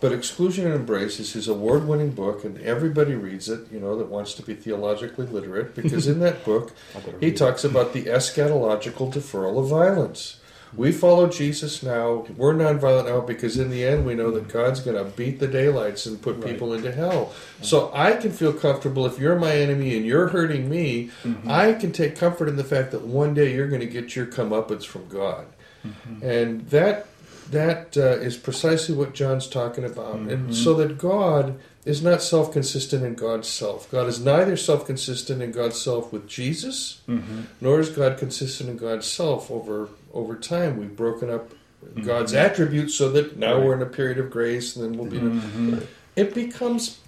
But 0.00 0.12
exclusion 0.12 0.64
and 0.64 0.74
embrace 0.74 1.20
is 1.20 1.34
his 1.34 1.46
award-winning 1.46 2.12
book, 2.12 2.42
and 2.42 2.58
everybody 2.62 3.14
reads 3.14 3.50
it. 3.50 3.70
You 3.70 3.80
know 3.80 3.98
that 3.98 4.08
wants 4.08 4.32
to 4.34 4.42
be 4.42 4.54
theologically 4.54 5.26
literate, 5.26 5.74
because 5.74 6.06
in 6.06 6.20
that 6.20 6.42
book 6.42 6.72
he 7.20 7.32
talks 7.32 7.64
about 7.64 7.92
the 7.92 8.04
eschatological 8.04 9.12
deferral 9.12 9.58
of 9.58 9.68
violence. 9.68 10.40
We 10.76 10.92
follow 10.92 11.28
Jesus 11.28 11.82
now. 11.82 12.26
We're 12.36 12.54
nonviolent 12.54 13.06
now 13.06 13.20
because 13.20 13.58
in 13.58 13.70
the 13.70 13.84
end 13.84 14.04
we 14.04 14.14
know 14.14 14.30
that 14.32 14.48
God's 14.48 14.80
going 14.80 14.96
to 14.96 15.10
beat 15.10 15.38
the 15.38 15.46
daylights 15.46 16.06
and 16.06 16.20
put 16.20 16.44
people 16.44 16.72
into 16.72 16.92
hell. 16.92 17.32
So 17.62 17.90
I 17.94 18.12
can 18.12 18.32
feel 18.32 18.52
comfortable 18.52 19.06
if 19.06 19.18
you're 19.18 19.38
my 19.38 19.52
enemy 19.52 19.96
and 19.96 20.04
you're 20.04 20.28
hurting 20.28 20.68
me. 20.68 21.10
Mm-hmm. 21.22 21.50
I 21.50 21.74
can 21.74 21.92
take 21.92 22.16
comfort 22.16 22.48
in 22.48 22.56
the 22.56 22.64
fact 22.64 22.90
that 22.92 23.02
one 23.02 23.34
day 23.34 23.54
you're 23.54 23.68
going 23.68 23.80
to 23.80 23.86
get 23.86 24.16
your 24.16 24.26
comeuppance 24.26 24.84
from 24.84 25.08
God, 25.08 25.46
mm-hmm. 25.86 26.24
and 26.24 26.68
that 26.70 27.06
that 27.50 27.96
uh, 27.96 28.18
is 28.20 28.36
precisely 28.36 28.94
what 28.94 29.14
John's 29.14 29.46
talking 29.46 29.84
about. 29.84 30.16
Mm-hmm. 30.16 30.30
And 30.30 30.56
so 30.56 30.74
that 30.74 30.98
God 30.98 31.60
is 31.84 32.02
not 32.02 32.22
self-consistent 32.22 33.04
in 33.04 33.14
God's 33.14 33.48
self. 33.48 33.90
God 33.90 34.08
is 34.08 34.18
neither 34.18 34.56
self-consistent 34.56 35.42
in 35.42 35.52
God's 35.52 35.80
self 35.80 36.12
with 36.12 36.26
Jesus, 36.26 37.00
mm-hmm. 37.08 37.42
nor 37.60 37.80
is 37.80 37.90
God 37.90 38.18
consistent 38.18 38.70
in 38.70 38.76
God's 38.76 39.06
self 39.06 39.50
over 39.50 39.88
over 40.12 40.36
time. 40.36 40.78
We've 40.78 40.96
broken 40.96 41.30
up 41.30 41.50
mm-hmm. 41.84 42.02
God's 42.02 42.32
attributes 42.32 42.94
so 42.94 43.10
that 43.10 43.36
now 43.36 43.60
we're 43.60 43.74
in 43.74 43.82
a 43.82 43.86
period 43.86 44.18
of 44.18 44.30
grace, 44.30 44.76
and 44.76 44.84
then 44.84 44.98
we'll 44.98 45.10
be. 45.10 45.18
in 45.18 45.40
mm-hmm. 45.40 45.78
It 46.16 46.32
becomes 46.34 47.00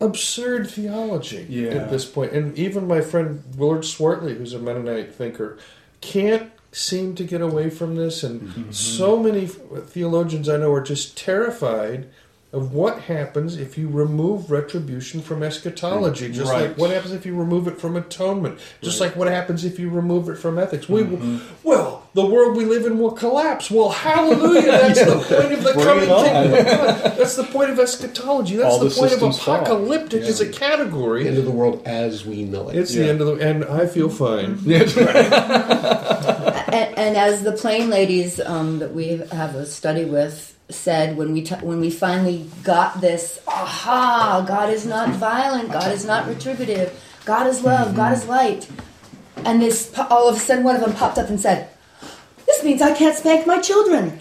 absurd 0.00 0.68
theology 0.70 1.46
Yeah. 1.48 1.70
at 1.70 1.90
this 1.90 2.04
point. 2.04 2.32
And 2.32 2.56
even 2.58 2.86
my 2.86 3.00
friend 3.00 3.42
Willard 3.56 3.84
Swartley, 3.84 4.34
who's 4.34 4.52
a 4.52 4.58
Mennonite 4.58 5.14
thinker, 5.14 5.58
can't 6.00 6.50
seem 6.72 7.14
to 7.14 7.24
get 7.24 7.40
away 7.40 7.70
from 7.70 7.96
this. 7.96 8.22
And 8.22 8.74
so 8.74 9.18
many 9.18 9.46
theologians 9.46 10.48
I 10.48 10.58
know 10.58 10.72
are 10.72 10.82
just 10.82 11.16
terrified 11.16 12.08
of 12.52 12.72
what 12.72 13.00
happens 13.02 13.58
if 13.58 13.76
you 13.76 13.88
remove 13.88 14.50
retribution 14.50 15.20
from 15.20 15.42
eschatology. 15.42 16.30
Just 16.32 16.50
Right. 16.50 16.68
like 16.68 16.78
what 16.78 16.90
happens 16.90 17.12
if 17.12 17.26
you 17.26 17.34
remove 17.36 17.66
it 17.68 17.78
from 17.80 17.96
atonement. 17.96 18.58
Just 18.82 19.00
like 19.00 19.14
what 19.16 19.28
happens 19.28 19.64
if 19.64 19.78
you 19.78 19.90
remove 19.90 20.28
it 20.28 20.38
from 20.38 20.58
ethics. 20.58 20.88
We 20.88 21.02
will, 21.02 21.40
well, 21.64 22.04
the 22.14 22.24
world 22.24 22.56
we 22.56 22.64
live 22.64 22.86
in 22.86 22.98
will 22.98 23.10
collapse. 23.10 23.70
Well, 23.70 23.90
hallelujah! 23.90 24.62
That's 24.62 25.04
the 25.04 25.36
point 25.36 25.52
of 25.52 25.64
the 25.64 25.72
coming 25.72 26.08
kingdom 26.08 26.52
of 26.54 26.64
God. 26.66 27.16
That's 27.18 27.36
the 27.36 27.44
point 27.44 27.70
of 27.70 27.78
eschatology. 27.78 28.56
That's 28.56 28.74
All 28.74 28.78
the, 28.78 28.88
the 28.88 28.94
point 28.94 29.12
of 29.12 29.22
apocalyptic 29.22 30.22
Yeah. 30.22 30.28
as 30.28 30.40
a 30.40 30.48
category. 30.48 31.28
End 31.28 31.36
of 31.36 31.44
the 31.44 31.50
world 31.50 31.82
as 31.84 32.24
we 32.24 32.44
know 32.44 32.70
it. 32.70 32.76
It's 32.76 32.94
the 32.94 33.06
end 33.08 33.20
of 33.20 33.26
the, 33.26 33.34
and 33.46 33.64
I 33.66 33.86
feel 33.86 34.08
fine. 34.08 34.58
and, 34.66 34.72
and 36.96 37.16
as 37.16 37.42
the 37.42 37.52
plain 37.52 37.90
ladies 37.90 38.40
um, 38.40 38.78
that 38.78 38.94
we 38.94 39.18
have 39.32 39.54
a 39.54 39.66
study 39.66 40.04
with 40.04 40.55
said 40.68 41.16
when 41.16 41.32
we 41.32 41.42
t- 41.42 41.54
when 41.56 41.80
we 41.80 41.90
finally 41.90 42.50
got 42.64 43.00
this 43.00 43.40
aha 43.46 44.44
god 44.46 44.68
is 44.68 44.84
not 44.84 45.10
violent 45.10 45.70
god 45.70 45.92
is 45.92 46.04
not 46.04 46.26
retributive 46.26 46.92
god 47.24 47.46
is 47.46 47.62
love 47.62 47.94
god 47.94 48.12
is 48.12 48.26
light. 48.26 48.68
And 49.44 49.60
this 49.62 49.96
all 50.10 50.28
of 50.28 50.36
a 50.36 50.38
sudden 50.40 50.64
one 50.64 50.74
of 50.74 50.80
them 50.80 50.92
popped 50.94 51.18
up 51.18 51.28
and 51.28 51.38
said 51.40 51.68
this 52.46 52.64
means 52.64 52.82
i 52.82 52.92
can't 52.94 53.16
spank 53.16 53.46
my 53.46 53.60
children. 53.60 54.20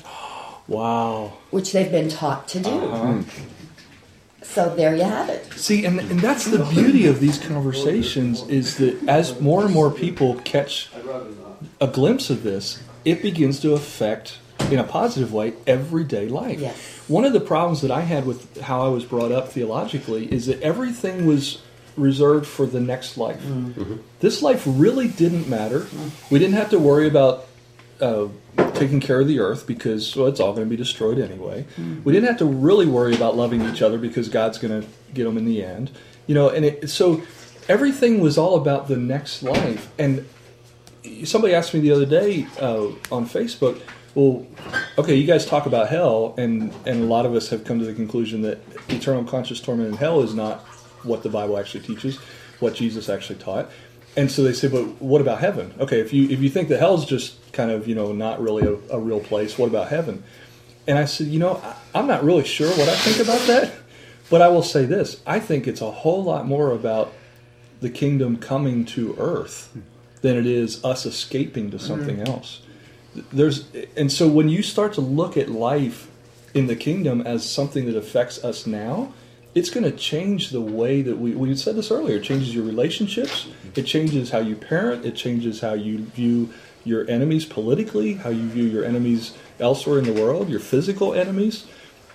Wow. 0.67 1.33
which 1.51 1.71
they've 1.73 1.91
been 1.91 2.09
taught 2.09 2.47
to 2.49 2.59
do. 2.59 2.69
Uh-huh. 2.69 3.13
Hmm. 3.13 3.21
So 4.41 4.73
there 4.73 4.95
you 4.95 5.03
have 5.03 5.29
it. 5.29 5.51
See, 5.53 5.85
and, 5.85 5.99
and 5.99 6.19
that's 6.19 6.45
the 6.45 6.63
beauty 6.65 7.07
of 7.07 7.19
these 7.19 7.37
conversations 7.39 8.47
is 8.47 8.77
that 8.77 9.07
as 9.07 9.39
more 9.41 9.65
and 9.65 9.73
more 9.73 9.91
people 9.91 10.35
catch 10.45 10.89
a 11.81 11.87
glimpse 11.87 12.29
of 12.29 12.43
this, 12.43 12.81
it 13.03 13.21
begins 13.21 13.59
to 13.61 13.73
affect, 13.73 14.39
in 14.71 14.79
a 14.79 14.83
positive 14.83 15.33
way, 15.33 15.53
everyday 15.67 16.27
life. 16.27 16.59
Yes. 16.59 16.77
One 17.07 17.25
of 17.25 17.33
the 17.33 17.39
problems 17.39 17.81
that 17.81 17.91
I 17.91 18.01
had 18.01 18.25
with 18.25 18.61
how 18.61 18.81
I 18.83 18.89
was 18.89 19.05
brought 19.05 19.31
up 19.31 19.49
theologically 19.49 20.31
is 20.31 20.47
that 20.47 20.61
everything 20.61 21.25
was 21.25 21.61
reserved 21.97 22.45
for 22.45 22.65
the 22.65 22.79
next 22.79 23.17
life. 23.17 23.41
This 24.19 24.41
life 24.41 24.63
really 24.65 25.07
didn't 25.07 25.47
matter. 25.47 25.87
We 26.29 26.39
didn't 26.39 26.55
have 26.55 26.69
to 26.71 26.79
worry 26.79 27.07
about 27.07 27.47
uh, 28.01 28.27
taking 28.73 28.99
care 28.99 29.21
of 29.21 29.27
the 29.27 29.39
earth 29.39 29.65
because 29.65 30.15
well, 30.15 30.27
it's 30.27 30.39
all 30.39 30.51
going 30.51 30.65
to 30.65 30.69
be 30.69 30.75
destroyed 30.75 31.19
anyway. 31.19 31.65
We 32.03 32.11
didn't 32.11 32.27
have 32.27 32.37
to 32.39 32.45
really 32.45 32.85
worry 32.85 33.15
about 33.15 33.37
loving 33.37 33.61
each 33.69 33.81
other 33.81 33.97
because 33.97 34.29
God's 34.29 34.57
going 34.57 34.81
to 34.81 34.87
get 35.13 35.23
them 35.23 35.37
in 35.37 35.45
the 35.45 35.63
end. 35.63 35.91
You 36.27 36.35
know, 36.35 36.49
and 36.49 36.65
it, 36.65 36.89
so 36.89 37.21
everything 37.69 38.19
was 38.19 38.37
all 38.37 38.55
about 38.55 38.87
the 38.87 38.97
next 38.97 39.43
life. 39.43 39.89
And 39.97 40.27
somebody 41.23 41.53
asked 41.53 41.73
me 41.73 41.79
the 41.79 41.91
other 41.91 42.05
day 42.05 42.47
uh, 42.59 42.87
on 43.11 43.27
Facebook, 43.27 43.81
well, 44.15 44.47
okay, 44.97 45.15
you 45.15 45.27
guys 45.27 45.45
talk 45.45 45.65
about 45.65 45.89
hell, 45.89 46.33
and 46.37 46.73
and 46.85 47.03
a 47.03 47.05
lot 47.05 47.25
of 47.25 47.35
us 47.35 47.49
have 47.49 47.65
come 47.65 47.79
to 47.79 47.85
the 47.85 47.93
conclusion 47.93 48.41
that 48.43 48.59
eternal 48.89 49.23
conscious 49.25 49.59
torment 49.59 49.89
in 49.89 49.97
hell 49.97 50.21
is 50.21 50.33
not 50.33 50.61
what 51.03 51.21
the 51.21 51.29
Bible 51.29 51.57
actually 51.57 51.81
teaches, 51.81 52.17
what 52.59 52.73
Jesus 52.73 53.09
actually 53.09 53.39
taught. 53.39 53.69
And 54.17 54.31
so 54.31 54.43
they 54.43 54.53
say, 54.53 54.69
but 54.69 55.01
what 55.01 55.19
about 55.19 55.39
heaven? 55.39 55.73
Okay, 55.79 55.99
if 55.99 56.13
you 56.13 56.29
if 56.29 56.39
you 56.39 56.49
think 56.49 56.69
that 56.69 56.79
hell's 56.79 57.05
just 57.05 57.51
kind 57.51 57.69
of 57.69 57.87
you 57.87 57.95
know 57.95 58.13
not 58.13 58.41
really 58.41 58.65
a, 58.65 58.95
a 58.95 58.99
real 58.99 59.19
place, 59.19 59.57
what 59.57 59.67
about 59.67 59.89
heaven? 59.89 60.23
And 60.87 60.97
I 60.97 61.05
said, 61.05 61.27
you 61.27 61.39
know, 61.39 61.57
I, 61.57 61.75
I'm 61.93 62.07
not 62.07 62.23
really 62.23 62.45
sure 62.45 62.69
what 62.69 62.87
I 62.87 62.95
think 62.95 63.19
about 63.27 63.45
that, 63.47 63.73
but 64.29 64.41
I 64.41 64.47
will 64.47 64.63
say 64.63 64.85
this: 64.85 65.21
I 65.27 65.41
think 65.41 65.67
it's 65.67 65.81
a 65.81 65.91
whole 65.91 66.23
lot 66.23 66.45
more 66.45 66.71
about 66.71 67.11
the 67.81 67.89
kingdom 67.89 68.37
coming 68.37 68.85
to 68.85 69.13
earth 69.17 69.75
than 70.21 70.37
it 70.37 70.45
is 70.45 70.83
us 70.85 71.05
escaping 71.05 71.69
to 71.71 71.77
something 71.77 72.17
mm-hmm. 72.17 72.31
else. 72.31 72.61
There's 73.31 73.65
and 73.95 74.11
so 74.11 74.27
when 74.27 74.49
you 74.49 74.61
start 74.63 74.93
to 74.93 75.01
look 75.01 75.37
at 75.37 75.49
life 75.49 76.09
in 76.53 76.67
the 76.67 76.75
kingdom 76.75 77.21
as 77.21 77.47
something 77.47 77.85
that 77.85 77.95
affects 77.95 78.43
us 78.43 78.65
now, 78.65 79.13
it's 79.53 79.69
going 79.69 79.83
to 79.83 79.91
change 79.91 80.49
the 80.49 80.61
way 80.61 81.01
that 81.01 81.17
we 81.17 81.33
we 81.33 81.55
said 81.55 81.75
this 81.75 81.91
earlier. 81.91 82.17
It 82.17 82.23
changes 82.23 82.53
your 82.53 82.65
relationships. 82.65 83.47
It 83.75 83.83
changes 83.83 84.31
how 84.31 84.39
you 84.39 84.55
parent. 84.55 85.05
It 85.05 85.15
changes 85.15 85.61
how 85.61 85.73
you 85.73 85.99
view 85.99 86.53
your 86.83 87.09
enemies 87.09 87.45
politically, 87.45 88.13
how 88.13 88.29
you 88.29 88.47
view 88.47 88.65
your 88.65 88.85
enemies 88.85 89.33
elsewhere 89.59 89.97
in 89.97 90.05
the 90.05 90.13
world, 90.13 90.49
your 90.49 90.59
physical 90.59 91.13
enemies. 91.13 91.65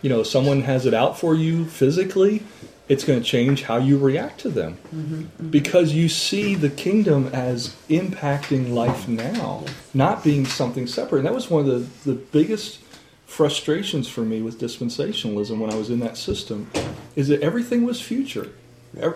You 0.03 0.09
know, 0.09 0.23
someone 0.23 0.63
has 0.63 0.87
it 0.87 0.95
out 0.95 1.19
for 1.19 1.35
you 1.35 1.67
physically, 1.67 2.43
it's 2.91 3.05
going 3.05 3.21
to 3.21 3.25
change 3.25 3.63
how 3.63 3.77
you 3.77 3.97
react 3.97 4.41
to 4.41 4.49
them 4.51 4.77
mm-hmm, 4.93 5.23
mm-hmm. 5.23 5.49
because 5.51 5.93
you 5.95 6.09
see 6.09 6.57
the 6.57 6.69
kingdom 6.69 7.29
as 7.33 7.77
impacting 7.89 8.73
life 8.73 9.07
now, 9.07 9.65
not 9.95 10.25
being 10.25 10.45
something 10.45 10.87
separate. 10.89 11.19
And 11.21 11.27
that 11.29 11.35
was 11.35 11.49
one 11.49 11.61
of 11.67 11.69
the, 12.05 12.13
the 12.13 12.19
biggest 12.19 12.81
frustrations 13.27 14.09
for 14.09 14.23
me 14.23 14.43
with 14.43 14.61
dispensationalism 14.61 15.57
when 15.61 15.71
I 15.73 15.77
was 15.77 15.89
in 15.89 16.01
that 16.01 16.17
system, 16.17 16.69
is 17.15 17.29
that 17.29 17.41
everything 17.43 17.85
was 17.85 18.01
future. 18.01 18.51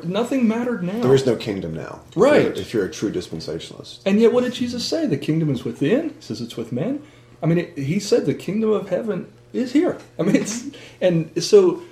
Nothing 0.04 0.46
mattered 0.46 0.84
now. 0.84 1.00
There 1.00 1.14
is 1.16 1.26
no 1.26 1.34
kingdom 1.34 1.74
now. 1.74 2.00
if 2.10 2.16
Right. 2.16 2.44
you're- 2.44 2.60
If 2.60 2.72
you're 2.72 2.84
a 2.84 2.90
true 2.92 3.10
dispensationalist. 3.10 3.98
And 4.06 4.20
yet, 4.20 4.32
what 4.32 4.44
did 4.44 4.52
Jesus 4.54 4.84
say? 4.84 5.06
The 5.06 5.16
kingdom 5.16 5.50
is 5.50 5.64
within. 5.64 6.10
He 6.10 6.14
says 6.20 6.40
it's 6.40 6.56
with 6.56 6.70
men. 6.70 7.02
I 7.42 7.46
mean, 7.46 7.58
it, 7.58 7.76
he 7.76 7.98
said 7.98 8.24
the 8.24 8.34
kingdom 8.34 8.70
of 8.70 8.88
heaven 8.88 9.26
is 9.52 9.72
here. 9.72 9.98
I 10.18 10.22
mean, 10.22 10.36
it's 10.36 10.66
and 11.00 11.42
so, 11.42 11.82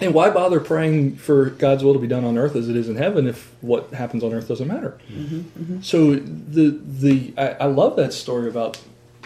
and 0.00 0.14
why 0.14 0.30
bother 0.30 0.60
praying 0.60 1.16
for 1.16 1.50
God's 1.50 1.84
will 1.84 1.92
to 1.92 1.98
be 1.98 2.06
done 2.06 2.24
on 2.24 2.38
earth 2.38 2.56
as 2.56 2.68
it 2.68 2.76
is 2.76 2.88
in 2.88 2.96
heaven 2.96 3.26
if 3.26 3.52
what 3.60 3.90
happens 3.92 4.22
on 4.24 4.32
earth 4.32 4.48
doesn't 4.48 4.68
matter? 4.68 4.98
So 5.82 6.14
the 6.14 6.80
the 6.82 7.34
I, 7.36 7.48
I 7.48 7.66
love 7.66 7.96
that 7.96 8.12
story 8.12 8.48
about 8.48 8.80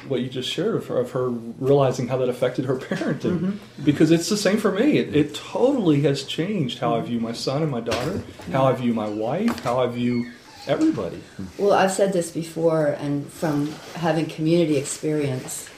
what 0.08 0.20
you 0.20 0.28
just 0.28 0.50
shared 0.50 0.74
of 0.74 0.86
her, 0.86 0.98
of 0.98 1.12
her 1.12 1.28
realizing 1.28 2.08
how 2.08 2.18
that 2.18 2.28
affected 2.28 2.66
her 2.66 2.76
parenting 2.76 3.38
mm-hmm. 3.38 3.84
because 3.84 4.10
it's 4.10 4.28
the 4.28 4.36
same 4.36 4.58
for 4.58 4.70
me. 4.70 4.98
It, 4.98 5.14
it 5.14 5.34
totally 5.34 6.02
has 6.02 6.24
changed 6.24 6.78
how 6.78 6.96
I 6.96 7.00
view 7.00 7.20
my 7.20 7.32
son 7.32 7.62
and 7.62 7.70
my 7.70 7.80
daughter, 7.80 8.22
how 8.52 8.66
I 8.66 8.72
view 8.74 8.94
my 8.94 9.08
wife, 9.08 9.60
how 9.60 9.80
I 9.80 9.86
view 9.86 10.30
everybody. 10.66 11.22
Well, 11.58 11.72
I've 11.72 11.92
said 11.92 12.12
this 12.12 12.30
before, 12.30 12.86
and 12.86 13.26
from 13.28 13.72
having 13.96 14.26
community 14.26 14.76
experience, 14.76 15.68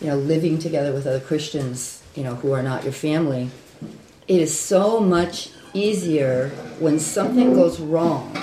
you 0.00 0.08
know, 0.08 0.16
living 0.16 0.58
together 0.58 0.92
with 0.92 1.06
other 1.06 1.20
Christians, 1.20 2.02
you 2.14 2.22
know, 2.22 2.34
who 2.36 2.52
are 2.52 2.62
not 2.62 2.84
your 2.84 2.92
family, 2.92 3.50
it 4.28 4.40
is 4.40 4.58
so 4.58 5.00
much 5.00 5.50
easier 5.72 6.50
when 6.78 6.98
something 6.98 7.54
goes 7.54 7.80
wrong, 7.80 8.34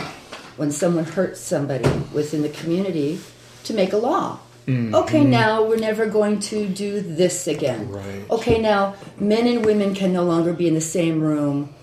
when 0.58 0.72
someone 0.72 1.06
hurts 1.06 1.40
somebody 1.40 1.90
within 2.14 2.42
the 2.42 2.50
community, 2.50 3.20
to 3.64 3.74
make 3.74 3.94
a 3.94 3.98
law. 3.98 4.40
Mm-hmm. 4.68 4.94
Okay, 4.94 5.24
now 5.24 5.64
we're 5.64 5.78
never 5.78 6.06
going 6.06 6.40
to 6.40 6.68
do 6.68 7.02
this 7.02 7.48
again. 7.48 7.90
Right. 7.90 8.30
Okay, 8.30 8.60
now 8.60 8.96
men 9.18 9.48
and 9.48 9.66
women 9.66 9.96
can 9.96 10.14
no 10.14 10.24
longer 10.24 10.54
be 10.54 10.68
in 10.68 10.76
the 10.76 10.82
same 10.82 11.22
room, 11.22 11.74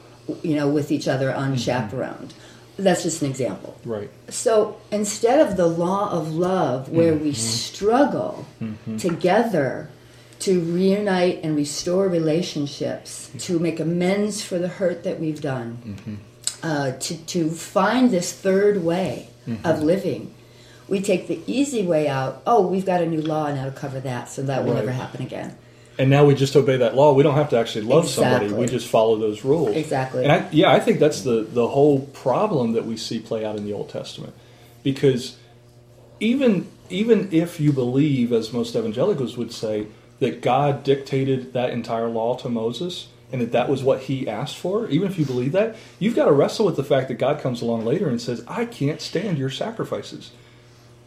you 0.43 0.55
know, 0.55 0.69
with 0.69 0.93
each 0.93 1.09
other 1.09 1.31
unchaperoned. 1.31 2.29
Mm-hmm. 2.29 2.83
That's 2.85 3.03
just 3.03 3.23
an 3.23 3.31
example. 3.31 3.77
Right. 3.85 4.11
So 4.29 4.81
instead 4.93 5.41
of 5.41 5.57
the 5.57 5.67
law 5.67 6.11
of 6.11 6.33
love, 6.33 6.89
where 6.89 7.13
mm-hmm. 7.13 7.25
we 7.25 7.33
struggle 7.33 8.47
together 8.99 9.91
to 10.41 10.61
reunite 10.61 11.41
and 11.43 11.57
restore 11.57 12.09
relationships, 12.09 13.29
mm-hmm. 13.29 13.39
to 13.39 13.59
make 13.59 13.81
amends 13.81 14.43
for 14.43 14.59
the 14.59 14.69
hurt 14.69 15.03
that 15.05 15.19
we've 15.19 15.41
done, 15.41 15.79
mm-hmm. 15.85 16.15
uh, 16.63 16.93
to, 16.93 17.17
to 17.27 17.51
find 17.51 18.11
this 18.11 18.33
third 18.33 18.85
way 18.85 19.29
mm-hmm. 19.47 19.67
of 19.67 19.83
living, 19.83 20.35
we 20.89 21.01
take 21.01 21.29
the 21.29 21.41
easy 21.47 21.85
way 21.85 22.09
out. 22.09 22.43
Oh, 22.47 22.67
we've 22.67 22.87
got 22.87 23.03
a 23.03 23.07
new 23.07 23.21
law 23.21 23.53
now 23.53 23.67
to 23.67 23.73
cover 23.73 24.01
that, 24.01 24.29
so 24.29 24.43
that 24.43 24.65
will 24.65 24.75
never 24.75 24.93
happen 24.93 25.23
again. 25.23 25.57
And 25.99 26.11
now 26.11 26.25
we 26.25 26.35
just 26.35 26.55
obey 26.55 26.77
that 26.77 26.95
law. 26.95 27.13
We 27.13 27.25
don't 27.25 27.35
have 27.35 27.51
to 27.51 27.59
actually 27.59 27.85
love 27.85 28.09
somebody. 28.09 28.53
We 28.53 28.67
just 28.67 28.89
follow 28.89 29.17
those 29.17 29.45
rules. 29.45 29.75
Exactly. 29.77 30.23
And 30.23 30.33
I, 30.33 30.49
yeah, 30.53 30.71
I 30.71 30.79
think 30.79 31.01
that's 31.01 31.23
the 31.23 31.43
the 31.43 31.67
whole 31.67 32.03
problem 32.07 32.73
that 32.73 32.87
we 32.87 32.97
see 32.97 33.19
play 33.19 33.45
out 33.45 33.57
in 33.57 33.65
the 33.65 33.73
Old 33.73 33.91
Testament, 33.91 34.33
because 34.85 35.37
even 36.21 36.69
even 36.89 37.29
if 37.33 37.59
you 37.59 37.73
believe, 37.73 38.33
as 38.33 38.53
most 38.53 38.77
evangelicals 38.77 39.37
would 39.37 39.53
say, 39.53 39.89
that 40.21 40.43
God 40.43 40.83
dictated 40.83 41.53
that 41.53 41.71
entire 41.71 42.09
law 42.09 42.37
to 42.37 42.49
Moses 42.49 43.09
and 43.31 43.41
that 43.41 43.53
that 43.53 43.69
was 43.69 43.83
what 43.83 44.03
he 44.03 44.27
asked 44.27 44.57
for, 44.57 44.89
even 44.89 45.09
if 45.09 45.19
you 45.19 45.25
believe 45.25 45.53
that, 45.53 45.77
you've 45.99 46.17
got 46.17 46.25
to 46.25 46.33
wrestle 46.33 46.65
with 46.65 46.77
the 46.77 46.85
fact 46.85 47.09
that 47.09 47.19
God 47.19 47.41
comes 47.41 47.61
along 47.61 47.85
later 47.85 48.09
and 48.09 48.21
says, 48.21 48.43
"I 48.49 48.65
can't 48.65 49.01
stand 49.01 49.39
your 49.39 49.51
sacrifices." 49.51 50.31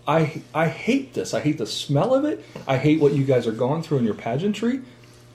I 0.07 0.41
I 0.53 0.67
hate 0.67 1.13
this. 1.13 1.33
I 1.33 1.39
hate 1.41 1.57
the 1.57 1.65
smell 1.65 2.13
of 2.13 2.25
it. 2.25 2.43
I 2.67 2.77
hate 2.77 2.99
what 2.99 3.13
you 3.13 3.23
guys 3.23 3.47
are 3.47 3.51
going 3.51 3.81
through 3.81 3.99
in 3.99 4.05
your 4.05 4.13
pageantry. 4.13 4.81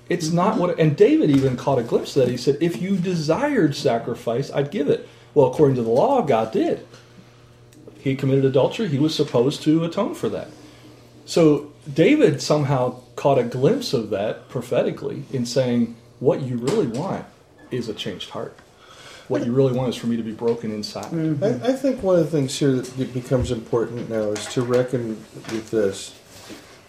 It's 0.08 0.30
not 0.30 0.58
what. 0.58 0.78
And 0.78 0.96
David 0.96 1.30
even 1.30 1.56
caught 1.56 1.78
a 1.78 1.82
glimpse 1.82 2.16
of 2.16 2.24
that. 2.24 2.30
He 2.30 2.36
said, 2.36 2.58
"If 2.60 2.80
you 2.80 2.96
desired 2.96 3.74
sacrifice, 3.74 4.50
I'd 4.52 4.70
give 4.70 4.88
it." 4.88 5.08
Well, 5.34 5.48
according 5.48 5.76
to 5.76 5.82
the 5.82 5.90
law, 5.90 6.22
God 6.22 6.52
did. 6.52 6.86
He 7.98 8.14
committed 8.14 8.44
adultery. 8.44 8.88
He 8.88 8.98
was 8.98 9.14
supposed 9.14 9.62
to 9.62 9.84
atone 9.84 10.14
for 10.14 10.28
that. 10.28 10.48
So 11.24 11.72
David 11.92 12.40
somehow 12.40 13.00
caught 13.16 13.38
a 13.38 13.42
glimpse 13.44 13.92
of 13.92 14.10
that 14.10 14.48
prophetically 14.48 15.24
in 15.32 15.44
saying, 15.46 15.96
"What 16.20 16.42
you 16.42 16.56
really 16.56 16.86
want 16.86 17.24
is 17.70 17.88
a 17.88 17.94
changed 17.94 18.30
heart. 18.30 18.56
What 19.28 19.44
you 19.44 19.52
really 19.52 19.72
want 19.72 19.88
is 19.88 19.96
for 19.96 20.06
me 20.06 20.16
to 20.16 20.22
be 20.22 20.32
broken 20.32 20.70
inside." 20.70 21.12
I, 21.42 21.70
I 21.70 21.72
think 21.72 22.02
one 22.02 22.18
of 22.18 22.24
the 22.24 22.30
things 22.30 22.56
here 22.58 22.72
that 22.72 23.12
becomes 23.12 23.50
important 23.50 24.08
now 24.08 24.30
is 24.30 24.46
to 24.54 24.62
reckon 24.62 25.16
with 25.50 25.70
this 25.70 26.14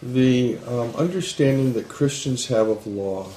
the 0.01 0.57
um, 0.67 0.93
understanding 0.95 1.73
that 1.73 1.87
Christians 1.89 2.47
have 2.47 2.67
of 2.67 2.85
law 2.85 3.27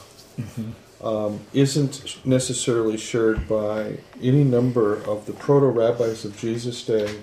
um, 1.03 1.41
isn't 1.55 2.25
necessarily 2.27 2.97
shared 2.99 3.49
by 3.49 3.99
any 4.23 4.45
number 4.45 5.03
of 5.05 5.25
the 5.27 5.33
proto 5.33 5.67
rabbis 5.67 6.25
of 6.25 6.37
Jesus' 6.39 6.85
day 6.85 7.21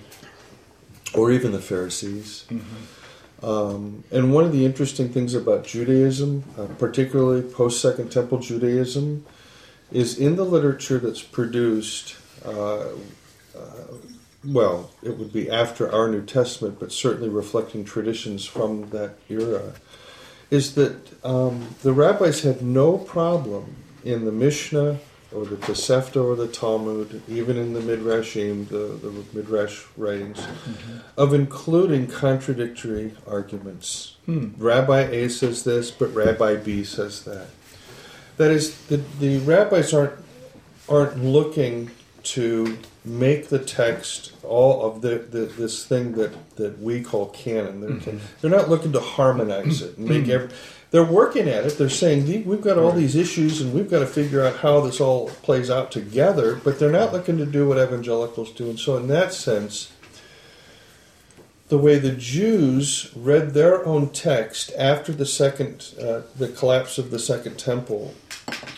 or 1.14 1.32
even 1.32 1.52
the 1.52 1.60
Pharisees. 1.60 2.46
Um, 3.44 4.04
and 4.12 4.34
one 4.34 4.46
of 4.46 4.52
the 4.52 4.66
interesting 4.66 5.10
things 5.10 5.34
about 5.34 5.64
Judaism, 5.66 6.44
uh, 6.58 6.66
particularly 6.80 7.44
post 7.44 7.82
Second 7.82 8.12
Temple 8.12 8.40
Judaism, 8.40 9.26
is 9.92 10.18
in 10.18 10.36
the 10.36 10.44
literature 10.46 10.98
that's 10.98 11.22
produced. 11.22 12.16
Uh, 12.44 12.90
well, 14.46 14.92
it 15.04 15.18
would 15.18 15.34
be 15.34 15.50
after 15.50 15.92
our 15.92 16.08
New 16.08 16.24
Testament, 16.24 16.80
but 16.80 16.92
certainly 16.92 17.30
reflecting 17.30 17.84
traditions 17.84 18.46
from 18.46 18.90
that 18.92 19.16
era, 19.30 19.74
is 20.50 20.76
that 20.76 20.96
um, 21.26 21.76
the 21.84 21.92
rabbis 21.92 22.42
had 22.42 22.62
no 22.62 22.98
problem 22.98 23.76
in 24.06 24.26
the 24.26 24.32
Mishnah 24.32 25.00
or 25.34 25.46
the 25.46 25.58
Tosefta 25.58 26.24
or 26.24 26.36
the 26.36 26.48
Talmud, 26.48 27.22
even 27.28 27.58
in 27.58 27.74
the 27.74 27.82
Midrashim, 27.82 28.68
the, 28.70 28.98
the 29.08 29.24
Midrash 29.34 29.84
writings, 29.98 30.40
mm-hmm. 30.40 30.98
of 31.18 31.34
including 31.34 32.08
contradictory 32.08 33.14
arguments. 33.28 34.16
Hmm. 34.26 34.50
Rabbi 34.58 35.02
A 35.02 35.30
says 35.30 35.64
this, 35.64 35.92
but 35.92 36.14
Rabbi 36.14 36.56
B 36.56 36.84
says 36.84 37.24
that. 37.24 37.48
That 38.38 38.52
is, 38.52 38.78
the, 38.86 38.98
the 39.20 39.40
rabbis 39.40 39.94
aren't 39.94 40.14
aren't 40.90 41.22
looking 41.22 41.92
to 42.24 42.78
make 43.04 43.50
the 43.50 43.60
text 43.60 44.34
all 44.44 44.86
of 44.86 45.02
the, 45.02 45.18
the 45.18 45.40
this 45.40 45.86
thing 45.86 46.14
that, 46.14 46.56
that 46.56 46.80
we 46.80 47.02
call 47.02 47.28
canon. 47.28 47.82
They're, 47.82 47.90
mm-hmm. 47.92 48.18
they're 48.42 48.52
not 48.52 48.70
looking 48.70 48.92
to 48.94 49.00
harmonize 49.00 49.82
it 49.82 49.98
and 49.98 50.08
make 50.08 50.26
hmm. 50.26 50.32
every. 50.32 50.50
They're 50.92 51.04
working 51.04 51.50
at 51.50 51.66
it. 51.66 51.78
They're 51.78 51.90
saying 51.90 52.46
we've 52.46 52.62
got 52.62 52.78
all 52.78 52.92
these 52.92 53.16
issues 53.16 53.60
and 53.60 53.74
we've 53.74 53.90
got 53.90 54.00
to 54.00 54.08
figure 54.08 54.46
out 54.46 54.58
how 54.58 54.80
this 54.82 55.02
all 55.02 55.30
plays 55.30 55.70
out 55.70 55.92
together. 55.92 56.56
But 56.56 56.80
they're 56.80 56.92
not 56.92 57.12
looking 57.12 57.38
to 57.38 57.46
do 57.46 57.68
what 57.68 57.78
evangelicals 57.78 58.52
do. 58.54 58.70
And 58.70 58.80
so, 58.80 58.96
in 58.96 59.08
that 59.08 59.34
sense, 59.34 59.92
the 61.68 61.78
way 61.78 61.98
the 61.98 62.14
Jews 62.14 63.12
read 63.16 63.54
their 63.54 63.86
own 63.86 64.10
text 64.10 64.72
after 64.78 65.12
the 65.12 65.26
second, 65.26 65.94
uh, 66.02 66.22
the 66.38 66.48
collapse 66.48 66.98
of 66.98 67.12
the 67.12 67.20
Second 67.20 67.60
Temple, 67.60 68.14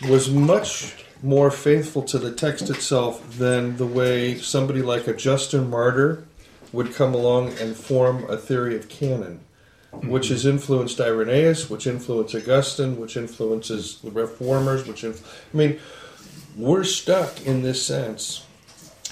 was 0.08 0.28
much 0.28 1.04
more 1.22 1.50
faithful 1.50 2.02
to 2.02 2.18
the 2.18 2.32
text 2.32 2.70
itself 2.70 3.38
than 3.38 3.76
the 3.76 3.86
way 3.86 4.36
somebody 4.36 4.82
like 4.82 5.06
a 5.06 5.14
Justin 5.14 5.70
Martyr 5.70 6.24
would 6.72 6.94
come 6.94 7.14
along 7.14 7.52
and 7.58 7.76
form 7.76 8.28
a 8.30 8.36
theory 8.36 8.74
of 8.76 8.88
canon, 8.88 9.40
Mm-hmm. 9.92 10.08
which 10.08 10.28
has 10.28 10.46
influenced 10.46 11.00
Irenaeus, 11.00 11.68
which 11.68 11.84
influenced 11.84 12.36
Augustine, 12.36 13.00
which 13.00 13.16
influences 13.16 14.00
the 14.00 14.12
Reformers, 14.12 14.86
which 14.86 15.02
inf- 15.02 15.44
I 15.52 15.56
mean, 15.56 15.80
we're 16.56 16.84
stuck 16.84 17.44
in 17.44 17.62
this 17.62 17.84
sense. 17.84 18.46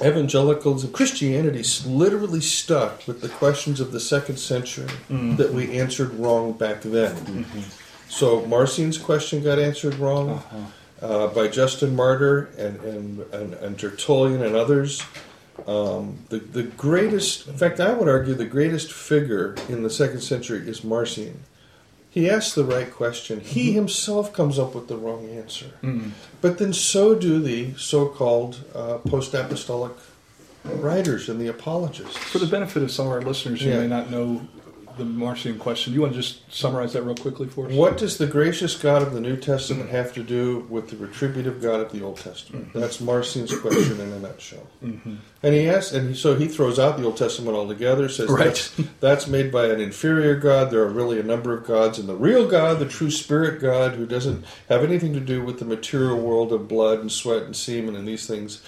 Evangelicals 0.01 0.85
and 0.85 0.95
Christianity 0.95 1.65
literally 1.85 2.41
stuck 2.41 3.09
with 3.09 3.23
the 3.23 3.29
questions 3.29 3.81
of 3.81 3.91
the 3.91 3.99
second 3.99 4.37
century 4.37 4.87
mm-hmm. 4.87 5.35
that 5.35 5.53
we 5.53 5.77
answered 5.81 6.15
wrong 6.15 6.53
back 6.53 6.83
then. 6.83 7.17
Mm-hmm. 7.17 7.61
So 8.09 8.47
Marcion's 8.47 8.99
question 8.99 9.43
got 9.43 9.59
answered 9.59 9.97
wrong 9.97 10.31
uh-huh. 10.31 11.07
uh, 11.07 11.27
by 11.35 11.49
Justin 11.49 11.97
Martyr 11.97 12.51
and, 12.57 12.77
and, 12.83 13.21
and, 13.35 13.55
and 13.55 13.77
Tertullian 13.77 14.43
and 14.45 14.55
others. 14.55 15.03
Um, 15.67 16.19
the, 16.29 16.39
the 16.39 16.63
greatest, 16.63 17.49
in 17.49 17.57
fact, 17.57 17.81
I 17.81 17.93
would 17.93 18.09
argue 18.09 18.35
the 18.35 18.47
greatest 18.47 18.93
figure 18.93 19.55
in 19.69 19.83
the 19.83 19.91
second 19.91 20.21
century 20.21 20.67
is 20.69 20.83
Marcion. 20.85 21.43
He 22.11 22.29
asks 22.31 22.55
the 22.55 22.65
right 22.65 22.91
question. 22.91 23.41
He 23.41 23.73
himself 23.73 24.33
comes 24.33 24.59
up 24.59 24.75
with 24.75 24.89
the 24.89 24.97
wrong 24.97 25.29
answer. 25.29 25.67
But 26.41 26.59
then 26.59 26.73
so 26.73 27.15
do 27.15 27.39
the 27.39 27.75
so 27.77 28.07
called 28.07 28.65
uh, 28.75 28.99
post 28.99 29.35
apostolic 29.35 29.93
writers 30.65 31.29
and 31.29 31.41
the 31.41 31.49
apologists. 31.49 32.17
For 32.17 32.39
the 32.39 32.47
benefit 32.47 32.83
of 32.83 32.91
some 32.91 33.07
of 33.07 33.13
our 33.13 33.21
listeners 33.23 33.61
who 33.61 33.69
Yeah. 33.71 33.81
may 33.81 33.87
not 33.87 34.11
know 34.11 34.47
the 34.99 35.05
Marcion 35.05 35.59
question. 35.59 35.95
You 35.95 36.03
want 36.03 36.13
to 36.13 36.19
just 36.21 36.53
summarize 36.53 36.93
that 36.93 37.03
real 37.03 37.15
quickly 37.15 37.49
for 37.49 37.67
us? 37.67 37.73
What 37.73 37.97
does 37.97 38.19
the 38.19 38.27
gracious 38.27 38.77
God 38.77 39.03
of 39.03 39.15
the 39.15 39.21
New 39.21 39.37
Testament 39.37 39.91
have 39.91 40.13
to 40.15 40.23
do 40.23 40.67
with 40.69 40.91
the 40.91 40.97
retributive 40.97 41.63
God 41.63 41.81
of 41.81 41.93
the 41.93 42.03
Old 42.03 42.19
Testament? 42.19 42.69
Mm-hmm. 42.69 42.81
That's 42.81 43.01
Marcion's 43.01 43.59
question 43.59 44.01
in 44.01 44.13
a 44.13 44.19
nutshell. 44.19 44.67
And 44.83 45.55
he 45.55 45.69
asks, 45.69 45.93
and 45.93 46.17
so 46.17 46.35
he 46.35 46.49
throws 46.49 46.79
out 46.79 46.99
the 46.99 47.05
Old 47.05 47.17
Testament 47.17 47.57
altogether. 47.57 48.09
Says 48.09 48.29
Right. 48.29 48.47
that's, 48.47 48.77
that's 49.01 49.27
made 49.27 49.51
by 49.53 49.67
an 49.67 49.81
inferior 49.81 50.35
God. 50.37 50.71
There 50.71 50.83
are 50.83 50.89
really 50.89 51.19
a 51.19 51.23
number 51.23 51.57
of 51.57 51.65
gods, 51.65 51.99
and 51.99 52.09
the 52.09 52.17
real 52.17 52.49
God, 52.49 52.79
the 52.79 52.89
true 52.89 53.11
Spirit 53.11 53.61
God, 53.61 53.95
who 53.95 54.05
doesn't 54.05 54.45
have 54.69 54.83
anything 54.85 55.13
to 55.15 55.21
do 55.21 55.43
with 55.43 55.59
the 55.59 55.65
material 55.65 56.19
world 56.19 56.53
of 56.53 56.69
blood 56.69 56.99
and 56.99 57.11
sweat 57.11 57.45
and 57.45 57.57
semen 57.57 57.97
and 57.97 58.07
these 58.07 58.27
things. 58.27 58.63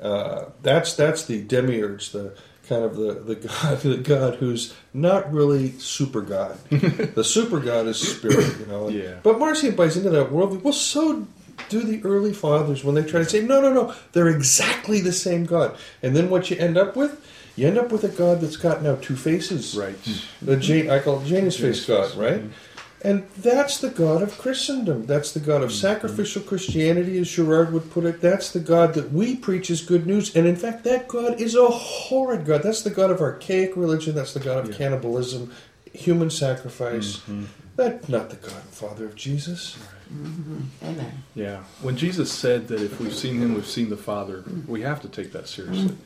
Uh, 0.00 0.46
that's 0.62 0.94
that's 0.94 1.24
the 1.24 1.42
demiurge, 1.42 2.10
the 2.10 2.34
kind 2.70 2.84
of 2.84 2.96
the, 2.96 3.14
the 3.14 3.34
god 3.34 3.78
the 3.82 3.96
god 3.96 4.34
who's 4.36 4.74
not 4.94 5.30
really 5.30 5.72
super 5.72 6.22
god. 6.22 6.56
the 6.70 7.24
super 7.24 7.60
god 7.60 7.86
is 7.86 7.98
spirit, 7.98 8.58
you 8.58 8.66
know. 8.66 8.88
Yeah. 8.88 9.16
But 9.22 9.38
Marcion 9.38 9.74
buys 9.74 9.96
into 9.96 10.10
that 10.10 10.30
worldview. 10.30 10.62
Well, 10.62 10.72
so 10.72 11.26
do 11.68 11.82
the 11.82 12.02
early 12.04 12.32
fathers 12.32 12.82
when 12.82 12.94
they 12.94 13.02
try 13.02 13.20
to 13.20 13.28
say, 13.28 13.42
no, 13.42 13.60
no, 13.60 13.72
no, 13.72 13.94
they're 14.12 14.28
exactly 14.28 15.00
the 15.00 15.12
same 15.12 15.44
God. 15.44 15.76
And 16.02 16.16
then 16.16 16.30
what 16.30 16.50
you 16.50 16.56
end 16.56 16.78
up 16.78 16.96
with, 16.96 17.26
you 17.56 17.66
end 17.66 17.76
up 17.76 17.92
with 17.92 18.04
a 18.04 18.08
God 18.08 18.40
that's 18.40 18.56
got 18.56 18.82
now 18.82 18.94
two 18.96 19.16
faces. 19.16 19.76
Right. 19.76 19.96
The 20.40 20.56
Jane, 20.56 20.88
I 20.88 21.00
call 21.00 21.20
it 21.20 21.26
Janus 21.26 21.58
face 21.58 21.84
God, 21.84 22.14
right? 22.16 22.40
Mm-hmm. 22.40 22.69
And 23.02 23.26
that's 23.38 23.78
the 23.78 23.88
God 23.88 24.20
of 24.20 24.36
Christendom. 24.36 25.06
That's 25.06 25.32
the 25.32 25.40
God 25.40 25.62
of 25.62 25.70
mm-hmm. 25.70 25.80
sacrificial 25.80 26.42
Christianity, 26.42 27.18
as 27.18 27.30
Girard 27.30 27.72
would 27.72 27.90
put 27.90 28.04
it. 28.04 28.20
That's 28.20 28.52
the 28.52 28.60
God 28.60 28.92
that 28.94 29.10
we 29.10 29.36
preach 29.36 29.70
as 29.70 29.80
good 29.80 30.06
news. 30.06 30.36
And 30.36 30.46
in 30.46 30.56
fact, 30.56 30.84
that 30.84 31.08
God 31.08 31.40
is 31.40 31.54
a 31.54 31.66
horrid 31.66 32.44
God. 32.44 32.62
That's 32.62 32.82
the 32.82 32.90
God 32.90 33.10
of 33.10 33.22
archaic 33.22 33.74
religion. 33.74 34.14
That's 34.14 34.34
the 34.34 34.40
God 34.40 34.58
of 34.58 34.70
Yeah. 34.70 34.76
cannibalism, 34.76 35.50
human 35.94 36.28
sacrifice. 36.28 37.16
Mm-hmm. 37.16 37.44
That's 37.76 38.08
not 38.10 38.28
the 38.28 38.36
God 38.36 38.60
and 38.60 38.70
Father 38.70 39.06
of 39.06 39.16
Jesus. 39.16 39.78
Mm-hmm. 40.12 40.84
Amen. 40.84 41.22
Yeah. 41.34 41.62
When 41.80 41.96
Jesus 41.96 42.30
said 42.30 42.68
that 42.68 42.82
if 42.82 43.00
we've 43.00 43.14
seen 43.14 43.40
him, 43.40 43.54
we've 43.54 43.66
seen 43.66 43.88
the 43.88 43.96
Father, 43.96 44.44
we 44.66 44.82
have 44.82 45.00
to 45.02 45.08
take 45.08 45.32
that 45.32 45.48
seriously. 45.48 45.96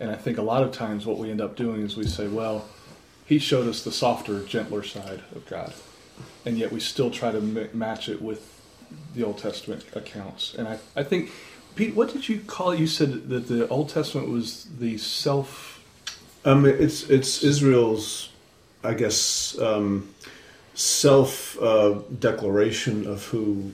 And 0.00 0.10
I 0.10 0.14
think 0.14 0.38
a 0.38 0.42
lot 0.42 0.62
of 0.62 0.72
times 0.72 1.04
what 1.04 1.18
we 1.18 1.30
end 1.30 1.42
up 1.42 1.56
doing 1.56 1.82
is 1.82 1.96
we 1.96 2.06
say, 2.06 2.26
well, 2.28 2.66
he 3.26 3.38
showed 3.38 3.68
us 3.68 3.84
the 3.84 3.92
softer, 3.92 4.42
gentler 4.44 4.82
side 4.82 5.22
of 5.34 5.44
God. 5.46 5.74
And 6.44 6.58
yet 6.58 6.72
we 6.72 6.80
still 6.80 7.10
try 7.10 7.30
to 7.30 7.40
ma- 7.40 7.72
match 7.72 8.08
it 8.08 8.20
with 8.20 8.48
the 9.14 9.24
Old 9.24 9.38
Testament 9.38 9.84
accounts. 9.94 10.54
And 10.54 10.68
I, 10.68 10.78
I 10.96 11.02
think, 11.02 11.30
Pete, 11.76 11.94
what 11.94 12.12
did 12.12 12.28
you 12.28 12.40
call 12.40 12.72
it? 12.72 12.80
You 12.80 12.86
said 12.86 13.28
that 13.28 13.48
the 13.48 13.68
Old 13.68 13.88
Testament 13.88 14.28
was 14.28 14.66
the 14.78 14.98
self. 14.98 15.80
Um, 16.44 16.66
it's 16.66 17.08
it's 17.08 17.42
Israel's, 17.44 18.30
I 18.82 18.94
guess, 18.94 19.58
um, 19.58 20.12
self 20.74 21.60
uh, 21.62 22.00
declaration 22.18 23.06
of 23.06 23.26
who 23.26 23.72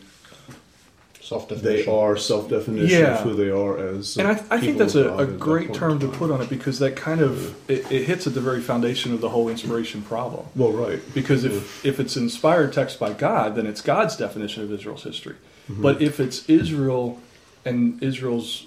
Self 1.28 1.46
they 1.46 1.84
are, 1.84 2.16
self 2.16 2.48
definition 2.48 3.00
Yeah. 3.00 3.18
of 3.18 3.20
who 3.20 3.34
they 3.34 3.50
are 3.50 3.76
as. 3.76 4.16
And 4.16 4.26
I, 4.28 4.42
I 4.50 4.58
think 4.58 4.78
that's 4.78 4.94
a, 4.94 5.10
a 5.10 5.12
at 5.12 5.28
that 5.28 5.38
great 5.38 5.74
term 5.74 5.98
to 5.98 6.08
put 6.08 6.30
on 6.30 6.40
it 6.40 6.48
because 6.48 6.78
that 6.78 6.96
kind 6.96 7.20
of 7.20 7.54
it, 7.70 7.92
it 7.92 8.04
hits 8.04 8.26
at 8.26 8.32
the 8.32 8.40
very 8.40 8.62
foundation 8.62 9.12
of 9.12 9.20
the 9.20 9.28
whole 9.28 9.50
inspiration 9.50 10.00
problem. 10.00 10.46
Well, 10.56 10.72
right. 10.72 11.02
Because 11.12 11.44
if, 11.44 11.84
if 11.84 12.00
it's 12.00 12.16
inspired 12.16 12.72
text 12.72 12.98
by 12.98 13.12
God, 13.12 13.56
then 13.56 13.66
it's 13.66 13.82
God's 13.82 14.16
definition 14.16 14.62
of 14.62 14.72
Israel's 14.72 15.02
history. 15.02 15.36
Mm-hmm. 15.70 15.82
But 15.82 16.00
if 16.00 16.18
it's 16.18 16.48
Israel 16.48 17.20
and 17.62 18.02
Israel's 18.02 18.66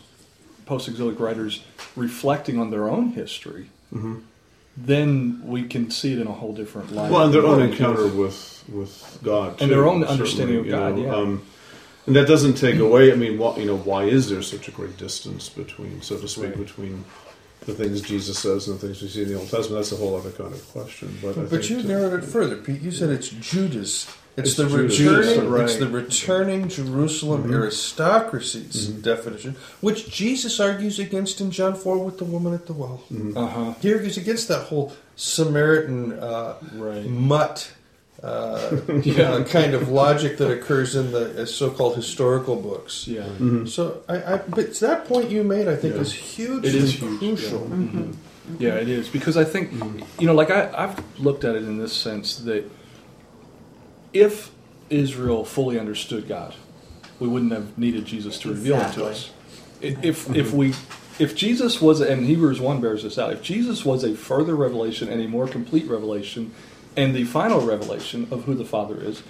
post 0.67 0.87
exilic 0.87 1.19
writers 1.19 1.63
reflecting 1.95 2.59
on 2.59 2.69
their 2.69 2.87
own 2.87 3.13
history, 3.13 3.71
then 4.77 5.41
we 5.43 5.63
can 5.63 5.89
see 5.89 6.13
it 6.13 6.19
in 6.19 6.27
a 6.27 6.31
whole 6.31 6.53
different 6.53 6.91
light. 6.91 7.05
Mm-hmm. 7.05 7.13
Well, 7.13 7.25
and 7.25 7.33
their 7.33 7.45
own 7.47 7.63
encounter 7.63 8.05
with 8.05 8.63
with 8.69 9.19
God, 9.23 9.59
And 9.59 9.71
their 9.71 9.87
own 9.87 10.03
understanding 10.03 10.57
of 10.57 10.65
you 10.67 10.71
God, 10.71 10.95
know, 10.95 11.03
yeah. 11.03 11.15
Um, 11.15 11.43
and 12.07 12.15
that 12.15 12.27
doesn't 12.27 12.55
take 12.55 12.79
away. 12.79 13.11
I 13.11 13.15
mean, 13.15 13.37
why, 13.37 13.57
you 13.57 13.65
know, 13.65 13.77
why 13.77 14.03
is 14.05 14.29
there 14.29 14.41
such 14.41 14.67
a 14.67 14.71
great 14.71 14.97
distance 14.97 15.49
between, 15.49 16.01
so 16.01 16.17
to 16.17 16.27
speak, 16.27 16.45
Right. 16.45 16.57
between 16.57 17.05
the 17.65 17.73
things 17.75 18.01
Jesus 18.01 18.39
says 18.39 18.67
and 18.67 18.79
the 18.79 18.87
things 18.87 19.01
we 19.01 19.07
see 19.07 19.21
in 19.23 19.29
the 19.29 19.35
Old 19.35 19.49
Testament? 19.49 19.81
That's 19.83 19.91
a 19.91 19.95
whole 19.97 20.15
other 20.15 20.31
kind 20.31 20.53
of 20.53 20.67
question. 20.71 21.17
But, 21.21 21.37
I 21.37 21.41
But 21.41 21.49
think 21.49 21.69
you 21.69 21.81
to- 21.81 21.87
narrowed 21.87 22.23
it 22.23 22.25
further, 22.25 22.55
Pete. 22.57 22.81
You 22.81 22.91
said 22.91 23.09
it's 23.09 23.29
Judah's. 23.29 24.07
It's, 24.37 24.51
It's 24.51 24.57
the 24.57 24.65
Judah's, 24.87 25.27
returning. 25.27 25.49
right. 25.51 25.63
It's 25.65 25.75
the 25.75 25.89
returning 25.89 26.69
Jerusalem 26.69 27.53
aristocracy's 27.53 28.87
definition, 28.87 29.57
which 29.81 30.09
Jesus 30.09 30.57
argues 30.57 30.99
against 30.99 31.41
in 31.41 31.51
John 31.51 31.75
four 31.75 31.97
with 31.97 32.17
the 32.17 32.23
woman 32.23 32.53
at 32.53 32.65
the 32.65 32.71
well. 32.71 33.03
Uh-huh. 33.35 33.73
He 33.81 33.93
argues 33.93 34.15
against 34.15 34.47
that 34.47 34.63
whole 34.67 34.93
Samaritan 35.17 36.13
uh, 36.13 36.55
Right. 36.75 37.05
mutt 37.05 37.73
uh, 38.23 38.27
uh, 38.87 39.43
kind 39.45 39.73
of 39.73 39.89
logic 39.89 40.37
that 40.37 40.51
occurs 40.51 40.95
in 40.95 41.11
the 41.11 41.41
uh, 41.41 41.45
so-called 41.45 41.95
historical 41.95 42.55
books. 42.55 43.07
Yeah. 43.07 43.25
So, 43.65 44.03
I, 44.07 44.33
I, 44.33 44.37
but 44.37 44.73
that 44.75 45.05
point 45.05 45.29
you 45.31 45.43
made, 45.43 45.67
I 45.67 45.75
think, 45.75 45.95
Yeah. 45.95 46.01
is 46.01 46.13
huge. 46.13 46.63
It 46.65 46.75
is 46.75 46.93
huge, 46.93 47.19
crucial. 47.19 47.67
Yeah, 48.59 48.75
it 48.75 48.89
is 48.89 49.07
because 49.09 49.37
I 49.37 49.43
think 49.43 49.71
you 50.19 50.27
know, 50.27 50.33
like 50.33 50.51
I, 50.51 50.69
I've 50.75 51.19
looked 51.19 51.43
at 51.45 51.55
it 51.55 51.63
in 51.63 51.77
this 51.77 51.93
sense 51.93 52.37
that 52.39 52.69
if 54.13 54.51
Israel 54.89 55.45
fully 55.45 55.79
understood 55.79 56.27
God, 56.27 56.55
we 57.19 57.27
wouldn't 57.27 57.51
have 57.53 57.77
needed 57.77 58.05
Jesus 58.05 58.37
to 58.39 58.49
reveal 58.49 58.75
it 58.75 58.91
to 58.93 59.07
Exactly. 59.07 59.09
us. 59.09 59.31
I- 59.81 59.97
If 60.07 60.35
if 60.35 60.53
we 60.53 60.73
if 61.19 61.35
Jesus 61.35 61.81
was 61.81 62.01
and 62.01 62.25
Hebrews 62.25 62.59
one 62.59 62.81
bears 62.81 63.03
this 63.03 63.17
out, 63.17 63.31
if 63.33 63.41
Jesus 63.41 63.85
was 63.85 64.03
a 64.03 64.15
further 64.15 64.55
revelation 64.55 65.07
and 65.09 65.21
a 65.21 65.27
more 65.27 65.47
complete 65.47 65.87
revelation 65.87 66.51
and 66.95 67.15
the 67.15 67.23
final 67.25 67.61
revelation 67.61 68.27
of 68.31 68.43
who 68.45 68.55
the 68.55 68.65
Father 68.65 69.01
is, 69.01 69.23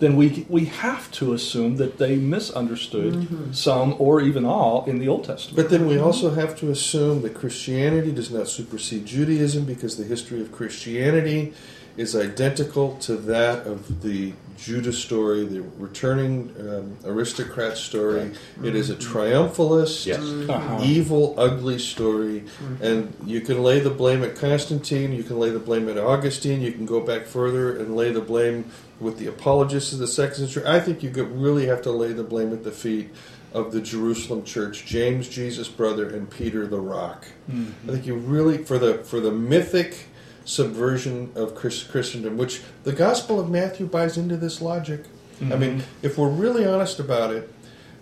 then 0.00 0.16
we 0.16 0.46
we 0.48 0.64
have 0.64 1.10
to 1.12 1.32
assume 1.34 1.76
that 1.76 1.98
they 1.98 2.16
misunderstood 2.16 3.14
mm-hmm. 3.14 3.52
some 3.52 3.94
or 3.98 4.20
even 4.20 4.44
all 4.44 4.84
in 4.86 4.98
the 4.98 5.08
Old 5.08 5.24
Testament. 5.24 5.56
But 5.56 5.70
then 5.70 5.86
we 5.86 5.98
also 5.98 6.30
have 6.30 6.58
to 6.60 6.70
assume 6.70 7.22
that 7.22 7.34
Christianity 7.34 8.10
does 8.10 8.30
not 8.30 8.48
supersede 8.48 9.06
Judaism 9.06 9.64
because 9.64 9.96
the 9.96 10.04
history 10.04 10.40
of 10.40 10.52
Christianity 10.52 11.52
is 11.96 12.16
identical 12.16 12.96
to 12.98 13.16
that 13.16 13.66
of 13.66 14.02
the 14.02 14.32
Judah 14.60 14.92
story, 14.92 15.44
the 15.44 15.62
returning 15.78 16.54
um, 16.60 16.96
aristocrat 17.04 17.76
story. 17.78 18.32
It 18.62 18.74
is 18.76 18.90
a 18.90 18.94
triumphalist, 18.94 20.04
Yes. 20.06 20.20
Uh-huh. 20.20 20.80
evil, 20.84 21.34
ugly 21.38 21.78
story. 21.78 22.44
And 22.80 23.14
you 23.24 23.40
can 23.40 23.62
lay 23.62 23.80
the 23.80 23.90
blame 23.90 24.22
at 24.22 24.36
Constantine, 24.36 25.12
you 25.12 25.22
can 25.22 25.38
lay 25.38 25.50
the 25.50 25.58
blame 25.58 25.88
at 25.88 25.96
Augustine, 25.98 26.60
you 26.60 26.72
can 26.72 26.84
go 26.86 27.00
back 27.00 27.24
further 27.24 27.76
and 27.78 27.96
lay 27.96 28.12
the 28.12 28.20
blame 28.20 28.70
with 28.98 29.18
the 29.18 29.26
apologists 29.26 29.92
of 29.94 29.98
the 29.98 30.06
second 30.08 30.34
century. 30.46 30.64
I 30.66 30.78
think 30.78 31.02
you 31.02 31.10
could 31.10 31.30
really 31.34 31.66
have 31.66 31.80
to 31.82 31.90
lay 31.90 32.12
the 32.12 32.22
blame 32.24 32.52
at 32.52 32.62
the 32.64 32.70
feet 32.72 33.08
of 33.54 33.72
the 33.72 33.80
Jerusalem 33.80 34.44
church, 34.44 34.84
James, 34.84 35.28
Jesus' 35.28 35.68
brother, 35.68 36.08
and 36.08 36.30
Peter 36.30 36.66
the 36.66 36.78
Rock. 36.80 37.26
I 37.50 37.90
think 37.90 38.06
you 38.06 38.14
really 38.14 38.58
for 38.58 38.78
the 38.78 38.98
for 38.98 39.18
the 39.20 39.32
mythic 39.32 40.06
subversion 40.44 41.32
of 41.34 41.54
Christendom, 41.54 42.36
which 42.36 42.62
the 42.84 42.92
Gospel 42.92 43.38
of 43.38 43.50
Matthew 43.50 43.86
buys 43.86 44.16
into 44.16 44.36
this 44.36 44.60
logic. 44.60 45.04
I 45.40 45.56
mean, 45.56 45.78
mm-hmm. 45.78 46.06
if 46.06 46.18
we're 46.18 46.28
really 46.28 46.66
honest 46.66 47.00
about 47.00 47.32
it, 47.32 47.52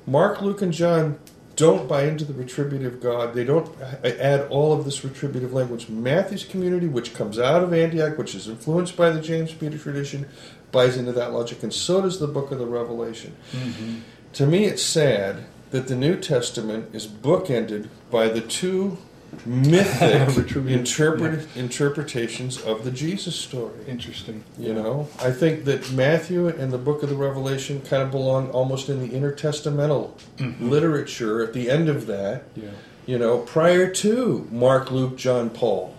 Mark, 0.06 0.43
Luke, 0.43 0.60
and 0.60 0.73
John 0.73 1.19
don't 1.55 1.89
buy 1.89 2.05
into 2.05 2.24
the 2.24 2.32
retributive 2.32 3.01
God. 3.01 3.35
They 3.35 3.44
don't 3.44 3.69
add 4.05 4.48
all 4.48 4.73
of 4.73 4.85
this 4.85 5.05
retributive 5.05 5.52
language. 5.52 5.89
Matthew's 5.89 6.44
community, 6.44 6.86
which 6.86 7.15
comes 7.15 7.39
out 7.39 7.65
of 7.65 7.73
Antioch, 7.73 8.16
which 8.16 8.35
is 8.35 8.47
influenced 8.48 8.97
by 8.97 9.10
the 9.10 9.20
James 9.20 9.52
Peter 9.52 9.77
tradition, 9.77 10.28
buys 10.70 10.97
into 10.97 11.12
that 11.12 11.32
logic, 11.32 11.62
and 11.65 11.73
so 11.73 12.01
does 12.01 12.20
the 12.20 12.28
book 12.28 12.52
of 12.52 12.59
the 12.59 12.66
Revelation. 12.66 13.36
Mm-hmm. 13.52 13.98
To 14.35 14.47
me, 14.47 14.66
it's 14.66 14.82
sad 14.82 15.47
that 15.70 15.89
the 15.89 15.97
New 15.97 16.16
Testament 16.16 16.94
is 16.94 17.06
bookended 17.06 17.89
by 18.10 18.28
the 18.28 18.40
two 18.40 18.98
mythic 19.44 20.56
interpret, 20.56 21.46
interpretations 21.56 22.60
of 22.60 22.84
the 22.84 22.90
Jesus 22.90 23.36
story. 23.36 23.72
Interesting. 23.86 24.44
You 24.59 24.74
know, 24.74 25.09
I 25.20 25.30
think 25.30 25.64
that 25.64 25.92
Matthew 25.92 26.48
and 26.48 26.72
the 26.72 26.78
book 26.78 27.02
of 27.02 27.09
the 27.09 27.16
Revelation 27.16 27.80
kind 27.82 28.02
of 28.02 28.10
belong 28.10 28.50
almost 28.50 28.88
in 28.88 29.00
the 29.00 29.09
intertestamental 29.16 30.12
mm-hmm. 30.36 30.68
literature 30.68 31.42
at 31.42 31.52
the 31.52 31.70
end 31.70 31.88
of 31.88 32.06
that, 32.06 32.44
Yeah. 32.56 32.70
you 33.06 33.18
know, 33.18 33.38
prior 33.38 33.90
to 33.90 34.48
Mark, 34.50 34.90
Luke, 34.90 35.16
John, 35.16 35.50
Paul. 35.50 35.94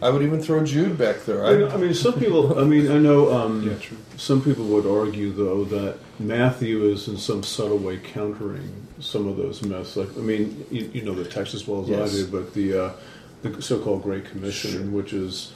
I 0.00 0.10
would 0.10 0.22
even 0.22 0.40
throw 0.40 0.64
Jude 0.64 0.96
back 0.96 1.24
there. 1.24 1.44
I, 1.44 1.56
mean, 1.56 1.68
I, 1.72 1.76
mean, 1.76 1.94
some 1.94 2.14
people. 2.14 2.58
I 2.58 2.64
mean, 2.64 2.90
I 2.90 2.98
know. 2.98 3.32
Um, 3.32 3.62
Yeah. 3.68 3.96
Some 4.16 4.42
people 4.42 4.64
would 4.66 4.84
argue, 4.86 5.32
though, 5.32 5.64
that 5.66 5.98
Matthew 6.18 6.84
is 6.86 7.06
in 7.06 7.16
some 7.16 7.42
subtle 7.44 7.78
way 7.78 7.98
countering 7.98 8.86
some 8.98 9.28
of 9.28 9.36
those 9.36 9.62
myths. 9.62 9.96
Like, 9.96 10.08
I 10.16 10.20
mean, 10.20 10.66
you, 10.72 10.90
you 10.92 11.02
know 11.02 11.14
the 11.14 11.24
text 11.24 11.54
as 11.54 11.66
well 11.68 11.82
as 11.82 11.88
Yes. 11.88 12.12
I 12.12 12.16
do, 12.16 12.26
but 12.26 12.52
the 12.54 12.84
uh, 12.86 12.92
the 13.42 13.62
so-called 13.62 14.02
Great 14.02 14.24
Commission, 14.24 14.92
which 14.92 15.12
is 15.12 15.52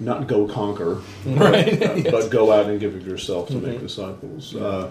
not 0.00 0.26
go 0.26 0.48
conquer, 0.48 1.00
Right. 1.26 1.80
uh, 1.82 2.02
but 2.10 2.30
go 2.30 2.50
out 2.52 2.66
and 2.66 2.80
give 2.80 2.94
of 2.96 3.06
yourself 3.06 3.48
to 3.48 3.54
make 3.56 3.80
disciples. 3.80 4.54
Uh, 4.56 4.90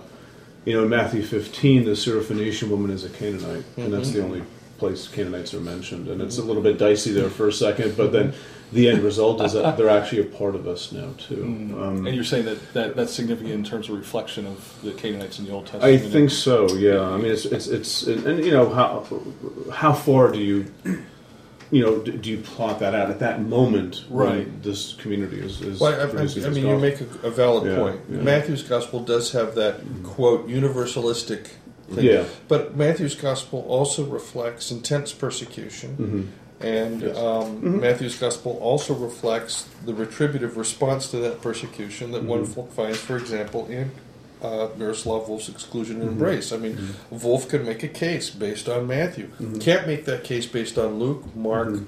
you 0.66 0.74
know, 0.74 0.84
in 0.84 0.90
Matthew 0.90 1.24
15, 1.24 1.84
the 1.84 1.92
Syrophoenician 1.92 2.70
woman 2.70 2.90
is 2.90 3.04
a 3.04 3.10
Canaanite, 3.10 3.66
and 3.76 3.92
that's 3.92 4.12
the 4.12 4.24
only 4.24 4.44
place 4.78 5.08
Canaanites 5.08 5.54
are 5.54 5.62
mentioned, 5.62 6.08
and 6.08 6.22
it's 6.22 6.38
a 6.38 6.40
mm-hmm. 6.40 6.48
little 6.48 6.64
bit 6.64 6.78
dicey 6.78 7.12
there 7.12 7.30
for 7.30 7.48
a 7.48 7.54
second, 7.54 7.96
but 7.96 8.12
then 8.12 8.34
the 8.74 8.90
end 8.90 9.04
result 9.04 9.42
is 9.42 9.54
that 9.54 9.78
they're 9.78 9.90
actually 9.90 10.22
a 10.22 10.26
part 10.26 10.56
of 10.56 10.68
us 10.68 10.92
now 10.92 11.14
too. 11.18 11.36
Mm. 11.36 11.82
Um, 11.82 12.08
and 12.08 12.16
you're 12.16 12.24
saying 12.24 12.46
that, 12.46 12.74
that 12.74 12.96
that's 12.96 13.14
significant 13.14 13.54
in 13.54 13.64
terms 13.64 13.88
of 13.88 13.96
reflection 13.96 14.48
of 14.48 14.80
the 14.84 14.92
Canaanites 14.92 15.40
in 15.40 15.46
the 15.46 15.52
Old 15.52 15.68
Testament. 15.68 15.94
I 15.94 15.98
think 15.98 16.32
so. 16.32 16.68
Yeah. 16.76 17.02
I 17.02 17.18
mean, 17.18 17.32
it's 17.32 17.46
it's 17.46 17.68
it's 17.68 18.04
and, 18.04 18.26
and, 18.26 18.46
you 18.46 18.52
know 18.52 18.70
how 18.70 19.06
how 19.72 19.94
far 19.94 20.32
do 20.32 20.40
you 20.40 20.66
you 21.72 21.84
know 21.84 22.00
do 22.00 22.30
you 22.30 22.38
plot 22.40 22.80
that 22.80 22.96
out 22.96 23.10
at 23.10 23.20
that 23.20 23.42
moment 23.42 24.06
when 24.10 24.28
Right. 24.28 24.64
this 24.64 24.94
community 24.94 25.40
is, 25.40 25.62
is 25.62 25.80
Well, 25.80 26.00
I, 26.00 26.04
I, 26.04 26.08
producing 26.08 26.44
I 26.44 26.50
this 26.50 26.56
mean, 26.56 26.68
you 26.68 26.78
make 26.80 27.02
a, 27.02 27.28
a 27.28 27.32
valid 27.32 27.72
Yeah, 27.72 27.78
point. 27.78 28.02
yeah. 28.10 28.22
Matthew's 28.22 28.64
gospel 28.64 29.00
does 29.00 29.32
have 29.32 29.56
that 29.56 29.82
mm-hmm. 29.82 30.04
quote 30.04 30.48
universalistic 30.48 31.48
thing, 31.94 32.06
Yeah. 32.06 32.24
but 32.48 32.76
Matthew's 32.76 33.16
gospel 33.16 33.66
also 33.68 34.04
reflects 34.06 34.72
intense 34.72 35.14
persecution, 35.14 36.32
and 36.60 37.02
Yes. 37.02 37.18
um, 37.18 37.80
Matthew's 37.82 38.16
gospel 38.18 38.58
also 38.62 38.94
reflects 38.94 39.66
the 39.86 39.94
retributive 39.94 40.58
response 40.58 41.10
to 41.12 41.18
that 41.18 41.42
persecution 41.42 42.12
that 42.12 42.24
one 42.24 42.46
Mm-hmm. 42.46 42.72
finds, 42.76 42.98
for 43.00 43.18
example, 43.18 43.68
in. 43.70 43.92
Uh, 44.42 44.68
Miroslav 44.78 45.28
Volf's 45.28 45.48
exclusion 45.48 45.96
Mm-hmm. 45.98 46.08
and 46.08 46.12
embrace. 46.14 46.52
I 46.52 46.58
mean, 46.58 46.78
Volf 47.14 47.48
can 47.48 47.66
make 47.66 47.82
a 47.84 47.88
case 47.88 48.30
based 48.30 48.68
on 48.68 48.88
Matthew. 48.88 49.28
Mm-hmm. 49.42 49.60
Can't 49.60 49.88
make 49.88 50.04
that 50.06 50.24
case 50.26 50.46
based 50.46 50.78
on 50.78 51.00
Luke, 51.00 51.34
Mark, 51.36 51.80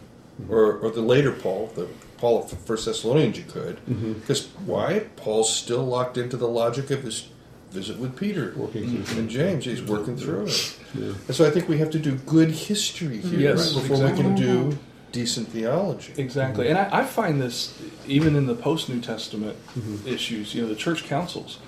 or, 0.49 0.77
or 0.77 0.89
the 0.91 1.01
later 1.01 1.31
Paul, 1.33 1.71
the 1.75 1.87
Paul 2.17 2.43
of 2.43 2.51
First 2.65 2.85
Thessalonians. 2.85 3.37
You 3.37 3.43
could, 3.43 3.75
Mm-hmm. 3.89 4.13
because 4.13 4.47
why? 4.65 4.99
Paul's 5.17 5.53
still 5.53 5.83
locked 5.85 6.17
into 6.17 6.37
the 6.37 6.47
logic 6.47 6.91
of 6.91 7.03
his 7.03 7.27
visit 7.75 7.97
with 7.99 8.15
Peter 8.17 8.53
Working 8.55 9.03
through 9.03 9.19
and 9.19 9.29
James. 9.29 9.65
He's 9.65 9.83
working 9.83 10.17
through 10.17 10.45
it, 10.47 10.77
Yeah. 10.95 11.13
and 11.27 11.35
so 11.35 11.45
I 11.45 11.51
think 11.51 11.67
we 11.69 11.77
have 11.79 11.91
to 11.91 11.99
do 11.99 12.15
good 12.15 12.49
history 12.51 13.17
here 13.19 13.39
Yes, 13.39 13.73
before 13.73 13.97
exactly. 13.97 14.23
we 14.23 14.29
can 14.29 14.35
do 14.35 14.77
decent 15.11 15.47
theology. 15.49 16.13
Exactly. 16.17 16.67
And 16.69 16.77
I, 16.77 16.99
I 17.01 17.03
find 17.05 17.41
this 17.41 17.77
even 18.07 18.35
in 18.35 18.45
the 18.47 18.55
post 18.55 18.89
New 18.89 18.99
Testament 19.01 19.55
Mm-hmm. 19.77 20.07
issues, 20.07 20.55
you 20.55 20.61
know, 20.63 20.67
the 20.69 20.75
church 20.75 21.03
councils. 21.05 21.59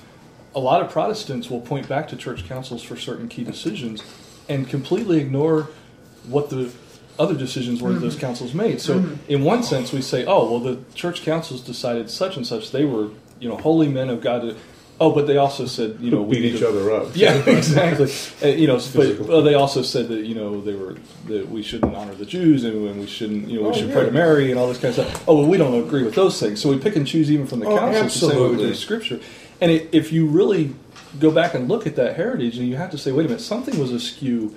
A 0.55 0.59
lot 0.59 0.81
of 0.81 0.89
Protestants 0.89 1.49
will 1.49 1.61
point 1.61 1.87
back 1.87 2.07
to 2.07 2.15
church 2.15 2.47
councils 2.47 2.81
for 2.81 2.95
certain 2.95 3.27
key 3.27 3.43
decisions 3.43 4.01
and 4.49 4.67
completely 4.67 5.19
ignore 5.19 5.69
what 6.27 6.49
the 6.49 6.71
other 7.19 7.35
decisions 7.35 7.81
were 7.81 7.91
that 7.93 7.99
those 7.99 8.15
councils 8.15 8.53
made. 8.53 8.79
So, 8.81 8.93
in 9.27 9.43
one 9.43 9.61
sense, 9.63 9.91
we 9.91 10.01
say, 10.01 10.25
oh, 10.25 10.49
well, 10.51 10.59
the 10.59 10.79
church 10.93 11.21
councils 11.23 11.61
decided 11.61 12.09
such 12.09 12.37
and 12.37 12.45
such. 12.45 12.71
They 12.71 12.85
were, 12.85 13.09
you 13.39 13.49
know, 13.49 13.57
holy 13.57 13.87
men 13.87 14.09
of 14.09 14.19
God. 14.21 14.55
Oh, 14.99 15.11
but 15.11 15.27
they 15.27 15.37
also 15.37 15.67
said, 15.67 15.97
you 15.99 16.09
know, 16.09 16.23
we 16.23 16.37
beat 16.39 16.53
each 16.55 16.59
to- 16.61 16.69
other 16.69 16.91
up. 16.91 17.09
yeah, 17.13 17.35
exactly. 17.47 18.11
Uh, 18.41 18.47
you 18.55 18.65
know, 18.65 18.77
but 18.77 18.83
Physical. 18.83 19.27
well, 19.27 19.41
they 19.43 19.53
also 19.53 19.83
said 19.83 20.07
that 20.07 20.25
you 20.25 20.33
know 20.33 20.59
they 20.61 20.73
were 20.73 20.95
that 21.27 21.47
we 21.49 21.61
shouldn't 21.61 21.93
honor 21.95 22.15
the 22.15 22.25
Jews 22.25 22.63
and, 22.63 22.73
and 22.87 22.99
we 22.99 23.05
shouldn't 23.05 23.47
you 23.47 23.57
know 23.57 23.63
we 23.63 23.69
Oh, 23.69 23.73
should 23.73 23.89
yeah. 23.89 23.93
pray 23.93 24.05
to 24.05 24.11
Mary 24.11 24.49
and 24.49 24.59
all 24.59 24.67
this 24.67 24.79
kind 24.79 24.97
of 24.97 25.05
stuff. 25.07 25.23
Oh 25.27 25.37
well, 25.37 25.47
we 25.47 25.57
don't 25.57 25.75
agree 25.85 26.03
with 26.03 26.15
those 26.15 26.39
things, 26.39 26.59
so 26.61 26.69
we 26.69 26.79
pick 26.79 26.95
and 26.95 27.05
choose 27.05 27.31
even 27.31 27.45
from 27.45 27.59
the 27.59 27.67
Oh, 27.67 27.77
council 27.77 28.29
to 28.29 28.35
say 28.35 28.41
what 28.41 28.51
we 28.51 28.57
do 28.57 28.73
Scripture. 28.73 29.19
And 29.61 29.71
it, 29.71 29.89
if 29.91 30.11
you 30.11 30.25
really 30.27 30.73
go 31.19 31.29
back 31.31 31.53
and 31.53 31.67
look 31.67 31.85
at 31.87 31.95
that 31.95 32.15
heritage, 32.15 32.57
and 32.57 32.67
you 32.67 32.75
have 32.77 32.91
to 32.91 32.97
say, 32.97 33.11
wait 33.11 33.25
a 33.25 33.29
minute, 33.29 33.41
something 33.41 33.79
was 33.79 33.91
askew 33.91 34.55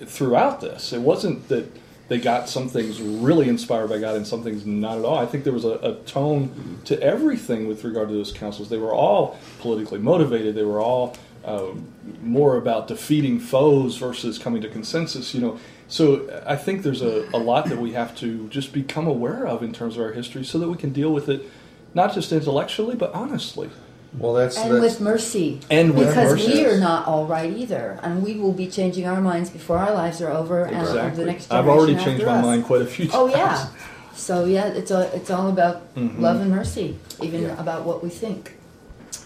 throughout 0.00 0.60
this. 0.60 0.92
It 0.92 1.00
wasn't 1.00 1.48
that 1.48 1.70
they 2.08 2.18
got 2.18 2.48
some 2.48 2.68
things 2.68 3.00
really 3.00 3.48
inspired 3.48 3.88
by 3.88 3.98
God 3.98 4.16
and 4.16 4.26
some 4.26 4.42
things 4.42 4.64
not 4.64 4.98
at 4.98 5.04
all. 5.04 5.18
I 5.18 5.26
think 5.26 5.44
there 5.44 5.52
was 5.52 5.64
a, 5.64 5.78
a 5.82 5.94
tone 6.04 6.80
to 6.84 7.00
everything 7.02 7.66
with 7.66 7.82
regard 7.84 8.08
to 8.08 8.14
those 8.14 8.32
councils. 8.32 8.68
They 8.68 8.78
were 8.78 8.94
all 8.94 9.38
politically 9.60 9.98
motivated. 9.98 10.54
They 10.54 10.62
were 10.62 10.80
all 10.80 11.16
um, 11.44 11.88
more 12.22 12.56
about 12.56 12.88
defeating 12.88 13.40
foes 13.40 13.96
versus 13.96 14.38
coming 14.38 14.62
to 14.62 14.68
consensus. 14.68 15.34
You 15.34 15.40
know, 15.40 15.60
so 15.88 16.42
I 16.46 16.56
think 16.56 16.82
there's 16.82 17.02
a, 17.02 17.28
a 17.34 17.38
lot 17.38 17.68
that 17.68 17.78
we 17.78 17.92
have 17.92 18.16
to 18.18 18.48
just 18.48 18.72
become 18.72 19.06
aware 19.06 19.46
of 19.46 19.62
in 19.62 19.72
terms 19.72 19.96
of 19.96 20.02
our 20.02 20.12
history, 20.12 20.44
so 20.44 20.58
that 20.58 20.68
we 20.68 20.76
can 20.76 20.92
deal 20.92 21.12
with 21.12 21.28
it 21.28 21.48
not 21.94 22.12
just 22.14 22.30
intellectually 22.30 22.94
but 22.94 23.12
honestly. 23.14 23.70
Well, 24.18 24.32
that's 24.34 24.56
And 24.56 24.70
that's, 24.72 24.80
with 24.82 25.00
mercy. 25.00 25.60
And 25.70 25.94
with 25.94 26.08
because 26.08 26.32
mercy. 26.32 26.52
we 26.54 26.66
are 26.66 26.78
not 26.78 27.06
all 27.06 27.26
right 27.26 27.52
either. 27.52 27.98
And 28.02 28.22
we 28.22 28.34
will 28.34 28.52
be 28.52 28.66
changing 28.68 29.06
our 29.06 29.20
minds 29.20 29.50
before 29.50 29.78
our 29.78 29.92
lives 29.92 30.20
are 30.22 30.30
over 30.30 30.62
and 30.64 30.76
of 30.76 31.16
the 31.16 31.24
next 31.26 31.48
generation 31.48 31.56
I've 31.56 31.64
generation 31.64 31.68
already 31.68 31.94
after 31.96 32.04
changed 32.10 32.26
my 32.26 32.32
us. 32.38 32.44
mind 32.44 32.64
quite 32.64 32.82
a 32.82 32.86
few 32.86 33.04
times. 33.06 33.14
Oh 33.16 33.28
yeah. 33.28 33.66
So 34.14 34.44
yeah, 34.46 34.66
it's 34.68 34.90
all 34.90 35.02
it's 35.02 35.30
all 35.30 35.48
about 35.50 35.94
Mhm. 35.94 36.20
love 36.20 36.40
and 36.40 36.50
mercy, 36.50 36.98
even 37.22 37.42
Yeah. 37.42 37.60
about 37.60 37.84
what 37.84 38.02
we 38.02 38.08
think. 38.08 38.56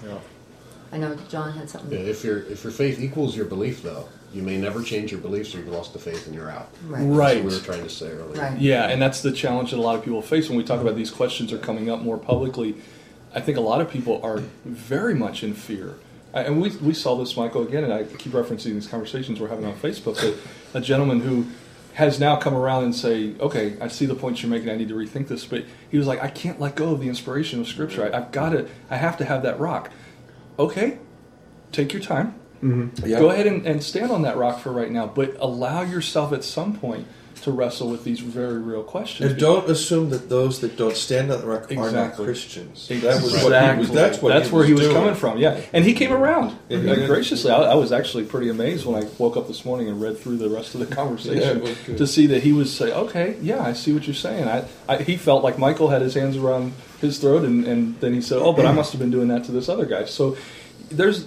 yeah. 0.05 0.15
I 0.93 0.99
know 0.99 1.17
John 1.29 1.53
had 1.53 1.71
something. 1.71 1.93
Yeah, 1.97 2.05
if 2.07 2.25
your 2.25 2.39
if 2.39 2.65
your 2.65 2.73
faith 2.73 2.99
equals 3.01 3.37
your 3.37 3.47
belief, 3.47 3.85
though, 3.85 4.09
you 4.35 4.43
may 4.43 4.57
never 4.57 4.83
change 4.83 5.13
your 5.13 5.21
beliefs, 5.21 5.55
or 5.55 5.59
you've 5.59 5.69
lost 5.69 5.93
the 5.93 6.01
faith 6.01 6.27
and 6.27 6.35
you're 6.35 6.51
out. 6.51 6.69
Right. 6.89 7.03
Right. 7.05 7.35
That's 7.35 7.45
what 7.45 7.53
we 7.53 7.59
were 7.59 7.65
trying 7.65 7.85
to 7.85 7.91
say 7.91 8.07
earlier. 8.09 8.41
Right. 8.43 8.59
Yeah, 8.59 8.89
and 8.89 9.01
that's 9.01 9.21
the 9.23 9.31
challenge 9.31 9.71
that 9.71 9.79
a 9.79 9.81
lot 9.83 9.95
of 9.95 10.03
people 10.05 10.21
face 10.23 10.49
when 10.49 10.59
we 10.59 10.65
talk 10.65 10.81
about 10.81 10.97
these 10.97 11.11
questions 11.13 11.53
are 11.53 11.59
coming 11.59 11.89
up 11.89 12.03
more 12.03 12.19
publicly. 12.19 12.75
I 13.35 13.41
think 13.41 13.57
a 13.57 13.61
lot 13.61 13.81
of 13.81 13.91
people 13.91 14.21
are 14.25 14.39
very 14.65 15.15
much 15.15 15.43
in 15.43 15.55
fear. 15.55 15.95
I- 16.35 16.43
And 16.43 16.61
we, 16.61 16.71
we 16.79 16.95
saw 16.95 17.17
this, 17.17 17.37
Michael, 17.37 17.63
again, 17.67 17.85
and 17.85 17.93
I 17.93 18.05
keep 18.05 18.33
referencing 18.33 18.75
these 18.75 18.87
conversations 18.87 19.41
we're 19.41 19.49
having 19.49 19.65
on 19.65 19.75
Facebook. 19.75 20.17
That 20.21 20.35
a 20.75 20.81
gentleman 20.81 21.21
who 21.21 21.47
has 21.95 22.21
now 22.21 22.37
come 22.37 22.55
around 22.55 22.85
and 22.85 22.95
say, 22.95 23.35
"Okay, 23.41 23.75
I 23.81 23.89
see 23.89 24.07
the 24.07 24.15
points 24.15 24.43
you're 24.43 24.51
making. 24.51 24.71
I 24.71 24.77
need 24.77 24.89
to 24.89 24.95
rethink 24.95 25.27
this." 25.29 25.45
But 25.45 25.65
he 25.91 25.99
was 25.99 26.07
like, 26.07 26.23
"I 26.23 26.29
can't 26.29 26.61
let 26.61 26.77
go 26.77 26.93
of 26.93 27.01
the 27.01 27.09
inspiration 27.09 27.61
of 27.61 27.67
Scripture. 27.69 28.05
I, 28.13 28.17
I've 28.17 28.31
got 28.33 28.51
to. 28.51 28.69
I 28.89 28.97
have 28.97 29.17
to 29.19 29.25
have 29.25 29.43
that 29.43 29.59
rock." 29.59 29.91
Okay, 30.59 30.99
take 31.73 31.93
your 31.93 32.03
time. 32.03 32.35
Mm-hmm. 32.63 33.07
Yeah. 33.07 33.19
Go 33.19 33.31
ahead 33.31 33.47
and, 33.47 33.67
and 33.67 33.83
stand 33.83 34.11
on 34.13 34.23
that 34.23 34.37
rock 34.37 34.61
for 34.61 34.71
right 34.71 34.91
now, 34.91 35.07
but 35.07 35.35
allow 35.41 35.83
yourself 35.83 36.33
at 36.33 36.45
some 36.45 36.79
point 36.79 37.07
to 37.43 37.51
wrestle 37.53 37.89
with 37.89 38.05
these 38.05 38.21
very 38.21 38.59
real 38.59 38.83
questions. 38.83 39.31
And 39.31 39.41
don't 39.41 39.69
assume 39.71 40.11
that 40.11 40.29
those 40.29 40.61
that 40.61 40.77
don't 40.77 40.97
stand 40.97 41.31
on 41.33 41.41
the 41.41 41.47
rock 41.47 41.71
are 41.73 41.91
not 41.91 42.15
Christians. 42.15 42.91
Exactly. 42.91 43.01
That 43.01 43.23
was 43.23 43.33
what 43.45 43.75
he 43.75 43.79
was. 43.81 43.91
That's 43.91 44.21
what 44.23 44.29
That's 44.35 44.49
he 44.49 44.55
where 44.55 44.65
he 44.65 44.73
was 44.73 44.83
doing. 44.83 44.95
coming 44.95 45.15
from. 45.15 45.39
Yeah, 45.39 45.61
and 45.73 45.85
he 45.85 45.95
came 45.95 46.13
around 46.13 46.57
Yeah, 46.69 46.79
he 46.79 46.91
Uh, 47.05 47.07
graciously. 47.07 47.51
I, 47.51 47.57
I 47.63 47.75
was 47.75 47.93
actually 47.93 48.25
pretty 48.25 48.49
amazed 48.51 48.85
when 48.87 49.03
I 49.03 49.07
woke 49.19 49.37
up 49.37 49.49
this 49.49 49.65
morning 49.65 49.89
and 49.89 50.01
read 50.01 50.19
through 50.19 50.37
the 50.37 50.49
rest 50.51 50.75
of 50.75 50.81
the 50.81 50.95
conversation 51.01 51.61
was 51.61 51.77
good. 51.87 51.99
to 51.99 52.07
see 52.07 52.27
that 52.27 52.43
he 52.43 52.53
was 52.53 52.73
say, 52.75 52.93
"Okay, 52.93 53.37
yeah, 53.41 53.63
I 53.63 53.73
see 53.73 53.93
what 53.93 54.07
you're 54.07 54.15
saying." 54.15 54.47
I, 54.49 54.65
I 54.89 54.99
he 55.03 55.17
felt 55.17 55.43
like 55.43 55.59
Michael 55.59 55.89
had 55.89 56.03
his 56.03 56.15
hands 56.15 56.37
around 56.37 56.73
his 57.01 57.19
throat, 57.19 57.45
and, 57.45 57.67
and 57.67 57.99
then 58.01 58.13
he 58.15 58.21
said, 58.21 58.39
"Oh, 58.39 58.53
but 58.53 58.67
I 58.67 58.73
must 58.73 58.93
have 58.93 59.01
been 59.01 59.11
doing 59.11 59.29
that 59.29 59.45
to 59.45 59.53
this 59.53 59.69
other 59.69 59.87
guy." 59.87 60.05
So 60.05 60.37
there's 60.91 61.27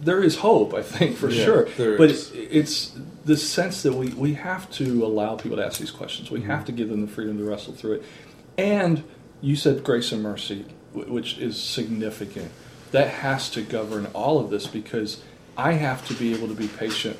there 0.00 0.22
is 0.22 0.36
hope, 0.36 0.74
I 0.74 0.82
think, 0.82 1.16
for 1.16 1.30
Yeah, 1.30 1.44
sure. 1.44 1.64
there 1.76 1.96
but 1.96 2.10
is. 2.10 2.30
it's 2.34 2.92
the 3.24 3.36
sense 3.36 3.82
that 3.82 3.94
we, 3.94 4.08
we 4.10 4.34
have 4.34 4.70
to 4.72 5.04
allow 5.04 5.36
people 5.36 5.56
to 5.56 5.64
ask 5.64 5.78
these 5.80 5.90
questions. 5.90 6.30
We 6.30 6.42
have 6.42 6.64
to 6.66 6.72
give 6.72 6.88
them 6.90 7.00
the 7.00 7.06
freedom 7.06 7.38
to 7.38 7.44
wrestle 7.44 7.72
through 7.74 7.92
it. 7.94 8.04
And 8.58 9.02
you 9.40 9.56
said 9.56 9.82
grace 9.82 10.12
and 10.12 10.22
mercy, 10.22 10.66
which 10.92 11.38
is 11.38 11.60
significant. 11.62 12.52
That 12.92 13.08
has 13.08 13.50
to 13.50 13.62
govern 13.62 14.06
all 14.14 14.38
of 14.38 14.50
this 14.50 14.66
because 14.66 15.22
I 15.56 15.72
have 15.72 16.06
to 16.08 16.14
be 16.14 16.32
able 16.34 16.48
to 16.48 16.54
be 16.54 16.68
patient 16.68 17.18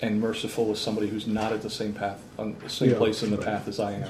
and 0.00 0.18
merciful 0.20 0.64
with 0.66 0.78
somebody 0.78 1.08
who's 1.08 1.26
not 1.26 1.52
at 1.52 1.60
the 1.60 1.68
same 1.68 1.92
path, 1.92 2.22
on 2.38 2.56
the 2.62 2.70
same 2.70 2.90
Yeah, 2.90 2.96
place 2.96 3.22
in 3.22 3.30
the 3.30 3.36
right. 3.36 3.44
path 3.46 3.68
as 3.68 3.78
I 3.78 3.92
am. 3.92 4.02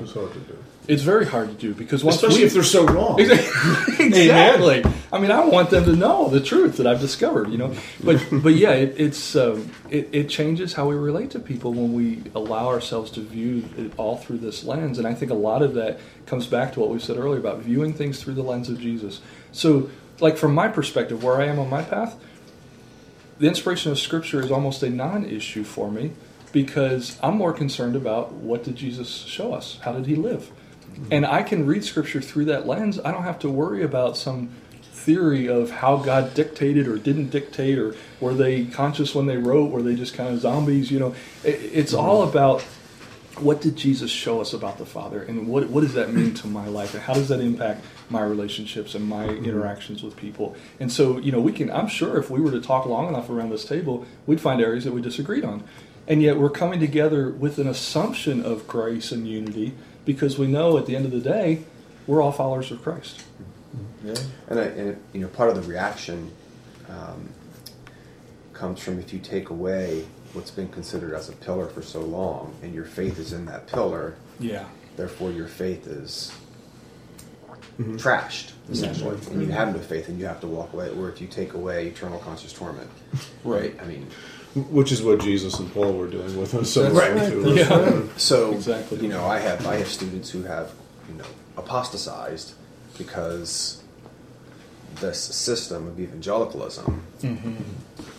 It's 0.91 1.03
just 1.03 1.09
hard 1.09 1.19
to 1.19 1.25
do. 1.25 1.25
It's 1.25 1.25
very 1.25 1.27
hard 1.27 1.49
to 1.49 1.55
do 1.55 1.75
because 1.75 2.05
once 2.05 2.17
Especially 2.17 2.41
we, 2.41 2.47
if 2.47 2.53
they're 2.55 2.62
so 2.62 2.87
wrong. 2.87 3.21
exactly. 3.21 4.85
I 5.12 5.19
mean, 5.19 5.31
I 5.31 5.45
want 5.45 5.71
them 5.71 5.85
to 5.85 5.93
know 5.97 6.29
the 6.29 6.41
truth 6.41 6.77
that 6.79 6.87
I've 6.87 7.01
discovered. 7.01 7.51
You 7.51 7.59
know, 7.59 7.75
but 8.03 8.25
but 8.31 8.55
yeah, 8.55 8.73
it, 8.73 8.95
it's 8.99 9.37
um, 9.37 9.71
it, 9.89 10.09
it 10.12 10.29
changes 10.29 10.75
how 10.75 10.89
we 10.89 10.97
relate 10.97 11.31
to 11.33 11.39
people 11.39 11.73
when 11.73 11.93
we 11.93 12.23
allow 12.35 12.69
ourselves 12.69 13.11
to 13.12 13.21
view 13.21 13.69
it 13.77 13.93
all 13.97 14.17
through 14.17 14.39
this 14.39 14.65
lens. 14.65 14.99
And 14.99 15.07
I 15.07 15.15
think 15.15 15.31
a 15.31 15.35
lot 15.35 15.62
of 15.62 15.75
that 15.75 16.01
comes 16.27 16.47
back 16.47 16.73
to 16.75 16.81
what 16.81 16.91
we 16.91 16.99
said 16.99 17.17
earlier 17.17 17.39
about 17.39 17.59
viewing 17.59 17.95
things 17.95 18.23
through 18.23 18.35
the 18.35 18.43
lens 18.43 18.69
of 18.69 18.81
Jesus. 18.81 19.21
So, 19.53 19.91
like 20.21 20.37
from 20.37 20.55
my 20.55 20.69
perspective, 20.69 21.23
where 21.23 21.41
I 21.41 21.47
am 21.47 21.59
on 21.59 21.71
my 21.71 21.83
path, 21.83 22.17
the 23.39 23.49
inspiration 23.49 23.91
of 23.91 23.99
Scripture 23.99 24.41
is 24.41 24.51
almost 24.51 24.83
a 24.83 24.91
non-issue 24.91 25.65
for 25.65 25.91
me 25.91 26.12
because 26.53 27.19
I'm 27.23 27.37
more 27.37 27.53
concerned 27.53 27.97
about 27.97 28.33
what 28.33 28.65
did 28.65 28.77
Jesus 28.77 29.09
show 29.09 29.55
us? 29.55 29.79
How 29.83 29.93
did 29.93 30.07
he 30.07 30.15
live? 30.15 30.51
And 31.11 31.27
I 31.27 31.43
can 31.43 31.67
read 31.67 31.85
Scripture 31.85 32.21
through 32.21 32.47
that 32.47 32.67
lens. 32.67 33.01
I 33.01 33.11
don't 33.11 33.25
have 33.25 33.39
to 33.41 33.49
worry 33.49 33.83
about 33.83 34.17
some 34.17 34.51
theory 35.01 35.49
of 35.49 35.71
how 35.71 35.97
God 35.97 36.35
dictated 36.35 36.87
or 36.87 36.99
didn't 36.99 37.31
dictate, 37.31 37.79
or 37.79 37.95
were 38.21 38.35
they 38.35 38.67
conscious 38.67 39.15
when 39.15 39.27
they 39.27 39.39
wrote? 39.39 39.71
Were 39.71 39.83
they 39.83 39.95
just 39.95 40.15
kind 40.15 40.33
of 40.33 40.41
zombies? 40.41 40.91
You 40.91 40.99
know, 40.99 41.15
it, 41.43 41.59
it's 41.73 41.95
all 41.95 42.21
mm-hmm. 42.21 42.31
about 42.31 42.62
what 43.39 43.62
did 43.62 43.77
Jesus 43.77 44.11
show 44.11 44.41
us 44.41 44.53
about 44.53 44.77
the 44.79 44.85
Father, 44.85 45.23
and 45.23 45.49
what 45.49 45.71
what 45.71 45.81
does 45.81 45.95
that 45.95 46.12
mean 46.12 46.35
to 46.35 46.47
my 46.47 46.67
life, 46.69 46.95
and 46.95 47.03
how 47.03 47.15
does 47.15 47.29
that 47.29 47.41
impact 47.41 47.85
my 48.11 48.23
relationships 48.23 48.95
and 48.95 49.07
my 49.07 49.27
mm-hmm. 49.27 49.45
interactions 49.45 50.03
with 50.03 50.17
people? 50.17 50.55
And 50.79 50.93
so, 50.93 51.19
you 51.19 51.33
know, 51.33 51.41
we 51.41 51.53
can. 51.53 51.71
I'm 51.71 51.89
sure 51.89 52.19
if 52.19 52.31
we 52.31 52.41
were 52.41 52.51
to 52.51 52.61
talk 52.61 52.85
long 52.85 53.09
enough 53.09 53.31
around 53.31 53.51
this 53.51 53.65
table, 53.65 54.07
we'd 54.27 54.41
find 54.41 54.61
areas 54.61 54.85
that 54.85 54.93
we 54.93 55.01
disagreed 55.01 55.45
on, 55.45 55.65
and 56.07 56.23
yet 56.23 56.37
we're 56.37 56.51
coming 56.51 56.79
together 56.79 57.31
with 57.31 57.59
an 57.59 57.67
assumption 57.67 58.45
of 58.45 58.69
grace 58.69 59.11
and 59.11 59.27
unity 59.27 59.75
because 60.12 60.39
we 60.39 60.47
know 60.47 60.77
at 60.77 60.87
the 60.87 60.97
end 60.97 61.05
of 61.05 61.12
the 61.12 61.20
day, 61.20 61.62
we're 62.07 62.20
all 62.20 62.32
followers 62.32 62.70
of 62.70 62.82
Christ. 62.82 63.24
Yeah. 64.05 64.15
And, 64.49 64.59
I, 64.59 64.62
and 64.65 64.89
it, 64.91 64.99
you 65.12 65.20
know, 65.20 65.28
part 65.28 65.51
of 65.51 65.57
the 65.57 65.62
reaction 65.62 66.32
um, 66.89 67.28
comes 68.53 68.81
from 68.81 68.99
if 68.99 69.12
you 69.12 69.20
take 69.20 69.51
away 69.51 70.07
what's 70.32 70.51
been 70.51 70.69
considered 70.69 71.15
as 71.15 71.28
a 71.28 71.32
pillar 71.32 71.66
for 71.66 71.82
so 71.82 72.01
long, 72.01 72.55
and 72.62 72.74
your 72.74 72.85
faith 72.85 73.19
is 73.19 73.32
in 73.32 73.47
that 73.47 73.66
pillar. 73.66 74.16
Yeah. 74.39 74.66
Therefore, 74.97 75.31
your 75.31 75.49
faith 75.49 75.87
is 75.87 76.32
trashed 77.78 78.53
essentially, 78.70 79.19
and 79.31 79.43
you 79.43 79.49
have 79.49 79.74
no 79.74 79.81
faith, 79.81 80.09
and 80.09 80.19
you 80.19 80.27
have 80.27 80.41
to 80.41 80.47
walk 80.47 80.73
away. 80.73 80.91
Or 80.91 81.09
if 81.09 81.20
you 81.20 81.27
take 81.27 81.55
away 81.55 81.89
eternal 81.89 82.19
conscious 82.19 82.53
torment, 82.53 82.91
right? 83.45 83.74
I 83.81 83.85
mean, 83.85 84.09
Which 84.55 84.90
is 84.90 85.01
what 85.02 85.20
Jesus 85.20 85.59
and 85.60 85.72
Paul 85.72 85.93
were 85.93 86.09
doing 86.09 86.36
with 86.39 86.55
us. 86.55 86.72
So 86.72 86.82
That's 86.82 86.94
right. 86.94 87.31
too. 87.31 87.55
Yeah. 87.55 88.02
so 88.16 88.52
Exactly. 88.52 88.98
you 89.01 89.09
know, 89.09 89.24
I 89.24 89.39
have 89.39 89.66
I 89.66 89.77
have 89.77 89.89
students 89.89 90.31
who 90.31 90.43
have 90.43 90.72
you 91.09 91.14
know 91.14 91.24
apostatized 91.56 92.55
because 92.98 93.82
this 95.01 95.20
system 95.20 95.86
of 95.86 95.98
evangelicalism 96.01 97.02
mm-hmm. 97.22 97.55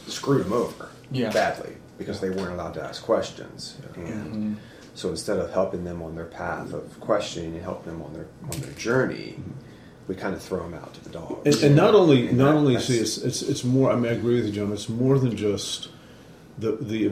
screwed 0.07 0.45
them 0.45 0.53
over 0.53 0.89
Yeah. 1.11 1.31
badly 1.31 1.73
because 1.97 2.19
they 2.21 2.29
weren't 2.29 2.53
allowed 2.53 2.73
to 2.75 2.83
ask 2.83 3.03
questions 3.03 3.77
and 3.95 4.07
mm-hmm. 4.07 4.53
so 4.95 5.09
instead 5.09 5.37
of 5.37 5.51
helping 5.51 5.83
them 5.83 6.01
on 6.01 6.15
their 6.15 6.25
path 6.25 6.73
of 6.73 6.99
questioning 6.99 7.53
and 7.53 7.61
helping 7.61 7.91
them 7.93 8.01
on 8.01 8.13
their 8.13 8.25
on 8.51 8.59
their 8.61 8.71
journey 8.73 9.35
mm-hmm. 9.37 9.51
we 10.07 10.15
kind 10.15 10.33
of 10.33 10.41
throw 10.41 10.63
them 10.63 10.73
out 10.73 10.93
to 10.95 11.03
the 11.03 11.09
dogs 11.11 11.55
And, 11.57 11.63
and 11.65 11.75
not 11.75 11.93
only 11.93 12.29
And 12.29 12.37
not 12.37 12.45
that- 12.51 12.55
only 12.57 12.73
that's- 12.73 12.87
see 12.87 12.97
it's, 12.99 13.17
it's 13.17 13.41
it's 13.43 13.63
more. 13.63 13.91
I 13.91 13.95
mean, 13.95 14.11
I 14.11 14.15
agree 14.15 14.35
with 14.37 14.45
you, 14.47 14.51
John. 14.53 14.71
It's 14.73 14.89
more 14.89 15.19
than 15.19 15.35
just 15.35 15.89
the 16.57 16.71
the 16.73 17.11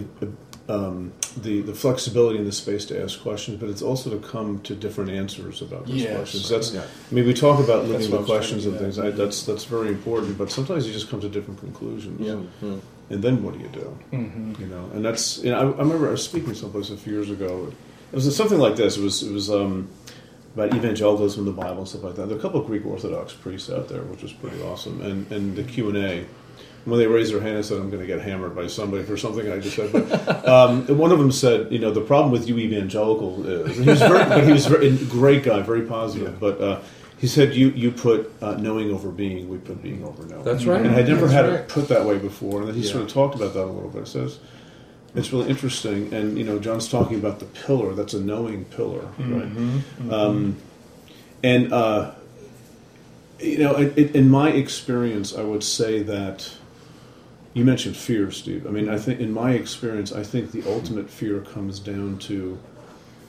um, 0.69 1.13
the 1.41 1.61
the 1.61 1.73
flexibility 1.73 2.37
in 2.37 2.45
the 2.45 2.51
space 2.51 2.85
to 2.85 3.01
ask 3.01 3.19
questions, 3.21 3.59
but 3.59 3.69
it's 3.69 3.81
also 3.81 4.09
to 4.11 4.19
come 4.19 4.59
to 4.61 4.75
different 4.75 5.09
answers 5.09 5.61
about 5.61 5.87
those 5.87 5.95
Yes. 5.95 6.15
questions. 6.15 6.49
That's 6.49 6.73
Yeah. 6.73 6.83
I 6.83 7.13
mean, 7.15 7.25
we 7.25 7.33
talk 7.33 7.59
about 7.59 7.87
That's 7.87 8.03
looking 8.07 8.19
at 8.19 8.25
questions 8.25 8.65
and 8.67 8.77
things. 8.77 8.99
I, 8.99 9.09
that's 9.09 9.43
that's 9.43 9.65
very 9.65 9.87
important, 9.89 10.37
but 10.37 10.51
sometimes 10.51 10.85
you 10.85 10.93
just 10.93 11.09
come 11.09 11.21
to 11.21 11.29
different 11.29 11.59
conclusions. 11.59 12.21
Yeah. 12.21 12.75
And 13.11 13.23
then 13.23 13.41
what 13.41 13.55
do 13.55 13.59
you 13.59 13.69
do? 13.69 13.97
Mm-hmm. 14.13 14.61
You 14.61 14.67
know, 14.67 14.89
and 14.93 15.03
that's. 15.03 15.39
You 15.43 15.49
know, 15.49 15.57
I, 15.57 15.61
I 15.63 15.81
remember 15.81 16.07
I 16.07 16.11
was 16.11 16.23
speaking 16.23 16.53
someplace 16.53 16.91
a 16.91 16.97
few 16.97 17.13
years 17.13 17.31
ago. 17.31 17.71
It 18.11 18.15
was 18.15 18.35
something 18.35 18.59
like 18.59 18.75
this. 18.75 18.97
It 18.97 19.01
was 19.03 19.23
it 19.23 19.31
was 19.33 19.49
um, 19.49 19.89
about 20.53 20.75
evangelicalism, 20.75 21.39
in 21.39 21.45
the 21.45 21.59
Bible, 21.59 21.79
and 21.79 21.87
stuff 21.87 22.03
like 22.03 22.15
that. 22.15 22.27
There 22.27 22.35
were 22.35 22.39
a 22.39 22.41
couple 22.41 22.61
of 22.61 22.67
Greek 22.67 22.85
Orthodox 22.85 23.33
priests 23.33 23.71
out 23.71 23.89
there, 23.89 24.03
which 24.03 24.21
was 24.21 24.33
pretty 24.33 24.61
awesome. 24.61 25.01
And 25.01 25.31
and 25.31 25.55
the 25.55 25.63
Q 25.63 25.89
and 25.89 25.97
A. 25.97 26.25
When 26.85 26.99
they 26.99 27.07
raised 27.07 27.33
their 27.33 27.41
hand 27.41 27.57
and 27.57 27.65
said, 27.65 27.77
"I'm 27.77 27.89
going 27.89 28.01
to 28.01 28.07
get 28.07 28.21
hammered 28.21 28.55
by 28.55 28.67
somebody 28.67 29.03
for 29.03 29.17
something 29.17 29.51
I 29.51 29.59
just 29.59 29.75
said," 29.75 29.91
but, 29.91 30.47
um, 30.47 30.87
one 30.97 31.11
of 31.11 31.19
them 31.19 31.31
said, 31.31 31.71
"You 31.71 31.79
know, 31.79 31.91
the 31.91 32.01
problem 32.01 32.31
with 32.31 32.47
you 32.47 32.57
evangelical 32.57 33.45
is," 33.45 33.77
he 33.77 33.83
was 33.83 33.99
very, 33.99 34.23
but 34.25 34.43
he 34.43 34.51
was 34.51 34.65
very, 34.65 34.87
a 34.87 35.05
great 35.05 35.43
guy, 35.43 35.61
very 35.61 35.83
positive. 35.83 36.39
But 36.39 36.61
uh, 36.61 36.79
he 37.17 37.27
said, 37.27 37.53
"You 37.53 37.69
you 37.71 37.91
put 37.91 38.31
uh, 38.41 38.55
knowing 38.55 38.91
over 38.91 39.09
being, 39.09 39.49
we 39.49 39.57
put 39.57 39.83
being 39.83 40.03
over 40.05 40.25
knowing." 40.25 40.43
That's 40.43 40.65
right. 40.65 40.83
And 40.83 40.95
I 40.95 41.01
never 41.01 41.27
That's 41.27 41.33
had 41.33 41.45
right. 41.45 41.59
it 41.59 41.67
put 41.67 41.89
that 41.89 42.05
way 42.05 42.17
before, 42.17 42.61
and 42.61 42.69
then 42.69 42.75
he 42.75 42.83
sort 42.83 43.03
of 43.03 43.09
talked 43.11 43.35
about 43.35 43.53
that 43.53 43.63
a 43.63 43.65
little 43.65 43.89
bit. 43.89 44.03
It 44.03 44.07
says 44.07 44.39
it's 45.15 45.33
really 45.33 45.49
interesting, 45.49 46.13
and 46.13 46.37
you 46.37 46.43
know, 46.43 46.59
John's 46.59 46.87
talking 46.87 47.17
about 47.17 47.39
the 47.39 47.45
pillar. 47.45 47.93
That's 47.93 48.13
a 48.13 48.21
knowing 48.21 48.65
pillar, 48.65 49.07
right? 49.17 49.51
Um, 50.11 50.57
and 51.43 51.73
uh, 51.73 52.11
you 53.39 53.57
know, 53.59 53.75
in, 53.75 53.93
in 53.95 54.09
in 54.15 54.29
my 54.29 54.51
experience, 54.51 55.35
I 55.35 55.41
would 55.41 55.63
say 55.63 56.03
that 56.03 56.53
you 57.59 57.65
mentioned 57.65 57.95
fear, 57.97 58.31
Steve. 58.31 58.65
I 58.65 58.69
mean, 58.71 58.89
I 58.89 58.97
think 58.97 59.19
in 59.19 59.31
my 59.33 59.51
experience, 59.51 60.11
I 60.13 60.23
think 60.23 60.51
the 60.51 60.63
ultimate 60.67 61.09
fear 61.09 61.41
comes 61.41 61.79
down 61.79 62.17
to 62.19 62.57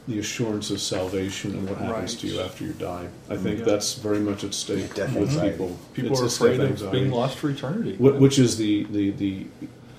the 0.09 0.19
assurance 0.19 0.71
of 0.71 0.81
salvation 0.81 1.53
and 1.53 1.69
what 1.69 1.79
happens 1.79 2.15
to 2.17 2.27
you 2.29 2.41
after 2.41 2.65
you 2.65 2.73
die. 2.73 3.09
I 3.29 3.37
think 3.37 3.59
Yeah. 3.59 3.65
that's 3.67 3.95
very 3.95 4.21
much 4.21 4.45
at 4.45 4.55
stake 4.55 4.95
Death 4.95 5.15
with 5.15 5.31
people. 5.41 5.77
People 5.95 6.13
It's 6.13 6.21
are 6.23 6.27
afraid 6.47 6.61
of 6.61 6.91
being 6.93 7.11
lost 7.11 7.37
for 7.39 7.51
eternity. 7.51 7.97
Wh- 7.97 8.19
which 8.21 8.39
is 8.39 8.57
the, 8.57 8.85
the, 8.85 9.11
the 9.11 9.47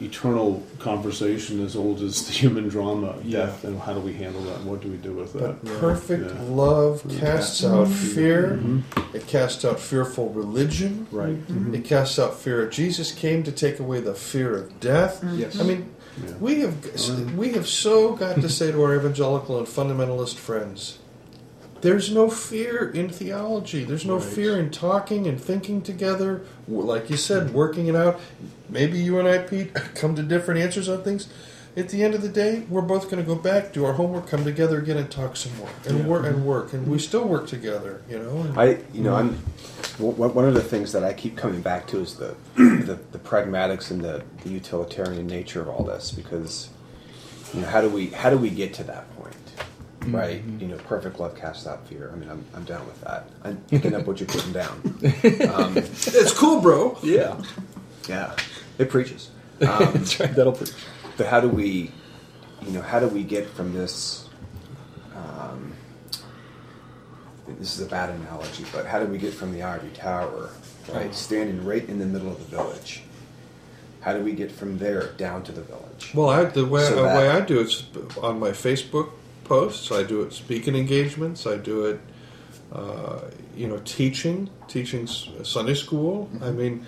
eternal 0.01 0.63
conversation 0.79 1.63
as 1.63 1.75
old 1.75 2.01
as 2.01 2.25
the 2.25 2.31
human 2.33 2.67
drama 2.67 3.07
of 3.07 3.25
Yeah. 3.25 3.45
death 3.45 3.63
and 3.63 3.79
how 3.79 3.93
do 3.93 3.99
we 3.99 4.13
handle 4.13 4.41
that 4.43 4.57
and 4.57 4.65
what 4.65 4.81
do 4.81 4.89
we 4.89 4.97
do 4.97 5.13
with 5.13 5.33
that 5.33 5.63
But 5.63 5.79
perfect 5.79 6.31
Yeah. 6.33 6.41
love 6.49 7.03
mm-hmm. 7.03 7.19
casts 7.19 7.63
out 7.63 7.87
fear. 7.87 8.59
Mhm. 8.61 8.81
It 9.13 9.27
casts 9.27 9.63
out 9.65 9.79
fearful 9.79 10.29
religion. 10.29 11.07
right 11.11 11.29
mm-hmm. 11.47 11.59
Mm-hmm. 11.65 11.75
It 11.75 11.85
casts 11.85 12.17
out 12.19 12.39
fear. 12.39 12.67
Jesus 12.67 13.11
came 13.11 13.43
to 13.43 13.51
take 13.51 13.79
away 13.79 13.99
the 13.99 14.13
fear 14.13 14.55
of 14.55 14.79
death. 14.79 15.23
Yes. 15.35 15.59
I 15.59 15.63
mean, 15.63 15.85
Yeah. 16.23 16.33
we 16.39 16.59
have 16.61 16.75
we 17.37 17.49
have 17.53 17.67
so 17.67 18.13
got 18.13 18.35
to 18.41 18.49
say 18.49 18.71
to 18.71 18.81
our 18.83 18.95
evangelical 18.95 19.57
and 19.57 19.67
fundamentalist 19.67 20.35
friends, 20.35 20.97
there's 21.81 22.13
no 22.13 22.29
fear 22.29 22.89
in 22.89 23.09
theology. 23.09 23.83
There's 23.83 24.05
no 24.05 24.15
Right. 24.15 24.23
fear 24.23 24.57
in 24.57 24.69
talking 24.69 25.27
and 25.27 25.39
thinking 25.41 25.81
together. 25.81 26.41
Like 26.67 27.09
you 27.09 27.17
said, 27.17 27.53
working 27.53 27.87
it 27.87 27.95
out. 27.95 28.19
Maybe 28.69 28.99
you 28.99 29.19
and 29.19 29.27
I, 29.27 29.39
Pete, 29.39 29.73
come 29.95 30.15
to 30.15 30.23
different 30.23 30.59
answers 30.61 30.87
on 30.89 31.03
things. 31.03 31.27
At 31.77 31.87
the 31.87 32.03
end 32.03 32.13
of 32.13 32.21
the 32.21 32.27
day, 32.27 32.63
we're 32.69 32.81
both 32.81 33.05
going 33.09 33.23
to 33.23 33.27
go 33.27 33.35
back, 33.35 33.71
do 33.71 33.85
our 33.85 33.93
homework, 33.93 34.27
come 34.27 34.43
together 34.43 34.77
again, 34.77 34.97
and 34.97 35.09
talk 35.09 35.37
some 35.37 35.55
more, 35.57 35.69
and 35.87 35.99
Yeah. 35.99 36.05
work 36.05 36.25
and 36.25 36.45
work, 36.45 36.73
and 36.73 36.85
we 36.85 36.99
still 36.99 37.23
work 37.23 37.47
together. 37.47 38.01
You 38.09 38.19
know. 38.19 38.41
And- 38.41 38.59
I, 38.59 38.77
you 38.93 39.01
know, 39.01 39.15
I'm 39.15 39.35
one 39.97 40.33
one 40.33 40.45
of 40.45 40.53
the 40.53 40.61
things 40.61 40.91
that 40.91 41.05
I 41.05 41.13
keep 41.13 41.37
coming 41.37 41.61
back 41.61 41.87
to 41.87 42.01
is 42.01 42.15
the 42.15 42.35
the, 42.57 42.99
the 43.13 43.19
pragmatics 43.19 43.89
and 43.89 44.01
the, 44.01 44.23
the 44.43 44.49
utilitarian 44.49 45.27
nature 45.27 45.61
of 45.61 45.69
all 45.69 45.85
this 45.85 46.11
because 46.11 46.69
you 47.53 47.61
know 47.61 47.67
how 47.67 47.79
do 47.79 47.87
we 47.89 48.07
how 48.07 48.29
do 48.29 48.37
we 48.37 48.49
get 48.49 48.73
to 48.75 48.83
that 48.83 49.09
point, 49.17 49.35
right? 50.07 50.41
You 50.59 50.67
know, 50.67 50.77
perfect 50.77 51.19
love 51.19 51.35
casts 51.35 51.67
out 51.67 51.87
fear. 51.87 52.09
I 52.13 52.15
mean, 52.17 52.29
I'm 52.29 52.43
I'm 52.55 52.63
down 52.63 52.85
with 52.85 52.99
that. 53.01 53.27
I'm 53.43 53.57
picking 53.69 53.93
up 53.95 54.05
what 54.07 54.19
you're 54.19 54.27
putting 54.27 54.51
down. 54.53 54.81
Um, 55.51 55.77
it's 55.77 56.33
cool, 56.33 56.61
bro. 56.61 56.97
yeah. 57.03 57.39
yeah, 58.07 58.35
it 58.77 58.89
preaches. 58.89 59.29
Um, 59.61 59.93
That's 59.93 60.19
right. 60.19 60.33
That'll 60.33 60.53
preach. 60.53 60.71
but 61.17 61.27
how 61.27 61.39
do 61.39 61.47
we, 61.47 61.91
you 62.65 62.71
know, 62.71 62.81
how 62.81 62.99
do 62.99 63.07
we 63.07 63.21
get 63.23 63.47
from 63.47 63.73
this? 63.75 64.27
Um, 65.15 65.73
this 67.59 67.77
is 67.79 67.85
a 67.85 67.89
bad 67.89 68.09
analogy, 68.09 68.65
but 68.73 68.87
how 68.87 68.99
do 68.99 69.05
we 69.05 69.19
get 69.19 69.33
from 69.35 69.51
the 69.53 69.61
ivory 69.61 69.91
tower, 69.91 70.49
right, 70.91 71.13
standing 71.13 71.63
right 71.63 71.87
in 71.87 71.99
the 71.99 72.05
middle 72.07 72.29
of 72.31 72.39
the 72.39 72.45
village? 72.55 73.03
How 73.99 74.13
do 74.13 74.23
we 74.23 74.31
get 74.31 74.51
from 74.51 74.79
there 74.79 75.11
down 75.13 75.43
to 75.43 75.51
the 75.51 75.61
village? 75.61 76.11
Well, 76.15 76.29
I, 76.29 76.45
the 76.45 76.65
way 76.65 76.83
So 76.85 76.95
the 76.95 77.01
that- 77.03 77.17
way 77.17 77.29
I 77.29 77.41
do 77.41 77.59
it's 77.59 77.83
on 78.23 78.39
my 78.39 78.49
Facebook 78.49 79.11
posts. 79.55 79.91
I 79.91 80.03
do 80.03 80.21
it 80.21 80.31
speaking 80.31 80.75
engagements. 80.75 81.45
I 81.45 81.57
do 81.57 81.77
it, 81.91 81.99
uh, 82.71 83.19
you 83.61 83.67
know, 83.67 83.79
teaching, 83.83 84.49
teaching 84.69 85.07
Sunday 85.07 85.73
school. 85.73 86.29
I 86.41 86.51
mean, 86.51 86.85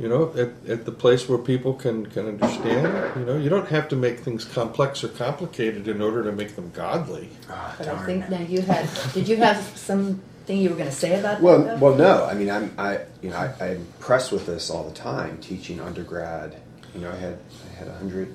you 0.00 0.08
know, 0.08 0.32
at, 0.42 0.50
at 0.74 0.80
the 0.86 0.90
place 1.04 1.28
where 1.28 1.38
people 1.52 1.74
can 1.74 2.06
can 2.06 2.24
understand. 2.34 2.86
You 3.18 3.26
know, 3.28 3.36
you 3.36 3.50
don't 3.50 3.68
have 3.68 3.86
to 3.92 3.96
make 3.96 4.16
things 4.26 4.42
complex 4.44 5.04
or 5.04 5.08
complicated 5.08 5.86
in 5.86 6.00
order 6.00 6.20
to 6.28 6.32
make 6.32 6.56
them 6.56 6.70
godly. 6.74 7.28
Ah, 7.50 7.74
But 7.78 7.88
I 7.88 8.06
think 8.06 8.20
now 8.30 8.40
you 8.54 8.62
had. 8.62 8.88
Did 9.12 9.28
you 9.28 9.36
have 9.36 9.58
something 9.90 10.56
you 10.64 10.70
were 10.70 10.76
going 10.82 10.88
to 10.96 11.00
say 11.04 11.20
about 11.20 11.42
Well, 11.42 11.58
that? 11.62 11.78
though? 11.78 11.86
well, 11.90 11.96
no. 12.08 12.14
I 12.24 12.34
mean, 12.34 12.50
I'm, 12.50 12.72
I, 12.78 13.00
you 13.22 13.28
know, 13.30 13.36
I, 13.36 13.48
I'm 13.66 13.76
impressed 13.92 14.32
with 14.32 14.44
this 14.46 14.70
all 14.70 14.84
the 14.88 14.96
time. 15.12 15.36
Teaching 15.50 15.78
undergrad, 15.88 16.56
you 16.94 17.00
know, 17.02 17.10
I 17.12 17.20
had, 17.26 17.36
I 17.70 17.72
had 17.80 17.88
a 17.88 17.96
hundred, 18.02 18.28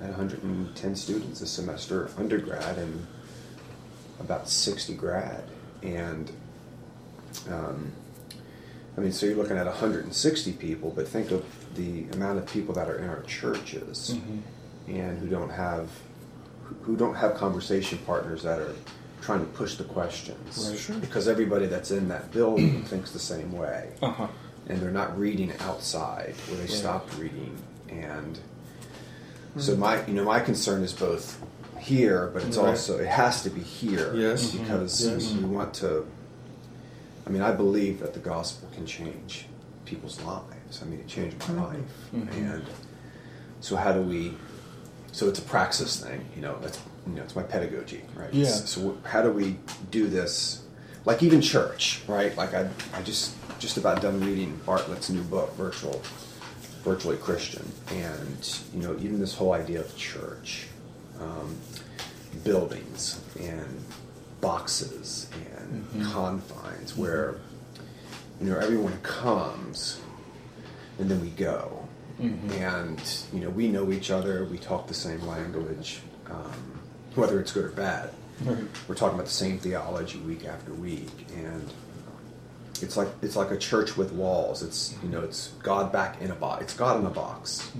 I 0.00 0.04
had 0.04 0.10
110 0.16 0.94
students 0.96 1.40
this 1.40 1.50
semester, 1.50 2.08
undergrad, 2.18 2.78
and 2.78 3.06
about 4.20 4.48
60 4.48 4.94
grad, 4.94 5.44
and, 5.82 6.30
um, 7.50 7.92
I 8.96 9.00
mean, 9.00 9.12
so 9.12 9.26
you're 9.26 9.36
looking 9.36 9.56
at 9.56 9.66
160 9.66 10.52
people, 10.52 10.92
but 10.94 11.06
think 11.06 11.30
of 11.30 11.44
the 11.76 12.04
amount 12.12 12.38
of 12.38 12.46
people 12.46 12.74
that 12.74 12.88
are 12.88 12.98
in 12.98 13.08
our 13.08 13.22
churches 13.22 14.16
and 14.88 15.18
who 15.18 15.28
don't 15.28 15.50
have, 15.50 15.88
who- 16.82 16.96
don't 16.96 17.14
have 17.14 17.34
conversation 17.34 17.98
partners 18.06 18.42
that 18.42 18.58
are 18.58 18.74
trying 19.20 19.40
to 19.40 19.46
push 19.52 19.76
the 19.76 19.84
questions 19.84 20.68
Right. 20.70 20.78
Sure. 20.78 20.96
because 20.96 21.28
everybody 21.28 21.66
that's 21.66 21.90
in 21.90 22.08
that 22.08 22.30
building 22.32 22.82
thinks 22.86 23.10
the 23.12 23.18
same 23.18 23.52
way 23.52 23.90
Uh 24.02 24.10
huh. 24.12 24.26
and 24.68 24.80
they're 24.80 24.90
not 24.92 25.18
reading 25.18 25.52
outside 25.60 26.34
where 26.48 26.58
they 26.60 26.66
stopped 26.68 27.16
reading 27.18 27.56
and 27.88 28.38
so 29.56 29.72
mm-hmm. 29.72 29.80
my 29.80 30.06
you 30.06 30.14
know 30.14 30.24
my 30.24 30.40
concern 30.40 30.82
is 30.82 30.92
both 30.92 31.40
here 31.78 32.28
but 32.34 32.42
it's 32.44 32.56
Right. 32.56 32.68
also 32.68 32.98
it 32.98 33.06
has 33.08 33.42
to 33.44 33.50
be 33.50 33.60
here 33.60 34.14
Yes. 34.14 34.50
Mm-hmm. 34.50 34.58
because 34.64 35.06
Yes. 35.06 35.32
we 35.32 35.38
mm-hmm. 35.40 35.52
want 35.54 35.74
to 35.74 36.06
i 37.26 37.30
mean 37.30 37.42
i 37.42 37.52
believe 37.52 38.00
that 38.00 38.12
the 38.14 38.20
gospel 38.20 38.68
can 38.74 38.84
change 38.86 39.46
people's 39.84 40.20
lives. 40.20 40.82
I 40.82 40.84
mean 40.84 41.00
it 41.00 41.08
changed 41.08 41.36
my 41.48 41.64
life. 41.64 41.78
And 42.12 42.62
so 43.60 43.74
how 43.76 43.92
do 43.92 44.02
we 44.02 44.34
so 45.12 45.28
it's 45.28 45.38
a 45.38 45.42
praxis 45.42 45.98
thing 46.04 46.28
you 46.36 46.42
know 46.42 46.58
that's 46.60 46.78
you 47.06 47.14
know 47.14 47.22
it's 47.22 47.34
my 47.34 47.42
pedagogy 47.42 48.02
right? 48.14 48.32
Yeah. 48.32 48.46
so 48.48 48.98
how 49.04 49.22
do 49.22 49.32
we 49.32 49.56
do 49.90 50.06
this? 50.08 50.62
Like 51.06 51.22
even 51.22 51.40
church 51.40 52.02
right? 52.06 52.36
Like 52.36 52.52
i 52.54 52.68
i 52.94 53.02
just 53.02 53.34
just 53.58 53.76
about 53.78 54.02
done 54.02 54.20
reading 54.20 54.60
bartlett's 54.66 55.08
new 55.10 55.22
book 55.22 55.54
virtual 55.56 56.02
virtually 56.88 57.16
christian 57.16 57.66
and 57.90 58.60
you 58.74 58.80
know 58.82 58.94
even 58.98 59.18
this 59.20 59.34
whole 59.34 59.52
idea 59.52 59.80
of 59.80 59.96
church 59.96 60.66
um, 61.20 61.56
buildings 62.44 63.20
and 63.40 63.84
boxes 64.40 65.28
and 65.56 65.86
confines 66.12 66.96
where 66.96 67.36
you 68.40 68.46
know 68.48 68.58
everyone 68.58 68.96
comes 69.02 70.00
and 70.98 71.10
then 71.10 71.20
we 71.20 71.30
go 71.30 71.88
and 72.20 73.00
you 73.32 73.40
know 73.40 73.50
we 73.50 73.68
know 73.68 73.92
each 73.92 74.10
other. 74.10 74.44
We 74.44 74.58
talk 74.58 74.86
the 74.88 74.94
same 74.94 75.20
language, 75.26 76.00
um, 76.28 76.80
whether 77.14 77.40
it's 77.40 77.52
good 77.52 77.64
or 77.64 77.70
bad. 77.70 78.10
Right. 78.40 78.64
We're 78.86 78.94
talking 78.94 79.14
about 79.14 79.26
the 79.26 79.32
same 79.32 79.58
theology 79.58 80.18
week 80.18 80.44
after 80.44 80.72
week, 80.72 81.10
and 81.36 81.68
it's 82.82 82.96
like 82.96 83.08
it's 83.22 83.36
like 83.36 83.50
a 83.50 83.56
church 83.58 83.96
with 83.96 84.12
walls. 84.12 84.62
It's 84.62 84.94
you 85.02 85.08
know 85.08 85.20
it's 85.20 85.48
God 85.62 85.92
back 85.92 86.20
in 86.20 86.30
a 86.30 86.34
box. 86.34 86.62
It's 86.64 86.74
God 86.74 87.00
in 87.00 87.06
a 87.06 87.10
box. 87.10 87.70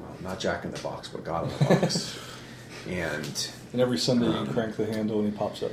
Well, 0.00 0.16
not 0.22 0.38
Jack 0.40 0.64
in 0.64 0.70
the 0.70 0.80
box, 0.80 1.08
but 1.08 1.24
God 1.24 1.44
in 1.50 1.58
the 1.58 1.74
box. 1.76 2.18
and 2.88 3.48
And 3.72 3.80
every 3.80 3.98
Sunday 3.98 4.26
you 4.26 4.46
crank 4.46 4.76
the 4.76 4.86
handle 4.86 5.20
and 5.20 5.30
he 5.32 5.36
pops 5.38 5.62
up. 5.62 5.70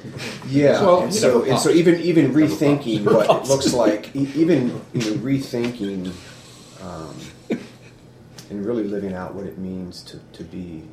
yeah, 0.47 0.81
Well, 0.81 1.01
and 1.03 1.13
so 1.13 1.39
never 1.39 1.49
and 1.51 1.59
so 1.59 1.69
even 1.71 1.99
even 2.01 2.25
Never 2.33 2.41
rethinking 2.47 3.03
pops. 3.03 3.15
what 3.27 3.43
it 3.43 3.47
looks 3.49 3.73
like, 3.73 4.15
e- 4.15 4.31
even 4.35 4.81
you 4.93 5.01
know 5.01 5.17
rethinking, 5.17 6.11
um, 6.81 7.15
and 8.49 8.65
really 8.65 8.83
living 8.83 9.13
out 9.13 9.35
what 9.35 9.45
it 9.45 9.57
means 9.57 10.01
to 10.03 10.19
to 10.33 10.43
be, 10.43 10.83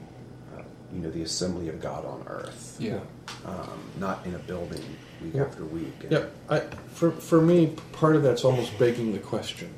uh, 0.56 0.62
you 0.92 1.00
know, 1.00 1.10
the 1.10 1.22
assembly 1.22 1.68
of 1.68 1.80
God 1.80 2.04
on 2.04 2.24
earth, 2.28 2.76
Yeah. 2.78 3.00
um, 3.44 3.80
not 3.98 4.24
in 4.26 4.34
a 4.34 4.38
building 4.38 4.84
week 5.22 5.34
Yeah. 5.34 5.42
after 5.42 5.64
week. 5.64 5.94
And- 6.02 6.12
Yeah, 6.12 6.24
I, 6.48 6.60
for, 6.94 7.10
for 7.10 7.40
me, 7.40 7.74
part 7.92 8.16
of 8.16 8.22
that's 8.22 8.44
almost 8.44 8.78
begging 8.78 9.12
the 9.12 9.18
question. 9.18 9.70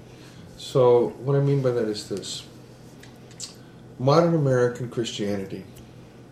So, 0.56 1.10
what 1.24 1.36
I 1.36 1.40
mean 1.40 1.62
by 1.62 1.70
that 1.70 1.86
is 1.88 2.08
this 2.08 2.44
modern 3.98 4.34
American 4.34 4.88
Christianity, 4.90 5.64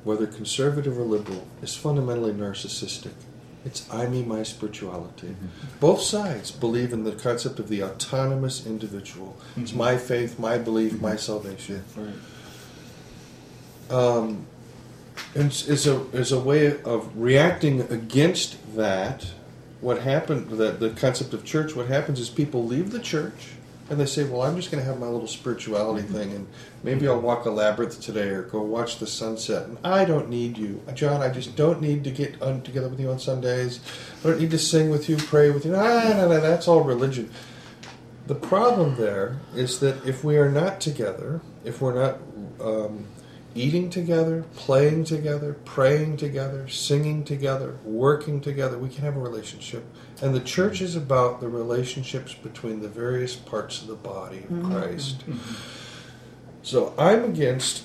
whether 0.05 0.27
conservative 0.27 0.99
or 0.99 1.05
liberal, 1.05 1.47
is 1.63 1.75
fundamentally 1.75 2.33
narcissistic. 2.33 3.13
It's 3.65 3.93
I, 3.93 4.07
me, 4.07 4.23
my 4.23 4.45
spirituality. 4.45 5.29
Mm-hmm. 5.29 5.79
Both 5.81 6.01
sides 6.03 6.53
believe 6.53 6.93
in 6.93 7.03
the 7.03 7.13
concept 7.13 7.59
of 7.59 7.69
the 7.69 7.83
autonomous 7.83 8.65
individual. 8.65 9.37
It's 9.57 9.71
mm-hmm. 9.71 9.79
my 9.79 9.97
faith, 9.97 10.39
my 10.39 10.57
belief, 10.57 11.01
my 11.01 11.11
mm-hmm. 11.11 11.19
salvation. 11.19 11.83
Right. 11.97 12.15
um, 13.99 14.47
and 15.37 15.51
as 15.51 15.87
a 15.87 16.07
as 16.13 16.33
a 16.33 16.41
way 16.41 16.81
of 16.83 17.11
reacting 17.17 17.83
against 17.83 18.77
that, 18.77 19.27
what 19.81 20.01
happened 20.01 20.51
that 20.51 20.81
the 20.81 20.91
concept 20.91 21.35
of 21.35 21.45
church, 21.45 21.77
what 21.77 21.89
happens 21.89 22.19
is 22.19 22.31
people 22.31 22.65
leave 22.65 22.91
the 22.91 23.01
church 23.01 23.53
and 23.89 24.01
they 24.01 24.07
say, 24.07 24.25
"Well, 24.25 24.43
I'm 24.43 24.57
just 24.57 24.71
going 24.71 24.83
to 24.83 24.91
have 24.91 24.99
my 24.99 25.07
little 25.07 25.29
spirituality 25.29 26.07
thing, 26.07 26.33
and 26.33 26.47
maybe 26.83 27.07
I'll 27.07 27.21
walk 27.21 27.45
a 27.45 27.51
labyrinth 27.51 28.01
today, 28.01 28.29
or 28.31 28.43
go 28.43 28.61
watch 28.63 28.99
the 28.99 29.07
sunset, 29.07 29.69
and 29.69 29.79
I 29.85 30.05
don't 30.05 30.29
need 30.29 30.59
you, 30.59 30.83
John. 30.95 31.23
I 31.23 31.29
just 31.29 31.55
don't 31.55 31.81
need 31.81 32.03
to 32.05 32.11
get 32.11 32.41
on, 32.43 32.63
together 32.63 32.89
with 32.89 32.99
you 32.99 33.11
on 33.11 33.19
Sundays. 33.21 33.81
I 34.25 34.29
don't 34.29 34.41
need 34.41 34.51
to 34.51 34.59
sing 34.59 34.91
with 34.91 35.09
you, 35.09 35.17
pray 35.17 35.51
with 35.51 35.65
you. 35.65 35.77
Ah, 35.77 36.15
no, 36.17 36.29
no, 36.29 36.41
that's 36.41 36.67
all 36.67 36.81
religion." 36.81 37.31
The 38.27 38.35
problem 38.35 38.97
there 38.97 39.39
is 39.55 39.79
that 39.79 40.05
if 40.05 40.25
we 40.25 40.37
are 40.37 40.51
not 40.51 40.81
together, 40.81 41.41
if 41.65 41.81
we're 41.81 41.95
not 41.95 42.19
um, 42.61 43.05
eating 43.57 43.91
together, 43.91 44.45
playing 44.55 45.05
together, 45.05 45.55
praying 45.65 46.17
together, 46.19 46.69
singing 46.69 47.25
together, 47.25 47.79
working 47.85 48.41
together, 48.41 48.79
we 48.79 48.89
can 48.89 49.05
have 49.05 49.17
a 49.17 49.21
relationship. 49.21 49.85
And 50.21 50.35
the 50.35 50.41
church 50.41 50.81
is 50.81 50.95
about 50.95 51.41
the 51.41 51.49
relationships 51.49 52.35
between 52.35 52.83
the 52.83 52.89
various 52.89 53.35
parts 53.35 53.81
of 53.81 53.89
the 53.89 53.95
body 53.95 54.39
of 54.39 54.45
mm-hmm. 54.45 54.73
Christ. 54.73 55.21
Mm-hmm. 55.21 55.55
So 56.63 56.95
I'm 56.99 57.25
against 57.25 57.85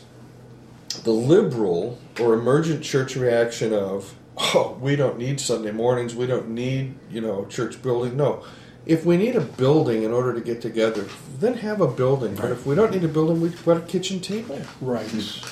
the 1.04 1.12
liberal 1.12 2.00
or 2.20 2.34
emergent 2.34 2.84
church 2.84 3.16
reaction 3.16 3.74
of, 3.74 4.16
oh, 4.38 4.78
we 4.82 4.96
don't 4.96 5.18
need 5.18 5.40
Sunday 5.40 5.72
mornings, 5.72 6.16
we 6.16 6.28
don't 6.28 6.50
need, 6.50 6.96
you 7.10 7.22
know, 7.22 7.46
church 7.46 7.82
building. 7.82 8.18
No. 8.18 8.44
If 8.86 9.06
we 9.06 9.16
need 9.16 9.36
a 9.36 9.42
building 9.42 10.02
in 10.04 10.12
order 10.12 10.34
to 10.34 10.42
get 10.42 10.60
together, 10.62 11.06
then 11.40 11.54
have 11.56 11.82
a 11.82 11.88
building. 11.88 12.34
But 12.36 12.52
if 12.52 12.66
we 12.66 12.74
don't 12.74 12.92
need 12.92 13.04
a 13.04 13.08
building, 13.08 13.40
we've 13.40 13.64
got 13.64 13.78
a 13.78 13.82
kitchen 13.82 14.20
table. 14.20 14.60
Right. 14.82 15.08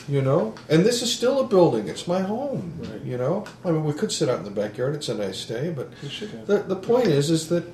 you 0.09 0.21
know? 0.21 0.55
And 0.67 0.83
this 0.83 1.01
is 1.03 1.13
still 1.13 1.39
a 1.39 1.47
building. 1.47 1.87
It's 1.87 2.07
my 2.07 2.21
home. 2.21 2.79
Right. 2.79 3.01
you 3.03 3.17
know? 3.17 3.45
I 3.63 3.71
mean 3.71 3.83
we 3.83 3.93
could 3.93 4.11
sit 4.11 4.29
out 4.29 4.39
in 4.39 4.45
the 4.45 4.51
backyard. 4.51 4.95
It's 4.95 5.09
a 5.09 5.15
nice 5.15 5.45
day 5.45 5.69
but 5.69 5.89
We 6.01 6.09
should 6.09 6.31
have. 6.31 6.47
the, 6.47 6.59
the 6.59 6.75
point 6.75 7.07
is 7.07 7.29
is 7.29 7.49
that 7.49 7.65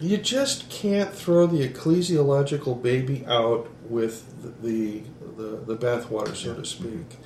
you 0.00 0.16
just 0.16 0.68
can't 0.70 1.12
throw 1.14 1.46
the 1.46 1.66
ecclesiological 1.68 2.82
baby 2.82 3.24
out 3.26 3.68
with 3.88 4.24
the 4.62 5.02
the, 5.36 5.56
the 5.56 5.76
bathwater 5.76 6.34
so 6.34 6.54
to 6.54 6.64
speak 6.64 7.16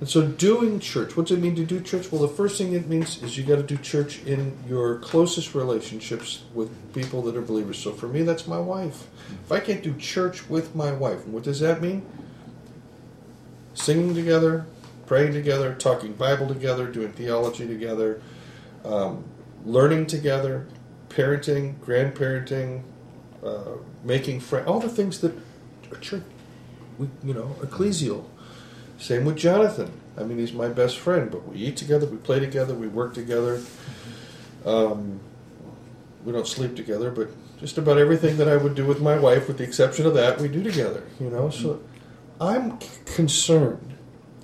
and 0.00 0.08
so 0.08 0.26
doing 0.26 0.80
church 0.80 1.16
what 1.16 1.26
does 1.26 1.38
it 1.38 1.40
mean 1.40 1.54
to 1.56 1.64
do 1.64 1.80
church? 1.80 2.10
Well 2.10 2.20
the 2.20 2.28
first 2.28 2.58
thing 2.58 2.72
it 2.72 2.88
means 2.88 3.22
is 3.22 3.38
you 3.38 3.44
got 3.44 3.56
to 3.56 3.62
do 3.62 3.76
church 3.76 4.22
in 4.24 4.56
your 4.68 4.98
closest 4.98 5.54
relationships 5.54 6.44
with 6.52 6.70
people 6.94 7.22
that 7.22 7.36
are 7.36 7.42
believers. 7.42 7.78
So 7.78 7.92
for 7.92 8.08
me 8.08 8.22
that's 8.22 8.46
my 8.46 8.58
wife. 8.58 9.06
If 9.44 9.52
i 9.52 9.60
can't 9.60 9.82
do 9.82 9.96
church 9.96 10.48
with 10.48 10.74
my 10.74 10.92
wife 10.92 11.26
what 11.26 11.42
does 11.42 11.60
that 11.60 11.80
mean? 11.80 12.04
Singing 13.74 14.14
together, 14.14 14.66
praying 15.06 15.32
together, 15.32 15.74
talking 15.74 16.12
Bible 16.12 16.46
together, 16.48 16.86
doing 16.86 17.12
theology 17.12 17.66
together, 17.66 18.20
um, 18.84 19.24
learning 19.64 20.06
together, 20.06 20.66
parenting, 21.08 21.78
grandparenting, 21.78 22.82
uh, 23.44 23.76
making 24.02 24.40
friends, 24.40 24.66
all 24.66 24.80
the 24.80 24.88
things 24.88 25.20
that 25.20 25.32
are 25.92 25.98
church, 26.00 26.22
we, 26.98 27.08
you 27.22 27.34
know, 27.34 27.56
ecclesial. 27.60 28.24
Same 28.98 29.24
with 29.24 29.36
Jonathan. 29.36 29.92
I 30.16 30.22
mean, 30.22 30.38
he's 30.38 30.52
my 30.52 30.68
best 30.68 30.98
friend, 30.98 31.30
but 31.30 31.46
we 31.48 31.56
eat 31.56 31.76
together, 31.76 32.06
we 32.06 32.16
play 32.16 32.40
together, 32.40 32.74
we 32.74 32.88
work 32.88 33.14
together. 33.14 33.60
Um, 34.64 35.20
we 36.24 36.32
don't 36.32 36.46
sleep 36.46 36.74
together, 36.76 37.10
but 37.10 37.28
just 37.58 37.78
about 37.78 37.98
everything 37.98 38.36
that 38.38 38.48
I 38.48 38.56
would 38.56 38.74
do 38.74 38.84
with 38.86 39.00
my 39.00 39.18
wife, 39.18 39.48
with 39.48 39.58
the 39.58 39.64
exception 39.64 40.06
of 40.06 40.14
that, 40.14 40.40
we 40.40 40.48
do 40.48 40.62
together. 40.62 41.04
You 41.20 41.30
know, 41.30 41.50
so 41.50 41.82
I'm 42.40 42.78
concerned 43.04 43.96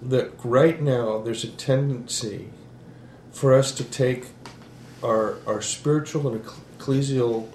that 0.03 0.33
right 0.45 0.81
now 0.81 1.21
there's 1.21 1.45
a 1.45 1.49
tendency 1.49 2.51
for 3.33 3.55
us 3.55 3.73
to 3.73 3.85
take 3.85 4.27
our 5.03 5.39
our 5.47 5.63
spiritual 5.63 6.29
and 6.29 6.45
ecclesial 6.79 7.49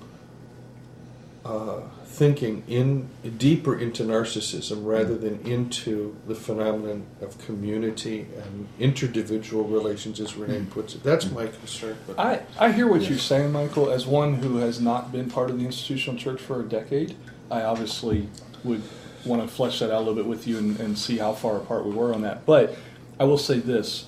uh, 1.44 1.82
thinking 2.16 2.64
in 2.68 3.10
deeper 3.38 3.78
into 3.78 4.04
narcissism 4.04 4.78
hmm. 4.78 4.86
rather 4.86 5.18
than 5.18 5.40
into 5.42 6.16
the 6.28 6.36
phenomenon 6.36 7.06
of 7.22 7.38
community 7.46 8.28
and 8.42 8.68
interdividual 8.80 9.66
relations, 9.66 10.20
as 10.20 10.34
René 10.34 10.64
hmm. 10.64 10.72
puts 10.72 10.96
it. 10.96 11.04
That's 11.04 11.30
my 11.30 11.48
concern. 11.48 11.98
But 12.08 12.20
I, 12.20 12.44
I 12.58 12.72
hear 12.72 12.88
what 12.88 13.10
you're 13.10 13.20
saying, 13.20 13.52
Michael. 13.52 13.90
As 13.90 14.08
one 14.08 14.36
who 14.36 14.58
has 14.58 14.80
not 14.80 15.12
been 15.12 15.30
part 15.30 15.50
of 15.50 15.60
the 15.60 15.66
institutional 15.66 16.18
church 16.18 16.42
for 16.42 16.62
a 16.62 16.64
decade, 16.64 17.16
I 17.52 17.64
obviously 17.64 18.30
would 18.64 18.82
want 19.26 19.42
to 19.42 19.48
flesh 19.48 19.80
that 19.80 19.92
out 19.92 19.98
a 19.98 20.00
little 20.00 20.16
bit 20.16 20.26
with 20.26 20.48
you 20.48 20.58
and, 20.58 20.80
and 20.80 20.98
see 20.98 21.18
how 21.18 21.34
far 21.34 21.58
apart 21.58 21.86
we 21.86 21.92
were 21.92 22.14
on 22.14 22.22
that. 22.22 22.46
But 22.46 22.78
I 23.20 23.26
will 23.26 23.38
say 23.38 23.60
this 23.60 24.08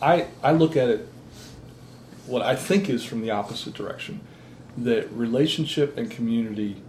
I, 0.00 0.28
I 0.42 0.52
look 0.52 0.76
at 0.76 0.88
it, 0.88 1.08
what 2.26 2.42
I 2.42 2.56
think 2.56 2.88
is 2.88 3.04
from 3.04 3.20
the 3.20 3.30
opposite 3.30 3.74
direction 3.74 4.20
that 4.76 5.10
relationship 5.12 5.98
and 5.98 6.10
community 6.10 6.82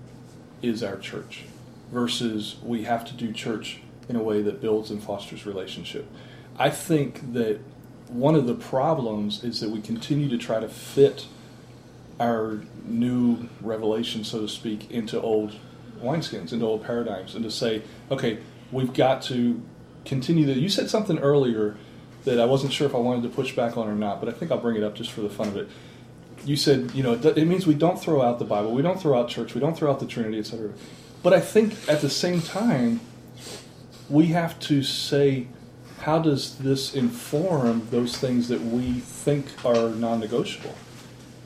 is 0.64 0.82
our 0.82 0.98
church 0.98 1.44
versus 1.92 2.56
we 2.64 2.84
have 2.84 3.06
to 3.06 3.14
do 3.14 3.32
church 3.32 3.80
in 4.10 4.16
a 4.16 4.24
way 4.24 4.42
that 4.42 4.60
builds 4.60 4.90
and 4.90 5.04
fosters 5.04 5.46
relationship. 5.46 6.10
I 6.58 6.70
think 6.70 7.34
that 7.34 7.60
one 8.08 8.36
of 8.36 8.48
the 8.48 8.56
problems 8.56 9.44
is 9.44 9.60
that 9.60 9.70
we 9.70 9.82
continue 9.82 10.30
to 10.30 10.38
try 10.38 10.60
to 10.60 10.68
fit 10.68 11.28
our 12.20 12.62
new 12.86 13.50
revelation, 13.62 14.24
so 14.24 14.42
to 14.42 14.48
speak, 14.48 14.90
into 14.92 15.20
old 15.22 15.56
wineskins, 16.02 16.52
into 16.52 16.66
old 16.66 16.84
paradigms, 16.84 17.36
and 17.36 17.44
to 17.44 17.52
say, 17.52 17.82
okay, 18.12 18.40
we've 18.72 18.94
got 18.94 19.22
to 19.24 19.62
continue 20.06 20.46
that. 20.46 20.58
You 20.58 20.70
said 20.70 20.90
something 20.90 21.18
earlier 21.20 21.78
that 22.26 22.40
I 22.40 22.46
wasn't 22.46 22.74
sure 22.74 22.88
if 22.88 22.96
I 22.96 23.00
wanted 23.00 23.24
to 23.24 23.30
push 23.30 23.56
back 23.56 23.78
on 23.78 23.88
or 23.88 23.96
not, 23.96 24.20
but 24.20 24.30
I 24.30 24.32
think 24.32 24.52
I'll 24.52 24.60
bring 24.60 24.76
it 24.76 24.84
up 24.84 24.96
just 24.96 25.12
for 25.12 25.22
the 25.22 25.30
fun 25.30 25.48
of 25.48 25.58
it. 25.58 25.70
You 26.46 26.56
said, 26.58 26.92
you 26.94 27.04
know, 27.04 27.14
it 27.14 27.48
means 27.48 27.66
we 27.66 27.74
don't 27.74 28.00
throw 28.00 28.22
out 28.22 28.40
the 28.40 28.46
Bible, 28.46 28.72
we 28.72 28.82
don't 28.82 29.00
throw 29.00 29.18
out 29.20 29.30
church, 29.30 29.54
we 29.54 29.62
don't 29.62 29.78
throw 29.78 29.90
out 29.90 30.00
the 30.00 30.06
Trinity, 30.06 30.40
etc. 30.40 30.72
But 31.22 31.34
I 31.34 31.40
think 31.40 31.74
at 31.88 32.02
the 32.02 32.10
same 32.10 32.42
time, 32.42 33.00
we 34.10 34.28
have 34.28 34.60
to 34.62 34.84
say, 34.84 35.48
how 36.02 36.20
does 36.20 36.58
this 36.58 36.94
inform 36.94 37.88
those 37.90 38.18
things 38.18 38.50
that 38.50 38.60
we 38.60 38.92
think 39.00 39.46
are 39.66 39.90
non 39.90 40.20
negotiable? 40.20 40.76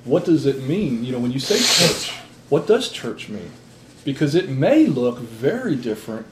What 0.04 0.26
does 0.26 0.46
it 0.46 0.64
mean? 0.64 1.04
You 1.04 1.12
know, 1.12 1.20
when 1.20 1.32
you 1.32 1.40
say 1.40 1.58
church, 1.58 2.12
what 2.50 2.66
does 2.66 2.90
church 2.90 3.30
mean? 3.30 3.52
Because 4.04 4.34
it 4.34 4.50
may 4.50 4.88
look 4.88 5.20
very 5.20 5.76
different 5.76 6.26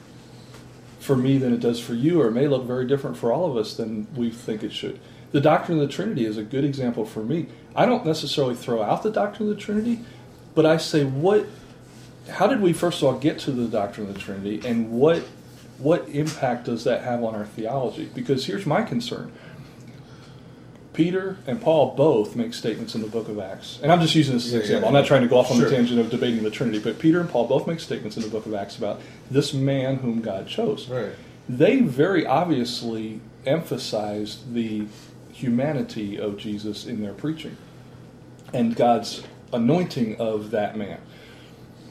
for 0.98 1.16
me 1.16 1.38
than 1.38 1.52
it 1.52 1.60
does 1.60 1.78
for 1.78 1.94
you, 1.94 2.20
or 2.20 2.28
it 2.28 2.32
may 2.32 2.48
look 2.48 2.64
very 2.64 2.86
different 2.86 3.16
for 3.16 3.32
all 3.32 3.48
of 3.48 3.56
us 3.56 3.76
than 3.76 4.08
we 4.16 4.28
think 4.28 4.64
it 4.64 4.72
should. 4.72 4.98
The 5.30 5.40
doctrine 5.40 5.78
of 5.78 5.86
the 5.86 5.92
Trinity 5.92 6.24
is 6.24 6.36
a 6.36 6.42
good 6.42 6.64
example 6.64 7.04
for 7.04 7.22
me. 7.22 7.46
I 7.76 7.86
don't 7.86 8.04
necessarily 8.06 8.54
throw 8.54 8.82
out 8.82 9.02
the 9.02 9.10
doctrine 9.10 9.48
of 9.50 9.54
the 9.54 9.60
Trinity, 9.60 10.00
but 10.54 10.64
I 10.66 10.78
say, 10.78 11.04
what? 11.04 11.46
How 12.30 12.46
did 12.48 12.60
we 12.60 12.72
first 12.72 13.02
of 13.02 13.08
all 13.08 13.18
get 13.20 13.38
to 13.40 13.52
the 13.52 13.66
doctrine 13.68 14.08
of 14.08 14.14
the 14.14 14.20
Trinity, 14.20 14.66
and 14.66 14.90
what 14.90 15.22
what 15.78 16.08
impact 16.08 16.64
does 16.64 16.84
that 16.84 17.02
have 17.04 17.22
on 17.22 17.34
our 17.34 17.44
theology? 17.44 18.08
Because 18.14 18.46
here's 18.46 18.64
my 18.66 18.82
concern: 18.82 19.30
Peter 20.94 21.36
and 21.46 21.60
Paul 21.60 21.94
both 21.94 22.34
make 22.34 22.54
statements 22.54 22.94
in 22.94 23.02
the 23.02 23.06
book 23.08 23.28
of 23.28 23.38
Acts. 23.38 23.78
And 23.82 23.92
I'm 23.92 24.00
just 24.00 24.14
using 24.14 24.34
this 24.34 24.46
as 24.46 24.52
an 24.54 24.58
Yeah, 24.58 24.62
example. 24.62 24.82
yeah. 24.82 24.88
I'm 24.88 24.94
not 24.94 25.06
trying 25.06 25.22
to 25.22 25.28
go 25.28 25.36
off 25.38 25.50
on 25.50 25.58
Sure. 25.58 25.68
the 25.68 25.76
tangent 25.76 26.00
of 26.00 26.08
debating 26.10 26.42
the 26.42 26.50
Trinity, 26.50 26.78
but 26.78 26.98
Peter 26.98 27.20
and 27.20 27.28
Paul 27.28 27.46
both 27.46 27.66
make 27.66 27.80
statements 27.80 28.16
in 28.16 28.22
the 28.22 28.28
book 28.30 28.46
of 28.46 28.54
Acts 28.54 28.78
about 28.78 29.00
this 29.30 29.52
man 29.52 29.96
whom 29.96 30.22
God 30.22 30.48
chose. 30.48 30.88
Right. 30.88 31.10
They 31.48 31.80
very 31.80 32.26
obviously 32.26 33.20
emphasized 33.44 34.54
the 34.54 34.86
humanity 35.30 36.18
of 36.18 36.38
Jesus 36.38 36.86
in 36.86 37.02
their 37.02 37.12
preaching 37.12 37.56
and 38.52 38.74
God's 38.74 39.22
anointing 39.52 40.16
of 40.20 40.50
that 40.50 40.76
man. 40.76 41.00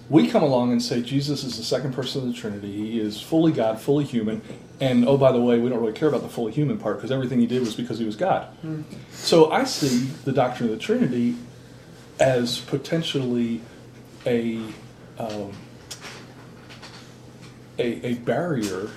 We 0.10 0.28
come 0.28 0.44
along 0.44 0.72
and 0.72 0.82
say 0.82 1.02
Jesus 1.02 1.44
is 1.44 1.58
the 1.58 1.64
second 1.64 1.94
person 1.94 2.22
of 2.22 2.28
the 2.28 2.34
Trinity. 2.34 2.72
He 2.72 3.00
is 3.00 3.20
fully 3.20 3.52
God, 3.52 3.82
fully 3.82 4.06
human. 4.06 4.42
And 4.80 5.08
oh, 5.08 5.18
by 5.18 5.32
the 5.32 5.42
way, 5.42 5.58
we 5.58 5.70
don't 5.70 5.80
really 5.80 5.94
care 5.94 6.10
about 6.10 6.22
the 6.22 6.30
fully 6.30 6.52
human 6.52 6.78
part 6.78 6.98
because 6.98 7.12
everything 7.12 7.40
he 7.40 7.48
did 7.48 7.62
was 7.62 7.76
because 7.76 7.98
he 7.98 8.06
was 8.06 8.16
God. 8.16 8.48
So 9.12 9.52
I 9.52 9.64
see 9.64 10.06
the 10.26 10.32
doctrine 10.32 10.70
of 10.70 10.76
the 10.76 10.82
Trinity 10.82 11.36
as 12.20 12.60
potentially 12.60 13.62
a 14.26 14.62
um, 15.18 15.54
a, 17.80 18.06
a 18.06 18.14
barrier 18.16 18.90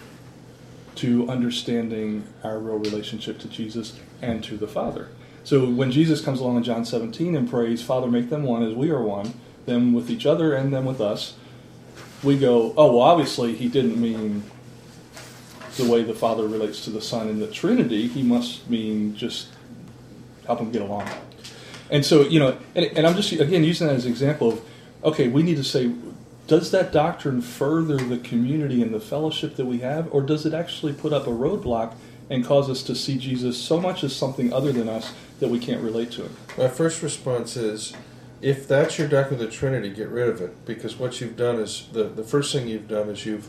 to 0.96 1.28
understanding 1.30 2.24
our 2.42 2.58
real 2.58 2.78
relationship 2.78 3.38
to 3.38 3.48
Jesus 3.48 3.98
and 4.20 4.42
to 4.44 4.56
the 4.56 4.66
Father. 4.68 5.08
So 5.48 5.64
when 5.64 5.90
Jesus 5.90 6.20
comes 6.20 6.40
along 6.40 6.58
in 6.58 6.62
John 6.62 6.84
17 6.84 7.34
and 7.34 7.48
prays, 7.48 7.82
Father, 7.82 8.06
make 8.06 8.28
them 8.28 8.42
one 8.42 8.62
as 8.62 8.74
we 8.74 8.90
are 8.90 9.00
one, 9.00 9.32
them 9.64 9.94
with 9.94 10.10
each 10.10 10.26
other 10.26 10.52
and 10.52 10.70
them 10.74 10.84
with 10.84 11.00
us, 11.00 11.36
we 12.22 12.38
go, 12.38 12.74
oh, 12.76 12.92
well, 12.92 13.00
obviously 13.00 13.54
he 13.54 13.66
didn't 13.66 13.98
mean 13.98 14.42
the 15.78 15.90
way 15.90 16.02
the 16.02 16.12
Father 16.12 16.46
relates 16.46 16.84
to 16.84 16.90
the 16.90 17.00
Son 17.00 17.30
in 17.30 17.40
the 17.40 17.46
Trinity. 17.46 18.08
He 18.08 18.22
must 18.22 18.68
mean 18.68 19.16
just 19.16 19.48
help 20.44 20.58
them 20.58 20.70
get 20.70 20.82
along. 20.82 21.08
And 21.90 22.04
so, 22.04 22.28
you 22.28 22.40
know, 22.40 22.58
and, 22.74 22.84
and 22.84 23.06
I'm 23.06 23.16
just, 23.16 23.32
again, 23.32 23.64
using 23.64 23.86
that 23.86 23.96
as 23.96 24.04
an 24.04 24.10
example 24.10 24.52
of, 24.52 24.60
okay, 25.02 25.28
we 25.28 25.42
need 25.42 25.56
to 25.56 25.64
say, 25.64 25.94
does 26.46 26.72
that 26.72 26.92
doctrine 26.92 27.40
further 27.40 27.96
the 27.96 28.18
community 28.18 28.82
and 28.82 28.92
the 28.92 29.00
fellowship 29.00 29.56
that 29.56 29.64
we 29.64 29.78
have, 29.78 30.12
or 30.12 30.20
does 30.20 30.44
it 30.44 30.52
actually 30.52 30.92
put 30.92 31.14
up 31.14 31.26
a 31.26 31.30
roadblock 31.30 31.94
and 32.30 32.44
cause 32.44 32.68
us 32.68 32.82
to 32.84 32.94
see 32.94 33.18
Jesus 33.18 33.56
so 33.58 33.80
much 33.80 34.04
as 34.04 34.14
something 34.14 34.52
other 34.52 34.72
than 34.72 34.88
us 34.88 35.12
that 35.40 35.48
we 35.48 35.58
can't 35.58 35.82
relate 35.82 36.10
to 36.12 36.22
him? 36.22 36.36
My 36.56 36.68
first 36.68 37.02
response 37.02 37.56
is, 37.56 37.94
if 38.40 38.68
that's 38.68 38.98
your 38.98 39.08
doctrine 39.08 39.40
of 39.40 39.46
the 39.46 39.52
Trinity, 39.52 39.90
get 39.90 40.08
rid 40.08 40.28
of 40.28 40.40
it 40.40 40.64
because 40.64 40.96
what 40.96 41.20
you've 41.20 41.36
done 41.36 41.56
is 41.56 41.88
the 41.92 42.04
the 42.04 42.22
first 42.22 42.52
thing 42.52 42.68
you've 42.68 42.88
done 42.88 43.08
is 43.08 43.26
you've 43.26 43.48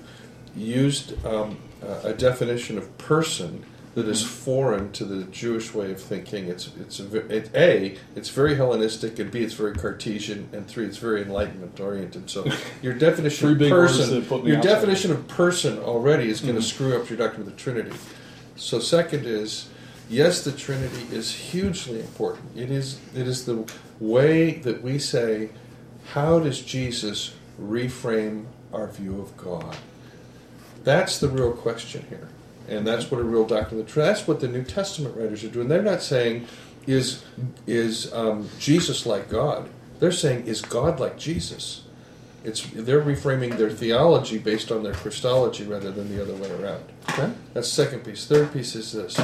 used 0.56 1.23
um, 1.26 1.60
a 2.03 2.14
definition 2.14 2.77
of 2.77 2.97
person 2.97 3.65
that 3.95 4.07
is 4.07 4.23
foreign 4.23 4.91
to 4.93 5.03
the 5.03 5.23
Jewish 5.26 5.73
way 5.73 5.91
of 5.91 6.01
thinking. 6.01 6.47
It's 6.47 6.69
it's 6.80 6.99
a, 6.99 7.18
it, 7.27 7.51
a 7.53 7.97
it's 8.15 8.30
very 8.30 8.56
Hellenistic, 8.56 9.19
and 9.19 9.31
b 9.31 9.41
it's 9.41 9.53
very 9.53 9.73
Cartesian, 9.73 10.49
and 10.53 10.68
three 10.68 10.85
it's 10.85 10.97
very 10.97 11.22
Enlightenment 11.22 11.80
oriented. 11.80 12.30
So 12.30 12.49
your 12.81 12.93
definition 12.93 13.49
of 13.51 13.69
person, 13.69 14.19
that 14.19 14.30
put 14.30 14.43
me 14.43 14.51
your 14.51 14.60
outside. 14.60 14.69
definition 14.69 15.11
of 15.11 15.27
person 15.27 15.80
already 15.80 16.30
is 16.30 16.41
going 16.41 16.56
to 16.56 16.61
screw 16.61 16.99
up 16.99 17.10
your 17.10 17.18
doctrine 17.18 17.41
of 17.41 17.47
the 17.47 17.57
Trinity. 17.57 17.95
So 18.60 18.80
second 18.80 19.26
is 19.26 19.69
yes, 20.10 20.44
the 20.44 20.52
Trinity 20.52 21.07
is 21.11 21.34
hugely 21.34 21.99
important. 21.99 22.57
It 22.57 22.69
is 22.72 22.99
it 23.15 23.27
is 23.27 23.45
the 23.45 23.72
way 23.99 24.53
that 24.60 24.81
we 24.81 24.99
say, 24.99 25.49
how 26.14 26.40
does 26.40 26.61
Jesus 26.61 27.34
reframe 27.61 28.45
our 28.73 28.88
view 28.88 29.22
of 29.22 29.36
God? 29.38 29.77
That's 30.84 31.19
the 31.19 31.30
real 31.30 31.52
question 31.52 32.06
here. 32.10 32.30
And 32.68 32.86
that's 32.86 33.10
what 33.10 33.19
a 33.19 33.23
real 33.23 33.45
doctrine 33.45 33.80
of 33.80 33.88
the 33.88 33.91
Trinity. 33.91 34.14
That's 34.14 34.27
what 34.27 34.40
the 34.40 34.48
New 34.48 34.64
Testament 34.64 35.18
writers 35.18 35.44
are 35.44 35.49
doing. 35.49 35.68
They're 35.68 35.81
not 35.81 36.02
saying, 36.02 36.48
is 36.86 37.23
is 37.65 38.11
um, 38.14 38.49
Jesus 38.60 39.06
like 39.06 39.30
God? 39.30 39.69
They're 39.99 40.11
saying, 40.11 40.48
is 40.48 40.61
God 40.61 40.99
like 40.99 41.18
Jesus? 41.18 41.84
It's 42.44 42.65
they're 42.73 43.02
reframing 43.02 43.57
their 43.57 43.69
theology 43.69 44.38
based 44.38 44.72
on 44.72 44.84
their 44.84 44.94
Christology 44.94 45.65
rather 45.65 45.91
than 45.91 46.15
the 46.15 46.22
other 46.22 46.36
way 46.36 46.52
around. 46.52 46.84
Okay. 47.10 47.31
That's 47.53 47.68
second 47.68 48.03
piece. 48.06 48.26
Third 48.26 48.53
piece 48.53 48.76
is 48.76 48.91
this. 48.91 49.18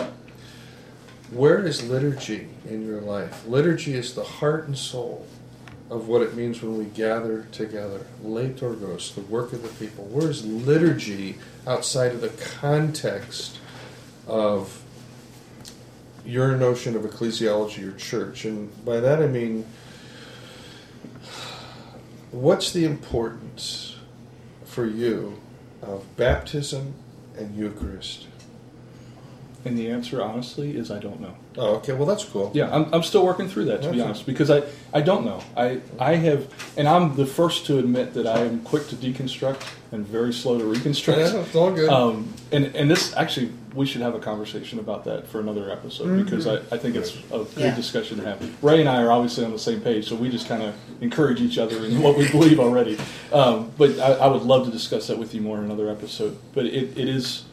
Where 1.31 1.65
is 1.65 1.87
liturgy 1.87 2.49
in 2.67 2.85
your 2.85 3.01
life? 3.01 3.45
Liturgy 3.47 3.95
is 3.95 4.13
the 4.13 4.23
heart 4.23 4.67
and 4.67 4.77
soul 4.77 5.25
of 5.89 6.07
what 6.07 6.21
it 6.21 6.35
means 6.35 6.61
when 6.61 6.77
we 6.77 6.85
gather 6.85 7.43
together. 7.51 8.05
Liturgos, 8.23 9.13
the 9.13 9.21
work 9.21 9.53
of 9.53 9.61
the 9.61 9.85
people. 9.85 10.05
Where 10.05 10.29
is 10.29 10.45
liturgy 10.45 11.37
outside 11.67 12.11
of 12.11 12.21
the 12.21 12.29
context 12.59 13.59
of 14.27 14.83
your 16.25 16.55
notion 16.55 16.95
of 16.95 17.03
ecclesiology 17.03 17.87
or 17.87 17.95
church? 17.97 18.45
And 18.45 18.85
by 18.85 18.99
that 18.99 19.21
I 19.21 19.27
mean, 19.27 19.65
what's 22.31 22.71
the 22.71 22.85
importance 22.85 23.97
for 24.65 24.85
you 24.85 25.39
of 25.81 26.03
baptism 26.17 26.95
and 27.37 27.55
Eucharist? 27.55 28.27
And 29.63 29.75
the 29.75 29.89
answer, 29.89 30.21
honestly, 30.21 30.77
is 30.77 30.91
I 30.91 30.99
don't 30.99 31.19
know. 31.19 31.35
Oh, 31.57 31.75
okay. 31.77 31.93
Well, 31.93 32.05
that's 32.05 32.23
cool. 32.23 32.51
Yeah, 32.53 32.69
I'm, 32.73 32.93
I'm 32.93 33.01
still 33.01 33.25
working 33.25 33.47
through 33.49 33.65
that 33.65 33.81
to 33.81 33.89
be 33.89 33.95
Okay. 33.99 34.01
honest, 34.01 34.27
because 34.27 34.51
I, 34.51 34.61
I 34.93 35.01
don't 35.01 35.25
know. 35.25 35.41
I 35.57 35.81
I 35.99 36.15
have, 36.15 36.47
and 36.77 36.87
I'm 36.87 37.15
the 37.15 37.25
first 37.25 37.65
to 37.65 37.79
admit 37.79 38.13
that 38.13 38.27
I 38.27 38.41
am 38.41 38.61
quick 38.61 38.87
to 38.89 38.95
deconstruct 38.95 39.63
and 39.91 40.05
very 40.05 40.33
slow 40.33 40.59
to 40.59 40.65
reconstruct. 40.65 41.19
Yeah, 41.19 41.41
it's 41.41 41.55
all 41.55 41.71
good. 41.71 41.89
Um, 41.89 42.31
and 42.51 42.75
and 42.75 42.91
this 42.91 43.15
actually, 43.15 43.49
we 43.75 43.85
should 43.85 44.01
have 44.01 44.15
a 44.15 44.19
conversation 44.19 44.79
about 44.79 45.03
that 45.03 45.27
for 45.27 45.39
another 45.41 45.69
episode 45.69 46.07
Mm-hmm. 46.07 46.23
because 46.23 46.47
I, 46.47 46.55
I 46.73 46.77
think 46.77 46.95
it's 46.95 47.15
a 47.31 47.39
good 47.39 47.47
Yeah. 47.57 47.75
discussion 47.75 48.17
to 48.19 48.23
have. 48.25 48.63
Ray 48.63 48.79
and 48.79 48.87
I 48.89 49.03
are 49.03 49.11
obviously 49.11 49.43
on 49.45 49.51
the 49.51 49.59
same 49.59 49.81
page, 49.81 50.07
so 50.07 50.15
we 50.15 50.29
just 50.29 50.47
kind 50.47 50.63
of 50.63 50.73
encourage 51.01 51.41
each 51.41 51.57
other 51.57 51.83
in 51.85 52.01
what 52.01 52.17
we 52.17 52.29
believe 52.31 52.59
already. 52.59 52.97
Um, 53.33 53.71
but 53.77 53.99
I, 53.99 54.13
I 54.13 54.27
would 54.27 54.43
love 54.43 54.65
to 54.65 54.71
discuss 54.71 55.07
that 55.07 55.17
with 55.17 55.35
you 55.35 55.41
more 55.41 55.57
in 55.57 55.65
another 55.65 55.89
episode. 55.89 56.37
But 56.53 56.65
it, 56.67 56.97
it 56.97 57.09
is, 57.09 57.43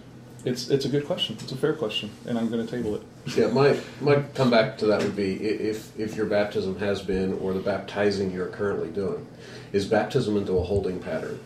it's 0.45 0.69
it's 0.71 0.85
a 0.85 0.89
good 0.89 1.07
question. 1.07 1.37
It's 1.41 1.53
a 1.53 1.57
fair 1.57 1.73
question, 1.73 2.11
and 2.27 2.39
I'm 2.39 2.49
going 2.51 2.65
to 2.65 2.71
table 2.71 2.95
it. 2.95 3.03
Yeah, 3.37 3.49
my 3.49 3.79
my 4.01 4.23
comeback 4.35 4.79
to 4.79 4.87
that 4.87 5.03
would 5.03 5.17
be 5.17 5.35
if 5.35 5.99
if 5.99 6.17
your 6.17 6.27
baptism 6.27 6.79
has 6.79 7.03
been 7.03 7.35
or 7.41 7.53
the 7.53 7.61
baptizing 7.61 8.31
you're 8.33 8.49
currently 8.49 8.91
doing 8.91 9.27
is 9.73 9.87
baptism 9.87 10.37
into 10.37 10.53
a 10.55 10.63
holding 10.63 10.99
pattern, 11.01 11.39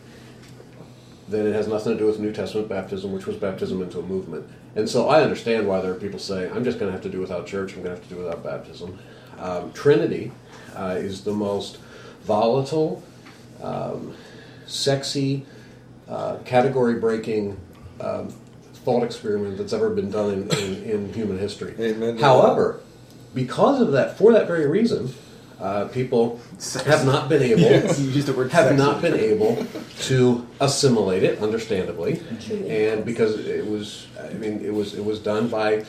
then 1.29 1.45
it 1.47 1.53
has 1.53 1.67
nothing 1.67 1.93
to 1.93 1.97
do 1.99 2.05
with 2.07 2.19
New 2.19 2.33
Testament 2.33 2.67
baptism, 2.69 3.11
which 3.11 3.25
was 3.27 3.37
baptism 3.37 3.81
into 3.81 3.99
a 3.99 4.03
movement. 4.03 4.47
And 4.77 4.87
so 4.87 5.09
I 5.09 5.23
understand 5.23 5.67
why 5.67 5.81
there 5.81 5.91
are 5.91 5.95
people 5.95 6.19
saying, 6.19 6.53
"I'm 6.53 6.63
just 6.63 6.77
going 6.77 6.89
to 6.89 6.93
have 6.93 7.01
to 7.01 7.09
do 7.09 7.19
without 7.19 7.47
church. 7.47 7.73
I'm 7.73 7.81
going 7.81 7.95
to 7.95 7.99
have 7.99 8.07
to 8.07 8.15
do 8.15 8.21
without 8.21 8.43
baptism." 8.43 8.99
Um, 9.39 9.73
Trinity 9.73 10.31
uh, 10.75 10.95
is 10.97 11.23
the 11.23 11.33
most 11.33 11.79
volatile, 12.23 13.03
um, 13.61 14.13
sexy, 14.67 15.45
uh, 16.07 16.37
category-breaking 16.45 17.57
um, 18.01 18.29
thought 18.85 19.03
experiment 19.03 19.57
that's 19.57 19.73
ever 19.73 19.89
been 19.89 20.11
done 20.11 20.31
in, 20.31 20.57
in, 20.59 20.83
in 20.83 21.13
human 21.13 21.39
history. 21.39 21.73
Amen 21.79 22.17
However, 22.19 22.79
because 23.33 23.81
of 23.81 23.91
that, 23.93 24.17
for 24.17 24.31
that 24.33 24.45
very 24.45 24.67
reason, 24.67 25.13
uh, 25.59 25.85
people 25.85 26.39
have 26.85 27.05
not 27.05 27.29
been 27.29 27.41
able 27.41 27.61
You 27.97 28.09
used 28.09 28.27
the 28.27 28.33
word 28.33 28.51
have 28.51 28.65
sexy. 28.65 28.77
not 28.77 29.01
been 29.01 29.15
able 29.15 29.65
to 30.01 30.47
assimilate 30.59 31.23
it, 31.23 31.39
understandably, 31.41 32.21
and 32.67 33.03
because 33.03 33.37
it 33.39 33.65
was, 33.65 34.07
I 34.21 34.33
mean, 34.33 34.63
it 34.63 34.73
was 34.73 34.93
it 34.93 35.03
was 35.03 35.19
done 35.19 35.47
by 35.47 35.85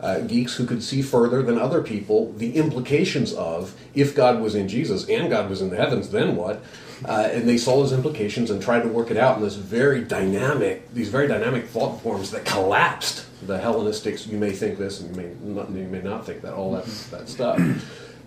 uh, 0.00 0.20
geeks 0.20 0.54
who 0.54 0.64
could 0.64 0.82
see 0.82 1.02
further 1.02 1.42
than 1.42 1.58
other 1.58 1.82
people 1.82 2.32
the 2.34 2.54
implications 2.56 3.32
of 3.34 3.74
if 3.94 4.14
God 4.14 4.40
was 4.40 4.54
in 4.54 4.68
Jesus 4.68 5.08
and 5.08 5.28
God 5.28 5.50
was 5.50 5.60
in 5.60 5.70
the 5.70 5.76
heavens, 5.76 6.10
then 6.10 6.36
what? 6.36 6.62
Uh, 7.04 7.28
and 7.32 7.48
they 7.48 7.56
saw 7.58 7.76
those 7.76 7.92
implications 7.92 8.50
and 8.50 8.60
tried 8.60 8.82
to 8.82 8.88
work 8.88 9.10
it 9.10 9.16
out 9.16 9.36
in 9.38 9.42
this 9.42 9.54
very 9.54 10.02
dynamic, 10.02 10.92
these 10.94 11.08
very 11.08 11.28
dynamic 11.28 11.66
thought 11.66 12.00
forms 12.00 12.30
that 12.32 12.44
collapsed 12.44 13.24
the 13.46 13.58
Hellenistics. 13.58 14.26
You 14.26 14.36
may 14.36 14.50
think 14.50 14.78
this, 14.78 15.00
and 15.00 15.14
you 15.14 15.22
may 15.22 15.32
not, 15.40 15.70
you 15.70 15.86
may 15.88 16.02
not 16.02 16.26
think 16.26 16.42
that 16.42 16.54
all 16.54 16.72
that 16.72 16.86
that 17.10 17.28
stuff. 17.28 17.58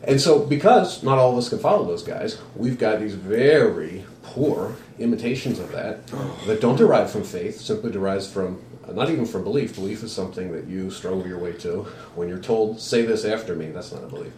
And 0.03 0.19
so, 0.19 0.39
because 0.45 1.03
not 1.03 1.17
all 1.19 1.31
of 1.31 1.37
us 1.37 1.49
can 1.49 1.59
follow 1.59 1.85
those 1.85 2.03
guys, 2.03 2.39
we've 2.55 2.77
got 2.79 2.99
these 2.99 3.13
very 3.13 4.03
poor 4.23 4.75
imitations 4.99 5.59
of 5.59 5.71
that 5.71 6.05
that 6.47 6.61
don't 6.61 6.75
derive 6.77 7.11
from 7.11 7.23
faith, 7.23 7.59
simply 7.61 7.91
derives 7.91 8.31
from 8.31 8.61
uh, 8.87 8.93
not 8.93 9.09
even 9.11 9.25
from 9.27 9.43
belief. 9.43 9.75
Belief 9.75 10.01
is 10.01 10.11
something 10.11 10.51
that 10.53 10.65
you 10.65 10.89
struggle 10.89 11.27
your 11.27 11.37
way 11.37 11.53
to. 11.53 11.83
When 12.15 12.27
you're 12.27 12.39
told, 12.39 12.79
say 12.79 13.03
this 13.03 13.25
after 13.25 13.55
me, 13.55 13.69
that's 13.69 13.91
not 13.91 14.03
a 14.03 14.07
belief. 14.07 14.33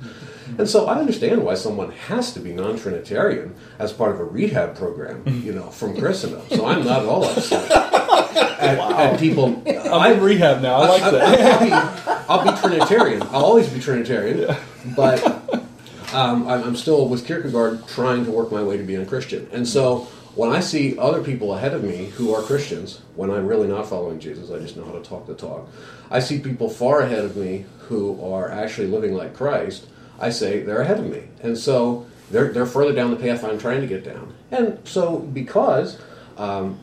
And 0.58 0.68
so, 0.70 0.88
I 0.88 1.00
understand 1.00 1.44
why 1.44 1.54
someone 1.56 1.92
has 1.92 2.34
to 2.34 2.42
be 2.42 2.52
non 2.52 2.78
Trinitarian 2.78 3.56
as 3.80 3.94
part 3.94 4.12
of 4.12 4.20
a 4.20 4.26
rehab 4.26 4.76
program, 4.76 5.24
you 5.46 5.54
know, 5.54 5.70
from 5.70 5.98
Christendom. 5.98 6.42
So, 6.50 6.66
I'm 6.66 6.84
not 6.84 7.04
at 7.04 7.08
all 7.08 7.24
upset 7.24 7.72
at, 7.72 8.80
at 8.80 9.20
people. 9.20 9.64
I'm 9.66 10.18
in 10.18 10.22
rehab 10.22 10.62
now. 10.62 10.76
I 10.76 10.88
like 10.90 11.12
that. 11.12 11.40
I'll 12.28 12.44
be, 12.44 12.50
I'll 12.50 12.56
be 12.56 12.62
Trinitarian. 12.62 13.22
I'll 13.24 13.46
always 13.46 13.70
be 13.70 13.80
Trinitarian. 13.80 14.56
But 14.96 15.26
um, 16.14 16.48
I'm, 16.48 16.64
I'm 16.64 16.76
still 16.76 17.08
with 17.08 17.26
Kierkegaard 17.26 17.88
trying 17.88 18.26
to 18.26 18.32
work 18.32 18.52
my 18.52 18.64
way 18.64 18.78
to 18.78 18.84
being 18.84 19.02
a 19.02 19.06
Christian. 19.06 19.48
And 19.52 19.68
so 19.68 20.08
when 20.36 20.52
I 20.52 20.60
see 20.62 20.98
other 20.98 21.24
people 21.24 21.54
ahead 21.54 21.74
of 21.74 21.84
me 21.84 22.08
who 22.08 22.34
are 22.34 22.42
Christians, 22.42 23.02
when 23.16 23.30
I'm 23.30 23.46
really 23.46 23.68
not 23.68 23.88
following 23.88 24.20
Jesus, 24.20 24.50
I 24.50 24.60
just 24.60 24.76
know 24.76 24.86
how 24.86 24.94
to 24.94 25.02
talk 25.02 25.28
the 25.28 25.36
talk. 25.36 25.70
I 26.10 26.20
see 26.20 26.40
people 26.40 26.70
far 26.70 27.02
ahead 27.02 27.24
of 27.24 27.38
me 27.38 27.66
who 27.80 28.34
are 28.34 28.52
actually 28.52 28.88
living 28.88 29.14
like 29.14 29.36
Christ. 29.36 29.86
I 30.20 30.30
say 30.30 30.62
they're 30.62 30.82
ahead 30.82 31.00
of 31.00 31.06
me, 31.06 31.24
and 31.42 31.58
so 31.58 32.06
they're 32.32 32.54
they're 32.54 32.66
further 32.66 32.94
down 32.94 33.12
the 33.12 33.18
path 33.18 33.44
I'm 33.44 33.60
trying 33.60 33.82
to 33.82 33.88
get 33.88 34.04
down. 34.04 34.34
And 34.52 34.80
so 34.88 35.20
because 35.20 36.00
um, 36.38 36.80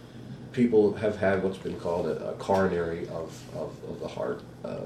people 0.52 0.94
have 0.94 1.16
had 1.16 1.42
what's 1.42 1.58
been 1.58 1.78
called 1.80 2.06
a, 2.06 2.30
a 2.30 2.32
coronary 2.34 3.08
of, 3.08 3.42
of, 3.54 3.74
of 3.88 4.00
the 4.00 4.08
heart. 4.08 4.42
Uh, 4.64 4.80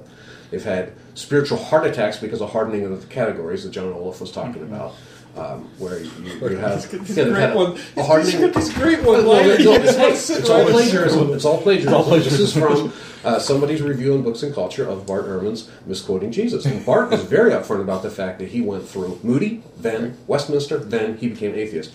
they've 0.54 0.64
had 0.64 0.92
spiritual 1.14 1.58
heart 1.58 1.86
attacks 1.86 2.16
because 2.18 2.40
of 2.40 2.50
hardening 2.52 2.84
of 2.84 3.00
the 3.00 3.06
categories 3.08 3.64
that 3.64 3.70
John 3.70 3.92
Olaf 3.92 4.20
was 4.20 4.30
talking 4.32 4.62
Mm-hmm. 4.62 4.74
about. 4.74 4.94
Um, 5.36 5.64
where 5.80 5.98
you, 5.98 6.10
you 6.22 6.56
have 6.58 6.86
yeah, 6.92 7.24
a 7.24 7.30
great 7.32 7.56
one. 7.56 7.76
a 7.96 8.04
hardening. 8.04 8.52
He's 8.54 8.72
great 8.72 9.02
one. 9.02 9.24
no, 9.24 9.30
liner. 9.32 9.50
it's, 9.58 9.66
all, 9.66 9.74
it's, 9.74 9.98
You 9.98 10.04
all- 10.04 10.10
just 10.12 10.30
it's 10.30 10.48
all 10.48 10.64
plagiarism. 10.70 11.32
It's 11.34 11.44
all 11.44 11.60
plagiarism. 11.60 12.20
This 12.22 12.40
is 12.40 12.52
from 12.52 12.92
uh, 13.24 13.40
somebody's 13.40 13.82
review 13.82 14.14
in 14.14 14.22
Books 14.22 14.44
and 14.44 14.54
Culture 14.54 14.86
of 14.88 15.06
Bart 15.06 15.24
Ehrman's 15.26 15.68
misquoting 15.86 16.30
Jesus. 16.30 16.64
And 16.66 16.86
Bart 16.86 17.10
was 17.10 17.24
very 17.24 17.50
upfront 17.50 17.80
about 17.80 18.04
the 18.04 18.10
fact 18.10 18.38
that 18.38 18.50
he 18.50 18.60
went 18.60 18.86
through 18.88 19.18
Moody, 19.24 19.64
then 19.76 20.16
Westminster, 20.28 20.78
then 20.78 21.16
he 21.16 21.26
became 21.30 21.52
atheist. 21.56 21.92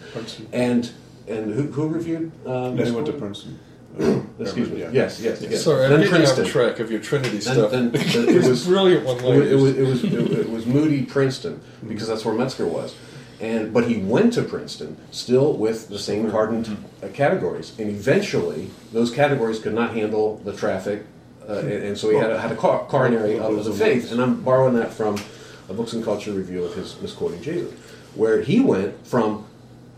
And 0.52 0.91
and 1.26 1.53
who, 1.53 1.72
who 1.72 1.88
reviewed? 1.88 2.34
Um, 2.45 2.77
And 2.77 2.88
he 2.88 2.91
went 2.91 3.06
to? 3.06 3.14
Princeton. 3.14 3.57
Excuse 4.40 4.70
me. 4.70 4.80
Yeah. 4.82 4.90
Yes, 4.91 5.20
yes, 5.20 5.41
yes. 5.41 5.64
Sorry, 5.64 5.84
I'm 5.86 5.91
then 5.91 5.99
getting 6.02 6.16
Princeton. 6.16 6.45
off 6.45 6.52
track 6.52 6.80
of 6.80 6.90
your 6.90 7.02
Trinity 7.02 7.40
Then, 7.40 7.41
stuff. 7.56 7.72
then, 7.72 7.91
then 7.91 8.02
it 8.02 8.30
it 8.30 8.36
was 8.38 8.48
was 8.48 8.66
brilliant 8.68 9.06
one 9.06 9.18
it 9.18 9.22
was, 9.56 9.78
it 9.78 9.84
was, 9.86 10.03
it 10.03 10.11
was, 10.22 10.32
it 10.32 10.49
was 10.49 10.66
Moody 10.66 11.03
Princeton 11.03 11.60
because 11.88 12.07
that's 12.07 12.24
where 12.24 12.34
Metzger 12.34 12.66
was. 12.66 12.95
And, 13.41 13.74
but 13.74 13.88
he 13.88 13.98
went 13.98 14.34
to 14.34 14.44
Princeton 14.44 14.98
still 15.11 15.53
with 15.53 15.88
the 15.90 15.99
same 15.99 16.30
hardened 16.30 16.78
uh, 17.02 17.07
categories. 17.14 17.78
And 17.80 17.90
eventually, 17.90 18.70
those 18.91 19.11
categories 19.11 19.60
could 19.60 19.74
not 19.74 19.94
handle 19.94 20.38
the 20.44 20.53
traffic. 20.53 21.06
Uh, 21.48 21.60
and, 21.60 21.72
and 21.72 21.98
so 21.98 22.10
he 22.10 22.18
had 22.18 22.32
a, 22.32 22.40
had 22.40 22.52
a 22.52 22.56
car, 22.56 22.86
coronary 22.88 23.40
of 23.40 23.64
the 23.64 23.74
faith. 23.74 24.11
And 24.11 24.22
I'm 24.22 24.41
borrowing 24.41 24.76
that 24.76 24.94
from 24.94 25.18
a 25.70 25.74
Books 25.74 25.94
and 25.94 26.03
Culture 26.03 26.32
review 26.32 26.64
of 26.66 26.76
his 26.76 26.99
misquoting 27.02 27.41
Jesus, 27.41 27.72
where 28.16 28.41
he 28.41 28.60
went 28.60 29.06
from 29.07 29.45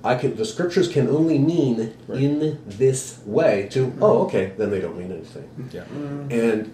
I 0.04 0.16
can, 0.16 0.36
the 0.36 0.46
scriptures 0.46 0.88
can 0.88 1.08
only 1.10 1.38
mean 1.38 1.94
in 2.10 2.60
this 2.66 3.20
way 3.26 3.68
to 3.72 3.94
oh 4.02 4.24
okay 4.26 4.54
then 4.58 4.70
they 4.72 4.82
don't 4.82 4.98
mean 4.98 5.12
anything 5.12 5.70
Yeah. 5.72 5.84
and 6.30 6.74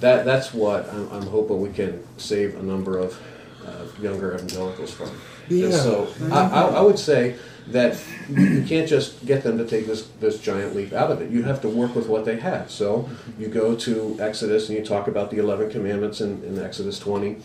that 0.00 0.24
that's 0.24 0.54
what 0.54 0.88
I'm, 0.92 1.10
I'm 1.10 1.26
hoping 1.26 1.60
we 1.60 1.70
can 1.70 2.02
save 2.18 2.56
a 2.56 2.62
number 2.62 2.98
of 2.98 3.20
uh, 3.66 3.84
younger 4.00 4.34
evangelicals 4.34 4.92
from. 4.92 5.10
Yeah. 5.48 5.66
And 5.66 5.74
so 5.74 6.08
I, 6.32 6.40
I, 6.42 6.60
I 6.78 6.80
would 6.80 6.98
say 6.98 7.36
that 7.68 7.98
you 8.30 8.64
can't 8.66 8.88
just 8.88 9.26
get 9.26 9.42
them 9.42 9.58
to 9.58 9.66
take 9.66 9.86
this, 9.86 10.06
this 10.20 10.40
giant 10.40 10.74
leap 10.74 10.92
out 10.94 11.10
of 11.10 11.20
it. 11.20 11.30
You 11.30 11.42
have 11.42 11.60
to 11.62 11.68
work 11.68 11.94
with 11.94 12.06
what 12.06 12.24
they 12.24 12.38
have. 12.40 12.70
So 12.70 13.08
you 13.38 13.48
go 13.48 13.74
to 13.76 14.16
Exodus 14.20 14.70
and 14.70 14.78
you 14.78 14.84
talk 14.84 15.06
about 15.06 15.30
the 15.30 15.36
11 15.38 15.70
commandments 15.70 16.20
in, 16.22 16.42
in 16.44 16.58
Exodus 16.62 16.98
20. 16.98 17.36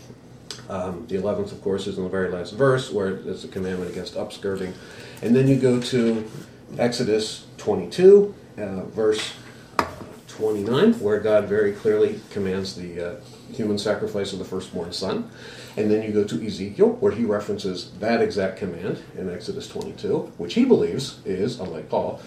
Um, 0.68 1.06
the 1.08 1.16
11th, 1.16 1.52
of 1.52 1.62
course, 1.62 1.86
is 1.86 1.98
in 1.98 2.04
the 2.04 2.10
very 2.10 2.30
last 2.30 2.52
verse 2.52 2.90
where 2.90 3.08
it's 3.08 3.44
a 3.44 3.48
commandment 3.48 3.90
against 3.90 4.14
upskirting. 4.14 4.72
And 5.22 5.34
then 5.34 5.48
you 5.48 5.56
go 5.56 5.80
to 5.80 6.28
Exodus 6.78 7.46
22, 7.58 8.34
uh, 8.58 8.84
verse 8.86 9.34
29, 10.28 10.94
where 10.94 11.20
God 11.20 11.46
very 11.46 11.72
clearly 11.72 12.20
commands 12.30 12.74
the 12.74 13.00
uh, 13.00 13.14
human 13.52 13.78
sacrifice 13.78 14.32
of 14.32 14.38
the 14.38 14.44
firstborn 14.44 14.92
son. 14.92 15.30
And 15.76 15.90
then 15.90 16.02
you 16.02 16.12
go 16.12 16.24
to 16.24 16.46
Ezekiel, 16.46 16.90
where 17.00 17.12
he 17.12 17.24
references 17.24 17.90
that 18.00 18.20
exact 18.20 18.58
command 18.58 19.02
in 19.16 19.30
Exodus 19.30 19.68
22, 19.68 20.32
which 20.38 20.54
he 20.54 20.64
believes 20.64 21.20
is, 21.24 21.60
unlike 21.60 21.88
Paul, 21.88 22.20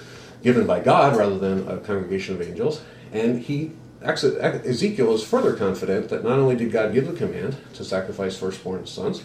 given 0.44 0.66
by 0.66 0.80
God 0.80 1.18
rather 1.18 1.38
than 1.38 1.68
a 1.68 1.78
congregation 1.78 2.36
of 2.36 2.41
angels. 2.41 2.82
And 3.12 3.40
he 3.41 3.72
Ezekiel 4.07 5.13
is 5.13 5.23
further 5.23 5.53
confident 5.53 6.09
that 6.09 6.23
not 6.23 6.39
only 6.39 6.55
did 6.55 6.71
God 6.71 6.93
give 6.93 7.07
the 7.07 7.13
command 7.13 7.57
to 7.73 7.84
sacrifice 7.84 8.38
firstborn 8.38 8.85
sons, 8.88 9.23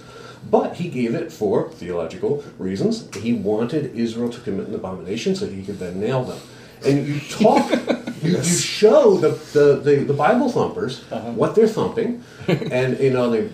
but 0.51 0.77
he 0.77 0.89
gave 0.89 1.15
it 1.15 1.33
for 1.33 1.71
theological 1.71 2.45
reasons. 2.59 3.15
He 3.17 3.33
wanted 3.33 3.95
Israel 3.95 4.29
to 4.31 4.41
commit 4.41 4.69
an 4.69 4.75
abomination 4.75 5.37
so 5.37 5.47
he 5.47 5.63
could 5.63 5.79
then 5.79 6.01
nail 6.01 6.25
them. 6.25 6.41
And 6.85 7.07
you 7.07 7.21
talk, 7.21 7.71
you, 8.23 8.37
you 8.37 8.43
show 8.43 9.17
the, 9.17 9.31
the, 9.53 9.77
the, 9.77 10.05
the 10.05 10.15
Bible 10.15 10.51
thumpers 10.51 11.05
uh-huh. 11.13 11.33
what 11.33 11.55
they're 11.55 11.69
thumping, 11.69 12.25
and 12.49 12.99
you 12.99 13.11
know 13.11 13.31
they, 13.31 13.49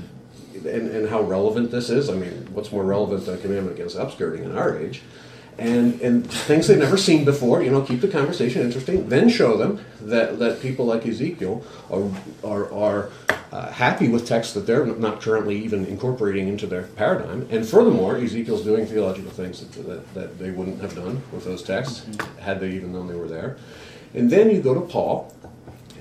and, 0.54 0.90
and 0.90 1.08
how 1.08 1.20
relevant 1.20 1.70
this 1.70 1.90
is. 1.90 2.08
I 2.08 2.14
mean, 2.14 2.48
what's 2.52 2.72
more 2.72 2.84
relevant 2.84 3.26
than 3.26 3.34
a 3.34 3.38
commandment 3.38 3.76
against 3.76 3.96
upskirting 3.96 4.44
in 4.44 4.56
our 4.56 4.78
age? 4.78 5.02
And 5.58 6.00
and 6.00 6.30
things 6.30 6.68
they've 6.68 6.78
never 6.78 6.96
seen 6.96 7.24
before. 7.24 7.62
You 7.62 7.70
know, 7.70 7.82
keep 7.82 8.00
the 8.00 8.08
conversation 8.08 8.62
interesting. 8.62 9.08
Then 9.08 9.28
show 9.28 9.56
them 9.56 9.84
that 10.00 10.38
that 10.38 10.60
people 10.60 10.86
like 10.86 11.06
Ezekiel 11.06 11.64
are 11.90 12.10
are, 12.44 12.72
are 12.72 13.10
uh, 13.50 13.70
happy 13.72 14.08
with 14.08 14.26
texts 14.26 14.54
that 14.54 14.66
they're 14.66 14.86
not 14.86 15.20
currently 15.20 15.58
even 15.58 15.86
incorporating 15.86 16.48
into 16.48 16.66
their 16.66 16.82
paradigm. 16.82 17.46
And 17.50 17.66
furthermore, 17.66 18.16
Ezekiel's 18.16 18.62
doing 18.62 18.86
theological 18.86 19.30
things 19.30 19.66
that, 19.66 19.86
that, 19.86 20.14
that 20.14 20.38
they 20.38 20.50
wouldn't 20.50 20.80
have 20.80 20.94
done 20.94 21.22
with 21.32 21.44
those 21.44 21.62
texts 21.62 22.06
had 22.40 22.60
they 22.60 22.70
even 22.72 22.92
known 22.92 23.08
they 23.08 23.14
were 23.14 23.28
there. 23.28 23.56
And 24.14 24.30
then 24.30 24.50
you 24.50 24.60
go 24.60 24.74
to 24.74 24.80
Paul 24.80 25.34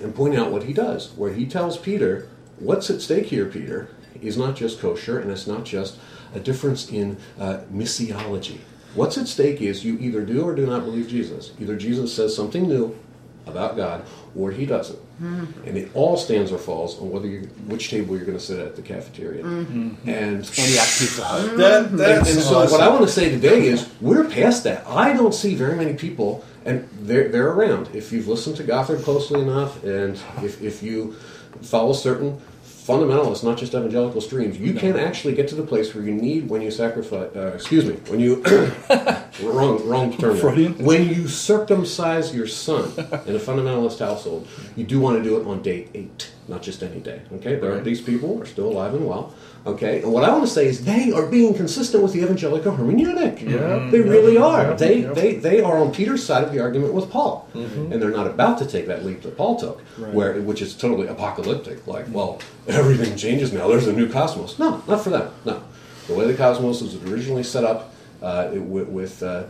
and 0.02 0.14
point 0.14 0.36
out 0.36 0.52
what 0.52 0.64
he 0.64 0.74
does, 0.74 1.12
where 1.16 1.34
he 1.34 1.46
tells 1.46 1.78
Peter, 1.78 2.28
"What's 2.60 2.90
at 2.90 3.02
stake 3.02 3.28
here, 3.28 3.46
Peter, 3.46 3.90
is 4.22 4.38
not 4.38 4.56
just 4.56 4.80
kosher, 4.80 5.20
and 5.20 5.32
it's 5.32 5.48
not 5.48 5.64
just 5.66 5.98
a 6.36 6.40
difference 6.40 6.92
in 6.92 7.18
uh, 7.40 7.62
missiology." 7.74 8.60
What's 8.98 9.18
at 9.18 9.28
stake 9.28 9.62
is 9.62 9.86
you 9.86 9.98
either 10.00 10.26
do 10.26 10.44
or 10.44 10.56
do 10.56 10.66
not 10.66 10.84
believe 10.84 11.08
Jesus. 11.08 11.52
Either 11.60 11.76
Jesus 11.76 12.14
says 12.14 12.36
something 12.36 12.68
new 12.68 12.98
about 13.46 13.78
God, 13.78 14.04
or 14.36 14.52
he 14.52 14.66
doesn't. 14.66 15.00
Hmm. 15.20 15.46
And 15.66 15.78
it 15.78 15.92
all 15.94 16.18
stands 16.18 16.52
or 16.52 16.58
falls 16.58 17.00
on 17.00 17.10
whether 17.12 17.28
you 17.28 17.42
which 17.68 17.90
table 17.90 18.16
you're 18.16 18.26
going 18.26 18.38
to 18.38 18.44
sit 18.44 18.60
at 18.60 18.76
the 18.76 18.82
cafeteria. 18.82 19.44
Hmm. 19.44 19.62
Mm-hmm. 19.62 20.10
And 20.10 20.38
Antioch 20.38 20.88
Pizza 20.98 21.24
Hut. 21.24 21.58
That, 21.58 21.86
and, 21.92 22.00
and 22.02 22.26
so 22.26 22.58
awesome. 22.58 22.72
what 22.72 22.82
I 22.82 22.90
want 22.90 23.04
to 23.04 23.12
say 23.12 23.30
today 23.30 23.68
is 23.68 23.90
we're 24.02 24.28
past 24.28 24.64
that. 24.64 24.86
I 24.88 25.14
don't 25.14 25.34
see 25.34 25.56
very 25.56 25.76
many 25.76 25.94
people, 25.94 26.44
and 26.66 26.88
they're, 27.02 27.30
they're 27.30 27.52
around. 27.52 27.90
If 27.96 28.12
you've 28.12 28.28
listened 28.28 28.58
to 28.58 28.64
Gothard 28.64 29.04
closely 29.04 29.42
enough, 29.42 29.84
and 29.84 30.20
if, 30.44 30.62
if 30.62 30.84
you 30.84 31.16
follow 31.62 31.94
certain 31.94 32.42
fundamentalist, 32.88 33.44
not 33.44 33.58
just 33.58 33.74
evangelical 33.74 34.22
streams, 34.22 34.58
you 34.58 34.74
can 34.74 34.98
actually 34.98 35.36
get 35.36 35.48
to 35.50 35.56
the 35.56 35.64
place 35.64 35.94
where 35.94 36.04
you 36.04 36.14
need 36.14 36.50
when 36.50 36.62
you 36.62 36.72
sacrifice. 36.72 37.30
Uh, 37.36 37.52
excuse 37.54 37.86
me, 37.86 37.96
when 38.08 38.20
you 38.20 38.42
wrong 39.44 39.86
wrong 39.88 40.18
term. 40.18 40.38
Freudian? 40.38 40.78
When 40.84 41.10
you 41.10 41.28
circumcise 41.28 42.34
your 42.34 42.48
son 42.48 42.86
in 42.98 43.36
a 43.36 43.40
fundamentalist 43.40 44.00
household, 44.00 44.48
you 44.76 44.86
do 44.86 45.00
want 45.00 45.18
to 45.18 45.24
do 45.24 45.40
it 45.40 45.46
on 45.46 45.62
day 45.62 45.90
eight, 45.94 46.32
not 46.48 46.62
just 46.62 46.82
any 46.84 47.00
day. 47.00 47.22
Okay, 47.36 47.56
there 47.56 47.74
are, 47.74 47.82
these 47.82 48.02
people 48.02 48.42
are 48.42 48.46
still 48.46 48.68
alive 48.70 48.94
and 48.94 49.06
well. 49.08 49.34
Okay, 49.66 50.02
and 50.02 50.12
what 50.14 50.24
I 50.24 50.30
want 50.30 50.46
to 50.46 50.50
say 50.50 50.66
is 50.68 50.86
they 50.86 51.12
are 51.12 51.26
being 51.26 51.54
consistent 51.54 52.02
with 52.02 52.14
the 52.14 52.22
evangelical 52.22 52.72
hermeneutic. 52.72 53.42
Yeah. 53.42 53.90
they 53.92 54.00
really 54.00 54.38
are. 54.38 54.64
Yeah. 54.70 54.74
They 54.76 55.02
Yeah. 55.02 55.12
they 55.14 55.36
they 55.36 55.62
are 55.62 55.78
on 55.78 55.92
Peter's 55.92 56.24
side 56.24 56.44
of 56.44 56.52
the 56.54 56.60
argument 56.60 56.94
with 56.94 57.10
Paul, 57.10 57.50
Mm-hmm. 57.54 57.92
and 57.92 58.02
they're 58.02 58.12
not 58.22 58.28
about 58.28 58.58
to 58.60 58.66
take 58.66 58.88
that 58.88 59.04
leap 59.06 59.22
that 59.24 59.36
Paul 59.36 59.58
took, 59.60 59.82
where 60.14 60.34
which 60.42 60.62
is 60.62 60.74
totally 60.74 61.08
apocalyptic. 61.08 61.86
Like, 61.86 62.06
well, 62.12 62.40
everything 62.68 63.16
changes 63.18 63.52
now. 63.52 63.68
There's 63.68 63.88
a 63.88 63.94
new 63.94 64.10
cosmos. 64.10 64.58
No, 64.58 64.82
not 64.88 65.02
for 65.04 65.10
them. 65.10 65.30
No, 65.46 65.62
the 66.08 66.14
way 66.14 66.26
the 66.28 66.34
cosmos 66.38 66.82
was 66.82 66.96
originally 67.12 67.44
set 67.44 67.64
up 67.66 67.94
uh, 68.22 68.50
it, 68.54 68.60
with, 68.62 68.88
with 68.88 69.22
uh, 69.22 69.44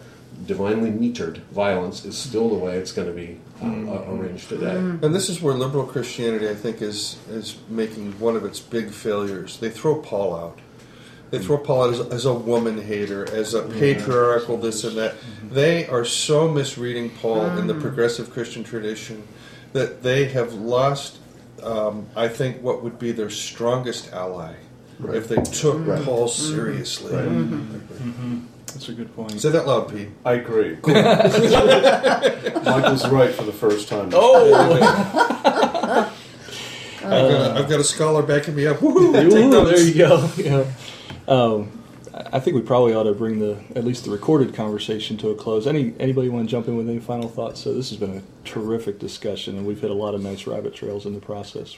divinely 0.45 0.91
metered 0.91 1.37
violence 1.51 2.05
is 2.05 2.17
still 2.17 2.49
the 2.49 2.55
way 2.55 2.77
it's 2.77 2.91
going 2.91 3.07
to 3.07 3.13
be 3.13 3.39
uh, 3.61 3.65
uh, 3.65 4.05
arranged 4.09 4.49
today. 4.49 4.75
Mm-hmm. 4.75 5.03
And 5.03 5.15
this 5.15 5.29
is 5.29 5.41
where 5.41 5.53
liberal 5.53 5.85
Christianity, 5.85 6.49
I 6.49 6.55
think, 6.55 6.81
is 6.81 7.17
is 7.29 7.57
making 7.69 8.19
one 8.19 8.35
of 8.35 8.45
its 8.45 8.59
big 8.59 8.91
failures. 8.91 9.57
They 9.57 9.69
throw 9.69 9.99
Paul 10.01 10.35
out. 10.35 10.59
They 11.29 11.39
throw 11.39 11.57
Paul 11.57 11.85
out 11.85 11.93
as, 11.93 11.99
as 11.99 12.25
a 12.25 12.33
woman 12.33 12.81
hater, 12.81 13.29
as 13.33 13.53
a 13.53 13.63
patriarchal 13.63 14.57
this 14.57 14.83
and 14.83 14.97
that. 14.97 15.15
Mm-hmm. 15.15 15.53
They 15.55 15.87
are 15.87 16.05
so 16.05 16.47
misreading 16.47 17.09
Paul 17.09 17.57
in 17.57 17.67
the 17.67 17.73
mm. 17.73 17.81
progressive 17.81 18.31
Christian 18.31 18.63
tradition 18.63 19.27
that 19.73 20.03
they 20.03 20.25
have 20.29 20.53
lost, 20.53 21.17
um, 21.63 22.07
I 22.15 22.29
think, 22.29 22.61
what 22.61 22.81
would 22.81 22.97
be 22.97 23.11
their 23.11 23.29
strongest 23.29 24.13
ally 24.13 24.55
if 25.09 25.27
they 25.27 25.41
took 25.41 25.85
Paul 26.05 26.27
seriously. 26.27 27.13
That's 28.77 28.89
a 28.89 28.93
good 28.93 29.15
point. 29.15 29.31
Say 29.41 29.49
that 29.49 29.65
loud, 29.65 29.89
Pete. 29.89 30.09
I 30.23 30.33
agree. 30.33 30.77
Michael's 30.85 31.09
right 33.09 33.33
for 33.33 33.41
the 33.41 33.51
first 33.51 33.89
time. 33.89 34.11
Oh, 34.13 34.53
I've, 36.99 37.01
got 37.01 37.11
a, 37.11 37.55
I've 37.57 37.67
got 37.67 37.79
a 37.79 37.83
scholar 37.83 38.21
backing 38.21 38.53
me 38.53 38.67
up. 38.67 38.77
Woohoo! 38.77 39.13
Take 39.13 39.31
there 39.31 39.79
you 39.79 39.95
go. 39.95 40.29
Yeah. 40.37 40.71
Um, 41.27 41.71
I 42.13 42.37
I 42.37 42.39
think 42.39 42.55
we 42.55 42.61
probably 42.61 42.93
ought 42.93 43.05
to 43.05 43.13
bring 43.13 43.39
the 43.39 43.57
at 43.75 43.83
least 43.83 44.05
the 44.05 44.11
recorded 44.11 44.53
conversation 44.53 45.17
to 45.17 45.29
a 45.29 45.35
close. 45.35 45.65
Any 45.65 45.95
anybody 45.99 46.29
want 46.29 46.47
to 46.47 46.51
jump 46.51 46.67
in 46.67 46.77
with 46.77 46.87
any 46.87 46.99
final 46.99 47.29
thoughts? 47.29 47.61
So 47.61 47.73
this 47.73 47.89
has 47.89 47.97
been 47.97 48.17
a 48.17 48.21
terrific 48.47 48.99
discussion, 48.99 49.57
and 49.57 49.65
we've 49.65 49.81
hit 49.81 49.89
a 49.89 49.95
lot 49.95 50.13
of 50.13 50.21
nice 50.21 50.45
rabbit 50.45 50.75
trails 50.75 51.07
in 51.07 51.15
the 51.15 51.19
process. 51.19 51.75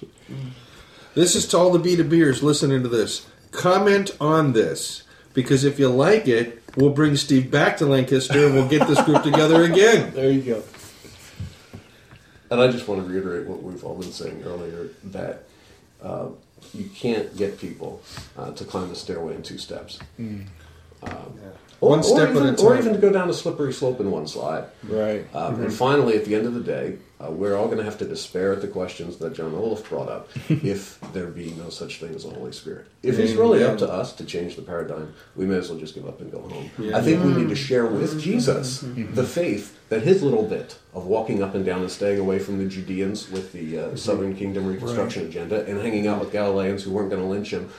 This 1.15 1.33
is 1.33 1.47
to 1.47 1.57
all 1.59 1.71
the 1.71 1.79
B2Bers 1.79 2.43
listening 2.43 2.83
to 2.83 2.89
this. 2.89 3.25
Comment 3.51 4.11
on 4.19 4.51
this 4.51 5.03
because 5.33 5.63
if 5.63 5.79
you 5.79 5.87
like 5.87 6.27
it, 6.27 6.61
we'll 6.79 6.91
bring 6.91 7.15
Steve 7.15 7.51
back 7.51 7.77
to 7.77 7.85
Lancaster 7.85 8.45
and 8.45 8.55
we'll 8.55 8.67
get 8.67 8.87
this 8.87 9.01
group 9.03 9.23
together 9.23 9.63
again. 9.63 10.11
There 10.19 10.31
you 10.31 10.41
go. 10.41 10.63
And 12.49 12.59
I 12.59 12.71
just 12.71 12.87
want 12.87 13.05
to 13.05 13.07
reiterate 13.07 13.47
what 13.47 13.61
we've 13.61 13.83
all 13.83 13.95
been 13.95 14.11
saying 14.11 14.43
earlier 14.43 14.89
that 15.05 15.43
uh, 16.01 16.29
you 16.73 16.89
can't 16.89 17.35
get 17.37 17.59
people 17.59 18.01
uh, 18.37 18.51
to 18.51 18.65
climb 18.65 18.89
the 18.89 18.95
stairway 18.95 19.35
in 19.35 19.43
two 19.43 19.57
steps. 19.57 19.99
Um, 20.17 20.47
or, 21.79 21.91
One 21.91 22.03
step 22.03 22.29
or 22.29 22.31
even, 22.31 22.47
at 22.47 22.59
a 22.59 22.63
Or 22.63 22.77
even 22.77 22.93
to 22.93 22.99
go 22.99 23.11
down 23.11 23.29
a 23.29 23.33
slippery 23.33 23.71
slope 23.71 23.99
in 23.99 24.09
one 24.09 24.27
slide. 24.27 24.65
Right. 24.83 25.25
Um, 25.35 25.61
And 25.61 25.73
finally, 25.73 26.15
at 26.17 26.25
the 26.25 26.35
end 26.35 26.47
of 26.47 26.53
the 26.53 26.61
day, 26.61 26.97
uh, 27.21 27.29
we're 27.29 27.55
all 27.55 27.65
going 27.65 27.77
to 27.77 27.83
have 27.83 27.97
to 27.97 28.05
despair 28.05 28.53
at 28.53 28.61
the 28.61 28.67
questions 28.67 29.17
that 29.17 29.33
John 29.33 29.53
Olaf 29.53 29.87
brought 29.89 30.09
up 30.09 30.29
if 30.49 30.99
there 31.13 31.27
be 31.27 31.51
no 31.51 31.69
such 31.69 31.99
thing 31.99 32.15
as 32.15 32.23
the 32.23 32.29
Holy 32.29 32.51
Spirit. 32.51 32.87
If 33.03 33.15
mm, 33.15 33.19
it's 33.19 33.33
really 33.33 33.63
up 33.63 33.77
to 33.79 33.91
us 33.91 34.13
to 34.13 34.25
change 34.25 34.55
the 34.55 34.61
paradigm, 34.61 35.13
we 35.35 35.45
may 35.45 35.57
as 35.57 35.69
well 35.69 35.79
just 35.79 35.95
give 35.95 36.07
up 36.07 36.21
and 36.21 36.31
go 36.31 36.41
home. 36.41 36.71
I 36.93 37.01
think 37.01 37.23
we 37.23 37.33
need 37.33 37.49
to 37.49 37.55
mm. 37.55 37.57
share 37.57 37.85
with 37.85 38.11
mm-hmm. 38.11 38.19
Jesus 38.19 38.83
mm-hmm. 38.83 39.13
the 39.13 39.23
faith 39.23 39.78
that 39.89 40.03
his 40.03 40.21
little 40.23 40.43
bit 40.43 40.77
of 40.93 41.05
walking 41.05 41.41
up 41.43 41.53
and 41.55 41.65
down 41.65 41.81
and 41.81 41.91
staying 41.91 42.19
away 42.19 42.39
from 42.39 42.57
the 42.57 42.65
Judeans 42.65 43.29
with 43.29 43.51
the 43.53 43.77
uh, 43.77 43.95
Southern 43.95 44.35
Kingdom 44.35 44.67
Reconstruction 44.67 45.25
agenda 45.27 45.65
and 45.65 45.79
hanging 45.81 46.07
out 46.07 46.19
with 46.19 46.31
Galileans 46.31 46.83
who 46.83 46.91
weren't 46.91 47.09
going 47.09 47.21
to 47.21 47.27
lynch 47.27 47.51
him, 47.51 47.69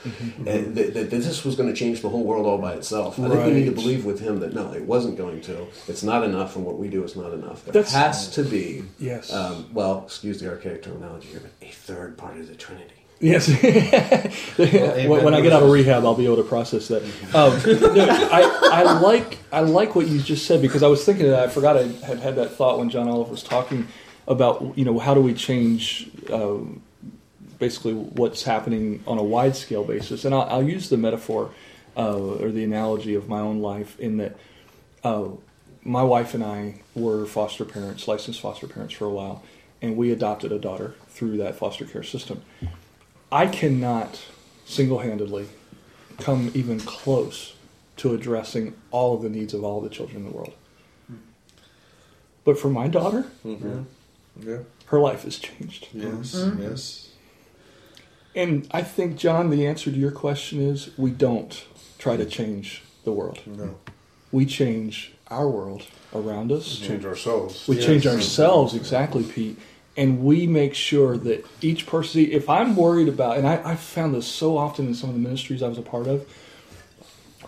and 0.45 0.75
that, 0.75 0.93
that 0.93 1.09
this 1.09 1.43
was 1.43 1.55
going 1.55 1.69
to 1.69 1.75
change 1.75 2.01
the 2.01 2.09
whole 2.09 2.23
world 2.23 2.45
all 2.45 2.57
by 2.57 2.73
itself. 2.73 3.19
I 3.19 3.27
think 3.29 3.45
we 3.45 3.51
need 3.53 3.65
to 3.65 3.71
believe 3.71 4.05
with 4.05 4.19
him 4.19 4.39
that 4.39 4.53
no, 4.53 4.73
it 4.73 4.83
wasn't 4.83 5.17
going 5.17 5.41
to. 5.41 5.67
It's 5.87 6.03
not 6.03 6.23
enough, 6.23 6.55
and 6.55 6.65
what 6.65 6.77
we 6.77 6.87
do 6.89 7.03
is 7.03 7.15
not 7.15 7.33
enough. 7.33 7.63
There 7.65 7.73
That's- 7.73 7.93
has 7.93 8.29
to 8.35 8.43
be, 8.43 8.83
Yes. 8.99 9.31
um, 9.33 9.67
well, 9.73 10.03
excuse 10.05 10.39
the 10.39 10.49
archaic 10.49 10.83
terminology 10.83 11.29
here, 11.29 11.41
but 11.41 11.51
a 11.67 11.71
third 11.71 12.17
part 12.17 12.37
of 12.37 12.47
the 12.47 12.55
Trinity. 12.55 13.00
Yes. 13.21 13.47
when, 14.57 15.23
when 15.23 15.33
I 15.35 15.41
get 15.41 15.53
out 15.53 15.61
of 15.61 15.69
rehab, 15.69 16.03
I'll 16.03 16.15
be 16.15 16.25
able 16.25 16.37
to 16.37 16.43
process 16.43 16.87
that. 16.87 17.03
Um, 17.35 17.95
no, 17.95 18.07
I, 18.09 18.69
I 18.73 18.99
like 18.99 19.37
I 19.51 19.59
like 19.59 19.95
what 19.95 20.07
you 20.07 20.19
just 20.19 20.47
said 20.47 20.61
because 20.61 20.81
I 20.81 20.87
was 20.87 21.05
thinking 21.05 21.27
that 21.27 21.39
I 21.39 21.47
forgot 21.47 21.77
I 21.77 21.83
had 21.83 22.19
had 22.19 22.35
that 22.37 22.53
thought 22.53 22.79
when 22.79 22.89
John 22.89 23.07
Olive 23.07 23.29
was 23.29 23.43
talking 23.43 23.87
about 24.27 24.73
you 24.75 24.85
know 24.85 24.97
how 24.97 25.13
do 25.13 25.21
we 25.21 25.35
change 25.35 26.09
um, 26.33 26.81
basically 27.59 27.93
what's 27.93 28.43
happening 28.43 29.03
on 29.05 29.19
a 29.19 29.23
wide 29.23 29.55
scale 29.55 29.83
basis, 29.83 30.25
and 30.25 30.33
I'll, 30.33 30.49
I'll 30.49 30.63
use 30.63 30.89
the 30.89 30.97
metaphor 30.97 31.51
uh, 31.95 32.17
or 32.17 32.49
the 32.49 32.63
analogy 32.63 33.13
of 33.13 33.29
my 33.29 33.39
own 33.39 33.61
life 33.61 33.99
in 33.99 34.17
that. 34.17 34.35
Uh, 35.03 35.29
my 35.83 36.03
wife 36.03 36.35
and 36.35 36.43
I 36.43 36.75
were 36.93 37.25
foster 37.25 37.65
parents, 37.65 38.07
licensed 38.07 38.39
foster 38.39 38.67
parents 38.67 38.93
for 38.93 39.05
a 39.05 39.09
while, 39.09 39.43
and 39.81 39.97
we 39.97 40.11
adopted 40.11 40.51
a 40.51 40.59
daughter 40.59 40.93
through 41.07 41.37
that 41.37 41.55
foster 41.55 41.85
care 41.85 42.03
system. 42.03 42.43
I 43.31 43.47
cannot 43.47 44.21
single 44.65 44.99
handedly 44.99 45.47
come 46.19 46.51
even 46.53 46.79
close 46.79 47.53
to 47.97 48.13
addressing 48.13 48.73
all 48.91 49.15
of 49.15 49.21
the 49.21 49.29
needs 49.29 49.53
of 49.53 49.63
all 49.63 49.81
the 49.81 49.89
children 49.89 50.17
in 50.17 50.25
the 50.25 50.35
world. 50.35 50.53
Hmm. 51.07 51.15
But 52.43 52.59
for 52.59 52.69
my 52.69 52.87
daughter, 52.87 53.25
mm-hmm. 53.45 53.83
Yeah. 54.41 54.59
her 54.85 54.99
life 54.99 55.23
has 55.23 55.37
changed. 55.37 55.87
Yes. 55.93 56.35
Mm-hmm. 56.35 56.61
Yes. 56.63 56.81
Mm-hmm. 56.81 57.07
And 58.33 58.67
I 58.71 58.81
think, 58.81 59.17
John, 59.17 59.49
the 59.49 59.67
answer 59.67 59.91
to 59.91 59.97
your 59.97 60.11
question 60.11 60.61
is 60.61 60.89
we 60.97 61.11
don't 61.11 61.63
try 61.99 62.15
to 62.17 62.25
change 62.25 62.81
the 63.03 63.11
world. 63.11 63.39
No. 63.45 63.75
We 64.31 64.45
change 64.45 65.13
our 65.27 65.49
world 65.49 65.83
around 66.15 66.51
us. 66.51 66.77
Change 66.79 67.05
ourselves. 67.05 67.67
We 67.67 67.75
Yes. 67.75 67.85
change 67.85 68.07
ourselves, 68.07 68.73
exactly, 68.73 69.23
Pete. 69.23 69.57
And 69.97 70.23
we 70.23 70.47
make 70.47 70.73
sure 70.73 71.17
that 71.17 71.45
each 71.61 71.85
person, 71.85 72.21
if 72.21 72.49
I'm 72.49 72.75
worried 72.75 73.09
about, 73.09 73.37
and 73.37 73.45
I, 73.45 73.71
I 73.71 73.75
found 73.75 74.15
this 74.15 74.25
so 74.25 74.57
often 74.57 74.87
in 74.87 74.95
some 74.95 75.09
of 75.09 75.15
the 75.15 75.21
ministries 75.21 75.61
I 75.61 75.67
was 75.67 75.77
a 75.77 75.81
part 75.81 76.07
of, 76.07 76.25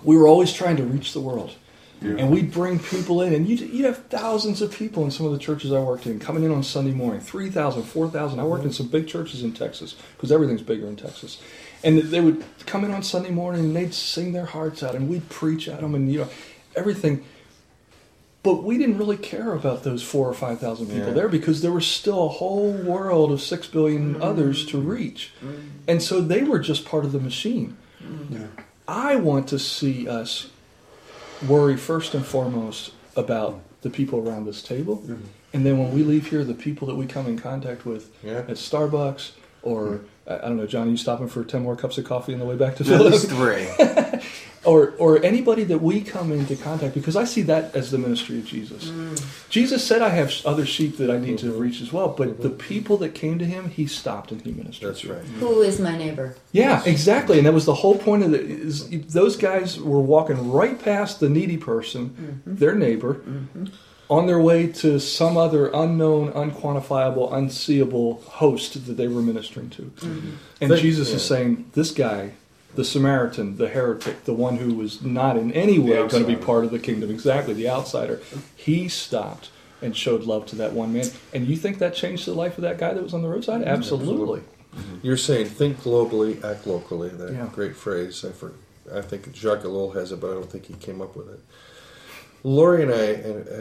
we 0.03 0.17
were 0.17 0.27
always 0.27 0.51
trying 0.51 0.75
to 0.77 0.83
reach 0.83 1.13
the 1.13 1.21
world. 1.21 1.55
And 2.19 2.29
we'd 2.31 2.51
bring 2.51 2.79
people 2.79 3.21
in, 3.21 3.33
and 3.33 3.47
you'd, 3.47 3.61
you'd 3.61 3.85
have 3.85 4.07
thousands 4.07 4.61
of 4.61 4.73
people 4.73 5.05
in 5.05 5.11
some 5.11 5.25
of 5.25 5.31
the 5.31 5.37
churches 5.37 5.71
I 5.71 5.79
worked 5.79 6.05
in 6.05 6.19
coming 6.19 6.43
in 6.43 6.51
on 6.51 6.61
Sunday 6.61 6.91
morning 6.91 7.21
3,000, 7.21 7.83
4,000. 7.83 8.41
I 8.41 8.43
worked 8.43 8.65
in 8.65 8.73
some 8.73 8.87
big 8.87 9.07
churches 9.07 9.41
in 9.41 9.53
Texas 9.53 9.95
because 10.17 10.29
everything's 10.29 10.61
bigger 10.61 10.85
in 10.85 10.97
Texas. 10.97 11.41
And 11.81 11.99
they 11.99 12.19
would 12.19 12.43
come 12.65 12.83
in 12.83 12.91
on 12.91 13.03
Sunday 13.03 13.31
morning 13.31 13.63
and 13.63 13.75
they'd 13.75 13.93
sing 13.93 14.33
their 14.33 14.47
hearts 14.47 14.83
out, 14.83 14.95
and 14.95 15.07
we'd 15.07 15.29
preach 15.29 15.69
at 15.69 15.79
them, 15.79 15.95
and 15.95 16.11
you 16.11 16.19
know, 16.19 16.29
everything. 16.75 17.23
But 18.43 18.63
we 18.63 18.77
didn't 18.77 18.97
really 18.97 19.17
care 19.17 19.53
about 19.53 19.83
those 19.83 20.03
four 20.03 20.27
or 20.27 20.33
five 20.33 20.59
thousand 20.59 20.87
people 20.87 21.07
Yeah. 21.07 21.13
there 21.13 21.29
because 21.29 21.61
there 21.61 21.71
was 21.71 21.87
still 21.87 22.25
a 22.25 22.29
whole 22.29 22.71
world 22.71 23.31
of 23.31 23.41
six 23.41 23.67
billion 23.67 24.15
mm-hmm. 24.15 24.23
others 24.23 24.65
to 24.67 24.77
reach, 24.77 25.31
mm-hmm. 25.39 25.67
and 25.87 26.01
so 26.03 26.19
they 26.19 26.43
were 26.43 26.59
just 26.59 26.83
part 26.85 27.05
of 27.05 27.13
the 27.13 27.19
machine. 27.19 27.77
Mm-hmm. 28.03 28.45
I 28.87 29.15
want 29.15 29.47
to 29.47 29.59
see 29.59 30.09
us 30.09 30.49
worry 31.47 31.77
first 31.77 32.13
and 32.13 32.25
foremost 32.25 32.91
about 33.15 33.61
the 33.81 33.89
people 33.89 34.19
around 34.27 34.45
this 34.45 34.61
table, 34.61 35.01
and 35.53 35.65
then 35.65 35.77
when 35.77 35.93
we 35.93 36.03
leave 36.03 36.27
here, 36.27 36.43
the 36.43 36.53
people 36.53 36.87
that 36.87 36.95
we 36.95 37.05
come 37.05 37.27
in 37.27 37.39
contact 37.39 37.85
with 37.85 38.11
Yeah. 38.23 38.39
at 38.39 38.57
Starbucks 38.57 39.31
or 39.63 40.01
I 40.27 40.35
I 40.35 40.41
don't 40.41 40.57
know, 40.57 40.67
John, 40.67 40.87
are 40.87 40.91
you 40.91 40.97
stopping 40.97 41.27
for 41.27 41.43
ten 41.43 41.63
more 41.63 41.75
cups 41.75 41.97
of 41.97 42.05
coffee 42.05 42.33
on 42.33 42.39
the 42.39 42.45
way 42.45 42.55
back 42.55 42.75
to 42.77 42.93
At 42.93 43.01
least 43.01 43.29
three. 43.29 43.67
or 44.65 44.93
or 44.97 45.23
anybody 45.23 45.63
that 45.65 45.79
we 45.79 46.01
come 46.01 46.31
into 46.31 46.55
contact 46.55 46.93
because 46.93 47.15
I 47.15 47.25
see 47.25 47.41
that 47.43 47.75
as 47.75 47.91
the 47.91 47.97
ministry 47.97 48.37
of 48.37 48.45
Jesus. 48.45 48.85
Mm. 48.85 49.49
Jesus 49.49 49.85
said, 49.85 50.01
"I 50.01 50.09
have 50.09 50.33
other 50.45 50.65
sheep 50.65 50.97
that 50.97 51.09
I 51.09 51.17
need 51.17 51.39
to 51.39 51.47
mm-hmm. 51.47 51.59
reach 51.59 51.81
as 51.81 51.91
well." 51.91 52.09
But 52.09 52.41
the 52.41 52.49
mm-hmm. 52.49 52.57
people 52.57 52.97
that 52.97 53.09
came 53.09 53.39
to 53.39 53.45
him, 53.45 53.69
he 53.69 53.87
stopped 53.87 54.31
and 54.31 54.41
he 54.41 54.51
ministered. 54.51 54.89
That's 54.89 55.01
to. 55.01 55.13
right. 55.13 55.23
Who 55.23 55.61
is 55.61 55.79
my 55.79 55.97
neighbor? 55.97 56.35
Yeah, 56.51 56.83
exactly, 56.85 57.37
and 57.37 57.45
that 57.45 57.53
was 57.53 57.65
the 57.65 57.75
whole 57.75 57.97
point 57.97 58.23
of 58.23 58.33
it. 58.33 58.49
Is 58.49 58.89
those 59.07 59.35
guys 59.35 59.79
were 59.79 60.01
walking 60.01 60.51
right 60.51 60.79
past 60.79 61.19
the 61.19 61.29
needy 61.29 61.57
person, 61.57 62.09
mm-hmm. 62.09 62.55
their 62.55 62.75
neighbor, 62.75 63.21
on 64.09 64.27
their 64.27 64.39
way 64.39 64.67
to 64.67 64.99
some 64.99 65.37
other 65.37 65.67
unknown, 65.73 66.31
unquantifiable, 66.33 67.33
unseeable 67.33 68.21
host 68.23 68.85
that 68.85 68.93
they 68.93 69.07
were 69.07 69.21
ministering 69.21 69.69
to. 69.71 69.83
Mm-hmm. 69.83 70.29
And 70.61 70.69
Think- 70.69 70.81
Jesus 70.81 71.09
is 71.11 71.23
saying, 71.23 71.69
"This 71.73 71.91
guy." 71.91 72.33
The 72.75 72.83
Samaritan, 72.83 73.57
the 73.57 73.69
heretic, 73.69 74.23
the 74.23 74.33
one 74.33 74.57
who 74.57 74.73
was 74.73 75.03
not 75.03 75.37
in 75.37 75.51
any 75.51 75.77
way 75.77 75.89
going 76.07 76.23
to 76.23 76.25
be 76.25 76.35
part 76.35 76.65
of 76.65 76.71
the 76.71 76.79
kingdom, 76.79 77.11
exactly, 77.11 77.53
the 77.53 77.69
outsider, 77.69 78.19
he 78.55 78.87
stopped 78.89 79.51
and 79.79 79.95
showed 79.95 80.23
love 80.23 80.47
to 80.47 80.55
that 80.55 80.73
one 80.73 80.91
man. 80.91 81.05
And 81.35 81.45
you 81.45 81.55
think 81.55 81.77
that 81.77 81.93
changed 81.93 82.25
the 82.25 82.33
life 82.33 82.57
of 82.57 82.63
that 82.63 82.79
guy 82.79 82.95
that 82.95 83.03
was 83.03 83.13
on 83.13 83.21
the 83.21 83.27
roadside? 83.27 83.61
Mm-hmm. 83.61 83.69
Absolutely. 83.69 84.39
Mm-hmm. 84.75 84.95
You're 85.03 85.17
saying 85.17 85.47
think 85.47 85.81
globally, 85.83 86.43
act 86.43 86.65
locally. 86.65 87.09
That 87.09 87.33
Yeah. 87.33 87.47
great 87.53 87.75
phrase. 87.75 88.25
I 88.25 88.31
for, 88.31 88.53
I 88.91 89.01
think 89.01 89.31
Jacques 89.33 89.61
Ellul 89.61 89.93
has 89.93 90.11
it, 90.11 90.19
but 90.19 90.31
I 90.31 90.33
don't 90.33 90.49
think 90.49 90.65
he 90.65 90.73
came 90.73 90.99
up 90.99 91.15
with 91.15 91.29
it. 91.29 91.41
Lori 92.43 92.83
and 92.83 92.91
I 92.93 93.05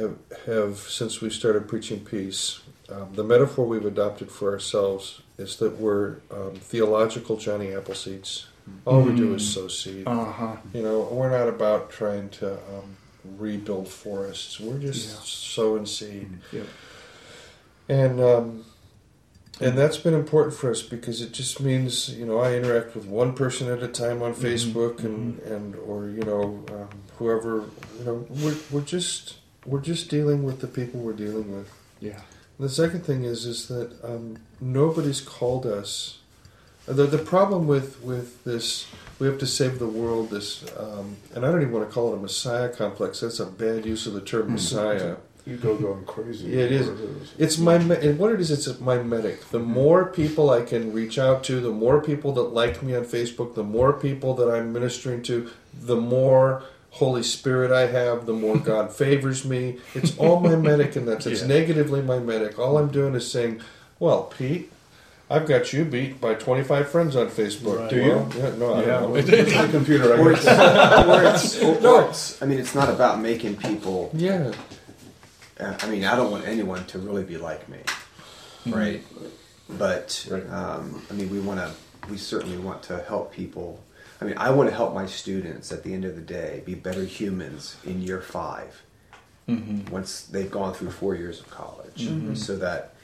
have, 0.01 0.17
have 0.47 0.79
since 0.79 1.21
we 1.21 1.31
started 1.31 1.69
preaching 1.69 2.01
peace, 2.05 2.61
um, 2.89 3.15
the 3.15 3.23
metaphor 3.25 3.65
we've 3.67 3.85
adopted 3.87 4.31
for 4.31 4.53
ourselves 4.53 5.23
is 5.39 5.57
that 5.59 5.79
we're 5.79 6.17
um, 6.31 6.55
theological 6.57 7.37
Johnny 7.37 7.69
Appleseeds. 7.69 8.47
All 8.85 9.01
we 9.03 9.15
do 9.15 9.35
is 9.35 9.53
sow 9.53 9.67
seed. 9.69 10.05
Uh 10.07 10.25
huh. 10.25 10.57
You 10.73 10.83
know, 10.83 11.03
we're 11.11 11.31
not 11.31 11.49
about 11.49 11.91
trying 11.91 12.29
to 12.31 12.53
um, 12.55 12.97
rebuild 13.39 13.89
forests. 13.89 14.61
We're 14.61 14.79
just 14.79 15.09
Yeah. 15.11 15.21
sowing 15.25 15.87
seed. 15.87 16.39
Yep. 16.53 16.67
And 17.89 18.21
um, 18.21 18.65
and 19.63 19.79
that's 19.79 19.97
been 19.97 20.15
important 20.15 20.55
for 20.55 20.71
us 20.71 20.83
because 20.83 21.21
it 21.21 21.33
just 21.33 21.61
means 21.61 22.11
you 22.15 22.27
know 22.27 22.39
I 22.39 22.55
interact 22.55 22.95
with 22.95 23.07
one 23.07 23.35
person 23.35 23.69
at 23.71 23.83
a 23.83 23.89
time 23.89 24.23
on 24.23 24.35
Facebook 24.35 25.01
and 25.01 25.39
and 25.41 25.77
or 25.77 26.09
you 26.09 26.23
know 26.23 26.65
um, 26.71 26.89
whoever 27.17 27.65
you 27.99 28.05
know 28.05 28.27
we're 28.29 28.57
we're 28.71 28.81
just 28.83 29.37
we're 29.65 29.81
just 29.81 30.09
dealing 30.09 30.43
with 30.43 30.61
the 30.61 30.67
people 30.67 31.01
we're 31.01 31.13
dealing 31.13 31.55
with. 31.57 31.73
Yeah. 32.01 32.21
The 32.59 32.69
second 32.69 33.05
thing 33.05 33.25
is 33.25 33.47
is 33.47 33.69
that 33.69 33.93
um, 34.05 34.39
nobody's 34.61 35.21
called 35.21 35.67
us. 35.67 36.19
The 36.87 37.07
the 37.07 37.19
problem 37.19 37.67
with 37.67 38.03
with 38.03 38.45
this 38.45 38.87
we 39.19 39.29
have 39.29 39.39
to 39.39 39.47
save 39.47 39.79
the 39.79 39.87
world. 39.87 40.31
This 40.31 40.65
um, 40.77 41.17
and 41.35 41.47
I 41.47 41.53
don't 41.53 41.63
even 41.63 41.73
want 41.73 41.89
to 41.89 41.95
call 41.95 42.13
it 42.13 42.17
a 42.17 42.21
messiah 42.21 42.69
complex. 42.69 43.21
That's 43.21 43.39
a 43.39 43.47
bad 43.47 43.87
use 43.87 44.07
of 44.07 44.15
the 44.15 44.21
term 44.21 44.53
messiah. 44.53 45.17
You 45.45 45.57
go 45.57 45.75
going 45.77 46.05
crazy. 46.05 46.47
Yeah, 46.51 46.65
it 46.65 46.73
is. 46.73 46.89
What 46.89 46.99
is. 47.01 47.33
It's 47.39 47.59
my 47.59 47.75
and 47.75 48.19
what 48.19 48.33
it 48.33 48.41
is. 48.41 48.51
It's 48.53 48.79
mimetic. 48.81 49.45
The 49.51 49.59
more 49.59 50.05
people 50.05 50.51
I 50.51 50.63
can 50.63 50.93
reach 50.93 51.19
out 51.19 51.43
to, 51.45 51.61
the 51.61 51.71
more 51.73 52.01
people 52.01 52.33
that 52.35 52.43
like 52.55 52.81
me 52.83 52.95
on 52.95 53.05
Facebook, 53.05 53.55
the 53.55 53.65
more 53.65 53.93
people 53.93 54.35
that 54.35 54.49
I'm 54.49 54.73
ministering 54.73 55.23
to, 55.25 55.51
the 55.75 55.97
more 55.97 56.63
Holy 56.91 57.23
Spirit 57.25 57.73
I 57.73 57.87
have, 57.89 58.27
the 58.27 58.33
more 58.35 58.57
God 58.73 58.93
favors 58.93 59.45
me. 59.45 59.79
It's 59.95 60.17
all 60.17 60.39
mimetic, 60.39 60.95
and 60.95 61.09
that's 61.09 61.27
it's 61.27 61.41
Yeah. 61.41 61.49
negatively 61.49 62.03
mimetic. 62.03 62.59
All 62.59 62.79
I'm 62.79 62.89
doing 62.93 63.15
is 63.17 63.29
saying, 63.31 63.61
"Well, 63.99 64.25
Pete." 64.25 64.71
I've 65.31 65.47
got 65.47 65.73
you 65.73 65.87
beat 65.87 66.21
by 66.21 66.35
25 66.35 66.91
friends 66.91 67.17
on 67.17 67.29
Facebook. 67.29 67.79
Right. 67.81 67.89
Do 67.89 67.97
you? 67.97 68.27
Yeah, 68.37 68.51
no, 68.59 68.75
I 68.75 68.81
Yeah. 68.81 68.87
don't 69.01 69.15
know. 69.15 69.17
It's 69.17 69.55
my 69.55 69.67
computer. 69.69 70.13
I 70.13 70.19
or 70.19 70.33
guess. 70.33 70.45
it's, 70.45 71.57
or 71.63 71.71
it's, 71.71 71.83
or, 71.85 71.89
or 71.89 72.09
it's, 72.11 72.43
I 72.43 72.45
mean, 72.45 72.59
it's 72.59 72.75
not 72.75 72.91
about 72.91 73.19
making 73.19 73.57
people. 73.57 74.11
Yeah, 74.13 74.53
I 75.63 75.89
mean, 75.89 76.05
I 76.05 76.17
don't 76.17 76.31
want 76.31 76.47
anyone 76.47 76.85
to 76.87 76.99
really 76.99 77.25
be 77.25 77.39
like 77.39 77.69
me, 77.69 77.79
right? 78.67 79.03
But 79.69 80.27
Right. 80.31 80.49
um, 80.51 81.03
I 81.11 81.15
mean, 81.15 81.31
we 81.31 81.41
want 81.41 81.61
to. 81.61 81.71
We 82.11 82.17
certainly 82.17 82.59
want 82.59 82.83
to 82.85 83.01
help 83.03 83.33
people. 83.33 83.81
I 84.21 84.25
mean, 84.25 84.35
I 84.37 84.51
want 84.51 84.69
to 84.69 84.75
help 84.75 84.93
my 84.93 85.07
students 85.07 85.71
at 85.73 85.85
the 85.85 85.95
end 85.95 86.05
of 86.05 86.17
the 86.17 86.21
day 86.23 86.63
be 86.67 86.75
better 86.75 87.05
humans 87.05 87.77
in 87.85 88.03
year 88.03 88.21
5 88.21 88.83
once 89.91 90.23
they've 90.23 90.51
gone 90.51 90.73
through 90.73 90.91
four 90.91 91.15
years 91.15 91.39
of 91.41 91.51
college, 91.51 92.09
so 92.37 92.57
that 92.57 92.95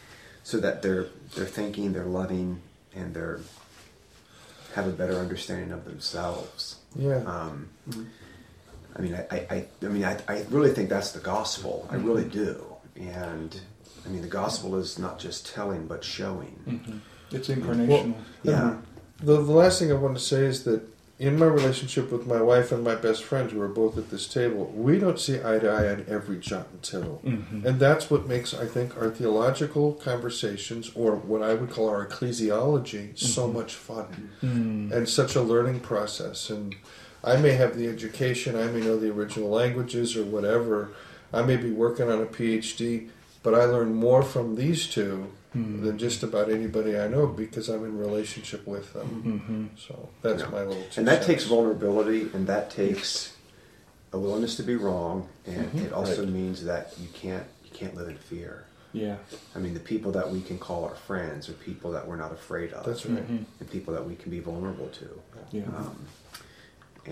so 0.45 0.59
that 0.59 0.81
they're 0.83 1.07
they're 1.35 1.45
thinking, 1.45 1.93
they're 1.93 2.05
loving, 2.05 2.61
and 2.95 3.13
they're 3.15 3.41
have 4.75 4.87
a 4.87 4.93
better 4.93 5.15
understanding 5.15 5.73
of 5.73 5.85
themselves. 5.85 6.77
Yeah. 6.97 7.23
Um, 7.25 7.69
I 8.99 9.01
mean, 9.01 9.15
I, 9.15 9.27
I, 9.31 9.47
I, 9.51 9.67
I 9.83 9.87
mean, 9.87 10.05
I, 10.05 10.19
I 10.29 10.45
really 10.51 10.73
think 10.73 10.89
that's 10.89 11.13
the 11.13 11.21
gospel. 11.21 11.87
I 11.89 11.95
mm-hmm. 11.95 12.07
really 12.07 12.25
do. 12.25 12.65
And 12.97 13.59
I 14.05 14.09
mean, 14.09 14.23
the 14.23 14.29
gospel 14.29 14.77
is 14.77 14.99
not 14.99 15.19
just 15.19 15.53
telling, 15.55 15.87
but 15.87 16.03
showing. 16.03 16.59
Mm-hmm. 16.67 16.99
It's 17.31 17.49
incarnational. 17.49 18.15
Yeah. 18.43 18.63
Um, 18.63 18.87
the, 19.23 19.35
the 19.35 19.53
last 19.53 19.79
thing 19.79 19.93
I 19.93 19.95
want 19.95 20.17
to 20.17 20.23
say 20.23 20.45
is 20.45 20.65
that 20.65 20.83
in 21.19 21.37
my 21.37 21.47
relationship 21.47 22.13
with 22.13 22.27
my 22.27 22.41
wife 22.41 22.71
and 22.71 22.85
my 22.85 22.95
best 22.95 23.25
friend, 23.25 23.51
who 23.51 23.61
are 23.61 23.69
both 23.69 23.99
at 23.99 24.09
this 24.09 24.29
table, 24.29 24.67
we 24.67 24.99
don't 25.01 25.19
see 25.19 25.39
eye 25.39 25.59
to 25.59 25.69
eye 25.69 25.89
on 25.91 26.07
every 26.09 26.39
jot 26.39 26.69
and 26.71 26.81
tittle. 26.83 27.21
Mm-hmm. 27.25 27.67
And 27.67 27.81
that's 27.81 28.09
what 28.09 28.29
makes, 28.29 28.55
I 28.55 28.67
think, 28.67 28.97
our 28.97 29.11
theological 29.11 29.95
conversations, 29.95 30.93
or 30.95 31.17
what 31.17 31.43
I 31.43 31.55
would 31.55 31.71
call 31.71 31.89
our 31.89 32.07
ecclesiology, 32.07 33.19
so 33.19 33.49
much 33.49 33.75
fun 33.75 34.31
mm. 34.41 34.93
and 34.93 35.09
such 35.09 35.35
a 35.35 35.43
learning 35.43 35.81
process. 35.81 36.51
And 36.51 36.77
I 37.23 37.37
may 37.37 37.53
have 37.53 37.77
the 37.77 37.89
education, 37.89 38.57
I 38.57 38.67
may 38.67 38.81
know 38.81 38.99
the 38.99 39.11
original 39.11 39.51
languages 39.51 40.17
or 40.17 40.25
whatever, 40.25 40.91
I 41.33 41.43
may 41.43 41.57
be 41.57 41.71
working 41.71 42.11
on 42.11 42.23
a 42.23 42.27
PhD, 42.27 43.11
but 43.43 43.55
I 43.55 43.65
learn 43.65 43.95
more 43.95 44.23
from 44.23 44.57
these 44.57 44.87
two 44.87 45.31
hmm. 45.53 45.85
than 45.85 45.99
just 45.99 46.23
about 46.23 46.51
anybody 46.51 46.99
I 46.99 47.09
know 47.09 47.27
because 47.27 47.69
I'm 47.69 47.85
in 47.85 47.99
relationship 47.99 48.67
with 48.67 48.93
them. 48.93 49.23
Mm-hmm. 49.25 49.67
So 49.77 50.09
that's 50.23 50.43
Yeah. 50.43 50.49
my 50.49 50.65
little. 50.65 50.83
two 50.91 51.01
And 51.01 51.09
that 51.09 51.23
takes 51.23 51.45
vulnerability, 51.45 52.29
and 52.33 52.47
that 52.47 52.71
takes 52.71 53.35
a 54.13 54.19
willingness 54.19 54.57
to 54.57 54.63
be 54.63 54.77
wrong, 54.77 55.29
and 55.47 55.67
mm-hmm. 55.67 55.87
it 55.87 55.93
also 55.93 56.23
Right. 56.23 56.33
means 56.33 56.65
that 56.65 56.95
you 57.01 57.09
can't 57.13 57.45
you 57.65 57.71
can't 57.73 57.95
live 57.95 58.09
in 58.09 58.17
fear. 58.17 58.65
Yeah. 58.93 59.17
I 59.55 59.59
mean, 59.59 59.75
the 59.75 59.81
people 59.81 60.13
that 60.13 60.31
we 60.31 60.41
can 60.41 60.59
call 60.59 60.85
our 60.85 60.95
friends 60.95 61.49
are 61.49 61.53
people 61.53 61.93
that 61.93 62.09
we're 62.09 62.17
not 62.17 62.33
afraid 62.33 62.73
of. 62.73 62.87
That's 62.87 63.05
right. 63.05 63.23
Mm-hmm. 63.23 63.45
And 63.61 63.71
people 63.71 63.93
that 63.95 64.07
we 64.07 64.17
can 64.17 64.31
be 64.31 64.41
vulnerable 64.41 64.89
to. 64.89 65.23
Yeah. 65.53 65.65
Um, 65.77 66.07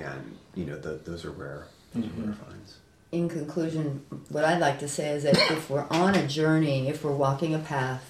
and 0.02 0.36
you 0.55 0.64
know, 0.64 0.78
the, 0.78 1.01
those 1.05 1.24
are 1.24 1.31
rare. 1.31 1.66
Those 1.94 2.05
are 2.05 2.09
rare 2.09 2.27
mm-hmm. 2.35 2.51
finds. 2.51 2.77
in 3.12 3.28
conclusion, 3.28 4.05
what 4.28 4.44
I'd 4.44 4.60
like 4.60 4.78
to 4.81 4.89
say 4.89 5.10
is 5.10 5.23
that 5.24 5.36
if 5.51 5.70
we're 5.70 5.86
on 5.90 6.14
a 6.14 6.27
journey, 6.27 6.89
if 6.89 7.05
we're 7.05 7.12
walking 7.16 7.55
a 7.55 7.59
path, 7.59 8.02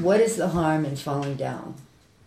what 0.00 0.20
is 0.20 0.36
the 0.36 0.48
harm 0.48 0.84
in 0.84 0.96
falling 0.96 1.36
down? 1.36 1.74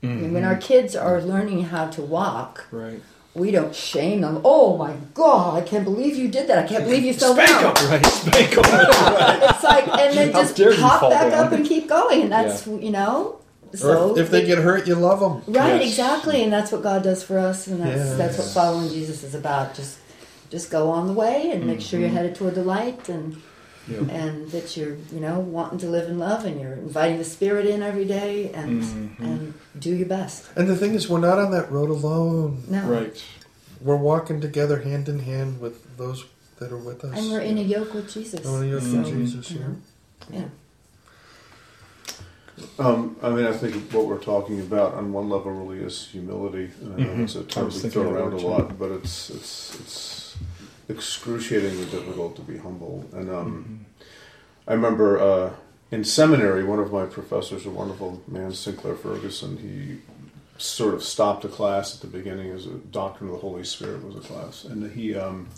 I 0.01 0.07
mean, 0.07 0.33
when 0.33 0.43
our 0.43 0.53
mm-hmm. 0.55 0.61
kids 0.61 0.95
are 0.95 1.21
learning 1.21 1.63
how 1.65 1.87
to 1.89 2.01
walk, 2.01 2.67
Right. 2.71 3.01
we 3.33 3.51
don't 3.51 3.73
shame 3.73 4.19
them. 4.21 4.41
Oh 4.43 4.75
my 4.77 4.95
God, 5.13 5.61
I 5.63 5.65
can't 5.65 5.85
believe 5.85 6.17
you 6.17 6.27
did 6.27 6.47
that. 6.49 6.57
I 6.59 6.67
can't 6.67 6.83
believe 6.83 7.03
you 7.03 7.13
fell 7.13 7.35
down. 7.35 7.63
Up, 7.65 7.75
right. 7.89 8.05
Spank 8.05 8.57
'em. 8.57 8.63
It's 9.49 9.63
like, 9.63 9.87
and 9.87 10.17
then 10.17 10.31
How 10.33 10.41
just 10.41 10.57
dare 10.57 10.73
you 10.73 10.81
hop 10.81 10.99
fall 10.99 11.09
back 11.09 11.31
down. 11.31 11.45
up 11.45 11.51
and 11.53 11.65
keep 11.65 11.87
going. 11.87 12.23
And 12.23 12.31
that's, 12.31 12.67
you 12.67 12.91
know, 12.91 13.39
so. 13.73 14.09
Or 14.09 14.19
if, 14.19 14.25
if 14.25 14.31
they 14.31 14.45
get 14.45 14.59
hurt, 14.59 14.87
you 14.87 14.95
love 14.95 15.19
them. 15.19 15.53
Right, 15.53 15.81
Yes. 15.81 15.89
exactly, 15.91 16.43
and 16.43 16.51
that's 16.51 16.71
what 16.71 16.83
God 16.83 17.03
does 17.03 17.23
for 17.23 17.37
us, 17.39 17.67
and 17.67 17.81
that's 17.81 18.15
that's 18.17 18.37
what 18.37 18.47
following 18.47 18.89
Jesus 18.89 19.23
is 19.23 19.35
about. 19.35 19.75
Just 19.75 19.97
just 20.49 20.69
go 20.69 20.89
on 20.91 21.07
the 21.07 21.13
way 21.13 21.51
and 21.51 21.65
make 21.65 21.81
sure 21.81 21.99
you're 21.99 22.09
mm-hmm. 22.09 22.17
headed 22.17 22.35
toward 22.35 22.55
the 22.55 22.63
light, 22.63 23.09
and 23.09 23.41
Yeah. 23.87 23.99
and 24.09 24.49
that 24.51 24.77
you're 24.77 24.95
you 25.11 25.19
know 25.19 25.39
wanting 25.39 25.79
to 25.79 25.87
live 25.87 26.07
in 26.09 26.19
love, 26.19 26.45
and 26.45 26.59
you're 26.61 26.73
inviting 26.73 27.17
the 27.17 27.23
Spirit 27.25 27.65
in 27.65 27.81
every 27.81 28.05
day, 28.05 28.51
and 28.53 28.81
mm-hmm. 28.83 29.23
and 29.23 29.53
do 29.79 29.93
your 29.95 30.07
best. 30.07 30.45
And 30.55 30.67
the 30.67 30.75
thing 30.75 30.93
is, 30.93 31.09
we're 31.09 31.19
not 31.19 31.39
on 31.39 31.51
that 31.51 31.71
road 31.71 31.89
alone. 31.89 32.63
No, 32.69 32.81
Right. 32.87 33.23
We're 33.81 33.97
walking 33.97 34.39
together 34.39 34.81
hand 34.83 35.09
in 35.09 35.19
hand 35.19 35.59
with 35.59 35.97
those 35.97 36.23
that 36.59 36.71
are 36.71 36.77
with 36.77 37.03
us. 37.03 37.17
and 37.19 37.29
we're 37.31 37.41
in 37.41 37.57
a 37.57 37.61
yoke 37.61 37.93
with 37.93 38.09
Jesus. 38.13 38.39
Oh, 38.45 38.61
yeah, 38.61 38.79
so, 38.79 39.03
Jesus, 39.03 39.51
you 39.51 39.59
yeah. 39.59 39.67
know, 39.67 39.75
yeah. 40.31 40.45
Um, 42.79 43.15
I 43.21 43.29
mean, 43.29 43.45
I 43.45 43.53
think 43.53 43.91
what 43.91 44.05
we're 44.05 44.19
talking 44.19 44.59
about 44.59 44.93
on 44.93 45.11
one 45.11 45.29
level 45.29 45.51
really 45.51 45.83
is 45.83 46.07
humility. 46.07 46.71
And 46.81 46.93
I 46.93 46.97
know 46.97 47.23
it's 47.23 47.35
a 47.35 47.43
term 47.43 47.65
we 47.65 47.71
throw 47.71 48.09
around 48.09 48.33
a 48.33 48.37
lot, 48.37 48.77
but 48.77 48.91
it's 48.91 49.29
it's 49.29 49.79
it's 49.79 50.37
excruciatingly 50.89 51.85
difficult 51.85 52.35
to 52.35 52.41
be 52.41 52.57
humble. 52.57 53.05
And 53.13 53.29
um, 53.29 53.85
I 54.67 54.73
remember 54.73 55.19
uh, 55.19 55.53
in 55.91 56.03
seminary, 56.03 56.63
one 56.63 56.79
of 56.79 56.91
my 56.91 57.05
professors, 57.05 57.65
a 57.65 57.69
wonderful 57.69 58.21
man, 58.27 58.53
Sinclair 58.53 58.95
Ferguson, 58.95 59.57
he 59.57 60.01
sort 60.57 60.93
of 60.93 61.03
stopped 61.03 61.43
a 61.45 61.49
class 61.49 61.95
at 61.95 62.01
the 62.01 62.17
beginning 62.17 62.51
as 62.51 62.67
a 62.67 62.75
doctrine 62.75 63.29
of 63.29 63.35
the 63.35 63.41
Holy 63.41 63.63
Spirit 63.63 64.03
was 64.03 64.15
a 64.15 64.27
class, 64.27 64.63
and 64.63 64.91
he. 64.91 65.15
Um, 65.15 65.49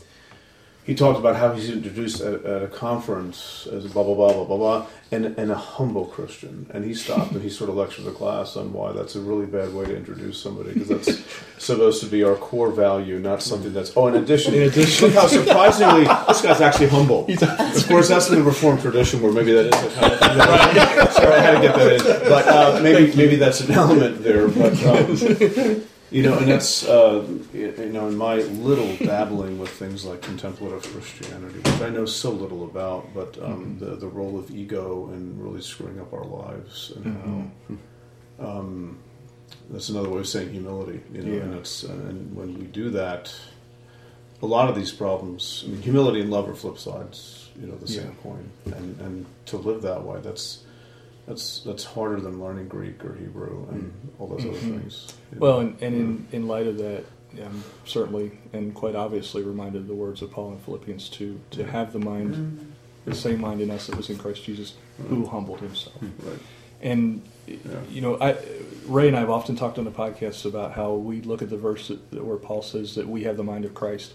he 0.85 0.93
talked 0.93 1.17
about 1.17 1.35
how 1.35 1.51
he's 1.51 1.69
introduced 1.71 2.21
at, 2.21 2.45
at 2.45 2.61
a 2.61 2.67
conference 2.67 3.67
as 3.71 3.85
a 3.85 3.89
blah 3.89 4.03
blah 4.03 4.13
blah 4.13 4.33
blah 4.33 4.45
blah 4.45 4.57
blah, 4.57 4.87
and, 5.11 5.25
and 5.39 5.51
a 5.51 5.55
humble 5.55 6.05
Christian. 6.05 6.67
And 6.71 6.85
he 6.85 6.93
stopped 6.93 7.31
and 7.31 7.41
he 7.41 7.49
sort 7.49 7.71
of 7.71 7.75
lectured 7.75 8.05
the 8.05 8.11
class 8.11 8.55
on 8.55 8.71
why 8.71 8.91
that's 8.91 9.15
a 9.15 9.19
really 9.19 9.47
bad 9.47 9.73
way 9.73 9.85
to 9.85 9.97
introduce 9.97 10.39
somebody 10.39 10.73
because 10.73 10.89
that's 10.89 11.23
supposed 11.57 12.03
to 12.03 12.07
be 12.07 12.23
our 12.23 12.35
core 12.35 12.69
value, 12.69 13.17
not 13.17 13.41
something 13.41 13.73
that's 13.73 13.97
oh. 13.97 14.07
In 14.07 14.15
addition, 14.15 14.53
in 14.53 14.63
addition, 14.63 15.07
look 15.07 15.15
how 15.15 15.25
surprisingly 15.25 16.03
this 16.03 16.41
guy's 16.43 16.61
actually 16.61 16.89
humble. 16.89 17.25
Of 17.27 17.87
course, 17.87 18.07
that's 18.07 18.29
in 18.29 18.35
the 18.35 18.43
Reformed 18.43 18.81
tradition 18.81 19.23
where 19.23 19.31
maybe 19.31 19.53
that 19.53 19.65
is 19.65 19.83
a 19.83 19.99
kind 19.99 20.13
of 20.13 20.19
thing. 20.19 20.37
That, 20.37 21.13
sorry, 21.13 21.33
I 21.33 21.39
had 21.39 21.55
to 21.55 21.61
get 21.61 21.75
that 21.75 21.91
in, 21.93 22.29
but 22.29 22.47
uh, 22.47 22.79
maybe 22.83 23.15
maybe 23.15 23.37
that's 23.37 23.61
an 23.61 23.71
element 23.71 24.21
there. 24.21 24.47
But 24.47 24.73
um, 24.85 25.81
you 26.15 26.23
know, 26.23 26.37
and 26.39 26.47
that's 26.47 26.87
uh, 26.87 27.27
you 27.53 27.73
know, 27.91 28.07
in 28.07 28.15
my 28.15 28.35
little 28.35 28.95
dabbling 29.13 29.59
with 29.59 29.69
things 29.69 30.05
like 30.05 30.21
contemplative 30.21 30.83
Christianity, 30.93 31.59
which 31.59 31.81
I 31.81 31.89
know 31.89 32.05
so 32.05 32.31
little 32.31 32.63
about, 32.63 33.13
but 33.13 33.37
um, 33.43 33.77
the 33.79 33.95
the 33.97 34.07
role 34.07 34.39
of 34.39 34.49
ego 34.51 35.09
and 35.13 35.41
really 35.43 35.61
screwing 35.61 35.99
up 35.99 36.13
our 36.13 36.23
lives, 36.23 36.93
and 36.95 37.05
how 38.39 38.47
um, 38.47 38.97
that's 39.69 39.89
another 39.89 40.09
way 40.09 40.19
of 40.19 40.27
saying 40.27 40.51
humility. 40.51 41.01
You 41.13 41.21
know, 41.23 41.33
and 41.43 41.51
Yeah. 41.53 41.59
it's 41.59 41.83
and 41.83 42.35
when 42.35 42.57
we 42.59 42.65
do 42.65 42.89
that, 42.91 43.33
a 44.41 44.45
lot 44.45 44.69
of 44.69 44.75
these 44.75 44.91
problems. 44.93 45.63
I 45.65 45.69
mean, 45.71 45.81
humility 45.81 46.21
and 46.21 46.31
love 46.31 46.47
are 46.49 46.55
flip 46.55 46.77
sides. 46.77 47.49
You 47.59 47.67
know, 47.67 47.75
the 47.75 47.87
same 47.87 48.05
Yeah. 48.07 48.23
coin, 48.23 48.49
and 48.77 48.99
and 49.01 49.25
to 49.47 49.57
live 49.57 49.81
that 49.81 50.03
way, 50.05 50.19
that's. 50.21 50.61
That's 51.27 51.59
that's 51.61 51.83
harder 51.83 52.21
than 52.21 52.39
learning 52.39 52.67
Greek 52.67 53.03
or 53.03 53.15
Hebrew 53.15 53.67
and 53.69 53.83
mm-hmm. 53.83 54.21
all 54.21 54.27
those 54.27 54.41
other 54.41 54.53
mm-hmm. 54.53 54.79
things. 54.79 55.13
you 55.31 55.39
know. 55.39 55.41
Well, 55.41 55.59
and, 55.59 55.81
and 55.81 55.95
in, 55.95 56.17
mm-hmm. 56.17 56.35
in 56.35 56.47
light 56.47 56.67
of 56.67 56.77
that, 56.77 57.05
I'm 57.43 57.63
certainly 57.85 58.37
and 58.53 58.73
quite 58.73 58.95
obviously 58.95 59.43
reminded 59.43 59.81
of 59.81 59.87
the 59.87 59.95
words 59.95 60.21
of 60.21 60.31
Paul 60.31 60.51
in 60.51 60.59
Philippians 60.59 61.09
2 61.09 61.39
to 61.51 61.65
have 61.65 61.93
the 61.93 61.99
mind, 61.99 62.73
the 63.05 63.15
same 63.15 63.41
mind 63.41 63.61
in 63.61 63.71
us 63.71 63.87
that 63.87 63.97
was 63.97 64.09
in 64.09 64.17
Christ 64.17 64.43
Jesus, 64.43 64.75
who 65.09 65.25
humbled 65.25 65.59
himself. 65.59 65.95
Right. 66.01 66.39
And, 66.81 67.21
you 67.89 68.01
know, 68.01 68.19
I, 68.19 68.37
Ray 68.85 69.07
and 69.07 69.17
I 69.17 69.21
have 69.21 69.29
often 69.29 69.55
talked 69.55 69.77
on 69.77 69.85
the 69.85 69.91
podcast 69.91 70.45
about 70.45 70.73
how 70.73 70.93
we 70.93 71.21
look 71.21 71.41
at 71.41 71.49
the 71.49 71.57
verse 71.57 71.87
that, 71.87 72.23
where 72.23 72.37
Paul 72.37 72.61
says 72.61 72.95
that 72.95 73.07
we 73.07 73.23
have 73.23 73.37
the 73.37 73.43
mind 73.43 73.65
of 73.65 73.73
Christ. 73.73 74.13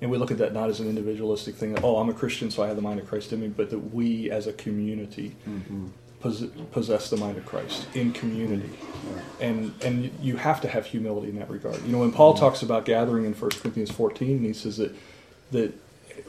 And 0.00 0.10
we 0.10 0.18
look 0.18 0.32
at 0.32 0.38
that 0.38 0.52
not 0.52 0.68
as 0.68 0.80
an 0.80 0.88
individualistic 0.88 1.54
thing, 1.54 1.78
oh, 1.84 1.98
I'm 1.98 2.08
a 2.08 2.12
Christian, 2.12 2.50
so 2.50 2.64
I 2.64 2.66
have 2.66 2.74
the 2.74 2.82
mind 2.82 2.98
of 2.98 3.06
Christ 3.06 3.32
in 3.32 3.40
me, 3.40 3.48
but 3.48 3.70
that 3.70 3.94
we 3.94 4.30
as 4.32 4.48
a 4.48 4.52
community 4.52 5.36
pos- 6.22 6.44
possess 6.70 7.10
the 7.10 7.16
mind 7.16 7.36
of 7.36 7.44
Christ 7.44 7.86
in 7.94 8.12
community. 8.12 8.70
And 9.40 9.74
and 9.82 10.10
you 10.20 10.36
have 10.36 10.60
to 10.62 10.68
have 10.68 10.86
humility 10.86 11.28
in 11.28 11.38
that 11.38 11.50
regard. 11.50 11.84
You 11.84 11.92
know, 11.92 11.98
when 11.98 12.12
Paul 12.12 12.34
talks 12.34 12.62
about 12.62 12.84
gathering 12.84 13.24
in 13.24 13.34
1 13.34 13.50
Corinthians 13.50 13.90
14, 13.90 14.42
he 14.42 14.52
says 14.52 14.76
that 14.76 14.94
that 15.50 15.74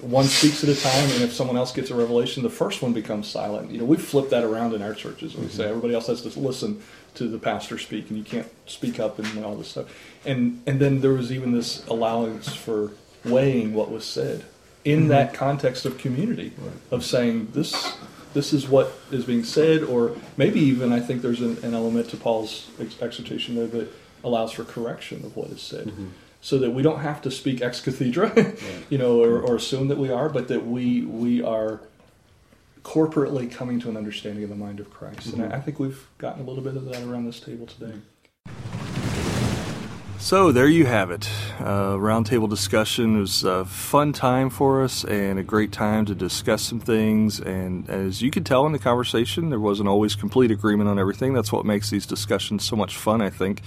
one 0.02 0.26
speaks 0.26 0.64
at 0.64 0.70
a 0.70 0.80
time, 0.80 1.10
and 1.12 1.24
if 1.24 1.34
someone 1.34 1.56
else 1.56 1.72
gets 1.72 1.90
a 1.90 1.96
revelation, 1.96 2.44
the 2.44 2.50
first 2.50 2.82
one 2.82 2.94
becomes 2.94 3.28
silent. 3.28 3.72
You 3.72 3.80
know, 3.80 3.86
we 3.86 3.98
flip 3.98 4.30
that 4.30 4.44
around 4.44 4.74
in 4.74 4.82
our 4.82 4.94
churches. 4.94 5.36
We 5.36 5.46
mm-hmm. 5.46 5.56
say 5.56 5.70
everybody 5.70 5.94
else 5.94 6.08
has 6.08 6.22
to 6.24 6.40
listen 6.40 6.82
to 7.16 7.28
the 7.28 7.38
pastor 7.38 7.78
speak, 7.78 8.10
and 8.10 8.18
you 8.18 8.24
can't 8.24 8.48
speak 8.66 9.00
up 9.00 9.20
and 9.20 9.46
all 9.46 9.56
this 9.56 9.70
stuff. 9.70 9.86
And 10.26 10.62
and 10.66 10.80
then 10.80 11.02
there 11.02 11.14
was 11.14 11.32
even 11.32 11.52
this 11.52 11.86
allowance 11.88 12.54
for 12.54 12.92
weighing 13.24 13.74
what 13.74 13.92
was 13.92 14.06
said 14.06 14.46
in 14.84 15.02
mm-hmm. 15.02 15.08
that 15.10 15.34
context 15.34 15.86
of 15.86 15.98
community, 15.98 16.54
of 16.92 17.06
saying 17.06 17.50
this 17.54 17.96
this 18.34 18.54
is 18.54 18.68
what 18.68 18.94
is 19.12 19.26
being 19.26 19.44
said, 19.44 19.84
or 19.84 20.16
maybe 20.38 20.60
even 20.60 20.92
I 20.92 21.00
think 21.00 21.22
there's 21.22 21.42
an, 21.42 21.58
an 21.64 21.74
element 21.74 22.10
to 22.10 22.18
Paul's 22.18 22.70
ex- 22.80 23.02
exhortation 23.02 23.56
there 23.56 23.68
that 23.68 23.94
allows 24.24 24.52
for 24.52 24.64
correction 24.64 25.26
of 25.26 25.36
what 25.36 25.50
is 25.50 25.62
said, 25.62 25.88
mm-hmm. 25.88 26.08
so 26.42 26.58
that 26.60 26.72
we 26.72 26.82
don't 26.82 27.00
have 27.00 27.22
to 27.24 27.32
speak 27.32 27.62
ex 27.62 27.82
cathedra, 27.82 28.56
you 28.90 28.98
know, 28.98 29.22
or, 29.22 29.40
or 29.42 29.56
assume 29.56 29.88
that 29.88 29.98
we 29.98 30.10
are, 30.10 30.30
but 30.30 30.48
that 30.48 30.66
we 30.66 31.02
we 31.02 31.42
are 31.42 31.82
corporately 32.84 33.50
coming 33.50 33.80
to 33.80 33.90
an 33.90 33.96
understanding 33.96 34.44
of 34.44 34.50
the 34.50 34.56
mind 34.56 34.80
of 34.80 34.90
Christ, 34.92 35.34
and 35.34 35.42
I, 35.42 35.46
mm-hmm. 35.46 35.56
I 35.56 35.60
think 35.60 35.80
we've 35.80 36.08
gotten 36.18 36.44
a 36.44 36.46
little 36.46 36.64
bit 36.64 36.76
of 36.76 36.86
that 36.86 37.04
around 37.04 37.26
this 37.26 37.40
table 37.40 37.66
today. 37.66 37.88
Mm-hmm. 37.88 38.00
So 40.24 40.54
there 40.54 40.70
you 40.70 40.86
have 40.86 41.12
it. 41.12 41.30
Uh, 41.60 41.98
roundtable 41.98 42.50
discussion 42.50 43.18
it 43.18 43.20
was 43.20 43.44
a 43.44 43.66
fun 43.66 44.14
time 44.14 44.50
for 44.50 44.82
us 44.82 45.04
and 45.04 45.38
a 45.38 45.44
great 45.44 45.74
time 45.74 46.06
to 46.06 46.16
discuss 46.16 46.62
some 46.62 46.80
things. 46.80 47.42
And 47.42 47.90
as 47.90 48.22
you 48.22 48.32
could 48.32 48.46
tell 48.46 48.66
in 48.66 48.72
the 48.72 48.80
conversation, 48.80 49.50
there 49.50 49.60
wasn't 49.60 49.90
always 49.90 50.16
complete 50.16 50.50
agreement 50.50 50.90
on 50.90 50.98
everything. 50.98 51.34
That's 51.34 51.52
what 51.52 51.66
makes 51.66 51.90
these 51.90 52.06
discussions 52.06 52.64
so 52.64 52.78
much 52.78 52.96
fun, 52.96 53.22
I 53.22 53.30
think. 53.30 53.64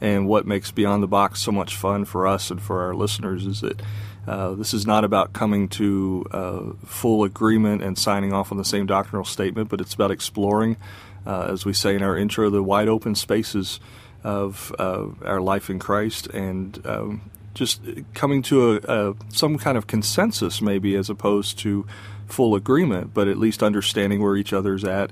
And 0.00 0.26
what 0.26 0.46
makes 0.46 0.70
Beyond 0.70 1.02
the 1.02 1.08
Box 1.08 1.42
so 1.42 1.52
much 1.52 1.76
fun 1.76 2.06
for 2.06 2.26
us 2.26 2.50
and 2.50 2.60
for 2.60 2.84
our 2.84 2.94
listeners 2.94 3.44
is 3.44 3.60
that 3.60 3.82
uh, 4.26 4.54
this 4.54 4.72
is 4.72 4.86
not 4.86 5.04
about 5.04 5.34
coming 5.34 5.68
to 5.68 6.24
uh, 6.30 6.60
full 6.86 7.22
agreement 7.22 7.82
and 7.82 7.98
signing 7.98 8.32
off 8.32 8.50
on 8.50 8.56
the 8.56 8.64
same 8.64 8.86
doctrinal 8.86 9.26
statement, 9.26 9.68
but 9.68 9.78
it's 9.78 9.92
about 9.92 10.10
exploring, 10.10 10.78
uh, 11.26 11.48
as 11.50 11.66
we 11.66 11.74
say 11.74 11.94
in 11.94 12.02
our 12.02 12.16
intro, 12.16 12.48
the 12.48 12.62
wide 12.62 12.88
open 12.88 13.14
spaces 13.14 13.78
of 14.24 14.74
uh, 14.78 15.06
our 15.24 15.40
life 15.40 15.70
in 15.70 15.78
Christ 15.78 16.26
and 16.28 16.84
um, 16.86 17.30
just 17.54 17.82
coming 18.14 18.42
to 18.42 18.74
a, 18.74 19.10
a, 19.10 19.14
some 19.28 19.58
kind 19.58 19.76
of 19.76 19.86
consensus, 19.86 20.62
maybe 20.62 20.94
as 20.94 21.10
opposed 21.10 21.58
to 21.60 21.86
full 22.26 22.54
agreement, 22.54 23.12
but 23.12 23.28
at 23.28 23.38
least 23.38 23.62
understanding 23.62 24.22
where 24.22 24.36
each 24.36 24.52
other's 24.52 24.84
at 24.84 25.10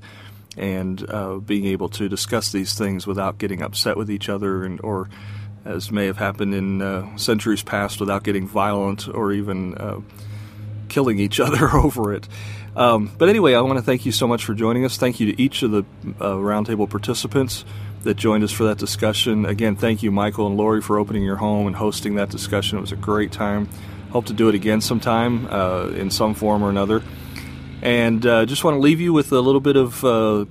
and 0.56 1.08
uh, 1.10 1.36
being 1.36 1.66
able 1.66 1.88
to 1.88 2.08
discuss 2.08 2.50
these 2.52 2.74
things 2.74 3.06
without 3.06 3.38
getting 3.38 3.62
upset 3.62 3.96
with 3.96 4.10
each 4.10 4.28
other 4.28 4.64
and 4.64 4.80
or 4.82 5.08
as 5.64 5.90
may 5.90 6.06
have 6.06 6.16
happened 6.16 6.54
in 6.54 6.80
uh, 6.80 7.16
centuries 7.16 7.62
past 7.62 8.00
without 8.00 8.22
getting 8.24 8.48
violent 8.48 9.06
or 9.08 9.32
even 9.32 9.74
uh, 9.74 10.00
killing 10.88 11.18
each 11.18 11.38
other 11.40 11.68
over 11.70 12.12
it. 12.12 12.26
Um, 12.76 13.10
but 13.18 13.28
anyway, 13.28 13.54
I 13.54 13.60
want 13.60 13.78
to 13.78 13.84
thank 13.84 14.06
you 14.06 14.12
so 14.12 14.26
much 14.26 14.44
for 14.44 14.54
joining 14.54 14.84
us. 14.84 14.96
Thank 14.96 15.20
you 15.20 15.32
to 15.32 15.42
each 15.42 15.62
of 15.62 15.70
the 15.72 15.84
uh, 16.20 16.34
roundtable 16.34 16.88
participants 16.88 17.64
that 18.02 18.16
joined 18.16 18.44
us 18.44 18.52
for 18.52 18.64
that 18.64 18.78
discussion. 18.78 19.44
Again, 19.44 19.76
thank 19.76 20.02
you, 20.02 20.10
Michael 20.10 20.46
and 20.46 20.56
Lori, 20.56 20.80
for 20.80 20.98
opening 20.98 21.22
your 21.22 21.36
home 21.36 21.66
and 21.66 21.76
hosting 21.76 22.14
that 22.14 22.30
discussion. 22.30 22.78
It 22.78 22.80
was 22.80 22.92
a 22.92 22.96
great 22.96 23.32
time. 23.32 23.68
Hope 24.10 24.26
to 24.26 24.32
do 24.32 24.48
it 24.48 24.54
again 24.54 24.80
sometime 24.80 25.46
uh, 25.46 25.88
in 25.88 26.10
some 26.10 26.34
form 26.34 26.62
or 26.62 26.70
another. 26.70 27.02
And 27.82 28.24
uh, 28.26 28.46
just 28.46 28.64
want 28.64 28.74
to 28.74 28.78
leave 28.78 29.00
you 29.00 29.12
with 29.12 29.32
a 29.32 29.40
little 29.40 29.60
bit 29.60 29.76
of 29.76 30.04
uh, 30.04 30.46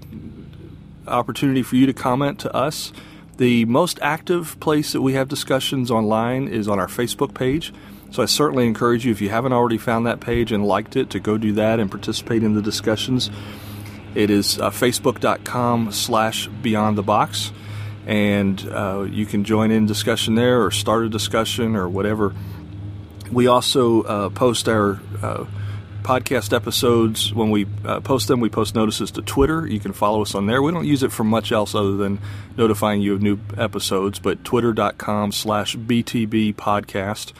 opportunity 1.07 1.63
for 1.63 1.75
you 1.75 1.85
to 1.85 1.93
comment 1.93 2.39
to 2.39 2.55
us. 2.55 2.93
The 3.37 3.65
most 3.65 3.99
active 4.01 4.59
place 4.59 4.91
that 4.93 5.01
we 5.01 5.13
have 5.13 5.27
discussions 5.27 5.89
online 5.89 6.47
is 6.47 6.67
on 6.67 6.79
our 6.79 6.87
Facebook 6.87 7.33
page. 7.33 7.73
So 8.11 8.23
I 8.23 8.25
certainly 8.25 8.65
encourage 8.65 9.05
you, 9.05 9.11
if 9.11 9.21
you 9.21 9.29
haven't 9.29 9.53
already 9.53 9.77
found 9.77 10.05
that 10.07 10.19
page 10.19 10.51
and 10.51 10.65
liked 10.65 10.95
it, 10.95 11.09
to 11.11 11.19
go 11.19 11.37
do 11.37 11.53
that 11.53 11.79
and 11.79 11.91
participate 11.91 12.43
in 12.43 12.53
the 12.53 12.61
discussions. 12.61 13.29
It 14.15 14.29
is 14.29 14.59
uh, 14.59 14.69
facebook.com 14.69 15.91
slash 15.91 16.47
beyond 16.47 16.97
the 16.97 17.03
box. 17.03 17.51
And 18.05 18.59
uh, 18.69 19.07
you 19.09 19.25
can 19.25 19.43
join 19.43 19.71
in 19.71 19.85
discussion 19.85 20.35
there 20.35 20.63
or 20.63 20.71
start 20.71 21.05
a 21.05 21.09
discussion 21.09 21.75
or 21.75 21.87
whatever. 21.87 22.33
We 23.31 23.47
also 23.47 24.01
uh, 24.03 24.29
post 24.29 24.67
our 24.67 24.99
uh, 25.21 25.45
podcast 26.01 26.53
episodes 26.53 27.33
when 27.33 27.51
we 27.51 27.67
uh, 27.85 27.99
post 27.99 28.27
them 28.27 28.39
we 28.39 28.49
post 28.49 28.73
notices 28.73 29.11
to 29.11 29.21
twitter 29.21 29.67
you 29.67 29.79
can 29.79 29.93
follow 29.93 30.21
us 30.21 30.33
on 30.33 30.47
there 30.47 30.61
we 30.61 30.71
don't 30.71 30.87
use 30.87 31.03
it 31.03 31.11
for 31.11 31.23
much 31.23 31.51
else 31.51 31.75
other 31.75 31.97
than 31.97 32.17
notifying 32.57 33.01
you 33.01 33.13
of 33.13 33.21
new 33.21 33.37
episodes 33.57 34.17
but 34.17 34.43
twitter.com 34.43 35.31
slash 35.31 35.75
btb 35.75 36.55
podcast 36.55 37.33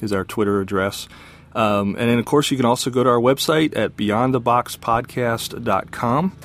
is 0.00 0.12
our 0.12 0.22
twitter 0.22 0.60
address 0.60 1.08
um, 1.54 1.94
and 1.96 2.10
then 2.10 2.18
of 2.18 2.24
course 2.24 2.50
you 2.50 2.56
can 2.56 2.66
also 2.66 2.90
go 2.90 3.04
to 3.04 3.10
our 3.10 3.20
website 3.20 3.76
at 3.76 3.96
beyondtheboxpodcast.com 3.96 6.36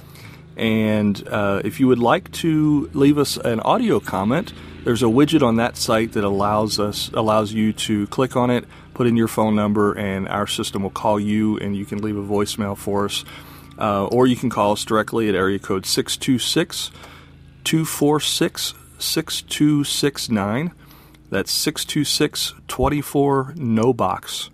and 0.58 1.28
uh, 1.28 1.62
if 1.64 1.80
you 1.80 1.88
would 1.88 2.00
like 2.00 2.32
to 2.32 2.90
leave 2.94 3.18
us 3.18 3.38
an 3.38 3.60
audio 3.62 4.00
comment 4.00 4.54
there's 4.84 5.02
a 5.04 5.08
widget 5.08 5.42
on 5.42 5.56
that 5.58 5.78
site 5.78 6.14
that 6.14 6.24
allows 6.24 6.80
us 6.80 7.12
allows 7.14 7.54
you 7.54 7.74
to 7.74 8.08
click 8.08 8.36
on 8.36 8.50
it 8.50 8.66
put 9.00 9.08
in 9.08 9.16
your 9.16 9.30
phone 9.30 9.56
number, 9.56 9.94
and 9.94 10.28
our 10.28 10.46
system 10.46 10.84
will 10.84 10.90
call 10.90 11.18
you, 11.18 11.58
and 11.60 11.74
you 11.74 11.86
can 11.86 12.00
leave 12.00 12.18
a 12.18 12.22
voicemail 12.22 12.76
for 12.76 13.06
us. 13.06 13.24
Uh, 13.78 14.06
or 14.08 14.28
you 14.28 14.36
can 14.36 14.50
call 14.50 14.74
us 14.74 14.84
directly 14.84 15.30
at 15.30 15.36
area 15.36 15.58
code 15.58 15.86
626 15.86 16.92
246 17.64 18.74
6269. 18.98 20.72
That's 21.30 21.52
626 21.52 22.56
24 22.68 23.54
no 23.56 23.94
box. 23.94 24.50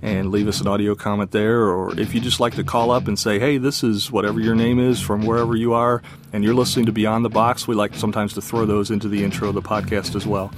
And 0.00 0.30
leave 0.30 0.46
us 0.46 0.60
an 0.60 0.68
audio 0.68 0.94
comment 0.94 1.32
there. 1.32 1.62
Or 1.62 1.98
if 1.98 2.14
you 2.14 2.20
just 2.20 2.40
like 2.40 2.54
to 2.54 2.64
call 2.64 2.90
up 2.90 3.08
and 3.08 3.18
say, 3.18 3.38
hey, 3.38 3.58
this 3.58 3.82
is 3.82 4.12
whatever 4.12 4.38
your 4.38 4.54
name 4.54 4.78
is 4.78 5.00
from 5.00 5.26
wherever 5.26 5.56
you 5.56 5.72
are, 5.72 6.02
and 6.32 6.44
you're 6.44 6.54
listening 6.54 6.86
to 6.86 6.92
Beyond 6.92 7.24
the 7.24 7.30
Box, 7.30 7.66
we 7.66 7.74
like 7.74 7.94
sometimes 7.94 8.34
to 8.34 8.40
throw 8.40 8.64
those 8.64 8.90
into 8.90 9.08
the 9.08 9.24
intro 9.24 9.48
of 9.48 9.54
the 9.54 9.62
podcast 9.62 10.14
as 10.14 10.26
well. 10.26 10.52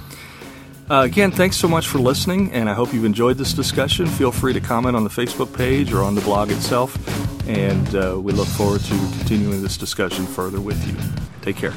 Uh, 0.89 1.01
again, 1.03 1.31
thanks 1.31 1.57
so 1.57 1.67
much 1.67 1.85
for 1.85 1.99
listening, 1.99 2.49
and 2.53 2.69
I 2.69 2.73
hope 2.73 2.93
you've 2.93 3.03
enjoyed 3.03 3.37
this 3.37 3.51
discussion. 3.51 4.05
Feel 4.07 4.31
free 4.31 4.53
to 4.53 4.61
comment 4.61 4.95
on 4.95 5.03
the 5.03 5.09
Facebook 5.09 5.53
page 5.55 5.91
or 5.91 6.01
on 6.01 6.15
the 6.15 6.21
blog 6.21 6.49
itself, 6.49 6.97
and 7.49 7.93
uh, 7.93 8.17
we 8.17 8.31
look 8.31 8.47
forward 8.47 8.79
to 8.81 8.97
continuing 9.17 9.61
this 9.61 9.75
discussion 9.75 10.25
further 10.25 10.61
with 10.61 10.87
you. 10.87 10.95
Take 11.41 11.57
care. 11.57 11.73